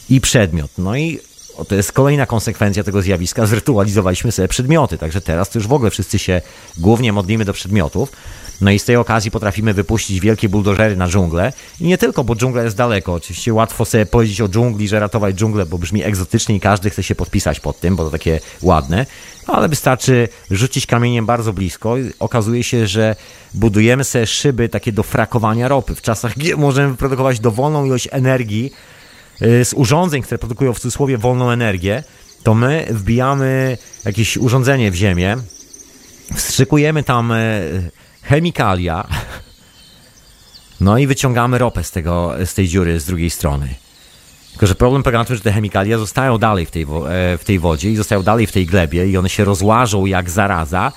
I 0.09 0.21
przedmiot. 0.21 0.71
No 0.77 0.95
i 0.95 1.19
to 1.67 1.75
jest 1.75 1.91
kolejna 1.91 2.25
konsekwencja 2.25 2.83
tego 2.83 3.01
zjawiska. 3.01 3.45
Zrytualizowaliśmy 3.45 4.31
sobie 4.31 4.47
przedmioty, 4.47 4.97
także 4.97 5.21
teraz 5.21 5.49
to 5.49 5.59
już 5.59 5.67
w 5.67 5.73
ogóle 5.73 5.91
wszyscy 5.91 6.19
się 6.19 6.41
głównie 6.77 7.13
modlimy 7.13 7.45
do 7.45 7.53
przedmiotów. 7.53 8.11
No 8.61 8.71
i 8.71 8.79
z 8.79 8.85
tej 8.85 8.95
okazji 8.95 9.31
potrafimy 9.31 9.73
wypuścić 9.73 10.19
wielkie 10.19 10.49
buldożery 10.49 10.95
na 10.95 11.07
dżunglę. 11.07 11.53
I 11.79 11.87
nie 11.87 11.97
tylko, 11.97 12.23
bo 12.23 12.35
dżungla 12.35 12.63
jest 12.63 12.75
daleko. 12.75 13.13
Oczywiście 13.13 13.53
łatwo 13.53 13.85
sobie 13.85 14.05
powiedzieć 14.05 14.41
o 14.41 14.49
dżungli, 14.49 14.87
że 14.87 14.99
ratować 14.99 15.35
dżunglę, 15.35 15.65
bo 15.65 15.77
brzmi 15.77 16.03
egzotycznie 16.03 16.55
i 16.55 16.59
każdy 16.59 16.89
chce 16.89 17.03
się 17.03 17.15
podpisać 17.15 17.59
pod 17.59 17.79
tym, 17.79 17.95
bo 17.95 18.03
to 18.03 18.09
takie 18.09 18.39
ładne. 18.61 19.05
Ale 19.47 19.69
wystarczy 19.69 20.27
rzucić 20.51 20.85
kamieniem 20.85 21.25
bardzo 21.25 21.53
blisko. 21.53 21.95
Okazuje 22.19 22.63
się, 22.63 22.87
że 22.87 23.15
budujemy 23.53 24.03
sobie 24.03 24.27
szyby 24.27 24.69
takie 24.69 24.91
do 24.91 25.03
frakowania 25.03 25.67
ropy. 25.67 25.95
W 25.95 26.01
czasach, 26.01 26.37
gdzie 26.37 26.55
możemy 26.55 26.91
wyprodukować 26.91 27.39
dowolną 27.39 27.85
ilość 27.85 28.07
energii 28.11 28.71
y, 29.41 29.65
z 29.65 29.73
urządzeń, 29.73 30.21
które 30.21 30.37
produkują 30.37 30.73
w 30.73 30.79
cudzysłowie 30.79 31.17
wolną 31.17 31.51
energię, 31.51 32.03
to 32.43 32.53
my 32.53 32.87
wbijamy 32.89 33.77
jakieś 34.05 34.37
urządzenie 34.37 34.91
w 34.91 34.95
ziemię, 34.95 35.37
wstrzykujemy 36.35 37.03
tam 37.03 37.31
y, 37.31 37.91
chemikalia, 38.29 39.07
no 40.81 40.97
i 40.97 41.07
wyciągamy 41.07 41.57
ropę 41.57 41.83
z, 41.83 41.91
tego, 41.91 42.33
z 42.45 42.53
tej 42.53 42.67
dziury 42.67 42.99
z 42.99 43.05
drugiej 43.05 43.29
strony. 43.29 43.75
Tylko, 44.51 44.67
że 44.67 44.75
problem 44.75 45.03
polega 45.03 45.19
na 45.19 45.25
tym, 45.25 45.35
że 45.35 45.41
te 45.41 45.51
chemikalia 45.51 45.97
zostają 45.97 46.37
dalej 46.37 46.65
w 46.65 46.71
tej, 46.71 46.83
e, 46.83 46.87
w 47.37 47.41
tej 47.45 47.59
wodzie 47.59 47.91
i 47.91 47.95
zostają 47.95 48.23
dalej 48.23 48.47
w 48.47 48.51
tej 48.51 48.65
glebie 48.65 49.07
i 49.07 49.17
one 49.17 49.29
się 49.29 49.45
rozłażą 49.45 50.05
jak 50.05 50.29
zaraza. 50.29 50.91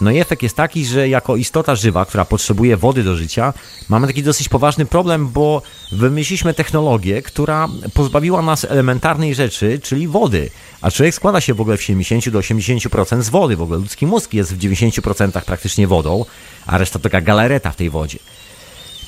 No 0.00 0.10
i 0.10 0.18
efekt 0.18 0.42
jest 0.42 0.56
taki, 0.56 0.84
że 0.84 1.08
jako 1.08 1.36
istota 1.36 1.74
żywa, 1.74 2.04
która 2.04 2.24
potrzebuje 2.24 2.76
wody 2.76 3.04
do 3.04 3.16
życia, 3.16 3.52
mamy 3.88 4.06
taki 4.06 4.22
dosyć 4.22 4.48
poważny 4.48 4.86
problem, 4.86 5.28
bo 5.28 5.62
wymyśliliśmy 5.92 6.54
technologię, 6.54 7.22
która 7.22 7.68
pozbawiła 7.94 8.42
nas 8.42 8.64
elementarnej 8.64 9.34
rzeczy, 9.34 9.80
czyli 9.82 10.08
wody. 10.08 10.50
A 10.80 10.90
człowiek 10.90 11.14
składa 11.14 11.40
się 11.40 11.54
w 11.54 11.60
ogóle 11.60 11.76
w 11.76 11.82
70 11.82 12.28
do 12.28 12.38
80% 12.38 13.22
z 13.22 13.28
wody. 13.28 13.56
W 13.56 13.62
ogóle 13.62 13.78
ludzki 13.78 14.06
mózg 14.06 14.34
jest 14.34 14.54
w 14.54 14.58
90% 14.58 15.42
praktycznie 15.42 15.86
wodą, 15.86 16.24
a 16.66 16.78
reszta 16.78 16.98
to 16.98 17.02
taka 17.02 17.20
galareta 17.20 17.72
w 17.72 17.76
tej 17.76 17.90
wodzie. 17.90 18.18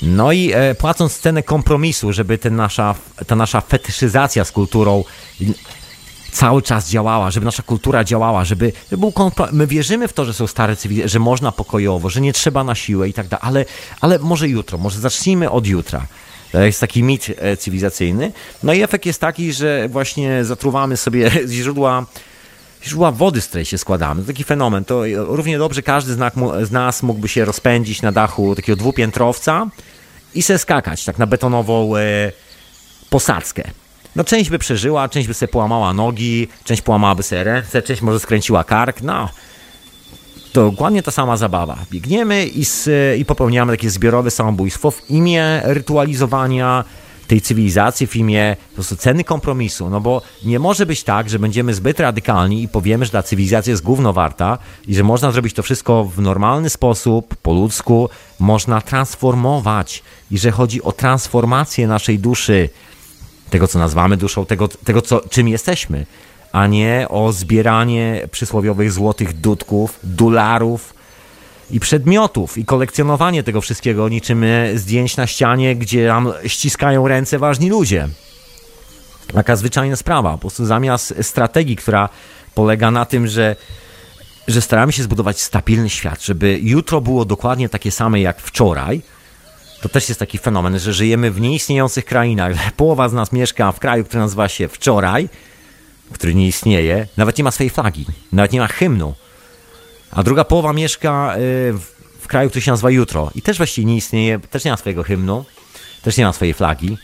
No 0.03 0.33
i 0.33 0.53
e, 0.55 0.75
płacąc 0.75 1.19
cenę 1.19 1.43
kompromisu, 1.43 2.13
żeby 2.13 2.39
ten 2.39 2.57
nasza, 2.57 2.95
ta 3.27 3.37
nasza 3.37 3.61
fetyszyzacja 3.61 4.45
z 4.45 4.53
kulturą 4.53 5.05
cały 6.33 6.63
czas 6.63 6.89
działała, 6.91 7.31
żeby 7.31 7.47
nasza 7.47 7.63
kultura 7.63 8.05
działała, 8.05 8.45
żeby, 8.45 8.73
żeby 8.91 9.01
był 9.01 9.11
kompro- 9.11 9.53
My 9.53 9.67
wierzymy 9.67 10.09
w 10.09 10.13
to, 10.13 10.25
że 10.25 10.35
są 10.35 10.47
stare 10.47 10.77
cywilizacje, 10.77 11.09
że 11.09 11.19
można 11.19 11.53
pokojowo, 11.53 12.11
że 12.11 12.21
nie 12.21 12.33
trzeba 12.33 12.65
na 12.65 12.75
siłę 12.75 13.09
i 13.09 13.13
tak 13.13 13.29
dalej, 13.29 13.45
ale, 13.45 13.65
ale 14.01 14.19
może 14.19 14.49
jutro, 14.49 14.79
może 14.79 15.01
zacznijmy 15.01 15.51
od 15.51 15.67
jutra. 15.67 16.07
To 16.53 16.63
jest 16.63 16.81
taki 16.81 17.03
mit 17.03 17.27
e, 17.37 17.57
cywilizacyjny. 17.57 18.33
No 18.63 18.73
i 18.73 18.83
efekt 18.83 19.07
jest 19.07 19.21
taki, 19.21 19.53
że 19.53 19.89
właśnie 19.89 20.45
zatruwamy 20.45 20.97
sobie 20.97 21.31
źródła 21.49 22.07
źródła 22.85 23.13
wody, 23.13 23.41
z 23.41 23.47
której 23.47 23.65
się 23.65 23.79
składamy. 23.79 24.21
To 24.21 24.27
taki 24.27 24.45
fenomen. 24.45 24.85
To 24.85 25.03
równie 25.17 25.59
dobrze 25.59 25.83
każdy 25.83 26.17
z 26.63 26.71
nas 26.71 27.03
mógłby 27.03 27.29
się 27.29 27.45
rozpędzić 27.45 28.03
na 28.03 28.13
dachu 28.13 28.55
takiego 28.55 28.77
dwupiętrowca 28.77 29.67
i 30.35 30.43
se 30.43 30.59
skakać 30.59 31.05
tak 31.05 31.19
na 31.19 31.27
betonową 31.27 31.97
e, 31.97 32.33
posadzkę. 33.11 33.71
No 34.17 34.25
część 34.25 34.51
by 34.51 34.59
przeżyła, 34.59 35.09
część 35.09 35.29
by 35.29 35.35
sobie 35.35 35.53
połamała 35.53 35.93
nogi, 35.93 36.49
część 36.65 36.83
połamałaby 36.83 37.23
sobie 37.23 37.45
ręce, 37.45 37.83
część 37.83 38.03
może 38.03 38.21
skręciła 38.21 38.65
kark, 38.65 39.03
no. 39.03 39.29
To 40.53 40.71
dokładnie 40.71 41.03
ta 41.03 41.11
sama 41.11 41.37
zabawa. 41.37 41.79
Biegniemy 41.91 42.47
i, 42.47 42.65
z, 42.65 42.89
i 43.19 43.25
popełniamy 43.25 43.73
takie 43.73 43.91
zbiorowe 43.91 44.31
samobójstwo 44.31 44.91
w 44.91 45.11
imię 45.11 45.61
rytualizowania 45.65 46.85
tej 47.29 47.41
cywilizacji, 47.41 48.07
w 48.07 48.17
imię 48.17 48.57
po 48.69 48.75
prostu 48.75 48.97
ceny 48.97 49.25
kompromisu. 49.25 49.91
No 49.91 50.01
bo 50.01 50.23
nie 50.45 50.59
może 50.59 50.87
być 50.87 51.05
tak, 51.05 51.31
że 51.31 51.39
będziemy 51.39 51.75
zbyt 51.75 52.01
radykalni 52.01 52.63
i 52.63 52.69
powiemy, 52.69 53.05
że 53.05 53.11
ta 53.11 53.23
cywilizacja 53.23 53.71
jest 53.71 53.83
głównowarta 53.83 54.59
i 54.87 54.95
że 54.95 55.03
można 55.03 55.33
zrobić 55.33 55.55
to 55.55 55.63
wszystko 55.63 56.05
w 56.05 56.21
normalny 56.21 56.71
sposób, 56.71 57.37
po 57.37 57.53
ludzku, 57.53 58.09
można 58.41 58.81
transformować 58.81 60.03
i 60.31 60.39
że 60.39 60.51
chodzi 60.51 60.83
o 60.83 60.93
transformację 60.93 61.87
naszej 61.87 62.19
duszy 62.19 62.69
tego, 63.53 63.69
co 63.69 63.79
nazywamy 63.79 64.17
duszą, 64.17 64.47
tego, 64.47 64.69
tego 64.69 65.03
co, 65.03 65.21
czym 65.31 65.49
jesteśmy, 65.49 66.07
a 66.53 66.67
nie 66.67 67.07
o 67.09 67.33
zbieranie 67.33 68.29
przysłowiowych 68.31 68.93
złotych 68.93 69.41
dudków, 69.41 69.99
dolarów 70.03 70.95
i 71.71 71.81
przedmiotów 71.81 72.59
i 72.59 72.65
kolekcjonowanie 72.65 73.43
tego 73.43 73.61
wszystkiego 73.61 74.09
niczym 74.09 74.45
zdjęć 74.75 75.17
na 75.17 75.27
ścianie, 75.27 75.77
gdzie 75.77 76.07
nam 76.09 76.33
ściskają 76.47 77.09
ręce 77.09 77.39
ważni 77.39 77.71
ludzie. 77.71 78.09
Taka 79.35 79.57
zwyczajna 79.57 79.97
sprawa. 79.97 80.33
Po 80.33 80.39
prostu 80.39 80.67
zamiast 80.67 81.15
strategii, 81.23 81.77
która 81.77 82.09
polega 82.55 82.91
na 82.91 83.05
tym, 83.05 83.27
że 83.27 83.57
że 84.49 84.61
staramy 84.61 84.93
się 84.93 85.03
zbudować 85.03 85.41
stabilny 85.41 85.91
świat, 85.91 86.23
żeby 86.23 86.59
jutro 86.63 87.01
było 87.01 87.25
dokładnie 87.25 87.69
takie 87.69 87.91
same 87.91 88.21
jak 88.21 88.41
wczoraj, 88.41 89.03
to 89.83 89.89
też 89.89 90.09
jest 90.09 90.21
taki 90.21 90.39
fenomen, 90.39 90.79
że 90.79 90.93
żyjemy 90.93 91.31
w 91.31 91.41
nieistniejących 91.41 92.05
krainach. 92.05 92.73
Połowa 92.73 93.09
z 93.09 93.13
nas 93.13 93.33
mieszka 93.33 93.73
w 93.73 93.81
kraju, 93.81 94.05
który 94.05 94.21
nazywa 94.21 94.49
się 94.49 94.69
wczoraj, 94.69 95.29
który 96.13 96.35
nie 96.35 96.47
istnieje, 96.47 97.07
nawet 97.17 97.39
nie 97.39 97.45
ma 97.45 97.51
swojej 97.51 97.71
flagi, 97.71 98.07
nawet 98.33 98.53
nie 98.53 98.61
ma 98.61 98.69
hymnu. 98.69 99.15
A 100.11 100.23
druga 100.23 100.45
połowa 100.45 100.73
mieszka 100.73 101.35
y, 101.37 101.39
w 102.21 102.27
kraju, 102.27 102.51
który 102.51 102.63
się 102.63 102.71
nazywa 102.71 102.91
jutro 102.91 103.31
i 103.35 103.43
też 103.43 103.57
właściwie 103.57 103.87
nie 103.87 103.97
istnieje, 103.97 104.39
też 104.39 104.65
nie 104.65 104.71
ma 104.71 104.77
swojego 104.77 105.03
hymnu, 105.03 105.45
też 106.03 106.17
nie 106.17 106.25
ma 106.25 106.33
swojej 106.33 106.55
flagi. 106.55 106.99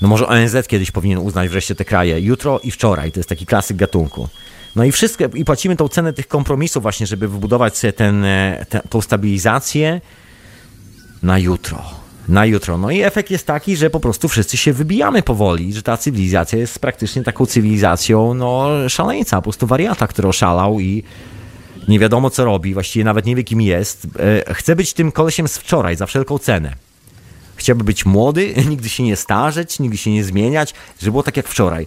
No 0.00 0.08
może 0.08 0.26
ONZ 0.26 0.56
kiedyś 0.68 0.90
powinien 0.90 1.18
uznać 1.18 1.48
wreszcie 1.48 1.74
te 1.74 1.84
kraje 1.84 2.20
jutro 2.20 2.60
i 2.62 2.70
wczoraj, 2.70 3.12
to 3.12 3.20
jest 3.20 3.28
taki 3.28 3.46
klasyk 3.46 3.76
gatunku. 3.76 4.28
No 4.76 4.84
i 4.84 4.92
wszystko, 4.92 5.24
i 5.34 5.44
płacimy 5.44 5.76
tą 5.76 5.88
cenę 5.88 6.12
tych 6.12 6.28
kompromisów 6.28 6.82
właśnie, 6.82 7.06
żeby 7.06 7.28
wybudować 7.28 7.78
sobie 7.78 7.92
ten, 7.92 8.24
e, 8.24 8.66
tą 8.90 9.00
stabilizację 9.00 10.00
na 11.22 11.38
jutro 11.38 11.99
na 12.30 12.46
jutro. 12.46 12.78
No 12.78 12.90
i 12.90 13.00
efekt 13.00 13.30
jest 13.30 13.46
taki, 13.46 13.76
że 13.76 13.90
po 13.90 14.00
prostu 14.00 14.28
wszyscy 14.28 14.56
się 14.56 14.72
wybijamy 14.72 15.22
powoli, 15.22 15.72
że 15.72 15.82
ta 15.82 15.96
cywilizacja 15.96 16.58
jest 16.58 16.78
praktycznie 16.78 17.22
taką 17.22 17.46
cywilizacją 17.46 18.34
no, 18.34 18.68
szaleńca, 18.88 19.36
po 19.36 19.42
prostu 19.42 19.66
wariata, 19.66 20.06
który 20.06 20.28
oszalał 20.28 20.80
i 20.80 21.02
nie 21.88 21.98
wiadomo 21.98 22.30
co 22.30 22.44
robi, 22.44 22.74
właściwie 22.74 23.04
nawet 23.04 23.26
nie 23.26 23.36
wie 23.36 23.44
kim 23.44 23.60
jest. 23.60 24.06
E, 24.48 24.54
chce 24.54 24.76
być 24.76 24.92
tym 24.92 25.12
kolesiem 25.12 25.48
z 25.48 25.58
wczoraj 25.58 25.96
za 25.96 26.06
wszelką 26.06 26.38
cenę. 26.38 26.74
Chciałby 27.56 27.84
być 27.84 28.06
młody, 28.06 28.54
nigdy 28.70 28.88
się 28.88 29.02
nie 29.02 29.16
starzeć, 29.16 29.80
nigdy 29.80 29.96
się 29.96 30.10
nie 30.10 30.24
zmieniać, 30.24 30.74
żeby 31.00 31.10
było 31.10 31.22
tak 31.22 31.36
jak 31.36 31.48
wczoraj. 31.48 31.86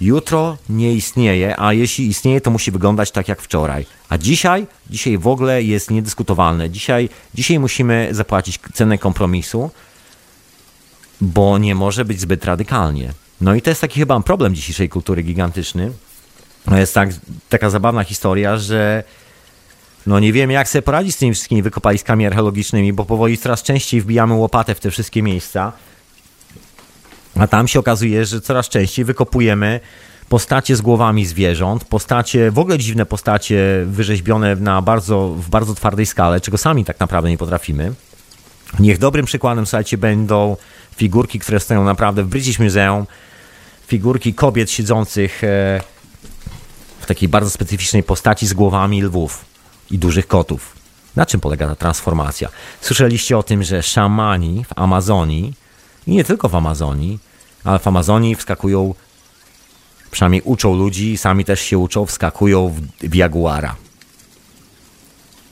Jutro 0.00 0.58
nie 0.68 0.94
istnieje, 0.94 1.60
a 1.60 1.72
jeśli 1.72 2.06
istnieje, 2.06 2.40
to 2.40 2.50
musi 2.50 2.70
wyglądać 2.70 3.10
tak 3.10 3.28
jak 3.28 3.42
wczoraj. 3.42 3.86
A 4.08 4.18
dzisiaj, 4.18 4.66
dzisiaj 4.90 5.18
w 5.18 5.26
ogóle 5.26 5.62
jest 5.62 5.90
niedyskutowalne. 5.90 6.70
Dzisiaj, 6.70 7.08
dzisiaj 7.34 7.58
musimy 7.58 8.08
zapłacić 8.10 8.60
cenę 8.74 8.98
kompromisu, 8.98 9.70
bo 11.20 11.58
nie 11.58 11.74
może 11.74 12.04
być 12.04 12.20
zbyt 12.20 12.44
radykalnie. 12.44 13.12
No 13.40 13.54
i 13.54 13.62
to 13.62 13.70
jest 13.70 13.80
taki 13.80 14.00
chyba 14.00 14.20
problem 14.20 14.54
dzisiejszej 14.54 14.88
kultury 14.88 15.22
gigantyczny. 15.22 15.92
To 16.64 16.76
jest 16.76 16.94
tak, 16.94 17.08
taka 17.48 17.70
zabawna 17.70 18.04
historia, 18.04 18.56
że 18.56 19.04
no 20.06 20.20
nie 20.20 20.32
wiem 20.32 20.50
jak 20.50 20.68
sobie 20.68 20.82
poradzić 20.82 21.14
z 21.14 21.18
tymi 21.18 21.34
wszystkimi 21.34 21.62
wykopaliskami 21.62 22.26
archeologicznymi, 22.26 22.92
bo 22.92 23.04
powoli 23.04 23.38
coraz 23.38 23.62
częściej 23.62 24.00
wbijamy 24.00 24.34
łopatę 24.34 24.74
w 24.74 24.80
te 24.80 24.90
wszystkie 24.90 25.22
miejsca. 25.22 25.72
A 27.40 27.46
tam 27.46 27.68
się 27.68 27.78
okazuje, 27.78 28.24
że 28.24 28.40
coraz 28.40 28.68
częściej 28.68 29.04
wykopujemy 29.04 29.80
postacie 30.28 30.76
z 30.76 30.80
głowami 30.80 31.26
zwierząt, 31.26 31.84
postacie, 31.84 32.50
w 32.50 32.58
ogóle 32.58 32.78
dziwne 32.78 33.06
postacie 33.06 33.84
wyrzeźbione 33.86 34.56
na 34.56 34.82
bardzo, 34.82 35.28
w 35.28 35.48
bardzo 35.48 35.74
twardej 35.74 36.06
skale, 36.06 36.40
czego 36.40 36.58
sami 36.58 36.84
tak 36.84 37.00
naprawdę 37.00 37.30
nie 37.30 37.38
potrafimy. 37.38 37.92
Niech 38.78 38.98
dobrym 38.98 39.26
przykładem, 39.26 39.66
słuchajcie, 39.66 39.98
będą 39.98 40.56
figurki, 40.96 41.38
które 41.38 41.60
stoją 41.60 41.84
naprawdę 41.84 42.22
w 42.22 42.28
British 42.28 42.58
Museum, 42.58 43.06
figurki 43.86 44.34
kobiet 44.34 44.70
siedzących 44.70 45.44
e, 45.44 45.80
w 47.00 47.06
takiej 47.06 47.28
bardzo 47.28 47.50
specyficznej 47.50 48.02
postaci 48.02 48.46
z 48.46 48.54
głowami 48.54 49.02
lwów 49.02 49.44
i 49.90 49.98
dużych 49.98 50.26
kotów. 50.26 50.76
Na 51.16 51.26
czym 51.26 51.40
polega 51.40 51.68
ta 51.68 51.74
transformacja? 51.74 52.48
Słyszeliście 52.80 53.38
o 53.38 53.42
tym, 53.42 53.62
że 53.62 53.82
szamani 53.82 54.64
w 54.64 54.78
Amazonii, 54.78 55.54
i 56.06 56.12
nie 56.12 56.24
tylko 56.24 56.48
w 56.48 56.54
Amazonii, 56.54 57.18
ale 57.64 57.78
w 57.78 57.86
Amazonii 57.86 58.36
wskakują 58.36 58.94
przynajmniej 60.10 60.42
uczą 60.44 60.76
ludzi, 60.76 61.16
sami 61.16 61.44
też 61.44 61.60
się 61.60 61.78
uczą, 61.78 62.06
wskakują 62.06 62.68
w, 62.68 62.80
w 63.08 63.14
jaguara. 63.14 63.76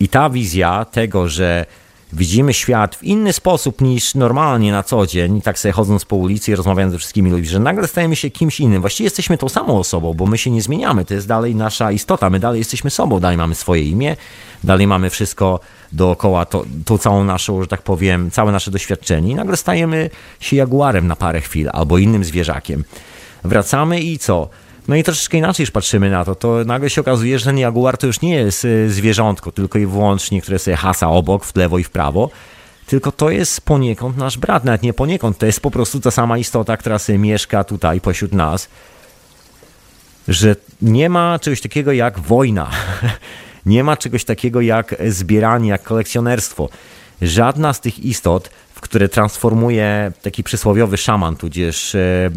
I 0.00 0.08
ta 0.08 0.30
wizja 0.30 0.84
tego, 0.84 1.28
że 1.28 1.66
widzimy 2.12 2.54
świat 2.54 2.96
w 2.96 3.04
inny 3.04 3.32
sposób 3.32 3.80
niż 3.80 4.14
normalnie 4.14 4.72
na 4.72 4.82
co 4.82 5.06
dzień, 5.06 5.42
tak 5.42 5.58
sobie 5.58 5.72
chodząc 5.72 6.04
po 6.04 6.16
ulicy 6.16 6.52
i 6.52 6.54
rozmawiając 6.54 6.92
ze 6.92 6.98
wszystkimi 6.98 7.30
ludźmi, 7.30 7.46
że 7.46 7.58
nagle 7.58 7.88
stajemy 7.88 8.16
się 8.16 8.30
kimś 8.30 8.60
innym. 8.60 8.80
Właściwie 8.80 9.06
jesteśmy 9.06 9.38
tą 9.38 9.48
samą 9.48 9.78
osobą, 9.78 10.14
bo 10.14 10.26
my 10.26 10.38
się 10.38 10.50
nie 10.50 10.62
zmieniamy. 10.62 11.04
To 11.04 11.14
jest 11.14 11.28
dalej 11.28 11.54
nasza 11.54 11.92
istota. 11.92 12.30
My 12.30 12.40
dalej 12.40 12.58
jesteśmy 12.58 12.90
sobą, 12.90 13.20
dalej 13.20 13.36
mamy 13.36 13.54
swoje 13.54 13.82
imię, 13.82 14.16
dalej 14.64 14.86
mamy 14.86 15.10
wszystko 15.10 15.60
dookoła, 15.92 16.44
to, 16.44 16.64
tą 16.84 16.98
całą 16.98 17.24
naszą, 17.24 17.62
że 17.62 17.68
tak 17.68 17.82
powiem, 17.82 18.30
całe 18.30 18.52
nasze 18.52 18.70
doświadczenie. 18.70 19.30
I 19.30 19.34
nagle 19.34 19.56
stajemy 19.56 20.10
się 20.40 20.56
jaguarem 20.56 21.06
na 21.06 21.16
parę 21.16 21.40
chwil 21.40 21.70
albo 21.72 21.98
innym 21.98 22.24
zwierzakiem. 22.24 22.84
Wracamy 23.44 24.00
i 24.00 24.18
co? 24.18 24.48
No 24.88 24.96
i 24.96 25.02
troszeczkę 25.02 25.38
inaczej 25.38 25.64
już 25.64 25.70
patrzymy 25.70 26.10
na 26.10 26.24
to, 26.24 26.34
to 26.34 26.64
nagle 26.64 26.90
się 26.90 27.00
okazuje, 27.00 27.38
że 27.38 27.44
ten 27.44 27.58
jaguar 27.58 27.98
to 27.98 28.06
już 28.06 28.20
nie 28.20 28.34
jest 28.34 28.64
y, 28.64 28.90
zwierzątko, 28.90 29.52
tylko 29.52 29.78
i 29.78 29.86
wyłącznie, 29.86 30.42
które 30.42 30.58
sobie 30.58 30.76
hasa 30.76 31.08
obok, 31.08 31.44
w 31.44 31.56
lewo 31.56 31.78
i 31.78 31.84
w 31.84 31.90
prawo, 31.90 32.30
tylko 32.86 33.12
to 33.12 33.30
jest 33.30 33.60
poniekąd 33.60 34.16
nasz 34.16 34.38
brat, 34.38 34.64
nawet 34.64 34.82
nie 34.82 34.92
poniekąd, 34.92 35.38
to 35.38 35.46
jest 35.46 35.60
po 35.60 35.70
prostu 35.70 36.00
ta 36.00 36.10
sama 36.10 36.38
istota, 36.38 36.76
która 36.76 36.98
sobie 36.98 37.18
mieszka 37.18 37.64
tutaj 37.64 38.00
pośród 38.00 38.32
nas, 38.32 38.68
że 40.28 40.56
nie 40.82 41.08
ma 41.08 41.38
czegoś 41.38 41.60
takiego 41.60 41.92
jak 41.92 42.18
wojna, 42.18 42.70
nie 43.66 43.84
ma 43.84 43.96
czegoś 43.96 44.24
takiego 44.24 44.60
jak 44.60 44.94
zbieranie, 45.08 45.68
jak 45.68 45.82
kolekcjonerstwo. 45.82 46.68
Żadna 47.22 47.72
z 47.72 47.80
tych 47.80 47.98
istot, 47.98 48.50
w 48.74 48.80
które 48.80 49.08
transformuje 49.08 50.12
taki 50.22 50.42
przysłowiowy 50.42 50.96
szaman, 50.96 51.36
tudzież 51.36 51.94
e, 51.94 52.30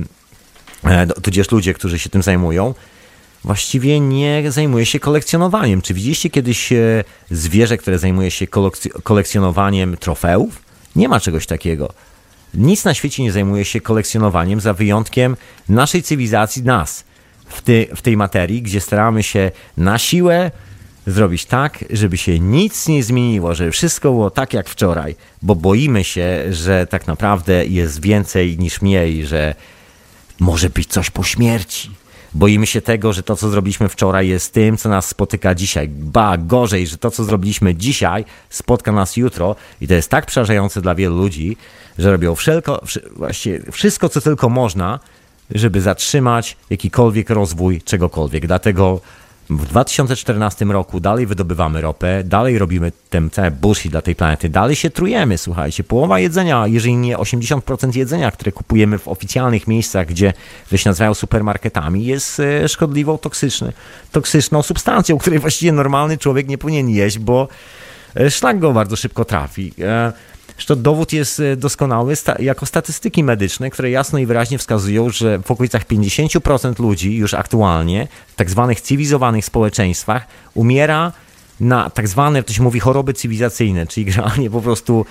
tudzież 1.23 1.51
ludzie, 1.51 1.73
którzy 1.73 1.99
się 1.99 2.09
tym 2.09 2.23
zajmują, 2.23 2.73
właściwie 3.43 3.99
nie 3.99 4.51
zajmuje 4.51 4.85
się 4.85 4.99
kolekcjonowaniem. 4.99 5.81
Czy 5.81 5.93
widzieliście 5.93 6.29
kiedyś 6.29 6.71
e, 6.71 7.03
zwierzę, 7.31 7.77
które 7.77 7.99
zajmuje 7.99 8.31
się 8.31 8.47
kolekcjonowaniem 9.03 9.97
trofeów? 9.97 10.61
Nie 10.95 11.09
ma 11.09 11.19
czegoś 11.19 11.45
takiego. 11.45 11.93
Nic 12.53 12.85
na 12.85 12.93
świecie 12.93 13.23
nie 13.23 13.31
zajmuje 13.31 13.65
się 13.65 13.81
kolekcjonowaniem, 13.81 14.61
za 14.61 14.73
wyjątkiem 14.73 15.37
naszej 15.69 16.03
cywilizacji, 16.03 16.63
nas, 16.63 17.03
w, 17.47 17.61
ty, 17.61 17.87
w 17.95 18.01
tej 18.01 18.17
materii, 18.17 18.61
gdzie 18.61 18.81
staramy 18.81 19.23
się 19.23 19.51
na 19.77 19.97
siłę 19.97 20.51
zrobić 21.07 21.45
tak, 21.45 21.85
żeby 21.89 22.17
się 22.17 22.39
nic 22.39 22.87
nie 22.87 23.03
zmieniło, 23.03 23.55
żeby 23.55 23.71
wszystko 23.71 24.11
było 24.11 24.29
tak 24.29 24.53
jak 24.53 24.69
wczoraj, 24.69 25.15
bo 25.41 25.55
boimy 25.55 26.03
się, 26.03 26.53
że 26.53 26.87
tak 26.87 27.07
naprawdę 27.07 27.65
jest 27.65 28.01
więcej 28.01 28.57
niż 28.57 28.81
mniej, 28.81 29.25
że 29.25 29.55
może 30.39 30.69
być 30.69 30.87
coś 30.87 31.09
po 31.09 31.23
śmierci. 31.23 31.91
Boimy 32.33 32.67
się 32.67 32.81
tego, 32.81 33.13
że 33.13 33.23
to, 33.23 33.35
co 33.35 33.49
zrobiliśmy 33.49 33.89
wczoraj, 33.89 34.27
jest 34.27 34.53
tym, 34.53 34.77
co 34.77 34.89
nas 34.89 35.07
spotyka 35.07 35.55
dzisiaj. 35.55 35.87
Ba, 35.89 36.37
gorzej, 36.37 36.87
że 36.87 36.97
to, 36.97 37.11
co 37.11 37.23
zrobiliśmy 37.23 37.75
dzisiaj, 37.75 38.25
spotka 38.49 38.91
nas 38.91 39.17
jutro. 39.17 39.55
I 39.81 39.87
to 39.87 39.93
jest 39.93 40.09
tak 40.09 40.25
przerażające 40.25 40.81
dla 40.81 40.95
wielu 40.95 41.17
ludzi, 41.17 41.57
że 41.97 42.11
robią 42.11 42.35
wszelko, 42.35 42.81
właściwie 43.15 43.71
wszystko, 43.71 44.09
co 44.09 44.21
tylko 44.21 44.49
można, 44.49 44.99
żeby 45.51 45.81
zatrzymać 45.81 46.57
jakikolwiek 46.69 47.29
rozwój 47.29 47.81
czegokolwiek. 47.81 48.47
Dlatego 48.47 49.01
w 49.49 49.65
2014 49.65 50.65
roku 50.65 50.99
dalej 50.99 51.25
wydobywamy 51.25 51.81
ropę, 51.81 52.23
dalej 52.23 52.59
robimy 52.59 52.91
ten 53.09 53.29
cały 53.29 53.51
bullshit 53.51 53.91
dla 53.91 54.01
tej 54.01 54.15
planety, 54.15 54.49
dalej 54.49 54.75
się 54.75 54.89
trujemy, 54.89 55.37
słuchajcie. 55.37 55.83
Połowa 55.83 56.19
jedzenia, 56.19 56.67
jeżeli 56.67 56.95
nie 56.95 57.17
80% 57.17 57.95
jedzenia, 57.95 58.31
które 58.31 58.51
kupujemy 58.51 58.97
w 58.97 59.07
oficjalnych 59.07 59.67
miejscach, 59.67 60.07
gdzie 60.07 60.33
się 60.75 60.89
nazywają 60.89 61.13
supermarketami, 61.13 62.05
jest 62.05 62.39
e, 62.39 62.69
szkodliwą, 62.69 63.17
toksyczny, 63.17 63.73
toksyczną 64.11 64.61
substancją, 64.61 65.17
której 65.17 65.39
właściwie 65.39 65.71
normalny 65.71 66.17
człowiek 66.17 66.47
nie 66.47 66.57
powinien 66.57 66.89
jeść, 66.89 67.19
bo 67.19 67.47
e, 68.15 68.31
szlak 68.31 68.59
go 68.59 68.73
bardzo 68.73 68.95
szybko 68.95 69.25
trafi. 69.25 69.73
Zresztą 70.53 70.81
dowód 70.81 71.13
jest 71.13 71.39
e, 71.39 71.55
doskonały. 71.55 72.13
Jako 72.39 72.65
statystyki 72.65 73.23
medyczne, 73.23 73.69
które 73.69 73.89
jasno 73.89 74.19
i 74.19 74.25
wyraźnie 74.25 74.57
wskazują, 74.57 75.09
że 75.09 75.39
w 75.39 75.51
okolicach 75.51 75.87
50% 75.87 76.79
ludzi 76.79 77.15
już 77.15 77.33
aktualnie 77.33 78.07
w 78.27 78.35
tak 78.35 78.49
zwanych 78.49 78.81
cywilizowanych 78.81 79.45
społeczeństwach 79.45 80.27
umiera 80.53 81.11
na 81.59 81.89
tak 81.89 82.07
zwane, 82.07 82.43
to 82.43 82.53
się 82.53 82.63
mówi, 82.63 82.79
choroby 82.79 83.13
cywilizacyjne, 83.13 83.87
czyli 83.87 84.05
generalnie 84.11 84.49
po 84.49 84.61
prostu 84.61 85.05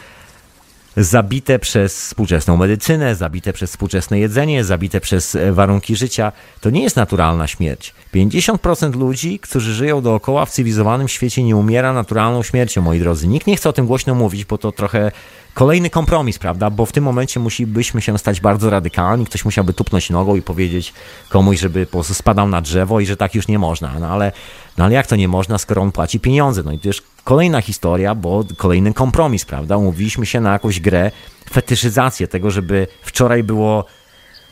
zabite 0.97 1.59
przez 1.59 2.01
współczesną 2.01 2.57
medycynę, 2.57 3.15
zabite 3.15 3.53
przez 3.53 3.71
współczesne 3.71 4.19
jedzenie, 4.19 4.65
zabite 4.65 5.01
przez 5.01 5.35
e, 5.35 5.53
warunki 5.53 5.97
życia. 5.97 6.33
To 6.61 6.71
nie 6.71 6.83
jest 6.83 6.97
naturalna 6.97 7.47
śmierć. 7.47 7.95
50% 8.15 8.97
ludzi, 8.97 9.39
którzy 9.39 9.75
żyją 9.75 10.03
dookoła 10.03 10.47
w 10.47 10.51
cywilizowanym 10.51 11.09
świecie, 11.09 11.43
nie 11.43 11.57
umiera 11.57 11.93
naturalną 11.93 12.43
śmiercią, 12.43 12.83
moi 12.83 12.99
drodzy. 12.99 13.29
Nikt 13.29 13.47
nie 13.47 13.57
chce 13.57 13.69
o 13.69 13.73
tym 13.73 13.87
głośno 13.87 14.15
mówić, 14.15 14.45
bo 14.45 14.59
to 14.59 14.73
trochę 14.73 15.13
kolejny 15.55 15.91
kompromis, 15.91 16.39
prawda? 16.39 16.71
Bo 16.71 16.87
w 16.87 16.93
tym 16.93 17.05
momencie 17.05 17.41
musielibyśmy 17.41 18.03
się 18.03 18.19
stać 18.19 18.41
bardzo 18.41 18.71
radykalni. 18.71 19.27
Ktoś 19.27 19.45
musiałby 19.45 19.73
tupnąć 19.73 20.11
nogą 20.11 20.37
i 20.37 20.43
powiedzieć 20.43 20.95
komuś, 21.29 21.61
żeby 21.61 21.87
po 21.87 22.05
spadał 22.05 22.49
na 22.49 22.61
drzewo 22.61 23.01
i 23.01 23.07
że 23.07 23.17
tak 23.17 23.35
już 23.35 23.49
nie 23.49 23.59
można. 23.59 23.99
No 24.01 24.09
ale, 24.09 24.33
no 24.79 24.85
ale 24.85 24.95
jak 24.95 25.07
to 25.07 25.17
nie 25.17 25.29
można, 25.29 25.59
skoro 25.59 25.83
on 25.83 25.93
płaci 25.93 26.21
pieniądze? 26.21 26.63
No 26.63 26.73
i 26.73 26.79
to 26.79 26.89
już 26.89 27.03
kolejna 27.25 27.61
historia, 27.61 28.15
bo 28.15 28.45
kolejny 28.57 28.95
kompromis, 28.95 29.45
prawda? 29.45 29.77
Umówiliśmy 29.77 30.27
się 30.27 30.41
na 30.41 30.53
jakąś 30.53 30.81
grę, 30.81 31.11
fetyszyzację 31.51 32.29
tego, 32.29 32.51
żeby 32.51 32.87
wczoraj 33.03 33.43
było, 33.43 33.85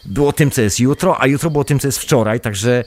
było 0.05 0.33
tym, 0.33 0.51
co 0.51 0.63
jest 0.63 0.81
jutro, 0.81 1.21
a 1.21 1.27
jutro 1.27 1.51
było 1.51 1.65
tym, 1.65 1.79
co 1.79 1.89
jest 1.89 1.99
wczoraj, 1.99 2.41
także 2.41 2.85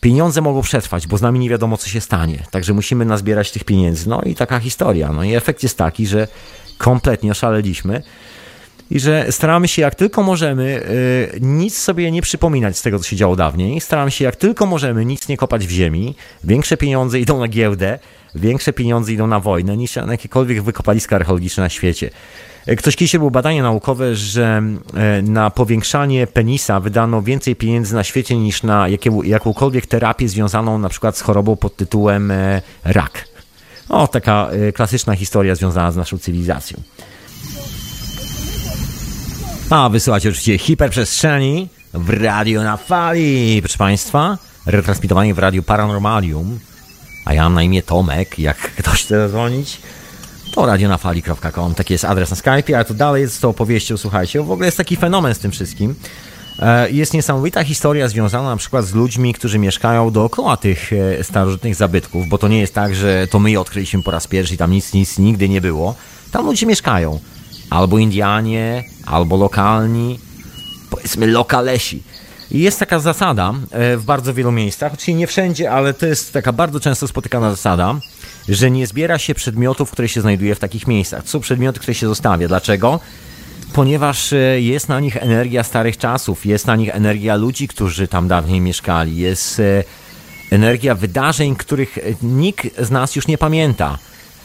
pieniądze 0.00 0.40
mogą 0.40 0.62
przetrwać, 0.62 1.06
bo 1.06 1.18
z 1.18 1.22
nami 1.22 1.38
nie 1.38 1.50
wiadomo, 1.50 1.76
co 1.76 1.88
się 1.88 2.00
stanie. 2.00 2.42
Także 2.50 2.72
musimy 2.72 3.04
nazbierać 3.04 3.50
tych 3.50 3.64
pieniędzy. 3.64 4.08
No 4.08 4.22
i 4.22 4.34
taka 4.34 4.58
historia. 4.58 5.12
No 5.12 5.24
i 5.24 5.34
efekt 5.34 5.62
jest 5.62 5.78
taki, 5.78 6.06
że 6.06 6.28
kompletnie 6.78 7.30
oszaleliśmy 7.30 8.02
i 8.90 9.00
że 9.00 9.26
staramy 9.30 9.68
się 9.68 9.82
jak 9.82 9.94
tylko 9.94 10.22
możemy 10.22 10.82
y, 11.34 11.38
nic 11.40 11.78
sobie 11.78 12.10
nie 12.10 12.22
przypominać 12.22 12.78
z 12.78 12.82
tego, 12.82 12.98
co 12.98 13.04
się 13.04 13.16
działo 13.16 13.36
dawniej. 13.36 13.80
Staramy 13.80 14.10
się 14.10 14.24
jak 14.24 14.36
tylko 14.36 14.66
możemy 14.66 15.04
nic 15.04 15.28
nie 15.28 15.36
kopać 15.36 15.66
w 15.66 15.70
ziemi. 15.70 16.14
Większe 16.44 16.76
pieniądze 16.76 17.20
idą 17.20 17.40
na 17.40 17.48
giełdę, 17.48 17.98
większe 18.34 18.72
pieniądze 18.72 19.12
idą 19.12 19.26
na 19.26 19.40
wojnę 19.40 19.76
niż 19.76 19.96
na 19.96 20.12
jakiekolwiek 20.12 20.62
wykopaliska 20.62 21.16
archeologiczne 21.16 21.62
na 21.62 21.68
świecie. 21.68 22.10
Y, 22.68 22.76
ktoś 22.76 22.96
kiedyś 22.96 23.16
było 23.16 23.30
badanie 23.30 23.62
naukowe, 23.62 24.14
że 24.14 24.62
y, 25.18 25.22
na 25.22 25.50
powiększanie 25.50 26.26
penisa 26.26 26.80
wydano 26.80 27.22
więcej 27.22 27.56
pieniędzy 27.56 27.94
na 27.94 28.04
świecie 28.04 28.36
niż 28.36 28.62
na 28.62 28.86
jakąkolwiek 29.24 29.86
terapię 29.86 30.28
związaną 30.28 30.78
na 30.78 30.88
przykład 30.88 31.16
z 31.16 31.20
chorobą 31.20 31.56
pod 31.56 31.76
tytułem 31.76 32.32
rak. 32.84 33.35
O, 33.88 34.08
taka 34.08 34.48
y, 34.68 34.72
klasyczna 34.72 35.16
historia 35.16 35.54
związana 35.54 35.90
z 35.90 35.96
naszą 35.96 36.18
cywilizacją. 36.18 36.80
A 39.70 39.88
wysyłacie 39.88 40.28
oczywiście 40.28 40.58
hiperprzestrzeni 40.58 41.68
w 41.94 42.22
radio 42.22 42.62
na 42.62 42.76
fali, 42.76 43.58
proszę 43.62 43.78
Państwa. 43.78 44.38
Retransmitowanie 44.66 45.34
w 45.34 45.38
radiu 45.38 45.62
Paranormalium. 45.62 46.58
A 47.24 47.34
ja 47.34 47.42
mam 47.42 47.54
na 47.54 47.62
imię 47.62 47.82
Tomek, 47.82 48.38
jak 48.38 48.56
ktoś 48.56 49.04
chce 49.04 49.18
zadzwonić. 49.18 49.78
To 50.54 50.66
radionafali.com, 50.66 51.74
taki 51.74 51.94
jest 51.94 52.04
adres 52.04 52.30
na 52.30 52.36
Skype, 52.36 52.76
ale 52.76 52.84
to 52.84 52.94
dalej 52.94 53.22
jest 53.22 53.40
tą 53.40 53.48
opowieścią, 53.48 53.96
słuchajcie. 53.96 54.42
W 54.42 54.50
ogóle 54.50 54.66
jest 54.66 54.76
taki 54.76 54.96
fenomen 54.96 55.34
z 55.34 55.38
tym 55.38 55.50
wszystkim. 55.50 55.94
E, 56.58 56.90
jest 56.90 57.14
niesamowita 57.14 57.64
historia 57.64 58.08
związana 58.08 58.50
na 58.50 58.56
przykład 58.56 58.84
z 58.84 58.94
ludźmi, 58.94 59.34
którzy 59.34 59.58
mieszkają 59.58 60.10
dookoła 60.10 60.56
tych 60.56 60.92
e, 60.92 61.24
starożytnych 61.24 61.74
zabytków, 61.74 62.28
bo 62.28 62.38
to 62.38 62.48
nie 62.48 62.60
jest 62.60 62.74
tak, 62.74 62.94
że 62.94 63.26
to 63.26 63.38
my 63.38 63.50
je 63.50 63.60
odkryliśmy 63.60 64.02
po 64.02 64.10
raz 64.10 64.26
pierwszy 64.26 64.56
tam 64.56 64.70
nic, 64.70 64.92
nic 64.92 65.18
nigdy 65.18 65.48
nie 65.48 65.60
było. 65.60 65.94
Tam 66.30 66.46
ludzie 66.46 66.66
mieszkają. 66.66 67.20
Albo 67.70 67.98
Indianie, 67.98 68.84
albo 69.06 69.36
lokalni, 69.36 70.18
powiedzmy 70.90 71.26
lokalesi. 71.26 72.02
I 72.50 72.60
jest 72.60 72.78
taka 72.78 72.98
zasada 72.98 73.54
e, 73.70 73.96
w 73.96 74.04
bardzo 74.04 74.34
wielu 74.34 74.52
miejscach, 74.52 74.92
oczywiście 74.92 75.14
nie 75.14 75.26
wszędzie, 75.26 75.70
ale 75.70 75.94
to 75.94 76.06
jest 76.06 76.32
taka 76.32 76.52
bardzo 76.52 76.80
często 76.80 77.08
spotykana 77.08 77.50
zasada, 77.50 77.94
że 78.48 78.70
nie 78.70 78.86
zbiera 78.86 79.18
się 79.18 79.34
przedmiotów, 79.34 79.90
które 79.90 80.08
się 80.08 80.20
znajduje 80.20 80.54
w 80.54 80.58
takich 80.58 80.86
miejscach. 80.86 81.22
To 81.22 81.30
są 81.30 81.40
przedmioty, 81.40 81.80
które 81.80 81.94
się 81.94 82.06
zostawia. 82.06 82.48
Dlaczego? 82.48 83.00
Ponieważ 83.72 84.32
e, 84.32 84.60
jest 84.60 84.88
na 84.88 85.00
nich 85.00 85.16
energia 85.16 85.62
starych 85.62 85.96
czasów, 85.96 86.46
jest 86.46 86.66
na 86.66 86.76
nich 86.76 86.94
energia 86.94 87.36
ludzi, 87.36 87.68
którzy 87.68 88.08
tam 88.08 88.28
dawniej 88.28 88.60
mieszkali, 88.60 89.16
jest 89.16 89.60
e, 89.60 89.84
energia 90.50 90.94
wydarzeń, 90.94 91.56
których 91.56 91.98
e, 91.98 92.00
nikt 92.22 92.66
z 92.78 92.90
nas 92.90 93.16
już 93.16 93.26
nie 93.26 93.38
pamięta, 93.38 93.98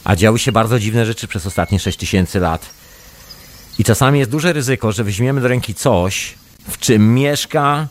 a 0.03 0.15
działy 0.15 0.39
się 0.39 0.51
bardzo 0.51 0.79
dziwne 0.79 1.05
rzeczy 1.05 1.27
przez 1.27 1.45
ostatnie 1.45 1.79
6000 1.79 2.39
lat. 2.39 2.69
I 3.79 3.83
czasami 3.83 4.19
jest 4.19 4.31
duże 4.31 4.53
ryzyko, 4.53 4.91
że 4.91 5.03
weźmiemy 5.03 5.41
do 5.41 5.47
ręki 5.47 5.73
coś, 5.73 6.33
w 6.69 6.77
czym 6.77 7.13
mieszka 7.13 7.87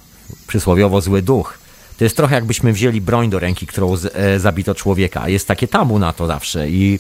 przysłowiowo 0.47 1.01
zły 1.01 1.22
duch. 1.22 1.59
To 1.99 2.05
jest 2.05 2.16
trochę 2.16 2.35
jakbyśmy 2.35 2.72
wzięli 2.72 3.01
broń 3.01 3.31
do 3.31 3.39
ręki, 3.39 3.66
którą 3.66 3.97
z, 3.97 4.16
e, 4.16 4.41
zabito 4.41 4.74
człowieka. 4.74 5.28
Jest 5.28 5.49
takie 5.49 5.68
tabu 5.68 5.99
na 5.99 6.12
to 6.12 6.26
zawsze 6.26 6.70
i 6.70 6.99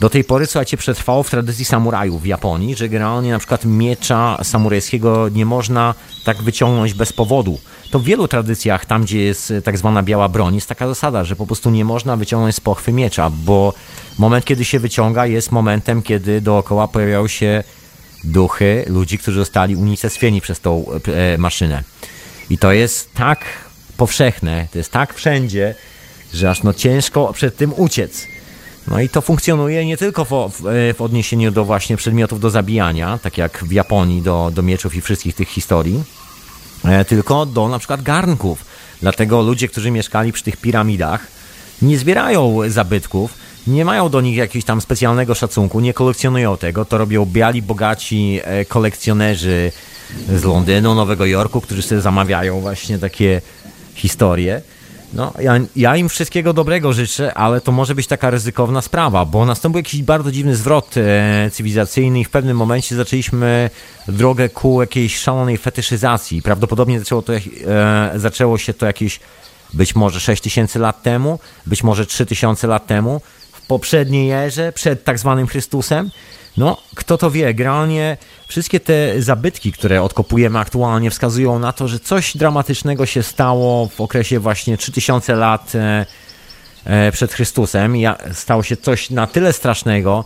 do 0.00 0.10
tej 0.10 0.24
pory, 0.24 0.46
słuchajcie, 0.46 0.76
przetrwało 0.76 1.22
w 1.22 1.30
tradycji 1.30 1.64
samurajów 1.64 2.22
w 2.22 2.26
Japonii, 2.26 2.76
że 2.76 2.88
generalnie 2.88 3.30
na 3.30 3.38
przykład 3.38 3.64
miecza 3.64 4.38
samurajskiego 4.42 5.28
nie 5.28 5.46
można 5.46 5.94
tak 6.24 6.42
wyciągnąć 6.42 6.94
bez 6.94 7.12
powodu. 7.12 7.58
To 7.90 7.98
w 7.98 8.04
wielu 8.04 8.28
tradycjach, 8.28 8.86
tam 8.86 9.02
gdzie 9.02 9.20
jest 9.20 9.50
e, 9.50 9.62
tak 9.62 9.78
zwana 9.78 10.02
biała 10.02 10.28
broń, 10.28 10.54
jest 10.54 10.68
taka 10.68 10.88
zasada, 10.88 11.24
że 11.24 11.36
po 11.36 11.46
prostu 11.46 11.70
nie 11.70 11.84
można 11.84 12.16
wyciągnąć 12.16 12.54
z 12.54 12.60
pochwy 12.60 12.92
miecza, 12.92 13.30
bo 13.30 13.74
moment, 14.18 14.44
kiedy 14.44 14.64
się 14.64 14.78
wyciąga, 14.78 15.26
jest 15.26 15.52
momentem, 15.52 16.02
kiedy 16.02 16.40
dookoła 16.40 16.88
pojawiają 16.88 17.28
się 17.28 17.64
duchy 18.24 18.84
ludzi, 18.86 19.18
którzy 19.18 19.38
zostali 19.38 19.76
unicestwieni 19.76 20.40
przez 20.40 20.60
tą 20.60 20.86
e, 21.06 21.38
maszynę. 21.38 21.82
I 22.50 22.58
to 22.58 22.72
jest 22.72 23.14
tak 23.14 23.44
powszechne, 23.96 24.66
to 24.72 24.78
jest 24.78 24.92
tak 24.92 25.14
wszędzie, 25.14 25.74
że 26.34 26.50
aż 26.50 26.62
no 26.62 26.72
ciężko 26.72 27.32
przed 27.32 27.56
tym 27.56 27.72
uciec. 27.76 28.26
No 28.88 29.00
i 29.00 29.08
to 29.08 29.20
funkcjonuje 29.20 29.86
nie 29.86 29.96
tylko 29.96 30.24
w, 30.24 30.30
w, 30.30 30.94
w, 30.96 31.02
odniesieniu 31.02 31.50
do 31.50 31.64
właśnie 31.64 31.96
przedmiotów 31.96 32.40
do 32.40 32.50
zabijania, 32.50 33.18
tak 33.18 33.38
jak 33.38 33.64
w 33.64 33.72
Japonii 33.72 34.22
do, 34.22 34.50
do 34.54 34.62
mieczów 34.62 34.94
i 34.94 35.00
wszystkich 35.00 35.34
tych 35.34 35.48
historii, 35.48 36.04
e, 36.84 37.04
tylko 37.04 37.46
do 37.46 37.68
na 37.68 37.78
przykład 37.78 38.02
garnków. 38.02 38.64
Dlatego 39.00 39.42
ludzie, 39.42 39.68
którzy 39.68 39.90
mieszkali 39.90 40.32
przy 40.32 40.44
tych 40.44 40.56
piramidach, 40.56 41.26
nie 41.82 41.98
zbierają 41.98 42.58
zabytków, 42.68 43.34
nie 43.66 43.84
mają 43.84 44.08
do 44.08 44.20
nich 44.20 44.36
jakiegoś 44.36 44.64
tam 44.64 44.80
specjalnego 44.80 45.34
szacunku, 45.34 45.80
nie 45.80 45.94
kolekcjonują 45.94 46.56
tego. 46.56 46.84
To 46.84 46.98
robią 46.98 47.26
biali, 47.26 47.62
bogaci 47.62 48.40
e, 48.44 48.64
kolekcjonerzy 48.64 49.72
z 50.28 50.44
Londynu, 50.44 50.94
Nowego 50.94 51.26
Jorku, 51.26 51.60
którzy 51.60 51.82
sobie 51.82 52.00
zamawiają 52.00 52.60
właśnie 52.60 52.98
takie 52.98 53.40
historie. 53.94 54.62
No, 55.12 55.32
ja, 55.38 55.54
ja, 55.76 55.96
im 55.96 56.08
wszystkiego 56.08 56.52
dobrego 56.52 56.92
życzę, 56.92 57.34
ale 57.34 57.60
to 57.60 57.72
może 57.72 57.94
być 57.94 58.06
taka 58.06 58.30
ryzykowna 58.30 58.82
sprawa, 58.82 59.24
bo 59.24 59.46
nastąpił 59.46 59.78
jakiś 59.78 60.02
bardzo 60.02 60.32
dziwny 60.32 60.56
zwrot 60.56 60.94
e, 60.96 61.50
cywilizacyjny 61.52 62.20
i 62.20 62.24
w 62.24 62.30
pewnym 62.30 62.56
momencie 62.56 62.96
zaczęliśmy 62.96 63.70
drogę 64.08 64.48
ku 64.48 64.80
jakiejś 64.80 65.18
szalonej 65.18 65.58
fetyszyzacji. 65.58 66.42
Prawdopodobnie 66.42 66.98
zaczęło, 66.98 67.22
to, 67.22 67.32
e, 67.34 67.40
zaczęło 68.16 68.58
się 68.58 68.74
to 68.74 68.86
jakieś 68.86 69.20
być 69.74 69.94
może 69.94 70.20
6 70.20 70.42
tysięcy 70.42 70.78
lat 70.78 71.02
temu, 71.02 71.38
być 71.66 71.82
może 71.82 72.06
3 72.06 72.26
tysiące 72.26 72.66
lat 72.66 72.86
temu, 72.86 73.20
w 73.52 73.66
poprzedniej 73.66 74.30
erze, 74.30 74.72
przed 74.72 75.04
tak 75.04 75.18
zwanym 75.18 75.46
Chrystusem. 75.46 76.10
No, 76.56 76.76
kto 76.94 77.18
to 77.18 77.30
wie, 77.30 77.54
generalnie 77.54 78.16
wszystkie 78.48 78.80
te 78.80 79.22
zabytki, 79.22 79.72
które 79.72 80.02
odkopujemy 80.02 80.58
aktualnie, 80.58 81.10
wskazują 81.10 81.58
na 81.58 81.72
to, 81.72 81.88
że 81.88 81.98
coś 81.98 82.36
dramatycznego 82.36 83.06
się 83.06 83.22
stało 83.22 83.88
w 83.88 84.00
okresie 84.00 84.40
właśnie 84.40 84.76
3000 84.76 85.36
lat 85.36 85.74
e, 85.74 86.06
e, 86.84 87.12
przed 87.12 87.32
Chrystusem. 87.32 87.94
Stało 88.32 88.62
się 88.62 88.76
coś 88.76 89.10
na 89.10 89.26
tyle 89.26 89.52
strasznego, 89.52 90.24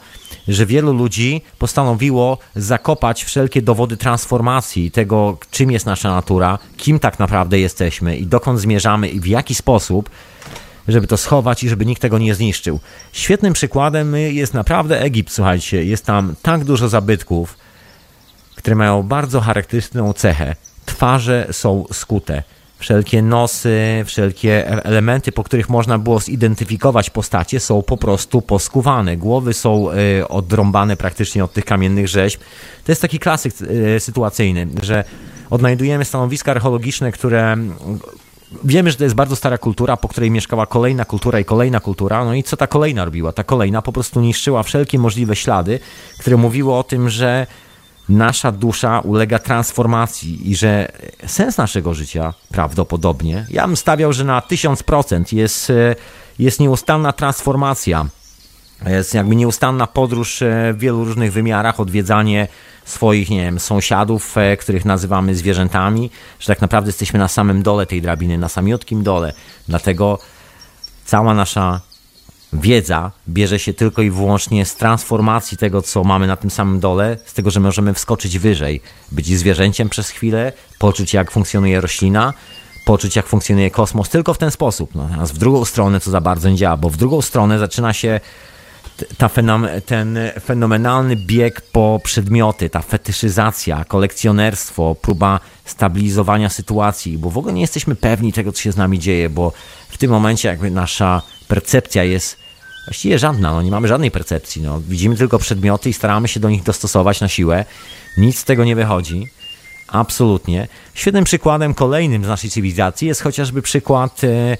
że 0.48 0.66
wielu 0.66 0.92
ludzi 0.92 1.42
postanowiło 1.58 2.38
zakopać 2.56 3.24
wszelkie 3.24 3.62
dowody 3.62 3.96
transformacji 3.96 4.90
tego, 4.90 5.38
czym 5.50 5.70
jest 5.70 5.86
nasza 5.86 6.14
natura, 6.14 6.58
kim 6.76 6.98
tak 6.98 7.18
naprawdę 7.18 7.58
jesteśmy 7.58 8.16
i 8.16 8.26
dokąd 8.26 8.60
zmierzamy 8.60 9.08
i 9.08 9.20
w 9.20 9.26
jaki 9.26 9.54
sposób, 9.54 10.10
żeby 10.92 11.06
to 11.06 11.16
schować 11.16 11.64
i 11.64 11.68
żeby 11.68 11.86
nikt 11.86 12.02
tego 12.02 12.18
nie 12.18 12.34
zniszczył. 12.34 12.80
Świetnym 13.12 13.52
przykładem 13.52 14.16
jest 14.16 14.54
naprawdę 14.54 15.00
Egipt, 15.00 15.32
słuchajcie. 15.32 15.84
Jest 15.84 16.06
tam 16.06 16.34
tak 16.42 16.64
dużo 16.64 16.88
zabytków, 16.88 17.56
które 18.56 18.76
mają 18.76 19.02
bardzo 19.02 19.40
charakterystyczną 19.40 20.12
cechę. 20.12 20.56
Twarze 20.86 21.46
są 21.50 21.84
skute 21.92 22.42
wszelkie 22.80 23.22
nosy, 23.22 24.02
wszelkie 24.06 24.68
e- 24.68 24.84
elementy, 24.84 25.32
po 25.32 25.44
których 25.44 25.68
można 25.68 25.98
było 25.98 26.20
zidentyfikować 26.20 27.10
postacie, 27.10 27.60
są 27.60 27.82
po 27.82 27.96
prostu 27.96 28.42
poskuwane. 28.42 29.16
Głowy 29.16 29.54
są 29.54 29.90
y, 29.92 30.28
odrąbane 30.28 30.96
praktycznie 30.96 31.44
od 31.44 31.52
tych 31.52 31.64
kamiennych 31.64 32.08
rzeźb. 32.08 32.40
To 32.84 32.92
jest 32.92 33.02
taki 33.02 33.18
klasyk 33.18 33.54
y, 33.96 34.00
sytuacyjny, 34.00 34.66
że 34.82 35.04
odnajdujemy 35.50 36.04
stanowiska 36.04 36.50
archeologiczne, 36.50 37.12
które 37.12 37.56
wiemy, 38.64 38.90
że 38.90 38.96
to 38.96 39.04
jest 39.04 39.16
bardzo 39.16 39.36
stara 39.36 39.58
kultura, 39.58 39.96
po 39.96 40.08
której 40.08 40.30
mieszkała 40.30 40.66
kolejna 40.66 41.04
kultura 41.04 41.40
i 41.40 41.44
kolejna 41.44 41.80
kultura. 41.80 42.24
No 42.24 42.34
i 42.34 42.42
co 42.42 42.56
ta 42.56 42.66
kolejna 42.66 43.04
robiła? 43.04 43.32
Ta 43.32 43.44
kolejna 43.44 43.82
po 43.82 43.92
prostu 43.92 44.20
niszczyła 44.20 44.62
wszelkie 44.62 44.98
możliwe 44.98 45.36
ślady, 45.36 45.80
które 46.18 46.36
mówiły 46.36 46.74
o 46.74 46.82
tym, 46.82 47.10
że 47.10 47.46
nasza 48.08 48.52
dusza 48.52 49.00
ulega 49.00 49.38
transformacji 49.38 50.50
i 50.50 50.56
że 50.56 50.92
sens 51.26 51.56
naszego 51.56 51.94
życia 51.94 52.34
prawdopodobnie, 52.48 53.46
ja 53.50 53.66
bym 53.66 53.76
stawiał, 53.76 54.12
że 54.12 54.24
na 54.24 54.40
1000% 54.40 55.32
jest, 55.32 55.70
e, 55.70 55.96
jest 56.38 56.60
nieustanna 56.60 57.12
transformacja. 57.12 58.06
Jest 58.86 59.14
jakby 59.14 59.36
nieustanna 59.36 59.86
podróż 59.86 60.42
e, 60.42 60.72
w 60.72 60.78
wielu 60.78 61.04
różnych 61.04 61.32
wymiarach, 61.32 61.80
odwiedzanie 61.80 62.48
swoich, 62.84 63.30
nie 63.30 63.42
wiem, 63.42 63.60
sąsiadów, 63.60 64.38
e, 64.38 64.56
których 64.56 64.84
nazywamy 64.84 65.34
zwierzętami, 65.34 66.10
że 66.40 66.46
tak 66.46 66.60
naprawdę 66.60 66.88
jesteśmy 66.88 67.18
na 67.18 67.28
samym 67.28 67.62
dole 67.62 67.86
tej 67.86 68.02
drabiny, 68.02 68.38
na 68.38 68.48
samiutkim 68.48 69.02
dole. 69.02 69.32
Dlatego 69.68 70.18
cała 71.04 71.34
nasza 71.34 71.80
wiedza 72.52 73.10
bierze 73.28 73.58
się 73.58 73.74
tylko 73.74 74.02
i 74.02 74.10
wyłącznie 74.10 74.66
z 74.66 74.76
transformacji 74.76 75.58
tego, 75.58 75.82
co 75.82 76.04
mamy 76.04 76.26
na 76.26 76.36
tym 76.36 76.50
samym 76.50 76.80
dole, 76.80 77.16
z 77.26 77.34
tego, 77.34 77.50
że 77.50 77.60
możemy 77.60 77.94
wskoczyć 77.94 78.38
wyżej, 78.38 78.80
być 79.12 79.26
zwierzęciem 79.38 79.88
przez 79.88 80.08
chwilę, 80.08 80.52
poczuć 80.78 81.14
jak 81.14 81.30
funkcjonuje 81.30 81.80
roślina, 81.80 82.34
poczuć 82.84 83.16
jak 83.16 83.26
funkcjonuje 83.26 83.70
kosmos, 83.70 84.08
tylko 84.08 84.34
w 84.34 84.38
ten 84.38 84.50
sposób. 84.50 84.94
No, 84.94 85.08
a 85.20 85.26
w 85.26 85.38
drugą 85.38 85.64
stronę 85.64 86.00
to 86.00 86.10
za 86.10 86.20
bardzo 86.20 86.50
nie 86.50 86.56
działa, 86.56 86.76
bo 86.76 86.90
w 86.90 86.96
drugą 86.96 87.22
stronę 87.22 87.58
zaczyna 87.58 87.92
się 87.92 88.20
ta 89.18 89.28
fenom 89.28 89.66
ten 89.86 90.18
fenomenalny 90.44 91.16
bieg 91.16 91.60
po 91.60 92.00
przedmioty, 92.04 92.70
ta 92.70 92.82
fetyszyzacja, 92.82 93.84
kolekcjonerstwo, 93.84 94.96
próba 95.02 95.40
stabilizowania 95.64 96.48
sytuacji, 96.48 97.18
bo 97.18 97.30
w 97.30 97.38
ogóle 97.38 97.54
nie 97.54 97.60
jesteśmy 97.60 97.94
pewni 97.94 98.32
tego, 98.32 98.52
co 98.52 98.60
się 98.60 98.72
z 98.72 98.76
nami 98.76 98.98
dzieje, 98.98 99.30
bo 99.30 99.52
w 99.88 99.98
tym 99.98 100.10
momencie 100.10 100.48
jakby 100.48 100.70
nasza 100.70 101.22
percepcja 101.48 102.04
jest 102.04 102.36
właściwie 102.86 103.18
żadna, 103.18 103.52
no 103.52 103.62
nie 103.62 103.70
mamy 103.70 103.88
żadnej 103.88 104.10
percepcji. 104.10 104.62
No. 104.62 104.80
Widzimy 104.80 105.16
tylko 105.16 105.38
przedmioty 105.38 105.90
i 105.90 105.92
staramy 105.92 106.28
się 106.28 106.40
do 106.40 106.50
nich 106.50 106.62
dostosować 106.62 107.20
na 107.20 107.28
siłę. 107.28 107.64
Nic 108.16 108.38
z 108.38 108.44
tego 108.44 108.64
nie 108.64 108.76
wychodzi. 108.76 109.28
Absolutnie. 109.88 110.68
Świetnym 110.94 111.24
przykładem 111.24 111.74
kolejnym 111.74 112.24
z 112.24 112.28
naszej 112.28 112.50
cywilizacji 112.50 113.08
jest 113.08 113.22
chociażby 113.22 113.62
przykład 113.62 114.24
e, 114.24 114.56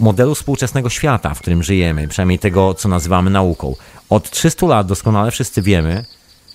modelu 0.00 0.34
współczesnego 0.34 0.90
świata, 0.90 1.34
w 1.34 1.40
którym 1.40 1.62
żyjemy, 1.62 2.08
przynajmniej 2.08 2.38
tego, 2.38 2.74
co 2.74 2.88
nazywamy 2.88 3.30
nauką. 3.30 3.74
Od 4.10 4.30
300 4.30 4.66
lat 4.66 4.86
doskonale 4.86 5.30
wszyscy 5.30 5.62
wiemy, 5.62 6.04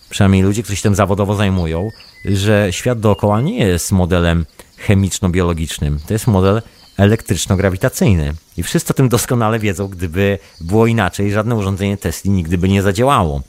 przynajmniej 0.09 0.41
ludzie, 0.41 0.63
którzy 0.63 0.75
się 0.75 0.83
tym 0.83 0.95
zawodowo 0.95 1.35
zajmują, 1.35 1.89
że 2.25 2.67
świat 2.71 2.99
dookoła 2.99 3.41
nie 3.41 3.57
jest 3.57 3.91
modelem 3.91 4.45
chemiczno-biologicznym. 4.87 5.97
To 6.07 6.13
jest 6.13 6.27
model 6.27 6.61
elektryczno-grawitacyjny. 6.97 8.33
I 8.57 8.63
wszyscy 8.63 8.93
o 8.93 8.93
tym 8.93 9.09
doskonale 9.09 9.59
wiedzą, 9.59 9.87
gdyby 9.87 10.39
było 10.61 10.87
inaczej, 10.87 11.31
żadne 11.31 11.55
urządzenie 11.55 11.97
Tesla 11.97 12.31
nigdy 12.31 12.57
by 12.57 12.69
nie 12.69 12.81
zadziałało. 12.81 13.41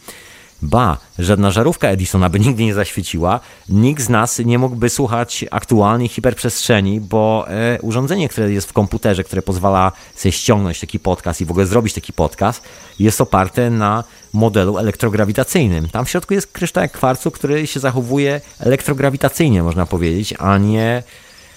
Ba, 0.63 0.99
żadna 1.19 1.51
żarówka 1.51 1.89
Edisona 1.89 2.31
by 2.31 2.41
nigdy 2.41 2.65
nie 2.65 2.75
zaświeciła, 2.75 3.41
nikt 3.69 4.03
z 4.03 4.09
nas 4.09 4.39
nie 4.39 4.59
mógłby 4.59 4.91
słuchać 4.91 5.45
aktualnej 5.51 6.09
hiperprzestrzeni, 6.09 7.01
bo 7.01 7.47
e, 7.49 7.79
urządzenie, 7.83 8.29
które 8.29 8.53
jest 8.53 8.69
w 8.69 8.73
komputerze, 8.73 9.25
które 9.25 9.43
pozwala 9.43 9.93
sobie 10.15 10.33
ściągnąć 10.33 10.81
taki 10.81 10.99
podcast 10.99 11.41
i 11.41 11.45
w 11.45 11.51
ogóle 11.51 11.67
zrobić 11.67 11.95
taki 11.95 12.13
podcast, 12.13 12.63
jest 12.99 13.21
oparte 13.21 13.71
na 13.71 14.05
modelu 14.33 14.79
elektrograwitacyjnym. 14.79 15.89
Tam 15.89 16.05
w 16.05 16.11
środku 16.11 16.35
jest 16.35 16.47
kryształek 16.47 16.93
kwarcu, 16.93 17.31
który 17.31 17.67
się 17.67 17.81
zachowuje 17.81 18.41
elektrograwitacyjnie, 18.61 19.63
można 19.63 19.87
powiedzieć, 19.87 20.35
a 20.39 20.59
nie 20.59 21.03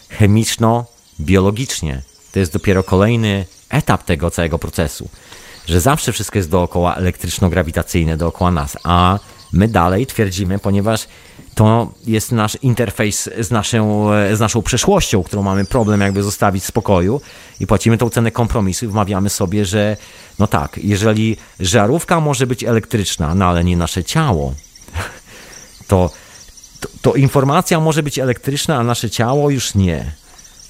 chemiczno-biologicznie. 0.10 2.02
To 2.32 2.40
jest 2.40 2.54
dopiero 2.54 2.84
kolejny 2.84 3.46
etap 3.70 4.04
tego 4.04 4.32
całego 4.32 4.60
procesu 4.60 5.10
że 5.70 5.82
zawsze 5.82 6.14
wszystko 6.14 6.40
jest 6.40 6.50
dookoła 6.50 6.96
elektryczno-grawitacyjne, 6.96 8.18
dookoła 8.18 8.52
nas, 8.52 8.78
a 8.84 9.20
my 9.54 9.68
dalej 9.68 10.06
twierdzimy, 10.06 10.60
ponieważ 10.60 11.08
to 11.56 11.94
jest 12.08 12.32
nasz 12.32 12.58
interfejs 12.62 13.30
z 13.40 13.52
naszą, 13.52 14.10
z 14.34 14.40
naszą 14.40 14.62
przeszłością, 14.62 15.24
którą 15.24 15.44
mamy 15.44 15.66
problem 15.66 16.02
jakby 16.02 16.24
zostawić 16.24 16.64
w 16.64 16.68
spokoju 16.68 17.22
i 17.60 17.68
płacimy 17.68 17.98
tą 17.98 18.10
cenę 18.10 18.32
kompromisu 18.32 18.86
i 18.86 18.88
wmawiamy 18.88 19.30
sobie, 19.30 19.66
że 19.66 19.98
no 20.40 20.48
tak, 20.48 20.80
jeżeli 20.84 21.38
żarówka 21.60 22.20
może 22.20 22.48
być 22.48 22.64
elektryczna, 22.64 23.36
no 23.36 23.46
ale 23.46 23.64
nie 23.64 23.78
nasze 23.78 24.04
ciało, 24.04 24.54
to, 25.88 26.10
to, 26.80 26.90
to 27.02 27.14
informacja 27.14 27.80
może 27.80 28.04
być 28.04 28.20
elektryczna, 28.20 28.78
a 28.78 28.84
nasze 28.84 29.10
ciało 29.10 29.50
już 29.50 29.76
nie. 29.76 30.12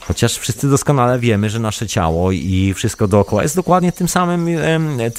Chociaż 0.10 0.38
wszyscy 0.38 0.69
doskonale 0.69 1.19
wiemy, 1.19 1.49
że 1.49 1.60
nasze 1.60 1.88
ciało 1.88 2.31
i 2.31 2.73
wszystko 2.76 3.07
dookoła 3.07 3.44
jest 3.44 3.56
dokładnie 3.56 3.91
tym 3.91 4.07
samym 4.07 4.48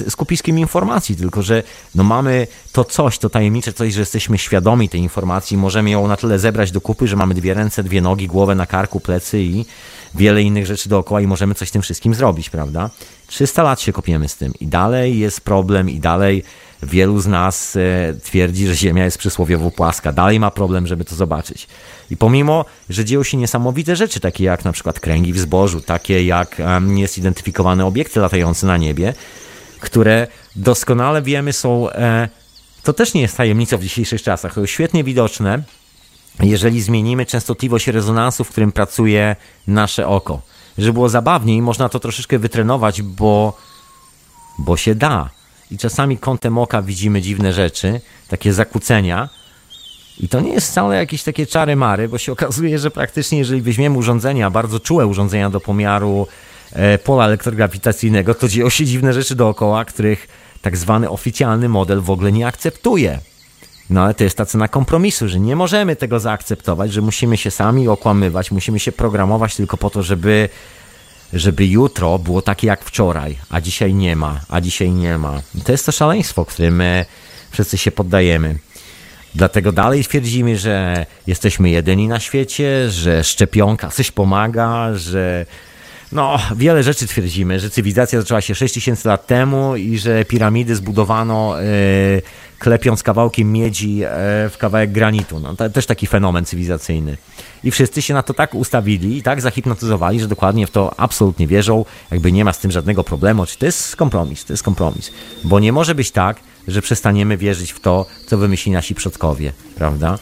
skupiskiem 0.09 0.59
informacji, 0.59 1.15
tylko 1.15 1.41
że 1.41 1.63
no 1.95 2.03
mamy 2.03 2.47
to 2.71 2.83
coś, 2.83 3.17
to 3.17 3.29
tajemnicze 3.29 3.73
coś, 3.73 3.93
że 3.93 3.99
jesteśmy 3.99 4.37
świadomi 4.37 4.89
tej 4.89 5.01
informacji, 5.01 5.57
możemy 5.57 5.89
ją 5.89 6.07
na 6.07 6.17
tyle 6.17 6.39
zebrać 6.39 6.71
do 6.71 6.81
kupy, 6.81 7.07
że 7.07 7.15
mamy 7.15 7.33
dwie 7.33 7.53
ręce, 7.53 7.83
dwie 7.83 8.01
nogi, 8.01 8.27
głowę 8.27 8.55
na 8.55 8.65
karku, 8.65 8.99
plecy 8.99 9.41
i 9.41 9.65
wiele 10.15 10.41
innych 10.41 10.65
rzeczy 10.65 10.89
dookoła 10.89 11.21
i 11.21 11.27
możemy 11.27 11.55
coś 11.55 11.69
z 11.69 11.71
tym 11.71 11.81
wszystkim 11.81 12.13
zrobić, 12.13 12.49
prawda? 12.49 12.89
300 13.27 13.63
lat 13.63 13.81
się 13.81 13.93
kopiemy 13.93 14.29
z 14.29 14.35
tym 14.35 14.53
i 14.59 14.67
dalej 14.67 15.19
jest 15.19 15.41
problem 15.41 15.89
i 15.89 15.99
dalej 15.99 16.43
wielu 16.83 17.19
z 17.19 17.27
nas 17.27 17.75
e, 17.75 18.13
twierdzi, 18.23 18.67
że 18.67 18.75
Ziemia 18.75 19.05
jest 19.05 19.17
przysłowiowo 19.17 19.71
płaska. 19.71 20.11
Dalej 20.11 20.39
ma 20.39 20.51
problem, 20.51 20.87
żeby 20.87 21.05
to 21.05 21.15
zobaczyć. 21.15 21.67
I 22.09 22.17
pomimo, 22.17 22.65
że 22.89 23.05
dzieją 23.05 23.23
się 23.23 23.37
niesamowite 23.37 23.95
rzeczy, 23.95 24.19
takie 24.19 24.43
jak 24.43 24.65
na 24.65 24.71
przykład 24.71 24.99
kręgi 24.99 25.33
w 25.33 25.39
zbożu, 25.39 25.81
takie 25.81 26.23
jak 26.23 26.61
niezidentyfikowane 26.81 27.85
obiekty 27.85 28.19
latające 28.19 28.67
na 28.67 28.77
niebie, 28.77 29.13
które 29.79 30.27
doskonale 30.55 31.21
wiemy 31.21 31.53
są, 31.53 31.89
e, 31.89 32.29
to 32.83 32.93
też 32.93 33.13
nie 33.13 33.21
jest 33.21 33.37
tajemnicą 33.37 33.77
w 33.77 33.83
dzisiejszych 33.83 34.21
czasach, 34.21 34.55
świetnie 34.65 35.03
widoczne, 35.03 35.63
jeżeli 36.39 36.81
zmienimy 36.81 37.25
częstotliwość 37.25 37.87
rezonansu, 37.87 38.43
w 38.43 38.49
którym 38.49 38.71
pracuje 38.71 39.35
nasze 39.67 40.07
oko. 40.07 40.41
Żeby 40.77 40.93
było 40.93 41.09
zabawniej, 41.09 41.61
można 41.61 41.89
to 41.89 41.99
troszeczkę 41.99 42.39
wytrenować, 42.39 43.01
bo, 43.01 43.57
bo 44.57 44.77
się 44.77 44.95
da. 44.95 45.29
I 45.71 45.77
czasami 45.77 46.17
kątem 46.17 46.57
oka 46.57 46.81
widzimy 46.81 47.21
dziwne 47.21 47.53
rzeczy, 47.53 48.01
takie 48.27 48.53
zakłócenia, 48.53 49.29
i 50.19 50.29
to 50.29 50.39
nie 50.39 50.53
jest 50.53 50.71
wcale 50.71 50.95
jakieś 50.95 51.23
takie 51.23 51.45
czary 51.45 51.75
mary, 51.75 52.07
bo 52.07 52.17
się 52.17 52.31
okazuje, 52.37 52.79
że 52.79 52.91
praktycznie 52.91 53.37
jeżeli 53.37 53.61
weźmiemy 53.61 53.97
urządzenia, 53.97 54.49
bardzo 54.49 54.79
czułe 54.79 55.05
urządzenia 55.05 55.49
do 55.49 55.59
pomiaru 55.59 56.27
e, 56.73 56.97
pola 56.97 57.25
elektrograwitacyjnego, 57.25 58.33
to 58.33 58.47
dzieją 58.47 58.69
się 58.69 58.85
dziwne 58.85 59.13
rzeczy 59.13 59.35
dookoła, 59.35 59.85
których 59.85 60.27
tak 60.61 60.77
zwany 60.77 61.09
oficjalny 61.09 61.69
model 61.69 62.01
w 62.01 62.09
ogóle 62.09 62.31
nie 62.31 62.47
akceptuje. 62.47 63.19
No 63.89 64.03
ale 64.03 64.13
to 64.13 64.23
jest 64.23 64.37
ta 64.37 64.45
cena 64.45 64.67
kompromisu, 64.67 65.27
że 65.27 65.39
nie 65.39 65.55
możemy 65.55 65.95
tego 65.95 66.19
zaakceptować, 66.19 66.93
że 66.93 67.01
musimy 67.01 67.37
się 67.37 67.51
sami 67.51 67.87
okłamywać, 67.87 68.51
musimy 68.51 68.79
się 68.79 68.91
programować 68.91 69.55
tylko 69.55 69.77
po 69.77 69.89
to, 69.89 70.03
żeby, 70.03 70.49
żeby 71.33 71.67
jutro 71.67 72.19
było 72.19 72.41
takie 72.41 72.67
jak 72.67 72.83
wczoraj, 72.83 73.37
a 73.49 73.61
dzisiaj 73.61 73.93
nie 73.93 74.15
ma, 74.15 74.41
a 74.49 74.61
dzisiaj 74.61 74.91
nie 74.91 75.17
ma. 75.17 75.41
I 75.55 75.61
to 75.61 75.71
jest 75.71 75.85
to 75.85 75.91
szaleństwo, 75.91 76.45
którym 76.45 76.83
wszyscy 77.51 77.77
się 77.77 77.91
poddajemy. 77.91 78.55
Dlatego 79.35 79.71
dalej 79.71 80.03
twierdzimy, 80.03 80.57
że 80.57 81.05
jesteśmy 81.27 81.69
jedyni 81.69 82.07
na 82.07 82.19
świecie, 82.19 82.89
że 82.89 83.23
szczepionka 83.23 83.89
coś 83.89 84.11
pomaga, 84.11 84.95
że 84.95 85.45
no, 86.11 86.39
wiele 86.55 86.83
rzeczy 86.83 87.07
twierdzimy, 87.07 87.59
że 87.59 87.69
cywilizacja 87.69 88.21
zaczęła 88.21 88.41
się 88.41 88.55
6000 88.55 89.09
lat 89.09 89.27
temu 89.27 89.75
i 89.75 89.97
że 89.97 90.25
piramidy 90.25 90.75
zbudowano 90.75 91.55
yy, 91.61 92.21
klepiąc 92.59 93.03
kawałkiem 93.03 93.51
miedzi 93.51 93.95
yy, 93.95 94.07
w 94.49 94.55
kawałek 94.57 94.91
granitu. 94.91 95.39
No, 95.39 95.55
to 95.55 95.69
też 95.69 95.85
taki 95.85 96.07
fenomen 96.07 96.45
cywilizacyjny. 96.45 97.17
I 97.63 97.71
wszyscy 97.71 98.01
się 98.01 98.13
na 98.13 98.23
to 98.23 98.33
tak 98.33 98.55
ustawili 98.55 99.17
i 99.17 99.23
tak 99.23 99.41
zahipnotyzowali, 99.41 100.19
że 100.19 100.27
dokładnie 100.27 100.67
w 100.67 100.71
to 100.71 100.99
absolutnie 100.99 101.47
wierzą, 101.47 101.85
jakby 102.11 102.31
nie 102.31 102.45
ma 102.45 102.53
z 102.53 102.59
tym 102.59 102.71
żadnego 102.71 103.03
problemu. 103.03 103.45
Czy 103.45 103.57
to 103.57 103.65
jest 103.65 103.95
kompromis? 103.95 104.45
To 104.45 104.53
jest 104.53 104.63
kompromis. 104.63 105.11
Bo 105.43 105.59
nie 105.59 105.73
może 105.73 105.95
być 105.95 106.11
tak, 106.11 106.37
że 106.67 106.81
przestaniemy 106.81 107.37
wierzyć 107.37 107.71
w 107.71 107.79
to, 107.79 108.05
co 108.27 108.37
wymyślili 108.37 108.73
nasi 108.73 108.95
przodkowie, 108.95 109.53
prawda? 109.75 110.19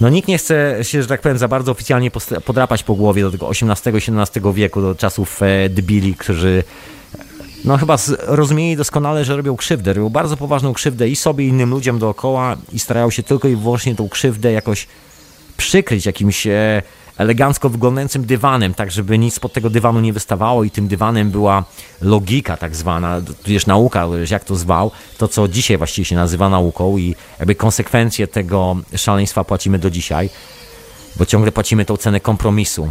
No 0.00 0.08
nikt 0.08 0.28
nie 0.28 0.38
chce 0.38 0.78
się, 0.82 1.02
że 1.02 1.08
tak 1.08 1.20
powiem, 1.20 1.38
za 1.38 1.48
bardzo 1.48 1.72
oficjalnie 1.72 2.10
podrapać 2.44 2.82
po 2.82 2.94
głowie 2.94 3.22
do 3.22 3.30
tego 3.30 3.50
XVIII-XVII 3.50 4.52
wieku, 4.54 4.80
do 4.80 4.94
czasów 4.94 5.42
e, 5.42 5.68
debili, 5.68 6.14
którzy 6.14 6.64
no 7.64 7.78
chyba 7.78 7.96
rozumieli 8.26 8.76
doskonale, 8.76 9.24
że 9.24 9.36
robią 9.36 9.56
krzywdę. 9.56 9.92
Robią 9.92 10.08
bardzo 10.10 10.36
poważną 10.36 10.72
krzywdę 10.72 11.08
i 11.08 11.16
sobie, 11.16 11.44
i 11.44 11.48
innym 11.48 11.70
ludziom 11.70 11.98
dookoła 11.98 12.56
i 12.72 12.78
starają 12.78 13.10
się 13.10 13.22
tylko 13.22 13.48
i 13.48 13.56
wyłącznie 13.56 13.94
tą 13.94 14.08
krzywdę 14.08 14.52
jakoś 14.52 14.86
przykryć 15.56 16.06
jakimś 16.06 16.46
e, 16.46 16.82
elegancko 17.18 17.68
wyglądającym 17.68 18.26
dywanem, 18.26 18.74
tak 18.74 18.90
żeby 18.90 19.18
nic 19.18 19.38
pod 19.38 19.52
tego 19.52 19.70
dywanu 19.70 20.00
nie 20.00 20.12
wystawało 20.12 20.64
i 20.64 20.70
tym 20.70 20.88
dywanem 20.88 21.30
była 21.30 21.64
logika 22.02 22.56
tak 22.56 22.76
zwana, 22.76 23.20
tudzież 23.42 23.66
nauka, 23.66 24.06
jak 24.30 24.44
to 24.44 24.56
zwał, 24.56 24.90
to 25.18 25.28
co 25.28 25.48
dzisiaj 25.48 25.78
właściwie 25.78 26.04
się 26.04 26.16
nazywa 26.16 26.48
nauką 26.48 26.98
i 26.98 27.14
jakby 27.38 27.54
konsekwencje 27.54 28.26
tego 28.26 28.76
szaleństwa 28.96 29.44
płacimy 29.44 29.78
do 29.78 29.90
dzisiaj, 29.90 30.30
bo 31.16 31.26
ciągle 31.26 31.52
płacimy 31.52 31.84
tą 31.84 31.96
cenę 31.96 32.20
kompromisu. 32.20 32.88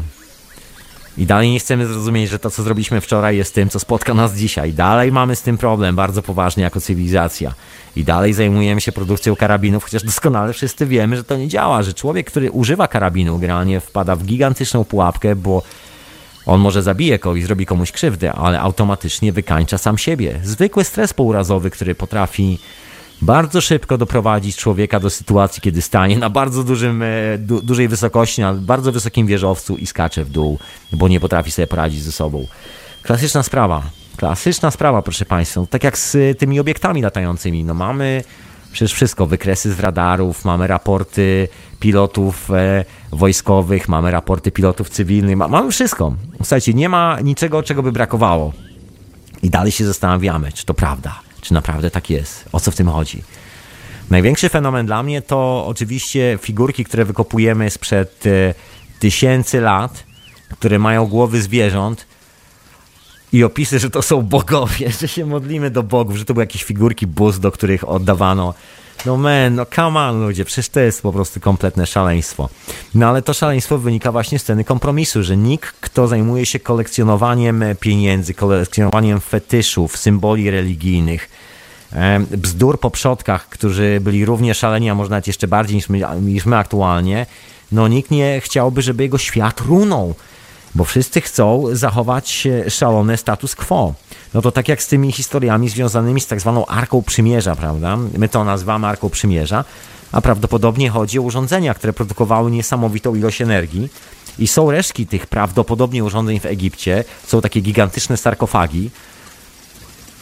I 1.17 1.25
dalej 1.25 1.51
nie 1.51 1.59
chcemy 1.59 1.85
zrozumieć, 1.87 2.29
że 2.29 2.39
to, 2.39 2.49
co 2.49 2.63
zrobiliśmy 2.63 3.01
wczoraj, 3.01 3.37
jest 3.37 3.55
tym, 3.55 3.69
co 3.69 3.79
spotka 3.79 4.13
nas 4.13 4.35
dzisiaj. 4.35 4.73
Dalej 4.73 5.11
mamy 5.11 5.35
z 5.35 5.41
tym 5.41 5.57
problem 5.57 5.95
bardzo 5.95 6.21
poważny 6.21 6.63
jako 6.63 6.81
cywilizacja. 6.81 7.53
I 7.95 8.03
dalej 8.03 8.33
zajmujemy 8.33 8.81
się 8.81 8.91
produkcją 8.91 9.35
karabinów, 9.35 9.83
chociaż 9.83 10.03
doskonale 10.03 10.53
wszyscy 10.53 10.85
wiemy, 10.85 11.17
że 11.17 11.23
to 11.23 11.37
nie 11.37 11.47
działa, 11.47 11.83
że 11.83 11.93
człowiek, 11.93 12.31
który 12.31 12.51
używa 12.51 12.87
karabinu, 12.87 13.39
generalnie 13.39 13.79
wpada 13.79 14.15
w 14.15 14.23
gigantyczną 14.23 14.83
pułapkę, 14.83 15.35
bo 15.35 15.61
on 16.45 16.61
może 16.61 16.83
zabije 16.83 17.19
kogoś, 17.19 17.43
zrobi 17.43 17.65
komuś 17.65 17.91
krzywdę, 17.91 18.33
ale 18.33 18.59
automatycznie 18.59 19.33
wykańcza 19.33 19.77
sam 19.77 19.97
siebie. 19.97 20.39
Zwykły 20.43 20.83
stres 20.83 21.13
pourazowy, 21.13 21.69
który 21.69 21.95
potrafi 21.95 22.59
bardzo 23.23 23.61
szybko 23.61 23.97
doprowadzić 23.97 24.55
człowieka 24.55 24.99
do 24.99 25.09
sytuacji, 25.09 25.61
kiedy 25.61 25.81
stanie 25.81 26.17
na 26.17 26.29
bardzo 26.29 26.63
dużym, 26.63 27.01
e, 27.03 27.37
du, 27.37 27.61
dużej 27.61 27.87
wysokości, 27.87 28.41
na 28.41 28.53
bardzo 28.53 28.91
wysokim 28.91 29.27
wieżowcu 29.27 29.77
i 29.77 29.85
skacze 29.85 30.23
w 30.23 30.29
dół, 30.29 30.59
bo 30.91 31.07
nie 31.07 31.19
potrafi 31.19 31.51
sobie 31.51 31.67
poradzić 31.67 32.01
ze 32.01 32.11
sobą. 32.11 32.47
Klasyczna 33.01 33.43
sprawa. 33.43 33.83
Klasyczna 34.17 34.71
sprawa, 34.71 35.01
proszę 35.01 35.25
Państwa. 35.25 35.61
No, 35.61 35.67
tak 35.67 35.83
jak 35.83 35.97
z 35.97 36.39
tymi 36.39 36.59
obiektami 36.59 37.01
latającymi. 37.01 37.63
No 37.63 37.73
mamy 37.73 38.23
przecież 38.71 38.93
wszystko, 38.93 39.25
wykresy 39.25 39.73
z 39.73 39.79
radarów, 39.79 40.45
mamy 40.45 40.67
raporty 40.67 41.47
pilotów 41.79 42.51
e, 42.51 42.85
wojskowych, 43.11 43.89
mamy 43.89 44.11
raporty 44.11 44.51
pilotów 44.51 44.89
cywilnych, 44.89 45.37
ma, 45.37 45.47
mamy 45.47 45.71
wszystko. 45.71 46.15
Słuchajcie, 46.37 46.73
nie 46.73 46.89
ma 46.89 47.19
niczego, 47.19 47.63
czego 47.63 47.83
by 47.83 47.91
brakowało. 47.91 48.53
I 49.43 49.49
dalej 49.49 49.71
się 49.71 49.85
zastanawiamy, 49.85 50.51
czy 50.51 50.65
to 50.65 50.73
prawda. 50.73 51.32
Czy 51.43 51.53
naprawdę 51.53 51.91
tak 51.91 52.09
jest? 52.09 52.45
O 52.51 52.59
co 52.59 52.71
w 52.71 52.75
tym 52.75 52.87
chodzi? 52.87 53.23
Największy 54.09 54.49
fenomen 54.49 54.85
dla 54.85 55.03
mnie 55.03 55.21
to 55.21 55.65
oczywiście 55.67 56.39
figurki, 56.41 56.85
które 56.85 57.05
wykopujemy 57.05 57.69
sprzed 57.69 58.23
e, 58.27 58.53
tysięcy 58.99 59.61
lat, 59.61 60.03
które 60.49 60.79
mają 60.79 61.05
głowy 61.05 61.41
zwierząt 61.41 62.05
i 63.33 63.43
opisy, 63.43 63.79
że 63.79 63.89
to 63.89 64.01
są 64.01 64.21
bogowie, 64.21 64.91
że 65.01 65.07
się 65.07 65.25
modlimy 65.25 65.71
do 65.71 65.83
bogów, 65.83 66.17
że 66.17 66.25
to 66.25 66.33
były 66.33 66.43
jakieś 66.43 66.63
figurki 66.63 67.07
bóz, 67.07 67.39
do 67.39 67.51
których 67.51 67.89
oddawano 67.89 68.53
no 69.05 69.17
man, 69.17 69.55
no 69.55 69.65
come 69.65 69.99
on 69.99 70.25
ludzie, 70.25 70.45
przecież 70.45 70.69
to 70.69 70.79
jest 70.79 71.01
po 71.01 71.13
prostu 71.13 71.39
kompletne 71.39 71.85
szaleństwo. 71.85 72.49
No 72.95 73.07
ale 73.07 73.21
to 73.21 73.33
szaleństwo 73.33 73.77
wynika 73.77 74.11
właśnie 74.11 74.39
z 74.39 74.43
ceny 74.43 74.63
kompromisu, 74.63 75.23
że 75.23 75.37
nikt, 75.37 75.75
kto 75.81 76.07
zajmuje 76.07 76.45
się 76.45 76.59
kolekcjonowaniem 76.59 77.63
pieniędzy, 77.79 78.33
kolekcjonowaniem 78.33 79.19
fetyszów, 79.19 79.97
symboli 79.97 80.49
religijnych, 80.49 81.29
bzdur 82.37 82.79
po 82.79 82.91
przodkach, 82.91 83.49
którzy 83.49 83.99
byli 84.01 84.25
równie 84.25 84.53
szaleni, 84.53 84.89
a 84.89 84.95
może 84.95 85.09
nawet 85.09 85.27
jeszcze 85.27 85.47
bardziej 85.47 85.75
niż 85.75 85.89
my, 85.89 86.01
niż 86.21 86.45
my 86.45 86.57
aktualnie, 86.57 87.25
no 87.71 87.87
nikt 87.87 88.11
nie 88.11 88.41
chciałby, 88.41 88.81
żeby 88.81 89.03
jego 89.03 89.17
świat 89.17 89.61
runął 89.61 90.15
bo 90.75 90.83
wszyscy 90.83 91.21
chcą 91.21 91.63
zachować 91.71 92.47
szalony 92.69 93.17
status 93.17 93.55
quo. 93.55 93.93
No 94.33 94.41
to 94.41 94.51
tak 94.51 94.67
jak 94.67 94.83
z 94.83 94.87
tymi 94.87 95.11
historiami 95.11 95.69
związanymi 95.69 96.21
z 96.21 96.27
tak 96.27 96.39
zwaną 96.39 96.65
Arką 96.65 97.01
Przymierza, 97.01 97.55
prawda? 97.55 97.97
My 98.17 98.29
to 98.29 98.43
nazywamy 98.43 98.87
Arką 98.87 99.09
Przymierza, 99.09 99.65
a 100.11 100.21
prawdopodobnie 100.21 100.89
chodzi 100.89 101.19
o 101.19 101.21
urządzenia, 101.21 101.73
które 101.73 101.93
produkowały 101.93 102.51
niesamowitą 102.51 103.15
ilość 103.15 103.41
energii. 103.41 103.89
I 104.39 104.47
są 104.47 104.71
resztki 104.71 105.07
tych 105.07 105.27
prawdopodobnie 105.27 106.03
urządzeń 106.03 106.39
w 106.39 106.45
Egipcie. 106.45 107.03
Są 107.27 107.41
takie 107.41 107.61
gigantyczne 107.61 108.17
sarkofagi. 108.17 108.89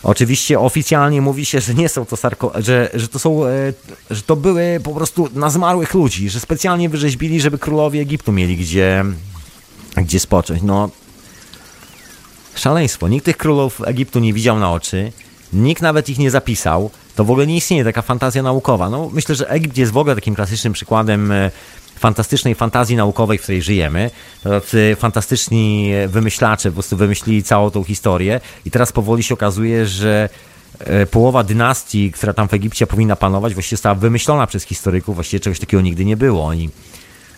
Oczywiście 0.04 0.60
oficjalnie 0.60 1.22
mówi 1.22 1.46
się, 1.46 1.62
że 1.62 1.74
nie 1.74 1.90
są 1.90 2.06
to 2.06 2.18
sarko, 2.18 2.52
że, 2.56 2.90
że 2.94 3.08
to 3.08 3.20
są, 3.20 3.46
e, 3.46 3.74
że 4.10 4.22
to 4.22 4.36
były 4.36 4.80
po 4.84 4.92
prostu 4.92 5.30
na 5.34 5.50
zmarłych 5.50 5.94
ludzi, 5.94 6.30
że 6.30 6.40
specjalnie 6.40 6.90
wyrzeźbili, 6.90 7.42
żeby 7.42 7.58
królowie 7.58 8.02
Egiptu 8.02 8.32
mieli 8.32 8.58
gdzie, 8.58 9.06
gdzie 9.98 10.20
spocząć. 10.20 10.62
No, 10.62 10.90
szaleństwo. 12.56 13.08
Nikt 13.08 13.26
tych 13.26 13.38
królów 13.38 13.82
Egiptu 13.86 14.20
nie 14.20 14.34
widział 14.34 14.60
na 14.60 14.72
oczy, 14.72 15.12
nikt 15.54 15.82
nawet 15.82 16.10
ich 16.10 16.20
nie 16.20 16.32
zapisał. 16.32 16.92
To 17.16 17.26
w 17.26 17.32
ogóle 17.32 17.48
nie 17.48 17.56
istnieje 17.56 17.84
taka 17.84 18.02
fantazja 18.02 18.44
naukowa. 18.44 18.90
No, 18.90 19.10
myślę, 19.14 19.36
że 19.36 19.50
Egipt 19.50 19.78
jest 19.78 19.92
w 19.92 19.98
ogóle 19.98 20.16
takim 20.16 20.36
klasycznym 20.36 20.74
przykładem 20.74 21.32
e, 21.32 21.52
fantastycznej 22.00 22.56
fantazji 22.56 22.96
naukowej, 22.96 23.38
w 23.38 23.42
której 23.42 23.62
żyjemy. 23.62 24.12
Tacy 24.44 24.96
fantastyczni 25.00 25.92
wymyślacze 26.08 26.70
po 26.70 26.74
prostu 26.74 26.98
wymyślili 26.98 27.44
całą 27.44 27.72
tą 27.72 27.84
historię 27.84 28.42
i 28.66 28.72
teraz 28.72 28.92
powoli 28.92 29.24
się 29.24 29.34
okazuje, 29.34 29.86
że 29.86 30.30
e, 30.80 31.06
połowa 31.06 31.44
dynastii, 31.44 32.12
która 32.12 32.34
tam 32.34 32.48
w 32.48 32.54
Egipcie 32.54 32.88
powinna 32.88 33.16
panować, 33.16 33.54
właściwie 33.54 33.78
została 33.78 33.96
wymyślona 33.96 34.48
przez 34.48 34.64
historyków, 34.64 35.16
właściwie 35.16 35.40
czegoś 35.40 35.60
takiego 35.60 35.82
nigdy 35.82 36.06
nie 36.06 36.18
było. 36.18 36.46
Oni 36.46 36.70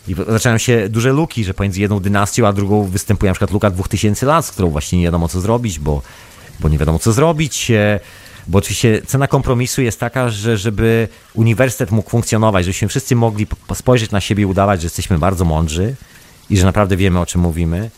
i 0.07 0.15
zaczynają 0.27 0.57
się 0.57 0.89
duże 0.89 1.11
luki, 1.11 1.43
że 1.43 1.53
pomiędzy 1.53 1.81
jedną 1.81 1.99
dynastią 1.99 2.47
a 2.47 2.53
drugą 2.53 2.83
występuje 2.83 3.29
na 3.29 3.33
przykład 3.33 3.51
luka 3.51 3.69
2000 3.69 4.25
lat, 4.25 4.45
z 4.45 4.51
którą 4.51 4.69
właśnie 4.69 4.99
nie 4.99 5.05
wiadomo 5.05 5.27
co 5.27 5.41
zrobić, 5.41 5.79
bo, 5.79 6.01
bo 6.59 6.69
nie 6.69 6.77
wiadomo 6.77 6.99
co 6.99 7.13
zrobić. 7.13 7.71
E, 7.71 7.99
bo 8.47 8.57
oczywiście 8.57 9.01
cena 9.01 9.27
kompromisu 9.27 9.81
jest 9.81 9.99
taka, 9.99 10.29
że 10.29 10.57
żeby 10.57 11.07
uniwersytet 11.33 11.91
mógł 11.91 12.09
funkcjonować, 12.09 12.65
żebyśmy 12.65 12.87
wszyscy 12.87 13.15
mogli 13.15 13.47
spojrzeć 13.73 14.11
na 14.11 14.21
siebie 14.21 14.43
i 14.43 14.45
udawać, 14.45 14.81
że 14.81 14.85
jesteśmy 14.85 15.19
bardzo 15.19 15.45
mądrzy 15.45 15.95
i 16.49 16.57
że 16.57 16.65
naprawdę 16.65 16.97
wiemy 16.97 17.19
o 17.19 17.25
czym 17.25 17.41
mówimy, 17.41 17.89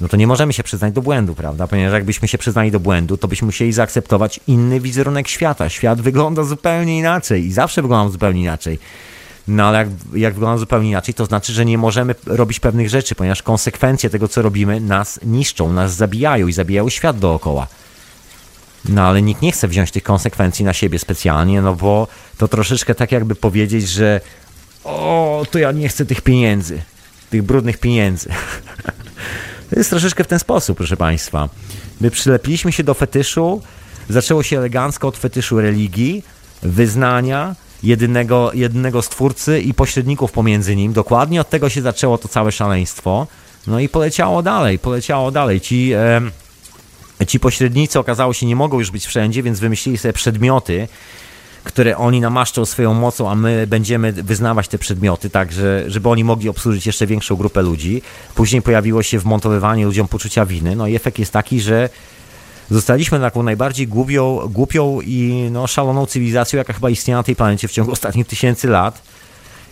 no 0.00 0.08
to 0.08 0.16
nie 0.16 0.26
możemy 0.26 0.52
się 0.52 0.62
przyznać 0.62 0.94
do 0.94 1.02
błędu, 1.02 1.34
prawda? 1.34 1.66
Ponieważ 1.66 1.92
jakbyśmy 1.92 2.28
się 2.28 2.38
przyznali 2.38 2.70
do 2.70 2.80
błędu, 2.80 3.16
to 3.16 3.28
byśmy 3.28 3.46
musieli 3.46 3.72
zaakceptować 3.72 4.40
inny 4.46 4.80
wizerunek 4.80 5.28
świata. 5.28 5.68
Świat 5.68 6.00
wygląda 6.00 6.44
zupełnie 6.44 6.98
inaczej 6.98 7.46
i 7.46 7.52
zawsze 7.52 7.82
wygląda 7.82 8.12
zupełnie 8.12 8.40
inaczej. 8.40 8.78
No 9.48 9.64
ale 9.64 9.78
jak, 9.78 9.88
jak 10.14 10.34
wygląda 10.34 10.58
zupełnie 10.58 10.90
inaczej, 10.90 11.14
to 11.14 11.26
znaczy, 11.26 11.52
że 11.52 11.64
nie 11.64 11.78
możemy 11.78 12.14
robić 12.26 12.60
pewnych 12.60 12.88
rzeczy, 12.88 13.14
ponieważ 13.14 13.42
konsekwencje 13.42 14.10
tego, 14.10 14.28
co 14.28 14.42
robimy, 14.42 14.80
nas 14.80 15.20
niszczą, 15.22 15.72
nas 15.72 15.94
zabijają 15.94 16.46
i 16.46 16.52
zabijają 16.52 16.88
świat 16.88 17.18
dookoła. 17.18 17.66
No 18.84 19.02
ale 19.02 19.22
nikt 19.22 19.42
nie 19.42 19.52
chce 19.52 19.68
wziąć 19.68 19.90
tych 19.90 20.02
konsekwencji 20.02 20.64
na 20.64 20.72
siebie 20.72 20.98
specjalnie, 20.98 21.62
no 21.62 21.74
bo 21.74 22.08
to 22.38 22.48
troszeczkę 22.48 22.94
tak 22.94 23.12
jakby 23.12 23.34
powiedzieć, 23.34 23.88
że 23.88 24.20
o, 24.84 25.46
to 25.50 25.58
ja 25.58 25.72
nie 25.72 25.88
chcę 25.88 26.06
tych 26.06 26.20
pieniędzy, 26.20 26.82
tych 27.30 27.42
brudnych 27.42 27.78
pieniędzy. 27.78 28.28
to 29.70 29.76
jest 29.76 29.90
troszeczkę 29.90 30.24
w 30.24 30.26
ten 30.26 30.38
sposób, 30.38 30.76
proszę 30.76 30.96
Państwa. 30.96 31.48
My 32.00 32.10
przylepiliśmy 32.10 32.72
się 32.72 32.84
do 32.84 32.94
fetyszu, 32.94 33.62
zaczęło 34.08 34.42
się 34.42 34.58
elegancko 34.58 35.08
od 35.08 35.16
fetyszu 35.16 35.60
religii, 35.60 36.22
wyznania, 36.62 37.54
jedynego, 37.82 38.50
jedynego 38.54 39.02
stwórcy 39.02 39.60
i 39.60 39.74
pośredników 39.74 40.32
pomiędzy 40.32 40.76
nim. 40.76 40.92
Dokładnie 40.92 41.40
od 41.40 41.50
tego 41.50 41.68
się 41.68 41.82
zaczęło 41.82 42.18
to 42.18 42.28
całe 42.28 42.52
szaleństwo. 42.52 43.26
No 43.66 43.80
i 43.80 43.88
poleciało 43.88 44.42
dalej, 44.42 44.78
poleciało 44.78 45.30
dalej. 45.30 45.60
Ci, 45.60 45.92
e, 45.92 47.26
ci 47.26 47.40
pośrednicy 47.40 47.98
okazało 47.98 48.32
się 48.32 48.46
nie 48.46 48.56
mogą 48.56 48.78
już 48.78 48.90
być 48.90 49.06
wszędzie, 49.06 49.42
więc 49.42 49.60
wymyślili 49.60 49.98
sobie 49.98 50.12
przedmioty, 50.12 50.88
które 51.64 51.96
oni 51.96 52.20
namaszczą 52.20 52.64
swoją 52.64 52.94
mocą, 52.94 53.30
a 53.30 53.34
my 53.34 53.66
będziemy 53.66 54.12
wyznawać 54.12 54.68
te 54.68 54.78
przedmioty, 54.78 55.30
tak, 55.30 55.52
że, 55.52 55.84
żeby 55.86 56.08
oni 56.08 56.24
mogli 56.24 56.48
obsłużyć 56.48 56.86
jeszcze 56.86 57.06
większą 57.06 57.36
grupę 57.36 57.62
ludzi. 57.62 58.02
Później 58.34 58.62
pojawiło 58.62 59.02
się 59.02 59.18
wmontowywanie 59.18 59.84
ludziom 59.84 60.08
poczucia 60.08 60.46
winy. 60.46 60.76
No 60.76 60.86
i 60.86 60.96
efekt 60.96 61.18
jest 61.18 61.32
taki, 61.32 61.60
że 61.60 61.88
Zostaliśmy 62.70 63.20
taką 63.20 63.42
najbardziej 63.42 63.86
głupią, 63.86 64.40
głupią 64.50 65.00
i 65.00 65.48
no, 65.52 65.66
szaloną 65.66 66.06
cywilizacją, 66.06 66.56
jaka 66.56 66.72
chyba 66.72 66.90
istniała 66.90 67.20
na 67.20 67.22
tej 67.22 67.36
planecie 67.36 67.68
w 67.68 67.72
ciągu 67.72 67.92
ostatnich 67.92 68.26
tysięcy 68.26 68.68
lat. 68.68 69.02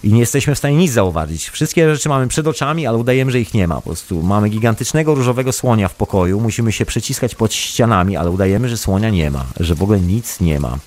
I 0.05 0.13
nie 0.13 0.21
jesteśmy 0.21 0.55
w 0.55 0.59
stanie 0.59 0.77
nic 0.77 0.93
zauważyć. 0.93 1.51
Wszystkie 1.51 1.95
rzeczy 1.95 2.09
mamy 2.09 2.29
przed 2.29 2.47
oczami, 2.47 2.87
ale 2.87 2.99
udajemy, 2.99 3.31
że 3.31 3.41
ich 3.41 3.55
nie 3.55 3.69
ma. 3.69 3.75
Po 3.75 3.83
prostu 3.83 4.23
mamy 4.23 4.49
gigantycznego 4.49 5.15
różowego 5.15 5.53
słonia 5.53 5.89
w 5.89 5.95
pokoju, 5.95 6.41
musimy 6.41 6.73
się 6.73 6.87
przeciskać 6.87 7.35
pod 7.35 7.55
ścianami, 7.55 8.17
ale 8.17 8.31
udajemy, 8.31 8.69
że 8.69 8.77
słonia 8.77 9.11
nie 9.11 9.31
ma, 9.31 9.45
że 9.61 9.75
w 9.75 9.83
ogóle 9.83 10.01
nic 10.01 10.41
nie 10.41 10.61
ma. 10.61 10.79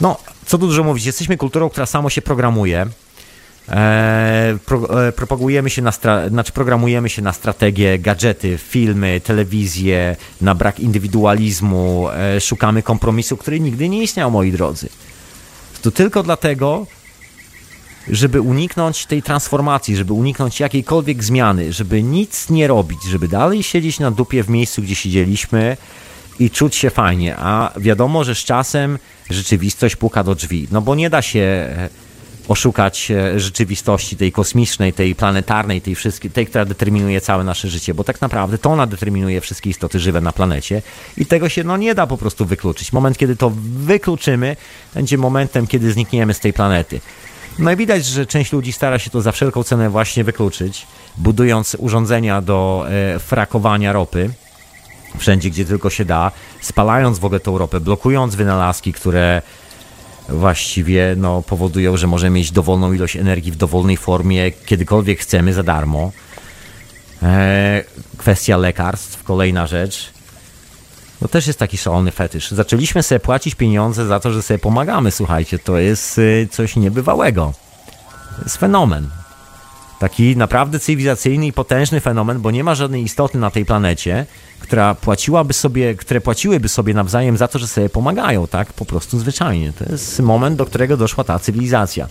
No, 0.00 0.16
co 0.46 0.58
tu 0.58 0.66
dużo 0.66 0.84
mówić, 0.84 1.06
jesteśmy 1.06 1.36
kulturą, 1.36 1.68
która 1.68 1.86
samo 1.86 2.10
się 2.10 2.22
programuje. 2.22 2.86
E, 3.68 4.58
pro, 4.66 5.06
e, 5.08 5.12
propagujemy 5.12 5.70
się 5.70 5.82
na, 5.82 5.92
stra, 5.92 6.28
znaczy 6.28 6.52
programujemy 6.52 7.08
się 7.08 7.22
na 7.22 7.32
strategię, 7.32 7.98
gadżety, 7.98 8.58
filmy, 8.58 9.20
telewizję, 9.24 10.16
na 10.40 10.54
brak 10.54 10.80
indywidualizmu, 10.80 12.08
e, 12.10 12.40
szukamy 12.40 12.82
kompromisu, 12.82 13.36
który 13.36 13.60
nigdy 13.60 13.88
nie 13.88 14.02
istniał, 14.02 14.30
moi 14.30 14.52
drodzy. 14.52 14.88
To 15.82 15.90
tylko 15.90 16.22
dlatego, 16.22 16.86
żeby 18.08 18.40
uniknąć 18.40 19.06
tej 19.06 19.22
transformacji, 19.22 19.96
żeby 19.96 20.12
uniknąć 20.12 20.60
jakiejkolwiek 20.60 21.24
zmiany, 21.24 21.72
żeby 21.72 22.02
nic 22.02 22.50
nie 22.50 22.66
robić, 22.66 22.98
żeby 23.10 23.28
dalej 23.28 23.62
siedzieć 23.62 23.98
na 23.98 24.10
dupie 24.10 24.42
w 24.42 24.48
miejscu, 24.48 24.82
gdzie 24.82 24.94
siedzieliśmy 24.94 25.76
i 26.38 26.50
czuć 26.50 26.76
się 26.76 26.90
fajnie. 26.90 27.36
A 27.36 27.72
wiadomo, 27.76 28.24
że 28.24 28.34
z 28.34 28.38
czasem 28.38 28.98
rzeczywistość 29.30 29.96
puka 29.96 30.24
do 30.24 30.34
drzwi. 30.34 30.68
No 30.70 30.82
bo 30.82 30.94
nie 30.94 31.10
da 31.10 31.22
się 31.22 31.68
oszukać 32.48 33.10
e, 33.10 33.40
rzeczywistości 33.40 34.16
tej 34.16 34.32
kosmicznej, 34.32 34.92
tej 34.92 35.14
planetarnej, 35.14 35.80
tej, 35.80 35.94
wszystkiej, 35.94 36.30
tej, 36.30 36.46
która 36.46 36.64
determinuje 36.64 37.20
całe 37.20 37.44
nasze 37.44 37.68
życie, 37.68 37.94
bo 37.94 38.04
tak 38.04 38.20
naprawdę 38.20 38.58
to 38.58 38.70
ona 38.70 38.86
determinuje 38.86 39.40
wszystkie 39.40 39.70
istoty 39.70 39.98
żywe 40.00 40.20
na 40.20 40.32
planecie 40.32 40.82
i 41.16 41.26
tego 41.26 41.48
się 41.48 41.64
no, 41.64 41.76
nie 41.76 41.94
da 41.94 42.06
po 42.06 42.16
prostu 42.16 42.46
wykluczyć. 42.46 42.92
Moment, 42.92 43.18
kiedy 43.18 43.36
to 43.36 43.52
wykluczymy, 43.64 44.56
będzie 44.94 45.18
momentem, 45.18 45.66
kiedy 45.66 45.92
znikniemy 45.92 46.34
z 46.34 46.40
tej 46.40 46.52
planety. 46.52 47.00
No 47.58 47.72
i 47.72 47.76
widać, 47.76 48.04
że 48.04 48.26
część 48.26 48.52
ludzi 48.52 48.72
stara 48.72 48.98
się 48.98 49.10
to 49.10 49.22
za 49.22 49.32
wszelką 49.32 49.62
cenę 49.62 49.90
właśnie 49.90 50.24
wykluczyć, 50.24 50.86
budując 51.16 51.76
urządzenia 51.78 52.42
do 52.42 52.86
e, 52.88 53.18
frakowania 53.18 53.92
ropy 53.92 54.30
wszędzie, 55.18 55.50
gdzie 55.50 55.64
tylko 55.64 55.90
się 55.90 56.04
da, 56.04 56.30
spalając 56.60 57.18
w 57.18 57.24
ogóle 57.24 57.40
tą 57.40 57.58
ropę, 57.58 57.80
blokując 57.80 58.34
wynalazki, 58.34 58.92
które 58.92 59.42
właściwie 60.28 61.14
no, 61.16 61.42
powodują, 61.42 61.96
że 61.96 62.06
możemy 62.06 62.38
mieć 62.38 62.52
dowolną 62.52 62.92
ilość 62.92 63.16
energii 63.16 63.52
w 63.52 63.56
dowolnej 63.56 63.96
formie, 63.96 64.50
kiedykolwiek 64.50 65.20
chcemy, 65.20 65.52
za 65.52 65.62
darmo. 65.62 66.12
E, 67.22 67.84
kwestia 68.16 68.56
lekarstw, 68.56 69.22
kolejna 69.22 69.66
rzecz. 69.66 70.10
To 71.20 71.28
też 71.28 71.46
jest 71.46 71.58
taki 71.58 71.78
szalony 71.78 72.10
fetysz. 72.10 72.50
Zaczęliśmy 72.50 73.02
sobie 73.02 73.20
płacić 73.20 73.54
pieniądze 73.54 74.06
za 74.06 74.20
to, 74.20 74.32
że 74.32 74.42
sobie 74.42 74.58
pomagamy. 74.58 75.10
Słuchajcie, 75.10 75.58
to 75.58 75.78
jest 75.78 76.18
y, 76.18 76.48
coś 76.50 76.76
niebywałego. 76.76 77.52
To 78.36 78.42
jest 78.42 78.56
fenomen. 78.56 79.10
Taki 79.98 80.36
naprawdę 80.36 80.80
cywilizacyjny 80.80 81.46
i 81.46 81.52
potężny 81.52 82.00
fenomen, 82.00 82.40
bo 82.40 82.50
nie 82.50 82.64
ma 82.64 82.74
żadnej 82.74 83.02
istoty 83.02 83.38
na 83.38 83.50
tej 83.50 83.64
planecie, 83.64 84.26
która 84.58 84.94
płaciłaby 84.94 85.52
sobie, 85.52 85.94
które 85.94 86.20
płaciłyby 86.20 86.68
sobie 86.68 86.94
nawzajem 86.94 87.36
za 87.36 87.48
to, 87.48 87.58
że 87.58 87.66
sobie 87.66 87.88
pomagają, 87.88 88.46
tak? 88.46 88.72
Po 88.72 88.84
prostu 88.84 89.18
zwyczajnie. 89.18 89.72
To 89.72 89.92
jest 89.92 90.20
moment, 90.20 90.56
do 90.56 90.66
którego 90.66 90.96
doszła 90.96 91.24
ta 91.24 91.38
cywilizacja. 91.38 92.08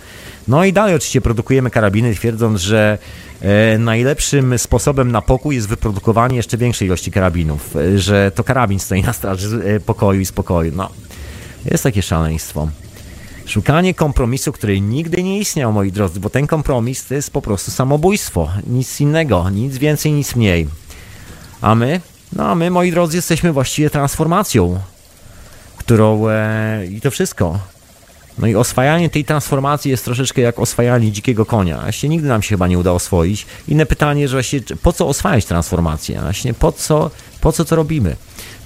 No 0.47 0.65
i 0.65 0.73
dalej 0.73 0.95
oczywiście 0.95 1.21
produkujemy 1.21 1.69
karabiny, 1.69 2.15
twierdząc, 2.15 2.61
że 2.61 2.97
e, 3.41 3.77
najlepszym 3.77 4.59
sposobem 4.59 5.11
na 5.11 5.21
pokój 5.21 5.55
jest 5.55 5.67
wyprodukowanie 5.67 6.37
jeszcze 6.37 6.57
większej 6.57 6.87
ilości 6.87 7.11
karabinów, 7.11 7.75
e, 7.75 7.99
że 7.99 8.31
to 8.35 8.43
karabin 8.43 8.79
stoi 8.79 9.03
na 9.03 9.13
straży 9.13 9.61
e, 9.65 9.79
pokoju 9.79 10.19
i 10.21 10.25
spokoju. 10.25 10.71
No, 10.75 10.89
jest 11.65 11.83
takie 11.83 12.01
szaleństwo. 12.01 12.67
Szukanie 13.45 13.93
kompromisu, 13.93 14.51
który 14.51 14.81
nigdy 14.81 15.23
nie 15.23 15.39
istniał, 15.39 15.73
moi 15.73 15.91
drodzy, 15.91 16.19
bo 16.19 16.29
ten 16.29 16.47
kompromis 16.47 17.05
to 17.05 17.13
jest 17.13 17.31
po 17.31 17.41
prostu 17.41 17.71
samobójstwo. 17.71 18.49
Nic 18.67 19.01
innego, 19.01 19.49
nic 19.49 19.77
więcej, 19.77 20.11
nic 20.11 20.35
mniej. 20.35 20.67
A 21.61 21.75
my? 21.75 22.01
No 22.33 22.43
a 22.43 22.55
my, 22.55 22.71
moi 22.71 22.91
drodzy, 22.91 23.17
jesteśmy 23.17 23.53
właściwie 23.53 23.89
transformacją, 23.89 24.79
którą... 25.77 26.29
E, 26.29 26.85
I 26.85 27.01
to 27.01 27.11
wszystko. 27.11 27.59
No 28.37 28.47
i 28.47 28.55
oswajanie 28.55 29.09
tej 29.09 29.25
transformacji 29.25 29.91
jest 29.91 30.05
troszeczkę 30.05 30.41
jak 30.41 30.59
oswajanie 30.59 31.11
dzikiego 31.11 31.45
konia. 31.45 31.81
Właśnie 31.81 32.09
nigdy 32.09 32.27
nam 32.27 32.41
się 32.41 32.49
chyba 32.49 32.67
nie 32.67 32.79
uda 32.79 32.91
oswoić. 32.91 33.45
Inne 33.67 33.85
pytanie, 33.85 34.27
że 34.27 34.35
właśnie 34.35 34.59
po 34.81 34.93
co 34.93 35.07
oswajać 35.07 35.45
transformację? 35.45 36.21
Właśnie 36.21 36.53
po 36.53 36.71
co, 36.71 37.11
po 37.41 37.51
co 37.51 37.65
to 37.65 37.75
robimy? 37.75 38.15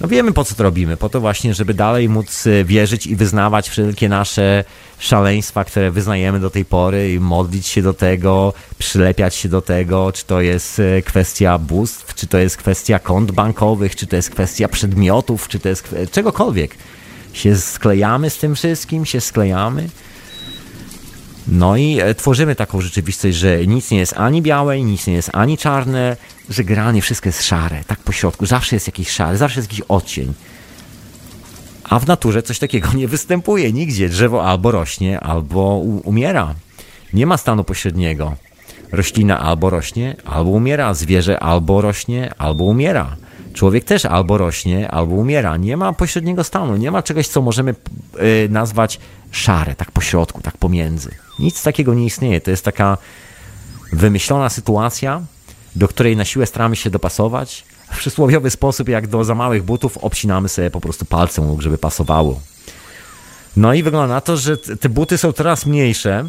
No 0.00 0.08
wiemy 0.08 0.32
po 0.32 0.44
co 0.44 0.54
to 0.54 0.62
robimy. 0.62 0.96
Po 0.96 1.08
to 1.08 1.20
właśnie, 1.20 1.54
żeby 1.54 1.74
dalej 1.74 2.08
móc 2.08 2.46
e, 2.46 2.64
wierzyć 2.64 3.06
i 3.06 3.16
wyznawać 3.16 3.68
wszelkie 3.68 4.08
nasze 4.08 4.64
szaleństwa, 4.98 5.64
które 5.64 5.90
wyznajemy 5.90 6.40
do 6.40 6.50
tej 6.50 6.64
pory 6.64 7.12
i 7.12 7.20
modlić 7.20 7.66
się 7.66 7.82
do 7.82 7.94
tego, 7.94 8.52
przylepiać 8.78 9.34
się 9.34 9.48
do 9.48 9.62
tego, 9.62 10.12
czy 10.12 10.24
to 10.24 10.40
jest 10.40 10.80
e, 10.80 11.02
kwestia 11.02 11.58
bóstw, 11.58 12.14
czy 12.14 12.26
to 12.26 12.38
jest 12.38 12.56
kwestia 12.56 12.98
kont 12.98 13.32
bankowych, 13.32 13.96
czy 13.96 14.06
to 14.06 14.16
jest 14.16 14.30
kwestia 14.30 14.68
przedmiotów, 14.68 15.48
czy 15.48 15.58
to 15.58 15.68
jest 15.68 15.94
czegokolwiek 16.12 16.74
się 17.32 17.56
sklejamy 17.56 18.30
z 18.30 18.38
tym 18.38 18.54
wszystkim, 18.54 19.06
się 19.06 19.20
sklejamy. 19.20 19.88
No 21.50 21.76
i 21.76 22.00
e, 22.00 22.14
tworzymy 22.14 22.54
taką 22.54 22.80
rzeczywistość, 22.80 23.36
że 23.36 23.66
nic 23.66 23.90
nie 23.90 23.98
jest 23.98 24.14
ani 24.16 24.42
białe, 24.42 24.80
nic 24.80 25.06
nie 25.06 25.14
jest 25.14 25.30
ani 25.32 25.58
czarne, 25.58 26.16
że 26.48 26.64
generalnie 26.64 27.02
wszystko 27.02 27.28
jest 27.28 27.42
szare, 27.42 27.84
tak 27.86 28.00
po 28.00 28.12
środku. 28.12 28.46
Zawsze 28.46 28.76
jest 28.76 28.86
jakiś 28.86 29.10
szary, 29.10 29.36
zawsze 29.36 29.60
jest 29.60 29.72
jakiś 29.72 29.84
odcień. 29.88 30.34
A 31.84 31.98
w 31.98 32.06
naturze 32.06 32.42
coś 32.42 32.58
takiego 32.58 32.92
nie 33.00 33.08
występuje 33.08 33.72
nigdzie. 33.72 34.08
Drzewo 34.08 34.44
albo 34.44 34.70
rośnie, 34.70 35.20
albo 35.20 35.78
umiera. 36.04 36.54
Nie 37.12 37.26
ma 37.26 37.36
stanu 37.36 37.64
pośredniego. 37.64 38.36
Roślina 38.92 39.40
albo 39.40 39.70
rośnie, 39.70 40.16
albo 40.24 40.50
umiera. 40.50 40.94
Zwierzę 40.94 41.40
albo 41.40 41.80
rośnie, 41.80 42.32
albo 42.38 42.64
umiera. 42.64 43.16
Człowiek 43.54 43.84
też 43.84 44.04
albo 44.04 44.38
rośnie, 44.38 44.90
albo 44.90 45.14
umiera. 45.14 45.56
Nie 45.56 45.76
ma 45.76 45.92
pośredniego 45.92 46.44
stanu, 46.44 46.76
nie 46.76 46.90
ma 46.90 47.02
czegoś, 47.02 47.28
co 47.28 47.42
możemy 47.42 47.74
y, 48.44 48.48
nazwać 48.50 49.00
szare, 49.30 49.74
tak 49.74 49.90
po 49.90 50.00
środku, 50.00 50.42
tak 50.42 50.56
pomiędzy. 50.56 51.10
Nic 51.38 51.62
takiego 51.62 51.94
nie 51.94 52.04
istnieje. 52.04 52.40
To 52.40 52.50
jest 52.50 52.64
taka 52.64 52.98
wymyślona 53.92 54.48
sytuacja, 54.48 55.22
do 55.76 55.88
której 55.88 56.16
na 56.16 56.24
siłę 56.24 56.46
staramy 56.46 56.76
się 56.76 56.90
dopasować. 56.90 57.64
W 57.92 57.98
przysłowiowy 57.98 58.50
sposób, 58.50 58.88
jak 58.88 59.06
do 59.06 59.24
za 59.24 59.34
małych 59.34 59.62
butów, 59.62 59.98
obcinamy 59.98 60.48
sobie 60.48 60.70
po 60.70 60.80
prostu 60.80 61.04
palcem, 61.04 61.60
żeby 61.60 61.78
pasowało. 61.78 62.40
No 63.56 63.74
i 63.74 63.82
wygląda 63.82 64.14
na 64.14 64.20
to, 64.20 64.36
że 64.36 64.56
te 64.56 64.88
buty 64.88 65.18
są 65.18 65.32
coraz 65.32 65.66
mniejsze 65.66 66.28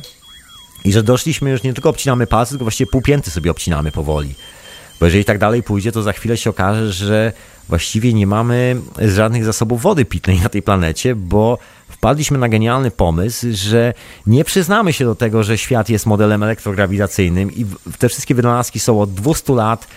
i 0.85 0.91
że 0.91 1.03
doszliśmy 1.03 1.49
już 1.49 1.63
nie 1.63 1.73
tylko 1.73 1.89
obcinamy 1.89 2.27
palce, 2.27 2.49
tylko 2.49 2.65
właściwie 2.65 2.91
półpięty 2.91 3.31
sobie 3.31 3.51
obcinamy 3.51 3.91
powoli. 3.91 4.35
Bo 5.01 5.05
jeżeli 5.05 5.25
tak 5.25 5.37
dalej 5.37 5.63
pójdzie, 5.63 5.91
to 5.91 6.03
za 6.03 6.13
chwilę 6.13 6.37
się 6.37 6.49
okaże, 6.49 6.91
że 6.93 7.33
właściwie 7.69 8.13
nie 8.13 8.27
mamy 8.27 8.81
żadnych 9.07 9.45
zasobów 9.45 9.81
wody 9.81 10.05
pitnej 10.05 10.39
na 10.39 10.49
tej 10.49 10.61
planecie, 10.61 11.15
bo 11.15 11.57
wpadliśmy 11.89 12.37
na 12.37 12.49
genialny 12.49 12.91
pomysł, 12.91 13.47
że 13.51 13.93
nie 14.27 14.43
przyznamy 14.43 14.93
się 14.93 15.05
do 15.05 15.15
tego, 15.15 15.43
że 15.43 15.57
świat 15.57 15.89
jest 15.89 16.05
modelem 16.05 16.43
elektrograwitacyjnym 16.43 17.51
i 17.51 17.65
te 17.99 18.09
wszystkie 18.09 18.35
wynalazki 18.35 18.79
są 18.79 19.01
od 19.01 19.13
200 19.13 19.53
lat 19.53 19.87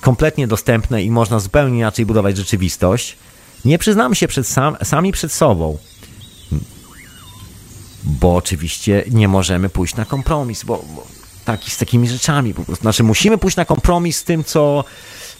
kompletnie 0.00 0.46
dostępne 0.46 1.02
i 1.02 1.10
można 1.10 1.38
zupełnie 1.38 1.78
inaczej 1.78 2.06
budować 2.06 2.36
rzeczywistość. 2.36 3.16
Nie 3.64 3.78
przyznamy 3.78 4.14
się 4.14 4.28
przed 4.28 4.46
sam, 4.46 4.76
sami 4.82 5.12
przed 5.12 5.32
sobą. 5.32 5.78
Bo 8.04 8.36
oczywiście 8.36 9.04
nie 9.10 9.28
możemy 9.28 9.68
pójść 9.68 9.96
na 9.96 10.04
kompromis, 10.04 10.64
bo, 10.64 10.84
bo 10.96 11.15
taki, 11.46 11.70
z 11.70 11.76
takimi 11.76 12.08
rzeczami 12.08 12.54
po 12.54 12.64
prostu. 12.64 12.82
Znaczy 12.82 13.02
musimy 13.02 13.38
pójść 13.38 13.56
na 13.56 13.64
kompromis 13.64 14.16
z 14.16 14.24
tym, 14.24 14.44
co, 14.44 14.84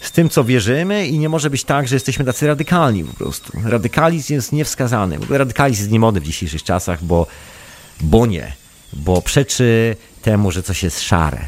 z 0.01 0.11
tym, 0.11 0.29
co 0.29 0.43
wierzymy 0.43 1.07
i 1.07 1.19
nie 1.19 1.29
może 1.29 1.49
być 1.49 1.63
tak, 1.63 1.87
że 1.87 1.95
jesteśmy 1.95 2.25
tacy 2.25 2.47
radykalni 2.47 3.03
po 3.03 3.13
prostu. 3.13 3.51
Radykalizm 3.63 4.33
jest 4.33 4.51
niewskazany. 4.51 5.17
Radykalizm 5.29 5.81
jest 5.81 5.91
niemodny 5.91 6.21
w 6.21 6.23
dzisiejszych 6.23 6.63
czasach, 6.63 7.03
bo, 7.03 7.27
bo 8.01 8.25
nie. 8.25 8.53
Bo 8.93 9.21
przeczy 9.21 9.95
temu, 10.21 10.51
że 10.51 10.63
coś 10.63 10.83
jest 10.83 11.01
szare. 11.01 11.47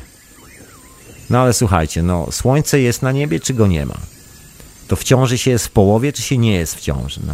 No 1.29 1.39
ale 1.39 1.53
słuchajcie, 1.53 2.03
no 2.03 2.31
słońce 2.31 2.79
jest 2.79 3.01
na 3.01 3.11
niebie, 3.11 3.39
czy 3.39 3.53
go 3.53 3.67
nie 3.67 3.85
ma? 3.85 3.97
To 4.87 4.95
w 4.95 5.03
ciąży 5.03 5.37
się 5.37 5.51
jest 5.51 5.67
w 5.67 5.71
połowie, 5.71 6.13
czy 6.13 6.21
się 6.21 6.37
nie 6.37 6.53
jest 6.53 6.75
w 6.75 6.81
ciąży? 6.81 7.21
No. 7.27 7.33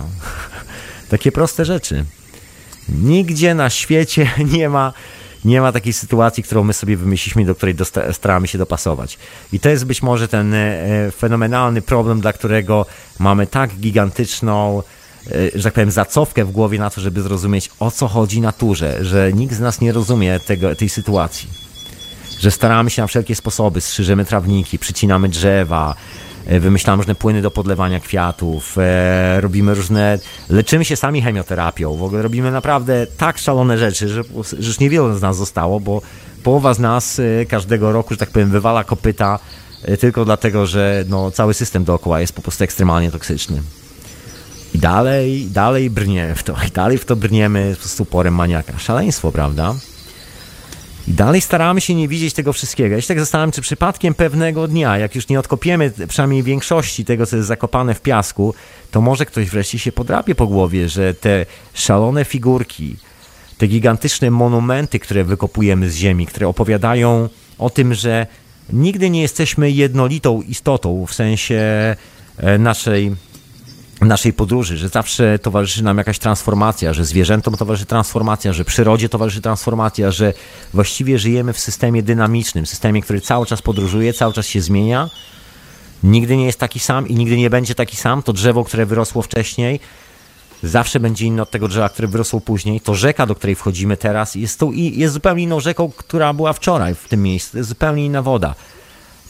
Takie 1.13 1.31
proste 1.31 1.65
rzeczy. 1.65 2.05
Nigdzie 2.89 3.55
na 3.55 3.69
świecie 3.69 4.31
nie 4.57 4.69
ma 4.69 4.93
nie 5.45 5.61
ma 5.61 5.71
takiej 5.71 5.93
sytuacji, 5.93 6.43
którą 6.43 6.63
my 6.63 6.73
sobie 6.73 6.97
wymyśliliśmy, 6.97 7.45
do 7.45 7.55
której 7.55 7.75
staramy 8.11 8.47
się 8.47 8.57
dopasować. 8.57 9.17
I 9.53 9.59
to 9.59 9.69
jest 9.69 9.85
być 9.85 10.01
może 10.01 10.27
ten 10.27 10.53
e, 10.53 10.77
fenomenalny 11.11 11.81
problem, 11.81 12.21
dla 12.21 12.33
którego 12.33 12.85
mamy 13.19 13.47
tak 13.47 13.75
gigantyczną 13.75 14.83
e, 15.31 15.31
że 15.55 15.63
tak 15.63 15.73
powiem, 15.73 15.91
zacofkę 15.91 16.45
w 16.45 16.51
głowie 16.51 16.79
na 16.79 16.89
to, 16.89 17.01
żeby 17.01 17.21
zrozumieć, 17.21 17.69
o 17.79 17.91
co 17.91 18.07
chodzi 18.07 18.41
naturze, 18.41 19.05
że 19.05 19.33
nikt 19.33 19.53
z 19.53 19.59
nas 19.59 19.81
nie 19.81 19.91
rozumie 19.91 20.39
tego, 20.39 20.75
tej 20.75 20.89
sytuacji. 20.89 21.49
Że 22.39 22.51
staramy 22.51 22.89
się 22.89 23.01
na 23.01 23.07
wszelkie 23.07 23.35
sposoby, 23.35 23.81
strzyżemy 23.81 24.25
trawniki, 24.25 24.79
przycinamy 24.79 25.29
drzewa, 25.29 25.95
wymyślamy 26.45 26.97
różne 26.97 27.15
płyny 27.15 27.41
do 27.41 27.51
podlewania 27.51 27.99
kwiatów, 27.99 28.77
e, 28.77 29.41
robimy 29.41 29.75
różne, 29.75 30.19
leczymy 30.49 30.85
się 30.85 30.95
sami 30.95 31.21
chemioterapią, 31.21 31.95
w 31.95 32.03
ogóle 32.03 32.21
robimy 32.21 32.51
naprawdę 32.51 33.07
tak 33.17 33.37
szalone 33.37 33.77
rzeczy, 33.77 34.09
że, 34.09 34.23
że 34.59 34.67
już 34.67 34.79
niewiele 34.79 35.17
z 35.17 35.21
nas 35.21 35.37
zostało, 35.37 35.79
bo 35.79 36.01
połowa 36.43 36.73
z 36.73 36.79
nas 36.79 37.19
e, 37.19 37.45
każdego 37.45 37.91
roku, 37.91 38.13
że 38.13 38.17
tak 38.17 38.29
powiem, 38.29 38.49
wywala 38.49 38.83
kopyta 38.83 39.39
tylko 39.99 40.25
dlatego, 40.25 40.65
że 40.65 41.03
no, 41.07 41.31
cały 41.31 41.53
system 41.53 41.83
dookoła 41.83 42.21
jest 42.21 42.33
po 42.33 42.41
prostu 42.41 42.63
ekstremalnie 42.63 43.11
toksyczny. 43.11 43.61
I 44.73 44.79
dalej, 44.79 45.47
dalej 45.51 45.89
brniemy 45.89 46.35
w 46.35 46.43
to, 46.43 46.55
i 46.67 46.71
dalej 46.71 46.97
w 46.97 47.05
to 47.05 47.15
brniemy 47.15 47.75
z 47.79 47.99
uporem 47.99 48.35
maniaka. 48.35 48.77
Szaleństwo, 48.77 49.31
prawda? 49.31 49.75
I 51.07 51.13
dalej 51.13 51.41
staramy 51.41 51.81
się 51.81 51.95
nie 51.95 52.07
widzieć 52.07 52.33
tego 52.33 52.53
wszystkiego. 52.53 52.95
Ja 52.95 53.01
się 53.01 53.07
tak 53.07 53.19
zastanawiam, 53.19 53.51
czy 53.51 53.61
przypadkiem 53.61 54.13
pewnego 54.13 54.67
dnia, 54.67 54.97
jak 54.97 55.15
już 55.15 55.27
nie 55.27 55.39
odkopiemy 55.39 55.91
przynajmniej 56.07 56.43
większości 56.43 57.05
tego, 57.05 57.25
co 57.25 57.35
jest 57.35 57.47
zakopane 57.47 57.93
w 57.93 58.01
piasku, 58.01 58.53
to 58.91 59.01
może 59.01 59.25
ktoś 59.25 59.49
wreszcie 59.49 59.79
się 59.79 59.91
podrapie 59.91 60.35
po 60.35 60.47
głowie, 60.47 60.89
że 60.89 61.13
te 61.13 61.45
szalone 61.73 62.25
figurki, 62.25 62.95
te 63.57 63.67
gigantyczne 63.67 64.31
monumenty, 64.31 64.99
które 64.99 65.23
wykopujemy 65.23 65.89
z 65.89 65.95
ziemi, 65.95 66.25
które 66.25 66.47
opowiadają 66.47 67.29
o 67.57 67.69
tym, 67.69 67.93
że 67.93 68.27
nigdy 68.73 69.09
nie 69.09 69.21
jesteśmy 69.21 69.71
jednolitą 69.71 70.41
istotą 70.41 71.05
w 71.05 71.13
sensie 71.13 71.55
e, 72.37 72.57
naszej 72.57 73.15
naszej 74.01 74.33
podróży, 74.33 74.77
że 74.77 74.89
zawsze 74.89 75.39
towarzyszy 75.39 75.83
nam 75.83 75.97
jakaś 75.97 76.19
transformacja, 76.19 76.93
że 76.93 77.05
zwierzętom 77.05 77.57
towarzyszy 77.57 77.85
transformacja, 77.85 78.53
że 78.53 78.65
przyrodzie 78.65 79.09
towarzyszy 79.09 79.41
transformacja, 79.41 80.11
że 80.11 80.33
właściwie 80.73 81.19
żyjemy 81.19 81.53
w 81.53 81.59
systemie 81.59 82.03
dynamicznym, 82.03 82.65
systemie, 82.65 83.01
który 83.01 83.21
cały 83.21 83.45
czas 83.45 83.61
podróżuje, 83.61 84.13
cały 84.13 84.33
czas 84.33 84.47
się 84.47 84.61
zmienia, 84.61 85.09
nigdy 86.03 86.37
nie 86.37 86.45
jest 86.45 86.59
taki 86.59 86.79
sam 86.79 87.07
i 87.07 87.15
nigdy 87.15 87.37
nie 87.37 87.49
będzie 87.49 87.75
taki 87.75 87.97
sam. 87.97 88.23
To 88.23 88.33
drzewo, 88.33 88.63
które 88.63 88.85
wyrosło 88.85 89.21
wcześniej, 89.21 89.79
zawsze 90.63 90.99
będzie 90.99 91.25
inne 91.25 91.41
od 91.41 91.51
tego 91.51 91.67
drzewa, 91.67 91.89
które 91.89 92.07
wyrosło 92.07 92.41
później. 92.41 92.81
To 92.81 92.95
rzeka, 92.95 93.25
do 93.25 93.35
której 93.35 93.55
wchodzimy 93.55 93.97
teraz, 93.97 94.35
jest, 94.35 94.59
tą, 94.59 94.71
jest 94.71 95.13
zupełnie 95.13 95.43
inną 95.43 95.59
rzeką, 95.59 95.91
która 95.97 96.33
była 96.33 96.53
wczoraj 96.53 96.95
w 96.95 97.07
tym 97.07 97.23
miejscu. 97.23 97.57
Jest 97.57 97.69
zupełnie 97.69 98.05
inna 98.05 98.21
woda 98.21 98.55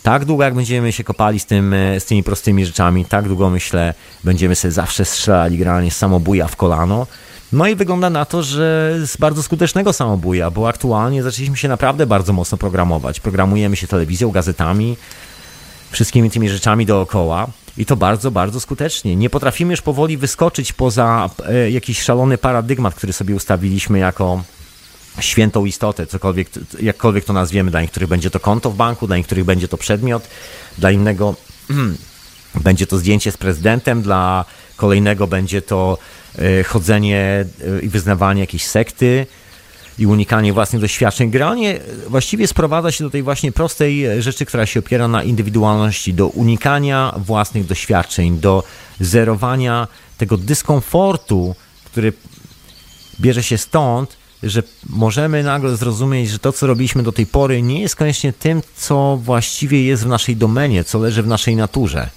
tak 0.06 0.26
długo 0.26 0.44
jak 0.44 0.53
będziemy 0.53 0.91
się 0.91 1.03
kopali 1.03 1.40
z, 1.40 1.45
tym, 1.45 1.73
e, 1.73 1.99
z 1.99 2.06
tymi 2.06 2.23
prostymi 2.23 2.65
rzeczami, 2.65 3.06
tak 3.06 3.27
długo 3.27 3.49
myślę, 3.49 3.94
będziemy 4.23 4.56
sobie 4.56 4.72
zawsze 4.72 5.06
strzelali 5.06 5.57
generalnie 5.57 5.91
samobuja 5.91 6.48
w 6.48 6.56
kolano. 6.56 7.07
No 7.52 7.68
i 7.68 7.76
wygląda 7.76 8.10
na 8.10 8.26
to, 8.26 8.44
że 8.44 8.95
z 9.06 9.18
bardzo 9.18 9.44
skutecznego 9.44 9.94
samobuja, 9.94 10.52
bo 10.52 10.68
aktualnie 10.69 11.23
zaczęliśmy 11.23 11.57
się 11.57 11.68
naprawdę 11.68 12.07
bardzo 12.07 12.34
mocno 12.34 12.57
programować. 12.57 13.19
Programujemy 13.19 13.76
się 13.76 13.88
telewizją, 13.88 14.32
gazetami, 14.32 14.98
wszystkimi 15.91 16.32
tymi 16.32 16.49
rzeczami 16.49 16.86
dookoła. 16.86 17.48
I 17.77 17.86
to 17.86 17.95
bardzo, 17.95 18.32
bardzo 18.32 18.60
skutecznie. 18.60 19.15
Nie 19.15 19.30
potrafimy 19.30 19.73
już 19.73 19.82
powoli 19.82 20.18
wyskoczyć 20.18 20.73
poza 20.73 21.30
e, 21.45 21.72
jakiś 21.72 22.02
szalony 22.02 22.38
paradygmat, 22.38 22.95
który 22.95 23.14
sobie 23.14 23.36
ustawiliśmy 23.36 23.99
jako 23.99 24.44
świętą 25.20 25.66
istotę, 25.66 26.08
cokolwiek, 26.08 26.50
jakkolwiek 26.82 27.26
to 27.26 27.34
nazwiemy. 27.34 27.72
Dla 27.72 27.82
niektórych 27.82 28.10
będzie 28.10 28.30
to 28.30 28.40
konto 28.40 28.72
w 28.72 28.76
banku, 28.76 29.08
dla 29.08 29.18
niektórych 29.18 29.46
będzie 29.46 29.68
to 29.68 29.78
przedmiot, 29.78 30.28
dla 30.78 30.92
innego 30.92 31.36
będzie 32.64 32.88
to 32.88 32.98
zdjęcie 32.98 33.32
z 33.32 33.38
prezydentem, 33.38 34.02
dla 34.02 34.46
kolejnego 34.76 35.28
będzie 35.28 35.62
to 35.62 35.98
e, 36.38 36.64
chodzenie 36.64 37.46
e, 37.78 37.80
i 37.82 37.90
wyznawanie 37.90 38.42
jakiejś 38.42 38.66
sekty 38.66 39.28
i 40.00 40.08
unikanie 40.08 40.54
własnych 40.54 40.82
doświadczeń. 40.82 41.32
Generalnie 41.32 41.80
właściwie 42.08 42.48
sprowadza 42.48 42.92
się 42.92 43.04
do 43.04 43.10
tej 43.10 43.24
właśnie 43.24 43.52
prostej 43.52 44.06
rzeczy, 44.20 44.46
która 44.46 44.66
się 44.66 44.80
opiera 44.80 45.08
na 45.08 45.24
indywidualności, 45.24 46.14
do 46.14 46.28
unikania 46.28 47.14
własnych 47.18 47.66
doświadczeń, 47.66 48.40
do 48.40 48.64
zerowania 49.00 49.88
tego 50.18 50.38
dyskomfortu, 50.38 51.56
który 51.86 52.14
bierze 53.20 53.44
się 53.44 53.58
stąd, 53.58 54.18
że 54.46 54.64
możemy 54.90 55.44
nagle 55.44 55.78
zrozumieć, 55.78 56.30
że 56.30 56.40
to, 56.40 56.52
co 56.52 56.68
robiliśmy 56.68 57.04
do 57.04 57.12
tej 57.12 57.26
pory, 57.26 57.62
nie 57.62 57.82
jest 57.82 57.96
koniecznie 57.96 58.34
tym, 58.34 58.62
co 58.76 59.20
właściwie 59.24 59.84
jest 59.84 60.04
w 60.04 60.08
naszej 60.08 60.36
domenie, 60.36 60.84
co 60.84 61.00
leży 61.00 61.24
w 61.24 61.28
naszej 61.28 61.56
naturze. 61.56 62.10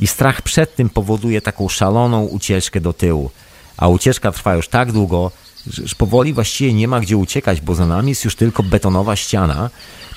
I 0.00 0.06
strach 0.06 0.42
przed 0.42 0.76
tym 0.76 0.90
powoduje 0.90 1.40
taką 1.40 1.68
szaloną 1.68 2.24
ucieczkę 2.24 2.80
do 2.80 2.92
tyłu. 2.92 3.30
A 3.76 3.88
ucieczka 3.88 4.32
trwa 4.32 4.54
już 4.54 4.68
tak 4.68 4.92
długo, 4.92 5.30
że 5.66 5.94
powoli 5.98 6.32
właściwie 6.32 6.72
nie 6.72 6.88
ma 6.88 7.00
gdzie 7.00 7.16
uciekać, 7.16 7.60
bo 7.60 7.74
za 7.74 7.86
nami 7.86 8.08
jest 8.08 8.24
już 8.24 8.36
tylko 8.36 8.62
betonowa 8.62 9.16
ściana, 9.16 9.70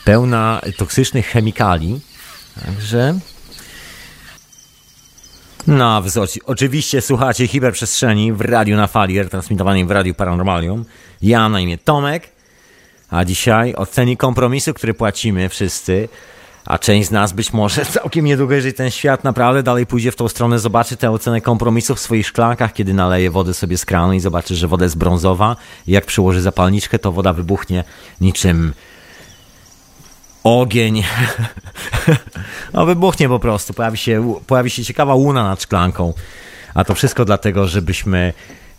pełna 0.05 0.61
toksycznych 0.77 1.27
chemikali. 1.27 1.99
Także 2.65 3.19
no, 5.67 6.01
wysoci. 6.01 6.41
Oczywiście 6.45 7.01
słuchacie 7.01 7.47
hiperprzestrzeni 7.47 8.33
w 8.33 8.41
radiu 8.41 8.77
na 8.77 8.87
fali, 8.87 9.29
transmitowanej 9.29 9.85
w 9.85 9.91
radiu 9.91 10.13
Paranormalium. 10.13 10.85
Ja 11.25 11.49
na 11.49 11.59
imię 11.59 11.77
Tomek, 11.77 12.29
a 13.09 13.25
dzisiaj 13.25 13.75
o 13.75 13.85
cenie 13.85 14.17
kompromisu, 14.17 14.73
który 14.73 14.93
płacimy 14.93 15.49
wszyscy, 15.49 16.09
a 16.65 16.77
część 16.77 17.07
z 17.07 17.11
nas 17.11 17.33
być 17.33 17.53
może 17.53 17.85
całkiem 17.95 18.25
niedługo, 18.25 18.53
jeżeli 18.53 18.73
ten 18.73 18.91
świat 18.91 19.23
naprawdę 19.23 19.63
dalej 19.63 19.85
pójdzie 19.85 20.11
w 20.11 20.15
tą 20.15 20.27
stronę, 20.27 20.59
zobaczy 20.59 20.97
tę 20.97 21.11
ocenę 21.11 21.41
kompromisu 21.41 21.95
w 21.95 21.99
swoich 21.99 22.27
szklankach, 22.27 22.73
kiedy 22.73 22.93
naleje 22.93 23.31
wody 23.31 23.53
sobie 23.53 23.77
z 23.77 23.85
kranu 23.85 24.13
i 24.13 24.19
zobaczy, 24.19 24.55
że 24.55 24.67
woda 24.67 24.85
jest 24.85 24.97
brązowa 24.97 25.55
jak 25.87 26.05
przyłoży 26.05 26.41
zapalniczkę, 26.41 26.99
to 26.99 27.11
woda 27.11 27.33
wybuchnie 27.33 27.83
niczym 28.21 28.73
ogień. 30.43 31.03
no 32.73 32.85
wybuchnie 32.85 33.29
po 33.29 33.39
prostu, 33.39 33.73
pojawi 33.73 33.97
się, 33.97 34.39
pojawi 34.47 34.69
się 34.69 34.83
ciekawa 34.83 35.15
łuna 35.15 35.43
nad 35.43 35.61
szklanką. 35.61 36.13
A 36.73 36.83
to 36.83 36.95
wszystko 36.95 37.25
dlatego, 37.25 37.67
żebyśmy 37.67 38.33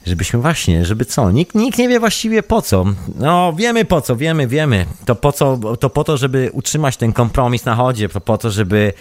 żebyśmy 0.07 0.41
właśnie, 0.41 0.85
żeby 0.85 1.05
co? 1.05 1.31
Nikt, 1.31 1.55
nikt 1.55 1.79
nie 1.79 1.89
wie 1.89 2.01
właściwie 2.01 2.43
po 2.43 2.63
co. 2.63 2.85
No 3.15 3.53
wiemy 3.53 3.85
po 3.85 4.01
co, 4.01 4.17
wiemy, 4.17 4.47
wiemy. 4.47 4.87
To 5.05 5.15
po 5.15 5.33
co, 5.33 5.59
to 5.81 5.91
po 5.91 6.05
to, 6.05 6.17
żeby 6.17 6.51
utrzymać 6.53 6.97
ten 6.97 7.13
kompromis 7.13 7.65
na 7.65 7.75
chodzie, 7.75 8.09
to 8.09 8.21
po 8.21 8.39
to, 8.39 8.51
żeby 8.51 8.93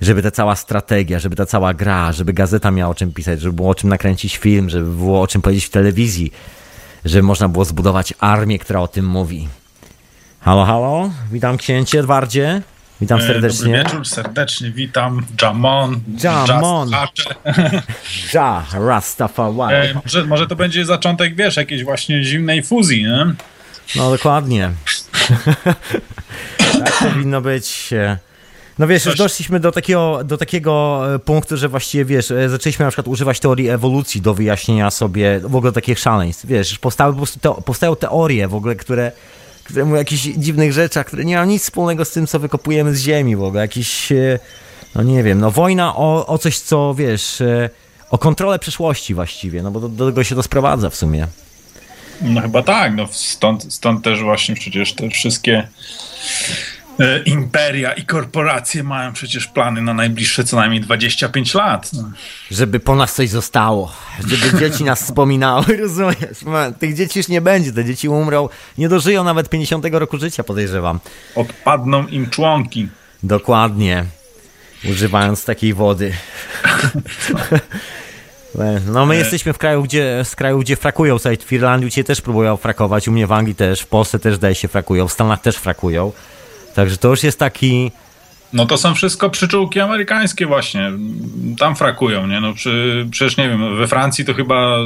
żeby 0.00 0.22
ta 0.22 0.30
cała 0.30 0.56
strategia, 0.56 1.18
żeby 1.18 1.36
ta 1.36 1.46
cała 1.46 1.74
gra, 1.74 2.12
żeby 2.12 2.32
gazeta 2.32 2.70
miała 2.70 2.90
o 2.90 2.94
czym 2.94 3.12
pisać, 3.12 3.40
żeby 3.40 3.52
było 3.52 3.70
o 3.70 3.74
czym 3.74 3.90
nakręcić 3.90 4.36
film, 4.36 4.70
żeby 4.70 4.90
było 4.90 5.20
o 5.20 5.26
czym 5.26 5.42
powiedzieć 5.42 5.64
w 5.64 5.70
telewizji, 5.70 6.32
żeby 7.04 7.22
można 7.22 7.48
było 7.48 7.64
zbudować 7.64 8.14
armię, 8.18 8.58
która 8.58 8.80
o 8.80 8.88
tym 8.88 9.06
mówi. 9.06 9.48
Halo, 10.40 10.64
halo, 10.64 11.10
witam 11.32 11.56
księcie 11.56 11.98
Edwardzie. 11.98 12.62
Witam 13.02 13.20
e, 13.20 13.22
serdecznie. 13.22 13.66
Dobry 13.66 13.84
wieczór, 13.84 14.06
serdecznie 14.06 14.70
witam. 14.70 15.26
Jamon. 15.42 16.00
Jamon. 16.24 16.90
Ja, 18.34 18.66
Rastafari. 18.72 19.74
E, 19.74 19.94
może, 19.94 20.24
może 20.26 20.46
to 20.46 20.56
będzie 20.56 20.84
zaczątek, 20.84 21.34
wiesz, 21.34 21.56
jakiejś 21.56 21.84
właśnie 21.84 22.24
zimnej 22.24 22.62
fuzji, 22.62 23.02
nie? 23.02 23.26
No 23.96 24.10
dokładnie. 24.10 24.70
tak 26.84 26.98
powinno 26.98 27.40
być. 27.40 27.90
No 28.78 28.86
wiesz, 28.86 29.04
już 29.04 29.16
doszliśmy 29.16 29.60
do 29.60 29.72
takiego, 29.72 30.24
do 30.24 30.38
takiego 30.38 31.02
e, 31.14 31.18
punktu, 31.18 31.56
że 31.56 31.68
właściwie 31.68 32.04
wiesz, 32.04 32.30
e, 32.30 32.48
zaczęliśmy 32.48 32.84
na 32.84 32.90
przykład 32.90 33.08
używać 33.08 33.40
teorii 33.40 33.68
ewolucji 33.68 34.20
do 34.20 34.34
wyjaśnienia 34.34 34.90
sobie 34.90 35.40
w 35.40 35.56
ogóle 35.56 35.72
takich 35.72 35.98
szaleństw. 35.98 36.46
Wiesz, 36.46 36.78
powstały 36.78 37.12
po 37.12 37.16
prostu 37.16 37.40
te, 37.40 37.62
powstają 37.64 37.96
teorie 37.96 38.48
w 38.48 38.54
ogóle, 38.54 38.76
które 38.76 39.12
które 39.64 39.84
mówią 39.84 39.94
o 39.94 39.98
jakichś 39.98 40.22
dziwnych 40.22 40.72
rzeczach, 40.72 41.06
które 41.06 41.24
nie 41.24 41.34
mają 41.34 41.46
nic 41.46 41.62
wspólnego 41.62 42.04
z 42.04 42.10
tym, 42.10 42.26
co 42.26 42.38
wykopujemy 42.38 42.94
z 42.94 43.00
ziemi 43.00 43.36
w 43.36 43.42
ogóle. 43.42 43.62
Jakiś, 43.62 44.12
e, 44.12 44.38
no 44.94 45.02
nie 45.02 45.22
wiem, 45.22 45.40
no 45.40 45.50
wojna 45.50 45.96
o, 45.96 46.26
o 46.26 46.38
coś, 46.38 46.58
co 46.58 46.94
wiesz, 46.94 47.40
e, 47.40 47.70
o 48.10 48.18
kontrolę 48.18 48.58
przyszłości 48.58 49.14
właściwie, 49.14 49.62
no 49.62 49.70
bo 49.70 49.80
do, 49.80 49.88
do 49.88 50.06
tego 50.06 50.24
się 50.24 50.34
to 50.34 50.42
sprowadza 50.42 50.90
w 50.90 50.96
sumie. 50.96 51.26
No 52.22 52.40
chyba 52.40 52.62
tak, 52.62 52.94
no 52.96 53.08
stąd, 53.10 53.74
stąd 53.74 54.04
też 54.04 54.22
właśnie 54.22 54.54
przecież 54.54 54.92
te 54.92 55.10
wszystkie 55.10 55.68
imperia 57.24 57.92
i 57.92 58.04
korporacje 58.04 58.82
mają 58.82 59.12
przecież 59.12 59.46
plany 59.46 59.82
na 59.82 59.94
najbliższe 59.94 60.44
co 60.44 60.56
najmniej 60.56 60.80
25 60.80 61.54
lat. 61.54 61.92
No. 61.92 62.10
Żeby 62.50 62.80
po 62.80 62.96
nas 62.96 63.14
coś 63.14 63.30
zostało, 63.30 63.92
żeby 64.26 64.58
dzieci 64.58 64.84
nas 64.84 65.02
wspominały, 65.02 65.76
rozumiesz? 65.82 66.44
Tych 66.78 66.94
dzieci 66.94 67.18
już 67.18 67.28
nie 67.28 67.40
będzie, 67.40 67.72
te 67.72 67.84
dzieci 67.84 68.08
umrą, 68.08 68.48
nie 68.78 68.88
dożyją 68.88 69.24
nawet 69.24 69.48
50 69.48 69.86
roku 69.92 70.18
życia, 70.18 70.44
podejrzewam. 70.44 71.00
Odpadną 71.34 72.06
im 72.06 72.30
członki. 72.30 72.88
Dokładnie, 73.22 74.04
używając 74.90 75.44
takiej 75.44 75.74
wody. 75.74 76.12
No 78.86 79.06
my 79.06 79.14
e. 79.14 79.18
jesteśmy 79.18 79.52
w 79.52 79.58
kraju, 79.58 79.82
gdzie, 79.82 80.24
z 80.24 80.36
kraju, 80.36 80.58
gdzie 80.58 80.76
frakują, 80.76 81.18
słuchaj, 81.18 81.36
w 81.36 81.52
Irlandii 81.52 81.90
cię 81.90 82.04
też 82.04 82.20
próbują 82.20 82.56
frakować, 82.56 83.08
u 83.08 83.12
mnie 83.12 83.26
w 83.26 83.32
Anglii 83.32 83.54
też, 83.54 83.80
w 83.80 83.86
Polsce 83.86 84.18
też 84.18 84.38
daje 84.38 84.54
się 84.54 84.68
frakują, 84.68 85.08
w 85.08 85.12
Stanach 85.12 85.40
też 85.40 85.56
frakują. 85.56 86.12
Także 86.74 86.96
to 86.96 87.08
już 87.08 87.22
jest 87.22 87.38
taki... 87.38 87.90
No 88.52 88.66
to 88.66 88.78
są 88.78 88.94
wszystko 88.94 89.30
przyczółki 89.30 89.80
amerykańskie 89.80 90.46
właśnie. 90.46 90.92
Tam 91.58 91.76
frakują, 91.76 92.26
nie? 92.26 92.40
No 92.40 92.54
przy, 92.54 93.06
przecież 93.10 93.36
nie 93.36 93.48
wiem, 93.48 93.76
we 93.76 93.88
Francji 93.88 94.24
to 94.24 94.34
chyba 94.34 94.76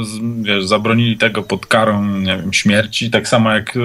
wiesz, 0.41 0.65
zabronili 0.65 1.17
tego 1.17 1.43
pod 1.43 1.65
karą, 1.65 2.07
nie 2.07 2.37
wiem, 2.37 2.53
śmierci, 2.53 3.09
tak 3.09 3.27
samo 3.27 3.51
jak 3.51 3.77
e, 3.77 3.79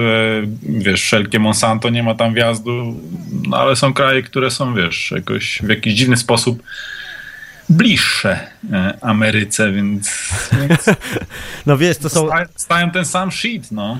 wiesz, 0.63 1.01
wszelkie 1.01 1.39
Monsanto 1.39 1.89
nie 1.89 2.03
ma 2.03 2.15
tam 2.15 2.33
wjazdu, 2.33 2.99
no 3.47 3.57
ale 3.57 3.75
są 3.75 3.93
kraje, 3.93 4.23
które 4.23 4.51
są, 4.51 4.75
wiesz, 4.75 5.11
jakoś 5.11 5.59
w 5.63 5.69
jakiś 5.69 5.93
dziwny 5.93 6.17
sposób 6.17 6.63
bliższe 7.73 8.39
e, 8.73 8.97
Ameryce, 9.01 9.71
więc, 9.71 10.29
więc 10.51 10.85
No 11.65 11.77
wiesz, 11.77 11.97
to 11.97 12.09
są... 12.09 12.27
sta- 12.27 12.45
stają 12.55 12.91
ten 12.91 13.05
sam 13.05 13.31
shit, 13.31 13.71
no. 13.71 13.97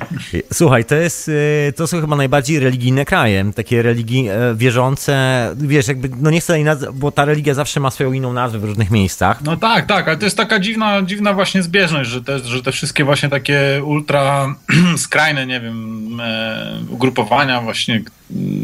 Słuchaj, 0.53 0.85
to 0.85 0.95
jest, 0.95 1.27
y, 1.27 1.73
to 1.75 1.87
są 1.87 2.01
chyba 2.01 2.15
najbardziej 2.15 2.59
religijne 2.59 3.05
kraje, 3.05 3.51
takie 3.55 3.81
religii 3.81 4.29
e, 4.29 4.55
wierzące, 4.55 5.49
wiesz, 5.57 5.87
jakby, 5.87 6.09
no 6.17 6.29
nie 6.29 6.39
chcę 6.39 6.55
jej 6.55 6.63
nazwać, 6.63 6.89
bo 6.93 7.11
ta 7.11 7.25
religia 7.25 7.53
zawsze 7.53 7.79
ma 7.79 7.91
swoją 7.91 8.13
inną 8.13 8.33
nazwę 8.33 8.59
w 8.59 8.63
różnych 8.63 8.91
miejscach. 8.91 9.41
No 9.41 9.57
tak, 9.57 9.85
tak, 9.85 10.07
ale 10.07 10.17
to 10.17 10.25
jest 10.25 10.37
taka 10.37 10.59
dziwna, 10.59 11.01
dziwna 11.01 11.33
właśnie 11.33 11.63
zbieżność, 11.63 12.09
że 12.09 12.23
te, 12.23 12.39
że 12.39 12.63
te 12.63 12.71
wszystkie 12.71 13.03
właśnie 13.03 13.29
takie 13.29 13.81
ultra 13.83 14.55
skrajne, 14.97 15.45
nie 15.45 15.61
wiem, 15.61 16.19
e, 16.19 16.79
ugrupowania 16.89 17.61
właśnie, 17.61 18.01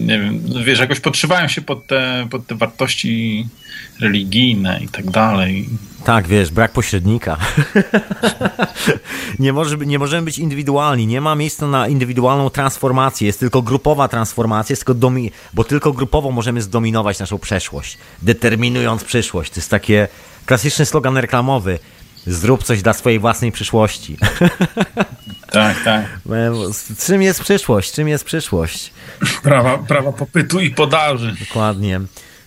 nie 0.07 0.19
wiem, 0.19 0.41
wiesz, 0.65 0.79
jakoś 0.79 0.99
podszywają 0.99 1.47
się 1.47 1.61
pod 1.61 1.87
te, 1.87 2.27
pod 2.29 2.47
te 2.47 2.55
wartości 2.55 3.47
religijne 3.99 4.79
i 4.83 4.87
tak 4.87 5.11
dalej. 5.11 5.69
Tak, 6.03 6.27
wiesz, 6.27 6.51
brak 6.51 6.71
pośrednika. 6.71 7.37
nie, 9.39 9.53
może, 9.53 9.77
nie 9.77 9.99
możemy 9.99 10.25
być 10.25 10.37
indywidualni, 10.39 11.07
nie 11.07 11.21
ma 11.21 11.35
miejsca 11.35 11.67
na 11.67 11.87
indywidualną 11.87 12.49
transformację, 12.49 13.27
jest 13.27 13.39
tylko 13.39 13.61
grupowa 13.61 14.07
transformacja, 14.07 14.75
tylko 14.75 14.93
domi- 14.93 15.31
bo 15.53 15.63
tylko 15.63 15.93
grupowo 15.93 16.31
możemy 16.31 16.61
zdominować 16.61 17.19
naszą 17.19 17.39
przeszłość, 17.39 17.97
determinując 18.21 19.03
przyszłość. 19.03 19.51
To 19.51 19.59
jest 19.59 19.69
takie 19.69 20.07
klasyczny 20.45 20.85
slogan 20.85 21.17
reklamowy. 21.17 21.79
Zrób 22.29 22.63
coś 22.63 22.81
dla 22.81 22.93
swojej 22.93 23.19
własnej 23.19 23.51
przyszłości. 23.51 24.17
Tak, 25.51 25.83
tak. 25.83 26.05
Czym 27.05 27.21
jest 27.21 27.41
przyszłość? 27.41 27.91
Czym 27.91 28.07
jest 28.07 28.23
przyszłość? 28.25 28.91
Prawa, 29.43 29.77
prawa 29.77 30.11
popytu 30.11 30.59
i 30.59 30.69
podaży. 30.71 31.35
Dokładnie. 31.47 32.01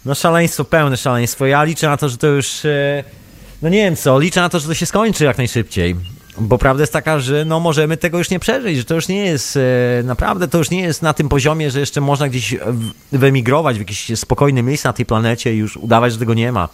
No 0.05 0.15
szaleństwo, 0.15 0.65
pełne 0.65 0.97
szaleństwo. 0.97 1.47
Ja 1.47 1.65
liczę 1.65 1.89
na 1.89 1.97
to, 1.97 2.09
że 2.09 2.17
to 2.17 2.27
już... 2.27 2.65
e, 2.65 3.05
No 3.63 3.69
nie 3.69 3.79
wiem 3.85 3.97
co, 3.97 4.21
liczę 4.21 4.41
na 4.41 4.49
to, 4.49 4.59
że 4.61 4.69
to 4.69 4.75
się 4.75 4.87
skończy 4.87 5.25
jak 5.25 5.39
najszybciej. 5.39 5.97
Bo 6.39 6.59
prawda 6.59 6.83
jest 6.83 6.93
taka, 6.93 7.19
że 7.21 7.45
no 7.45 7.61
możemy 7.61 7.97
tego 7.97 8.19
już 8.19 8.31
nie 8.31 8.39
przeżyć, 8.41 8.77
że 8.79 8.85
to 8.85 8.95
już 8.95 9.09
nie 9.09 9.25
jest, 9.27 9.57
e, 9.57 9.61
naprawdę 10.05 10.49
to 10.49 10.59
już 10.59 10.71
nie 10.71 10.81
jest 10.83 11.03
na 11.03 11.15
tym 11.15 11.29
poziomie, 11.29 11.71
że 11.71 11.81
jeszcze 11.81 12.01
można 12.01 12.29
gdzieś 12.29 12.55
wyemigrować 13.13 13.77
w 13.77 13.79
jakieś 13.81 14.19
spokojne 14.19 14.63
miejsce 14.63 14.89
na 14.89 14.93
tej 14.93 15.07
planecie 15.07 15.55
i 15.55 15.59
już 15.59 15.77
udawać, 15.77 16.13
że 16.13 16.19
tego 16.19 16.35
nie 16.35 16.53
ma. 16.53 16.69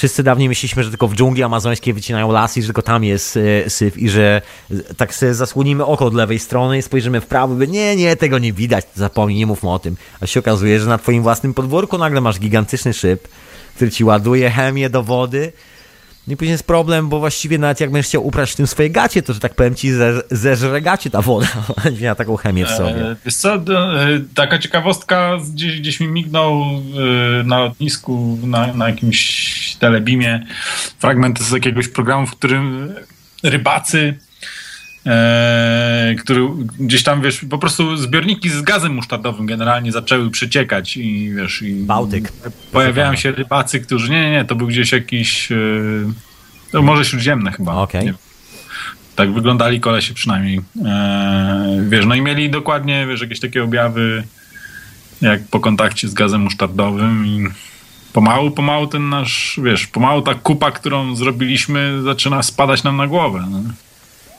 Wszyscy 0.00 0.22
dawniej 0.22 0.48
myśleliśmy, 0.48 0.84
że 0.84 0.90
tylko 0.90 1.08
w 1.08 1.14
dżungli 1.14 1.42
amazońskiej 1.42 1.94
wycinają 1.94 2.32
lasy 2.32 2.58
i 2.58 2.62
że 2.62 2.66
tylko 2.66 2.82
tam 2.82 3.04
jest 3.04 3.36
e, 3.36 3.70
syf 3.70 3.98
i 3.98 4.08
że 4.08 4.42
e, 4.70 4.94
tak 4.94 5.14
sobie 5.14 5.34
zasłonimy 5.34 5.84
oko 5.84 6.04
od 6.04 6.14
lewej 6.14 6.38
strony 6.38 6.78
i 6.78 6.82
spojrzymy 6.82 7.20
w 7.20 7.26
prawo 7.26 7.54
by, 7.54 7.68
nie, 7.68 7.96
nie, 7.96 8.16
tego 8.16 8.38
nie 8.38 8.52
widać, 8.52 8.84
zapomnij, 8.94 9.38
nie 9.38 9.46
mówmy 9.46 9.70
o 9.70 9.78
tym. 9.78 9.96
A 10.20 10.26
się 10.26 10.40
okazuje, 10.40 10.80
że 10.80 10.86
na 10.86 10.98
twoim 10.98 11.22
własnym 11.22 11.54
podwórku 11.54 11.98
nagle 11.98 12.20
masz 12.20 12.38
gigantyczny 12.38 12.92
szyb, 12.92 13.28
który 13.74 13.90
ci 13.90 14.04
ładuje 14.04 14.50
chemię 14.50 14.90
do 14.90 15.02
wody 15.02 15.52
no 16.30 16.34
i 16.34 16.36
później 16.36 16.52
jest 16.52 16.66
problem, 16.66 17.08
bo 17.08 17.18
właściwie 17.18 17.58
nawet 17.58 17.80
jak 17.80 17.90
będziesz 17.90 18.08
chciał 18.08 18.26
uprać 18.26 18.50
w 18.50 18.56
tym 18.56 18.66
swoje 18.66 18.90
gacie, 18.90 19.22
to 19.22 19.32
że 19.32 19.40
tak 19.40 19.54
powiem 19.54 19.74
ci 19.74 19.92
ze, 19.92 20.22
zeżre 20.30 20.80
gacie 20.80 21.10
ta 21.10 21.22
woda, 21.22 21.46
będzie 21.84 22.02
miała 22.02 22.14
taką 22.14 22.36
chemię 22.36 22.66
w 22.66 22.70
sobie. 22.70 23.10
E, 23.10 23.16
Wiesz 23.24 23.34
co, 23.34 23.54
e, 23.54 23.60
taka 24.34 24.58
ciekawostka 24.58 25.38
gdzieś, 25.54 25.80
gdzieś 25.80 26.00
mi 26.00 26.08
mignął 26.08 26.62
e, 26.62 27.44
na 27.44 27.58
lotnisku, 27.58 28.38
na, 28.42 28.74
na 28.74 28.88
jakimś 28.88 29.76
telebimie 29.78 30.46
fragment 30.98 31.40
z 31.42 31.50
jakiegoś 31.50 31.88
programu, 31.88 32.26
w 32.26 32.30
którym 32.30 32.94
rybacy 33.42 34.18
e, 35.06 36.14
który 36.18 36.48
gdzieś 36.78 37.02
tam, 37.02 37.22
wiesz, 37.22 37.44
po 37.50 37.58
prostu 37.58 37.96
zbiorniki 37.96 38.50
z 38.50 38.62
gazem 38.62 38.94
musztardowym 38.94 39.46
generalnie 39.46 39.92
zaczęły 39.92 40.30
przeciekać 40.30 40.96
i 40.96 41.32
wiesz... 41.34 41.62
I 41.62 41.74
Bałtyk. 41.74 42.32
Pojawiają 42.72 43.16
się 43.16 43.32
rybacy, 43.32 43.80
którzy, 43.80 44.10
nie, 44.10 44.20
nie, 44.20 44.30
nie, 44.30 44.44
to 44.44 44.54
był 44.54 44.66
gdzieś 44.66 44.92
jakiś, 44.92 45.52
e, 45.52 45.56
to 46.72 46.82
Morze 46.82 47.04
Śródziemne 47.04 47.52
chyba. 47.52 47.74
Okej. 47.74 48.04
Nie 48.04 48.14
tak 49.20 49.32
wyglądali 49.32 49.80
kolesie 49.80 50.14
przynajmniej. 50.14 50.60
Eee, 50.84 51.88
wiesz, 51.88 52.06
no 52.06 52.14
i 52.14 52.22
mieli 52.22 52.50
dokładnie, 52.50 53.06
wiesz, 53.06 53.20
jakieś 53.20 53.40
takie 53.40 53.64
objawy 53.64 54.24
jak 55.20 55.40
po 55.50 55.60
kontakcie 55.60 56.08
z 56.08 56.14
gazem 56.14 56.40
musztardowym 56.40 57.26
i 57.26 57.46
pomału, 58.12 58.50
pomału 58.50 58.86
ten 58.86 59.08
nasz, 59.08 59.60
wiesz, 59.62 59.86
pomału 59.86 60.22
ta 60.22 60.34
kupa, 60.34 60.70
którą 60.70 61.16
zrobiliśmy 61.16 62.02
zaczyna 62.02 62.42
spadać 62.42 62.82
nam 62.82 62.96
na 62.96 63.06
głowę. 63.06 63.46
No. 63.50 63.62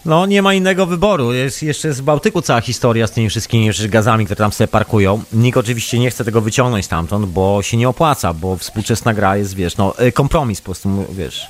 No 0.06 0.26
nie 0.26 0.41
ma 0.41 0.53
innego 0.53 0.86
wyboru. 0.86 1.34
Jest 1.34 1.64
jeszcze 1.64 1.94
z 1.94 2.02
Bałtyku 2.02 2.41
cała 2.41 2.61
historia 2.61 3.07
z 3.07 3.11
tymi 3.11 3.30
wszystkimi 3.30 3.69
gazami, 3.90 4.26
które 4.26 4.38
tam 4.38 4.52
sobie 4.52 4.68
parkują. 4.68 5.23
Nikt 5.34 5.57
oczywiście 5.57 5.99
nie 5.99 6.11
chce 6.11 6.26
tego 6.26 6.41
wyciągnąć 6.41 6.86
stamtąd, 6.86 7.26
bo 7.26 7.61
się 7.64 7.78
nie 7.78 7.90
opłaca, 7.90 8.34
bo 8.34 8.57
współczesna 8.57 9.14
gra 9.14 9.38
jest, 9.38 9.56
wiesz, 9.56 9.78
no 9.78 9.94
y, 10.02 10.11
kompromis 10.11 10.61
po 10.61 10.65
prostu, 10.65 11.06
wiesz. 11.11 11.48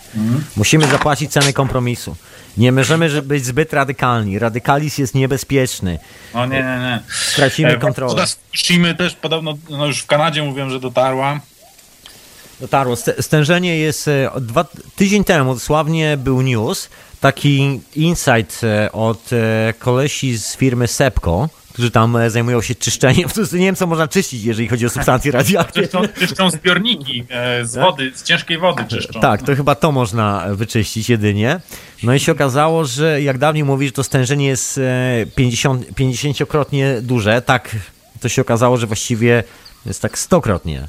Musimy 0.57 0.87
zapłacić 0.87 1.31
cenę 1.31 1.53
kompromisu. 1.53 2.15
Nie 2.57 2.71
możemy 2.71 3.09
że- 3.09 3.21
być 3.21 3.45
zbyt 3.45 3.73
radykalni. 3.73 4.39
Radykalizm 4.39 5.01
jest 5.01 5.15
niebezpieczny. 5.15 5.99
no 6.33 6.45
nie, 6.45 6.57
nie, 6.57 6.63
nie. 6.63 6.99
Stracimy 7.31 7.69
E, 7.71 7.77
kontrolę. 7.77 8.09
woda 8.13 8.25
z 8.27 8.35
Fukushimy 8.35 8.95
też 8.95 9.13
podobno, 9.15 9.57
no 9.69 9.85
już 9.85 9.99
w 9.99 10.05
Kanadzie 10.05 10.43
mówią, 10.43 10.69
że 10.69 10.79
dotarła. 10.79 11.39
Dotarło. 12.59 12.93
St- 12.95 13.21
Stężenie 13.21 13.77
jest 13.77 14.07
e, 14.07 14.31
dwa, 14.41 14.65
tydzień 14.95 15.23
temu 15.23 15.53
dosłownie 15.53 16.17
był 16.17 16.41
news, 16.41 16.89
taki 17.21 17.81
insight 17.95 18.63
e, 18.63 18.91
od 18.91 19.33
e, 19.33 19.73
kolesi 19.79 20.37
z 20.37 20.55
firmy 20.55 20.87
Sepco, 20.87 21.49
którzy 21.73 21.91
tam 21.91 22.15
e, 22.15 22.29
zajmują 22.29 22.61
się 22.61 22.75
czyszczeniem. 22.75 23.29
Prostu 23.29 23.57
nie 23.57 23.65
wiem, 23.65 23.75
co 23.75 23.87
można 23.87 24.07
czyścić, 24.07 24.43
jeżeli 24.43 24.67
chodzi 24.67 24.85
o 24.85 24.89
substancje 24.89 25.31
radioaktywne. 25.41 26.07
Czyszczą, 26.07 26.19
czyszczą 26.19 26.49
zbiorniki 26.49 27.25
z 27.63 27.75
wody, 27.75 28.11
z 28.15 28.23
ciężkiej 28.23 28.57
wody 28.57 28.83
czyszczą. 28.87 29.19
Tak, 29.19 29.41
to 29.41 29.55
chyba 29.55 29.75
to 29.75 29.91
można 29.91 30.45
wyczyścić 30.51 31.09
jedynie. 31.09 31.59
No 32.03 32.13
i 32.13 32.19
się 32.19 32.31
okazało, 32.31 32.85
że 32.85 33.21
jak 33.21 33.37
dawniej 33.37 33.63
mówi, 33.63 33.85
że 33.85 33.91
to 33.91 34.03
stężenie 34.03 34.47
jest 34.47 34.77
e, 34.77 35.25
50, 35.35 35.87
50-krotnie 35.91 37.01
duże, 37.01 37.41
tak 37.41 37.75
to 38.19 38.29
się 38.29 38.41
okazało, 38.41 38.77
że 38.77 38.87
właściwie 38.87 39.43
jest 39.85 40.01
tak 40.01 40.17
100-krotnie. 40.17 40.87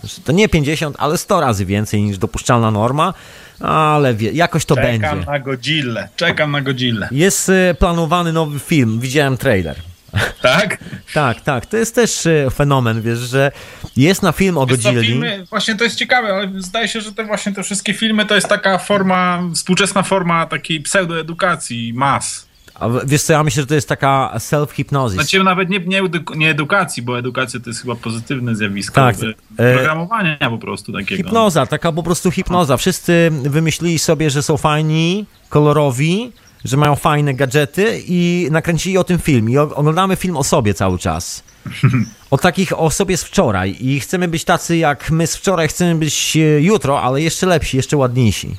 Znaczy, 0.00 0.20
To 0.20 0.32
nie 0.32 0.48
50, 0.48 0.96
ale 0.98 1.18
100 1.18 1.40
razy 1.40 1.66
więcej 1.66 2.02
niż 2.02 2.18
dopuszczalna 2.18 2.70
norma, 2.70 3.14
ale 3.60 4.14
wie, 4.14 4.32
jakoś 4.32 4.64
to 4.64 4.74
Czekam 4.74 4.90
będzie. 4.90 5.30
na 5.30 5.38
Godzillę, 5.38 6.08
czekam 6.16 6.50
na 6.52 6.60
Godzillę. 6.60 7.08
Jest 7.12 7.48
e, 7.48 7.74
planowany 7.74 8.32
nowy 8.32 8.58
film, 8.58 9.00
widziałem 9.00 9.36
trailer. 9.36 9.76
Tak? 10.42 10.78
Tak, 11.14 11.40
tak, 11.40 11.66
to 11.66 11.76
jest 11.76 11.94
też 11.94 12.26
e, 12.26 12.50
fenomen, 12.50 13.02
wiesz, 13.02 13.18
że 13.18 13.52
jest 13.96 14.22
na 14.22 14.32
film 14.32 14.58
o 14.58 14.66
Godzilli. 14.66 15.20
właśnie 15.50 15.74
to 15.74 15.84
jest 15.84 15.96
ciekawe, 15.96 16.28
ale 16.28 16.50
zdaje 16.56 16.88
się, 16.88 17.00
że 17.00 17.12
te 17.12 17.24
właśnie 17.24 17.52
te 17.52 17.62
wszystkie 17.62 17.94
filmy 17.94 18.26
to 18.26 18.34
jest 18.34 18.48
taka 18.48 18.78
forma, 18.78 19.42
współczesna 19.54 20.02
forma 20.02 20.46
takiej 20.46 20.80
pseudoedukacji 20.80 21.92
mas. 21.94 22.45
A 22.80 22.88
wiesz 23.06 23.22
co, 23.22 23.32
ja 23.32 23.44
myślę, 23.44 23.62
że 23.62 23.66
to 23.66 23.74
jest 23.74 23.88
taka 23.88 24.32
self-hypnosis. 24.38 25.12
Znaczy 25.12 25.42
nawet 25.42 25.68
nie, 25.68 25.80
nie, 25.80 26.02
nie 26.36 26.50
edukacji, 26.50 27.02
bo 27.02 27.18
edukacja 27.18 27.60
to 27.60 27.70
jest 27.70 27.82
chyba 27.82 27.94
pozytywne 27.94 28.54
zjawisko. 28.56 28.94
Tak, 28.94 29.16
e, 29.58 29.64
e, 29.64 29.74
Programowania 29.74 30.50
po 30.50 30.58
prostu 30.58 30.92
takiego. 30.92 31.16
Hipnoza, 31.16 31.66
taka 31.66 31.92
po 31.92 32.02
prostu 32.02 32.30
hipnoza. 32.30 32.76
Wszyscy 32.76 33.30
wymyślili 33.42 33.98
sobie, 33.98 34.30
że 34.30 34.42
są 34.42 34.56
fajni, 34.56 35.26
kolorowi, 35.48 36.32
że 36.64 36.76
mają 36.76 36.96
fajne 36.96 37.34
gadżety 37.34 38.02
i 38.06 38.48
nakręcili 38.50 38.98
o 38.98 39.04
tym 39.04 39.18
film. 39.18 39.50
I 39.50 39.58
oglądamy 39.58 40.16
film 40.16 40.36
o 40.36 40.44
sobie 40.44 40.74
cały 40.74 40.98
czas. 40.98 41.42
O 42.30 42.38
takich 42.38 42.78
o 42.78 42.90
sobie 42.90 43.16
z 43.16 43.24
wczoraj. 43.24 43.76
I 43.80 44.00
chcemy 44.00 44.28
być 44.28 44.44
tacy 44.44 44.76
jak 44.76 45.10
my 45.10 45.26
z 45.26 45.36
wczoraj, 45.36 45.68
chcemy 45.68 45.94
być 45.94 46.36
e, 46.36 46.40
jutro, 46.60 47.02
ale 47.02 47.22
jeszcze 47.22 47.46
lepsi, 47.46 47.76
jeszcze 47.76 47.96
ładniejsi. 47.96 48.56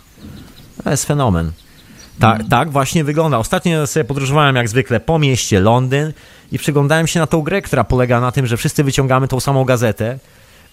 To 0.83 0.89
jest 0.89 1.05
fenomen. 1.05 1.51
Tak, 2.19 2.41
tak 2.49 2.71
właśnie 2.71 3.03
wygląda. 3.03 3.37
Ostatnio 3.37 3.87
sobie 3.87 4.03
podróżowałem 4.03 4.55
jak 4.55 4.69
zwykle 4.69 4.99
po 4.99 5.19
mieście 5.19 5.59
Londyn 5.59 6.13
i 6.51 6.59
przyglądałem 6.59 7.07
się 7.07 7.19
na 7.19 7.27
tą 7.27 7.41
grę, 7.41 7.61
która 7.61 7.83
polega 7.83 8.19
na 8.19 8.31
tym, 8.31 8.47
że 8.47 8.57
wszyscy 8.57 8.83
wyciągamy 8.83 9.27
tą 9.27 9.39
samą 9.39 9.65
gazetę 9.65 10.19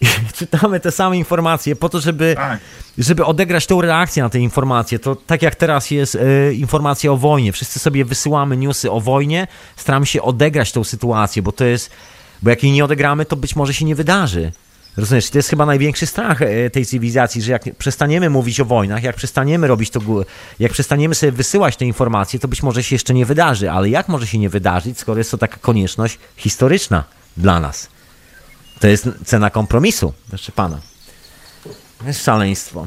i 0.01 0.07
czytamy 0.39 0.81
te 0.81 0.91
same 0.91 1.17
informacje 1.17 1.77
po 1.77 1.89
to, 1.89 2.01
żeby, 2.01 2.35
Tak. 2.37 2.61
żeby 2.99 3.25
odegrać 3.25 3.67
tą 3.67 3.81
reakcję 3.81 4.23
na 4.23 4.29
te 4.29 4.39
informacje. 4.39 4.99
To 4.99 5.17
tak 5.17 5.43
jak 5.43 5.55
teraz 5.55 5.91
jest 5.91 6.15
e, 6.15 6.53
informacja 6.55 7.13
o 7.13 7.17
wojnie. 7.17 7.53
Wszyscy 7.53 7.79
sobie 7.79 8.05
wysyłamy 8.05 8.57
newsy 8.57 8.91
o 8.91 9.01
wojnie, 9.01 9.47
staramy 9.77 10.07
się 10.07 10.23
odegrać 10.23 10.73
tą 10.73 10.85
sytuację, 10.85 11.43
bo 11.43 11.53
to 11.53 11.65
jest, 11.65 11.91
bo 12.43 12.51
jak 12.51 12.63
jej 12.63 12.73
nie 12.73 12.85
odegramy, 12.85 13.25
to 13.25 13.37
być 13.37 13.57
może 13.57 13.75
się 13.75 13.85
nie 13.85 13.95
wydarzy. 13.95 14.53
Rozumiesz, 14.97 15.31
to 15.31 15.39
jest 15.39 15.51
chyba 15.51 15.67
największy 15.67 16.07
strach 16.07 16.43
e, 16.43 16.71
tej 16.71 16.87
cywilizacji, 16.87 17.43
że 17.43 17.53
jak 17.53 17.77
przestaniemy 17.79 18.31
mówić 18.31 18.61
o 18.61 18.65
wojnach, 18.65 19.03
jak 19.03 19.17
przestaniemy 19.17 19.67
robić 19.67 19.91
to, 19.91 20.01
jak 20.59 20.73
przestaniemy 20.73 21.15
sobie 21.15 21.33
wysyłać 21.33 21.77
te 21.77 21.85
informacje, 21.85 22.41
to 22.41 22.49
być 22.49 22.63
może 22.63 22.83
się 22.83 22.95
jeszcze 22.95 23.15
nie 23.15 23.27
wydarzy. 23.27 23.71
Ale 23.71 23.89
jak 23.89 24.09
może 24.09 24.27
się 24.27 24.39
nie 24.39 24.49
wydarzyć, 24.49 24.99
skoro 24.99 25.19
jest 25.19 25.31
to 25.31 25.39
taka 25.39 25.57
konieczność 25.57 26.19
historyczna 26.37 27.05
dla 27.37 27.61
nas? 27.61 27.89
To 28.81 28.87
jest 28.87 29.09
cena 29.25 29.51
kompromisu, 29.51 30.13
proszę 30.29 30.53
pana. 30.53 30.81
To 31.99 32.07
jest 32.07 32.25
szaleństwo. 32.25 32.87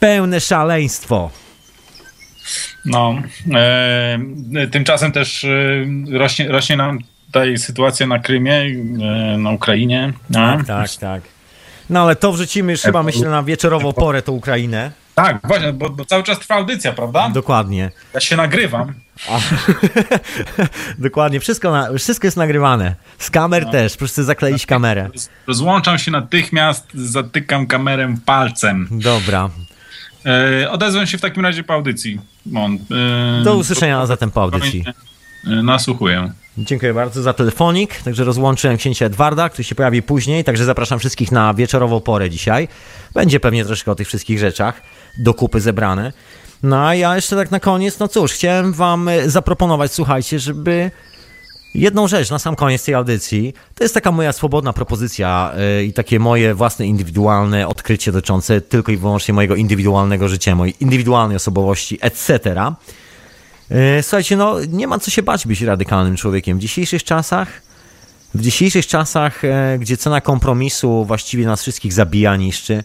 Pełne 0.00 0.40
szaleństwo. 0.40 1.30
No. 2.84 3.22
E, 3.54 4.18
tymczasem 4.72 5.12
też 5.12 5.44
e, 5.44 5.48
rośnie, 6.18 6.48
rośnie 6.48 6.76
nam 6.76 6.98
tutaj 7.32 7.58
sytuacja 7.58 8.06
na 8.06 8.18
Krymie, 8.18 8.52
e, 8.54 9.38
na 9.38 9.50
Ukrainie. 9.50 10.12
No. 10.30 10.58
Tak, 10.66 10.90
tak. 11.00 11.22
No 11.90 12.02
ale 12.02 12.16
to 12.16 12.32
wrzucimy 12.32 12.72
już 12.72 12.80
chyba, 12.80 13.02
myślę, 13.02 13.28
na 13.28 13.42
wieczorową 13.42 13.92
porę, 13.92 14.22
tą 14.22 14.32
Ukrainę. 14.32 14.92
Tak, 15.14 15.38
właśnie, 15.44 15.72
bo, 15.72 15.90
bo 15.90 16.04
cały 16.04 16.22
czas 16.22 16.38
trwa 16.38 16.54
audycja, 16.54 16.92
prawda? 16.92 17.28
Dokładnie. 17.28 17.90
Ja 18.14 18.20
się 18.20 18.36
nagrywam. 18.36 18.94
A, 19.28 19.38
dokładnie, 20.98 21.40
wszystko, 21.40 21.70
na, 21.72 21.88
wszystko 21.98 22.26
jest 22.26 22.36
nagrywane. 22.36 22.94
Z 23.18 23.30
kamer 23.30 23.70
też, 23.70 23.96
proszę 23.96 24.24
zakleić 24.24 24.66
kamerę. 24.66 25.10
Rozłączam 25.46 25.98
się 25.98 26.10
natychmiast, 26.10 26.86
zatykam 26.94 27.66
kamerę 27.66 28.14
palcem. 28.26 28.88
Dobra. 28.90 29.50
E, 30.26 30.70
odezwę 30.70 31.06
się 31.06 31.18
w 31.18 31.20
takim 31.20 31.42
razie 31.42 31.64
po 31.64 31.74
audycji. 31.74 32.20
Mon, 32.46 32.78
e, 33.40 33.44
Do 33.44 33.56
usłyszenia 33.56 34.06
zatem 34.06 34.30
po 34.30 34.42
audycji. 34.42 34.84
E, 35.46 35.62
nasłuchuję. 35.62 36.32
Dziękuję 36.58 36.94
bardzo 36.94 37.22
za 37.22 37.32
telefonik. 37.32 38.02
Także 38.02 38.24
rozłączyłem 38.24 38.76
księcia 38.76 39.06
Edwarda, 39.06 39.48
który 39.48 39.64
się 39.64 39.74
pojawi 39.74 40.02
później. 40.02 40.44
Także 40.44 40.64
zapraszam 40.64 40.98
wszystkich 40.98 41.32
na 41.32 41.54
wieczorową 41.54 42.00
porę 42.00 42.30
dzisiaj. 42.30 42.68
Będzie 43.14 43.40
pewnie 43.40 43.64
troszkę 43.64 43.90
o 43.90 43.94
tych 43.94 44.08
wszystkich 44.08 44.38
rzeczach 44.38 44.82
do 45.18 45.34
kupy 45.34 45.60
zebrane. 45.60 46.12
No 46.62 46.86
a 46.86 46.94
ja 46.94 47.16
jeszcze 47.16 47.36
tak 47.36 47.50
na 47.50 47.60
koniec, 47.60 47.98
no 47.98 48.08
cóż, 48.08 48.32
chciałem 48.32 48.72
wam 48.72 49.08
e, 49.08 49.30
zaproponować, 49.30 49.92
słuchajcie, 49.92 50.38
żeby 50.38 50.90
jedną 51.74 52.08
rzecz 52.08 52.30
na 52.30 52.38
sam 52.38 52.56
koniec 52.56 52.84
tej 52.84 52.94
audycji, 52.94 53.54
to 53.74 53.84
jest 53.84 53.94
taka 53.94 54.12
moja 54.12 54.32
swobodna 54.32 54.72
propozycja 54.72 55.52
yy, 55.78 55.84
i 55.84 55.92
takie 55.92 56.18
moje 56.18 56.54
własne 56.54 56.86
indywidualne 56.86 57.68
odkrycie 57.68 58.12
dotyczące 58.12 58.60
tylko 58.60 58.92
i 58.92 58.96
wyłącznie 58.96 59.34
mojego 59.34 59.56
indywidualnego 59.56 60.28
życia, 60.28 60.54
mojej 60.54 60.74
indywidualnej 60.80 61.36
osobowości, 61.36 61.98
etc. 62.00 62.38
Yy, 63.72 64.02
słuchajcie, 64.02 64.36
no 64.36 64.56
nie 64.68 64.86
ma 64.86 64.98
co 64.98 65.10
się 65.10 65.22
bać 65.22 65.46
być 65.46 65.62
radykalnym 65.62 66.16
człowiekiem. 66.16 66.58
W 66.58 66.60
dzisiejszych 66.60 67.04
czasach, 67.04 67.62
w 68.34 68.40
dzisiejszych 68.40 68.86
czasach, 68.86 69.42
yy, 69.42 69.78
gdzie 69.78 69.96
cena 69.96 70.20
kompromisu 70.20 71.04
właściwie 71.04 71.46
nas 71.46 71.62
wszystkich 71.62 71.92
zabija, 71.92 72.36
niszczy, 72.36 72.84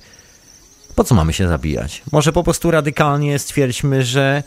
po 0.95 1.03
co 1.03 1.15
mamy 1.15 1.33
się 1.33 1.47
zabijać? 1.47 2.01
Może 2.11 2.33
po 2.33 2.43
prostu 2.43 2.71
radykalnie 2.71 3.39
stwierdźmy, 3.39 4.03
że, 4.03 4.43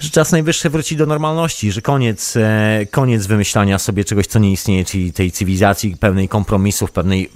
że 0.00 0.10
czas 0.10 0.32
najwyższy 0.32 0.70
wróci 0.70 0.96
do 0.96 1.06
normalności, 1.06 1.72
że 1.72 1.82
koniec, 1.82 2.36
e, 2.36 2.86
koniec 2.90 3.26
wymyślania 3.26 3.78
sobie 3.78 4.04
czegoś, 4.04 4.26
co 4.26 4.38
nie 4.38 4.52
istnieje, 4.52 4.84
czyli 4.84 5.12
tej 5.12 5.32
cywilizacji 5.32 5.96
pełnej 5.96 6.28
kompromisów, 6.28 6.92
pewnej 6.92 7.30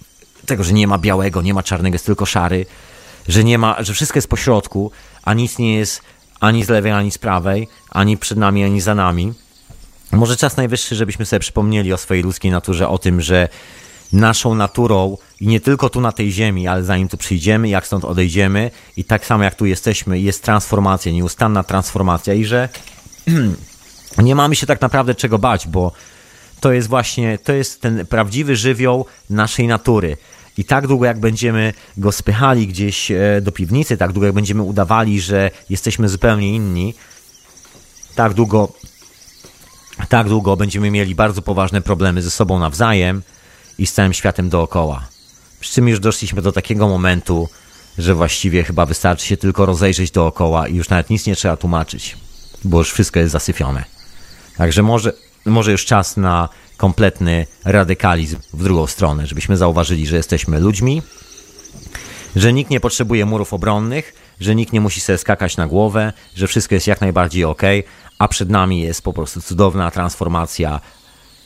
tego, 0.47 0.64
że 0.64 0.72
nie 0.72 0.86
ma 0.86 0.98
białego, 0.98 1.43
nie 1.43 1.55
ma 1.55 1.62
czarnego, 1.62 1.94
jest 1.94 2.06
tylko 2.06 2.26
szary, 2.26 2.66
że 3.28 3.44
nie 3.44 3.59
ma, 3.59 3.82
że 3.82 3.94
wszystko 3.94 4.18
jest 4.18 4.28
pośrodku, 4.28 4.90
a 5.22 5.35
nic 5.35 5.59
nie 5.59 5.76
jest 5.76 6.02
ani 6.40 6.65
z 6.65 6.69
lewej, 6.69 6.93
ani 6.93 7.10
z 7.10 7.19
prawej, 7.19 7.69
ani 7.90 8.16
przed 8.16 8.39
nami, 8.39 8.65
ani 8.65 8.81
za 8.81 8.94
nami. 8.94 9.32
Może 10.12 10.36
czas 10.36 10.56
najwyższy, 10.56 10.94
żebyśmy 10.94 11.27
sobie 11.27 11.40
przypomnieli 11.40 11.93
o 11.93 11.97
swojej 11.97 12.23
ludzkiej 12.23 12.51
naturze, 12.51 12.89
o 12.89 12.98
tym, 12.98 13.20
że 13.20 13.48
naszą 14.12 14.55
naturą 14.55 15.16
i 15.40 15.47
nie 15.47 15.60
tylko 15.60 15.90
tu 15.90 16.01
na 16.01 16.12
tej 16.12 16.32
ziemi, 16.32 16.69
ale 16.69 16.85
zanim 16.85 17.09
tu 17.09 17.16
przyjdziemy, 17.16 17.69
jak 17.69 17.86
stąd 17.86 18.05
odejdziemy 18.05 18.70
i 18.97 19.05
tak 19.05 19.27
samo 19.27 19.44
jak 19.44 19.55
tu 19.55 19.66
jesteśmy, 19.66 20.20
jest 20.20 20.43
transformacja, 20.43 21.12
nieustanna 21.12 21.62
transformacja 21.62 22.35
i 22.35 22.44
że 22.44 22.69
nie 24.19 24.35
mamy 24.35 24.56
się 24.56 24.66
tak 24.66 24.81
naprawdę 24.81 25.15
czego 25.15 25.39
bać, 25.39 25.69
bo 25.69 25.93
to 26.60 26.73
jest 26.73 26.89
właśnie, 26.89 27.39
to 27.39 27.52
jest 27.52 27.81
ten 27.81 28.06
prawdziwy 28.06 28.56
żywioł 28.56 29.06
naszej 29.31 29.66
natury. 29.66 30.16
I 30.59 30.64
tak 30.64 30.86
długo 30.86 31.05
jak 31.05 31.20
będziemy 31.20 31.72
go 31.97 32.12
spychali 32.12 32.66
gdzieś 32.66 33.10
e, 33.10 33.40
do 33.43 33.52
piwnicy, 33.52 33.97
tak 33.97 34.12
długo 34.12 34.26
jak 34.26 34.35
będziemy 34.35 34.62
udawali, 34.62 35.20
że 35.20 35.51
jesteśmy 35.70 36.09
zupełnie 36.09 36.55
inni, 36.55 36.94
tak 38.14 38.35
długo, 38.35 38.72
tak 40.09 40.28
długo 40.28 40.56
będziemy 40.56 40.90
mieli 40.90 41.14
bardzo 41.14 41.43
poważne 41.43 41.82
problemy 41.82 42.22
ze 42.22 42.30
sobą 42.30 42.59
nawzajem 42.59 43.22
i 43.78 43.86
z 43.86 43.93
całym 43.93 44.12
światem 44.12 44.48
dookoła. 44.48 45.06
Przy 45.60 45.72
czym 45.72 45.89
już 45.89 46.01
doszliśmy 46.01 46.43
do 46.43 46.52
takiego 46.52 46.89
momentu, 46.89 47.48
że 47.98 48.14
właściwie 48.14 48.64
chyba 48.64 48.86
wystarczy 48.86 49.26
się 49.26 49.36
tylko 49.36 49.66
rozejrzeć 49.66 50.10
dookoła 50.10 50.68
i 50.68 50.74
już 50.74 50.89
nawet 50.89 51.10
nic 51.10 51.26
nie 51.26 51.36
trzeba 51.36 51.56
tłumaczyć, 51.56 52.16
bo 52.64 52.78
już 52.78 52.93
wszystko 52.93 53.20
jest 53.20 53.32
zasyfione. 53.32 53.85
Także 54.56 54.82
może, 54.82 55.12
może 55.44 55.72
już 55.72 55.85
czas 55.85 56.16
na 56.16 56.48
kompletny 56.78 57.46
radykalizm 57.64 58.38
w 58.52 58.62
drugą 58.64 58.86
stronę, 58.86 59.26
żebyśmy 59.26 59.56
zauważyli, 59.56 60.06
że 60.06 60.16
jesteśmy 60.16 60.60
ludźmi, 60.60 61.02
że 62.36 62.52
nikt 62.52 62.70
nie 62.70 62.80
potrzebuje 62.80 63.26
murów 63.26 63.52
obronnych, 63.52 64.14
że 64.40 64.55
nikt 64.55 64.72
nie 64.72 64.80
musi 64.80 65.00
sobie 65.00 65.18
skakać 65.18 65.56
na 65.56 65.66
głowę, 65.66 66.12
że 66.34 66.46
wszystko 66.46 66.74
jest 66.74 66.86
jak 66.86 67.00
najbardziej 67.00 67.44
ok, 67.44 67.62
a 68.18 68.28
przed 68.28 68.50
nami 68.50 68.80
jest 68.80 69.02
po 69.02 69.12
prostu 69.12 69.40
cudowna 69.40 69.90
transformacja 69.90 70.80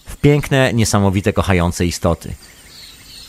w 0.06 0.16
piękne, 0.16 0.72
niesamowite, 0.72 1.32
kochające 1.32 1.86
istoty. 1.86 2.34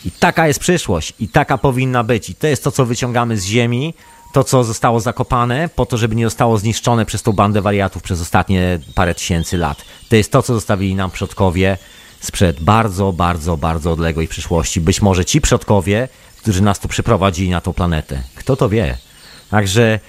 I 0.06 0.12
taka 0.12 0.48
jest 0.48 0.60
przyszłość, 0.60 1.14
i 1.20 1.28
taka 1.28 1.58
powinna 1.58 2.04
być. 2.04 2.30
I 2.30 2.36
to 2.36 2.48
jest 2.48 2.64
to, 2.64 2.72
co 2.72 2.86
wyciągamy 2.86 3.38
z 3.38 3.46
ziemi, 3.46 3.94
to, 4.34 4.44
co 4.44 4.64
zostało 4.64 5.00
zakopane, 5.00 5.70
po 5.76 5.86
to, 5.86 5.98
żeby 5.98 6.16
nie 6.16 6.26
zostało 6.26 6.58
zniszczone 6.58 7.06
przez 7.06 7.22
tą 7.22 7.32
bandę 7.32 7.62
wariatów 7.62 8.04
przez 8.04 8.22
ostatnie 8.22 8.80
parę 8.96 9.16
tysięcy 9.16 9.58
lat. 9.58 9.86
To 10.10 10.16
jest 10.16 10.32
to, 10.32 10.42
co 10.42 10.54
zostawili 10.54 10.96
nam 10.96 11.12
przodkowie 11.12 11.78
sprzed 12.24 12.64
bardzo, 12.64 13.14
bardzo, 13.14 13.58
bardzo 13.58 13.92
odległej 13.92 14.28
przyszłości. 14.28 14.82
Być 14.82 15.02
może 15.02 15.26
ci 15.26 15.42
przodkowie, 15.42 16.08
którzy 16.38 16.64
nas 16.64 16.80
tu 16.80 16.88
przyprowadzili 16.88 17.50
na 17.50 17.62
tą 17.62 17.74
planetę. 17.74 18.24
Kto 18.36 18.56
to 18.56 18.70
wie? 18.70 18.98
Także 19.50 20.00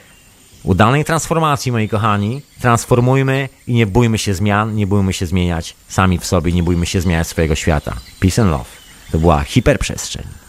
udanej 0.63 1.05
transformacji, 1.05 1.73
moi 1.73 1.89
kochani. 1.89 2.43
Transformujmy 2.61 3.49
i 3.67 3.75
nie 3.75 3.87
bójmy 3.87 4.19
się 4.19 4.35
zmian, 4.35 4.75
nie 4.75 4.87
bójmy 4.87 5.13
się 5.13 5.27
zmieniać 5.27 5.77
sami 5.89 6.19
w 6.19 6.27
sobie, 6.27 6.53
nie 6.53 6.63
bójmy 6.63 6.87
się 6.87 7.01
zmieniać 7.01 7.29
swojego 7.29 7.55
świata. 7.55 7.97
Peace 8.21 8.43
and 8.43 8.51
love. 8.51 8.71
To 9.13 9.19
była 9.19 9.45
hiperprzestrzeń. 9.45 10.44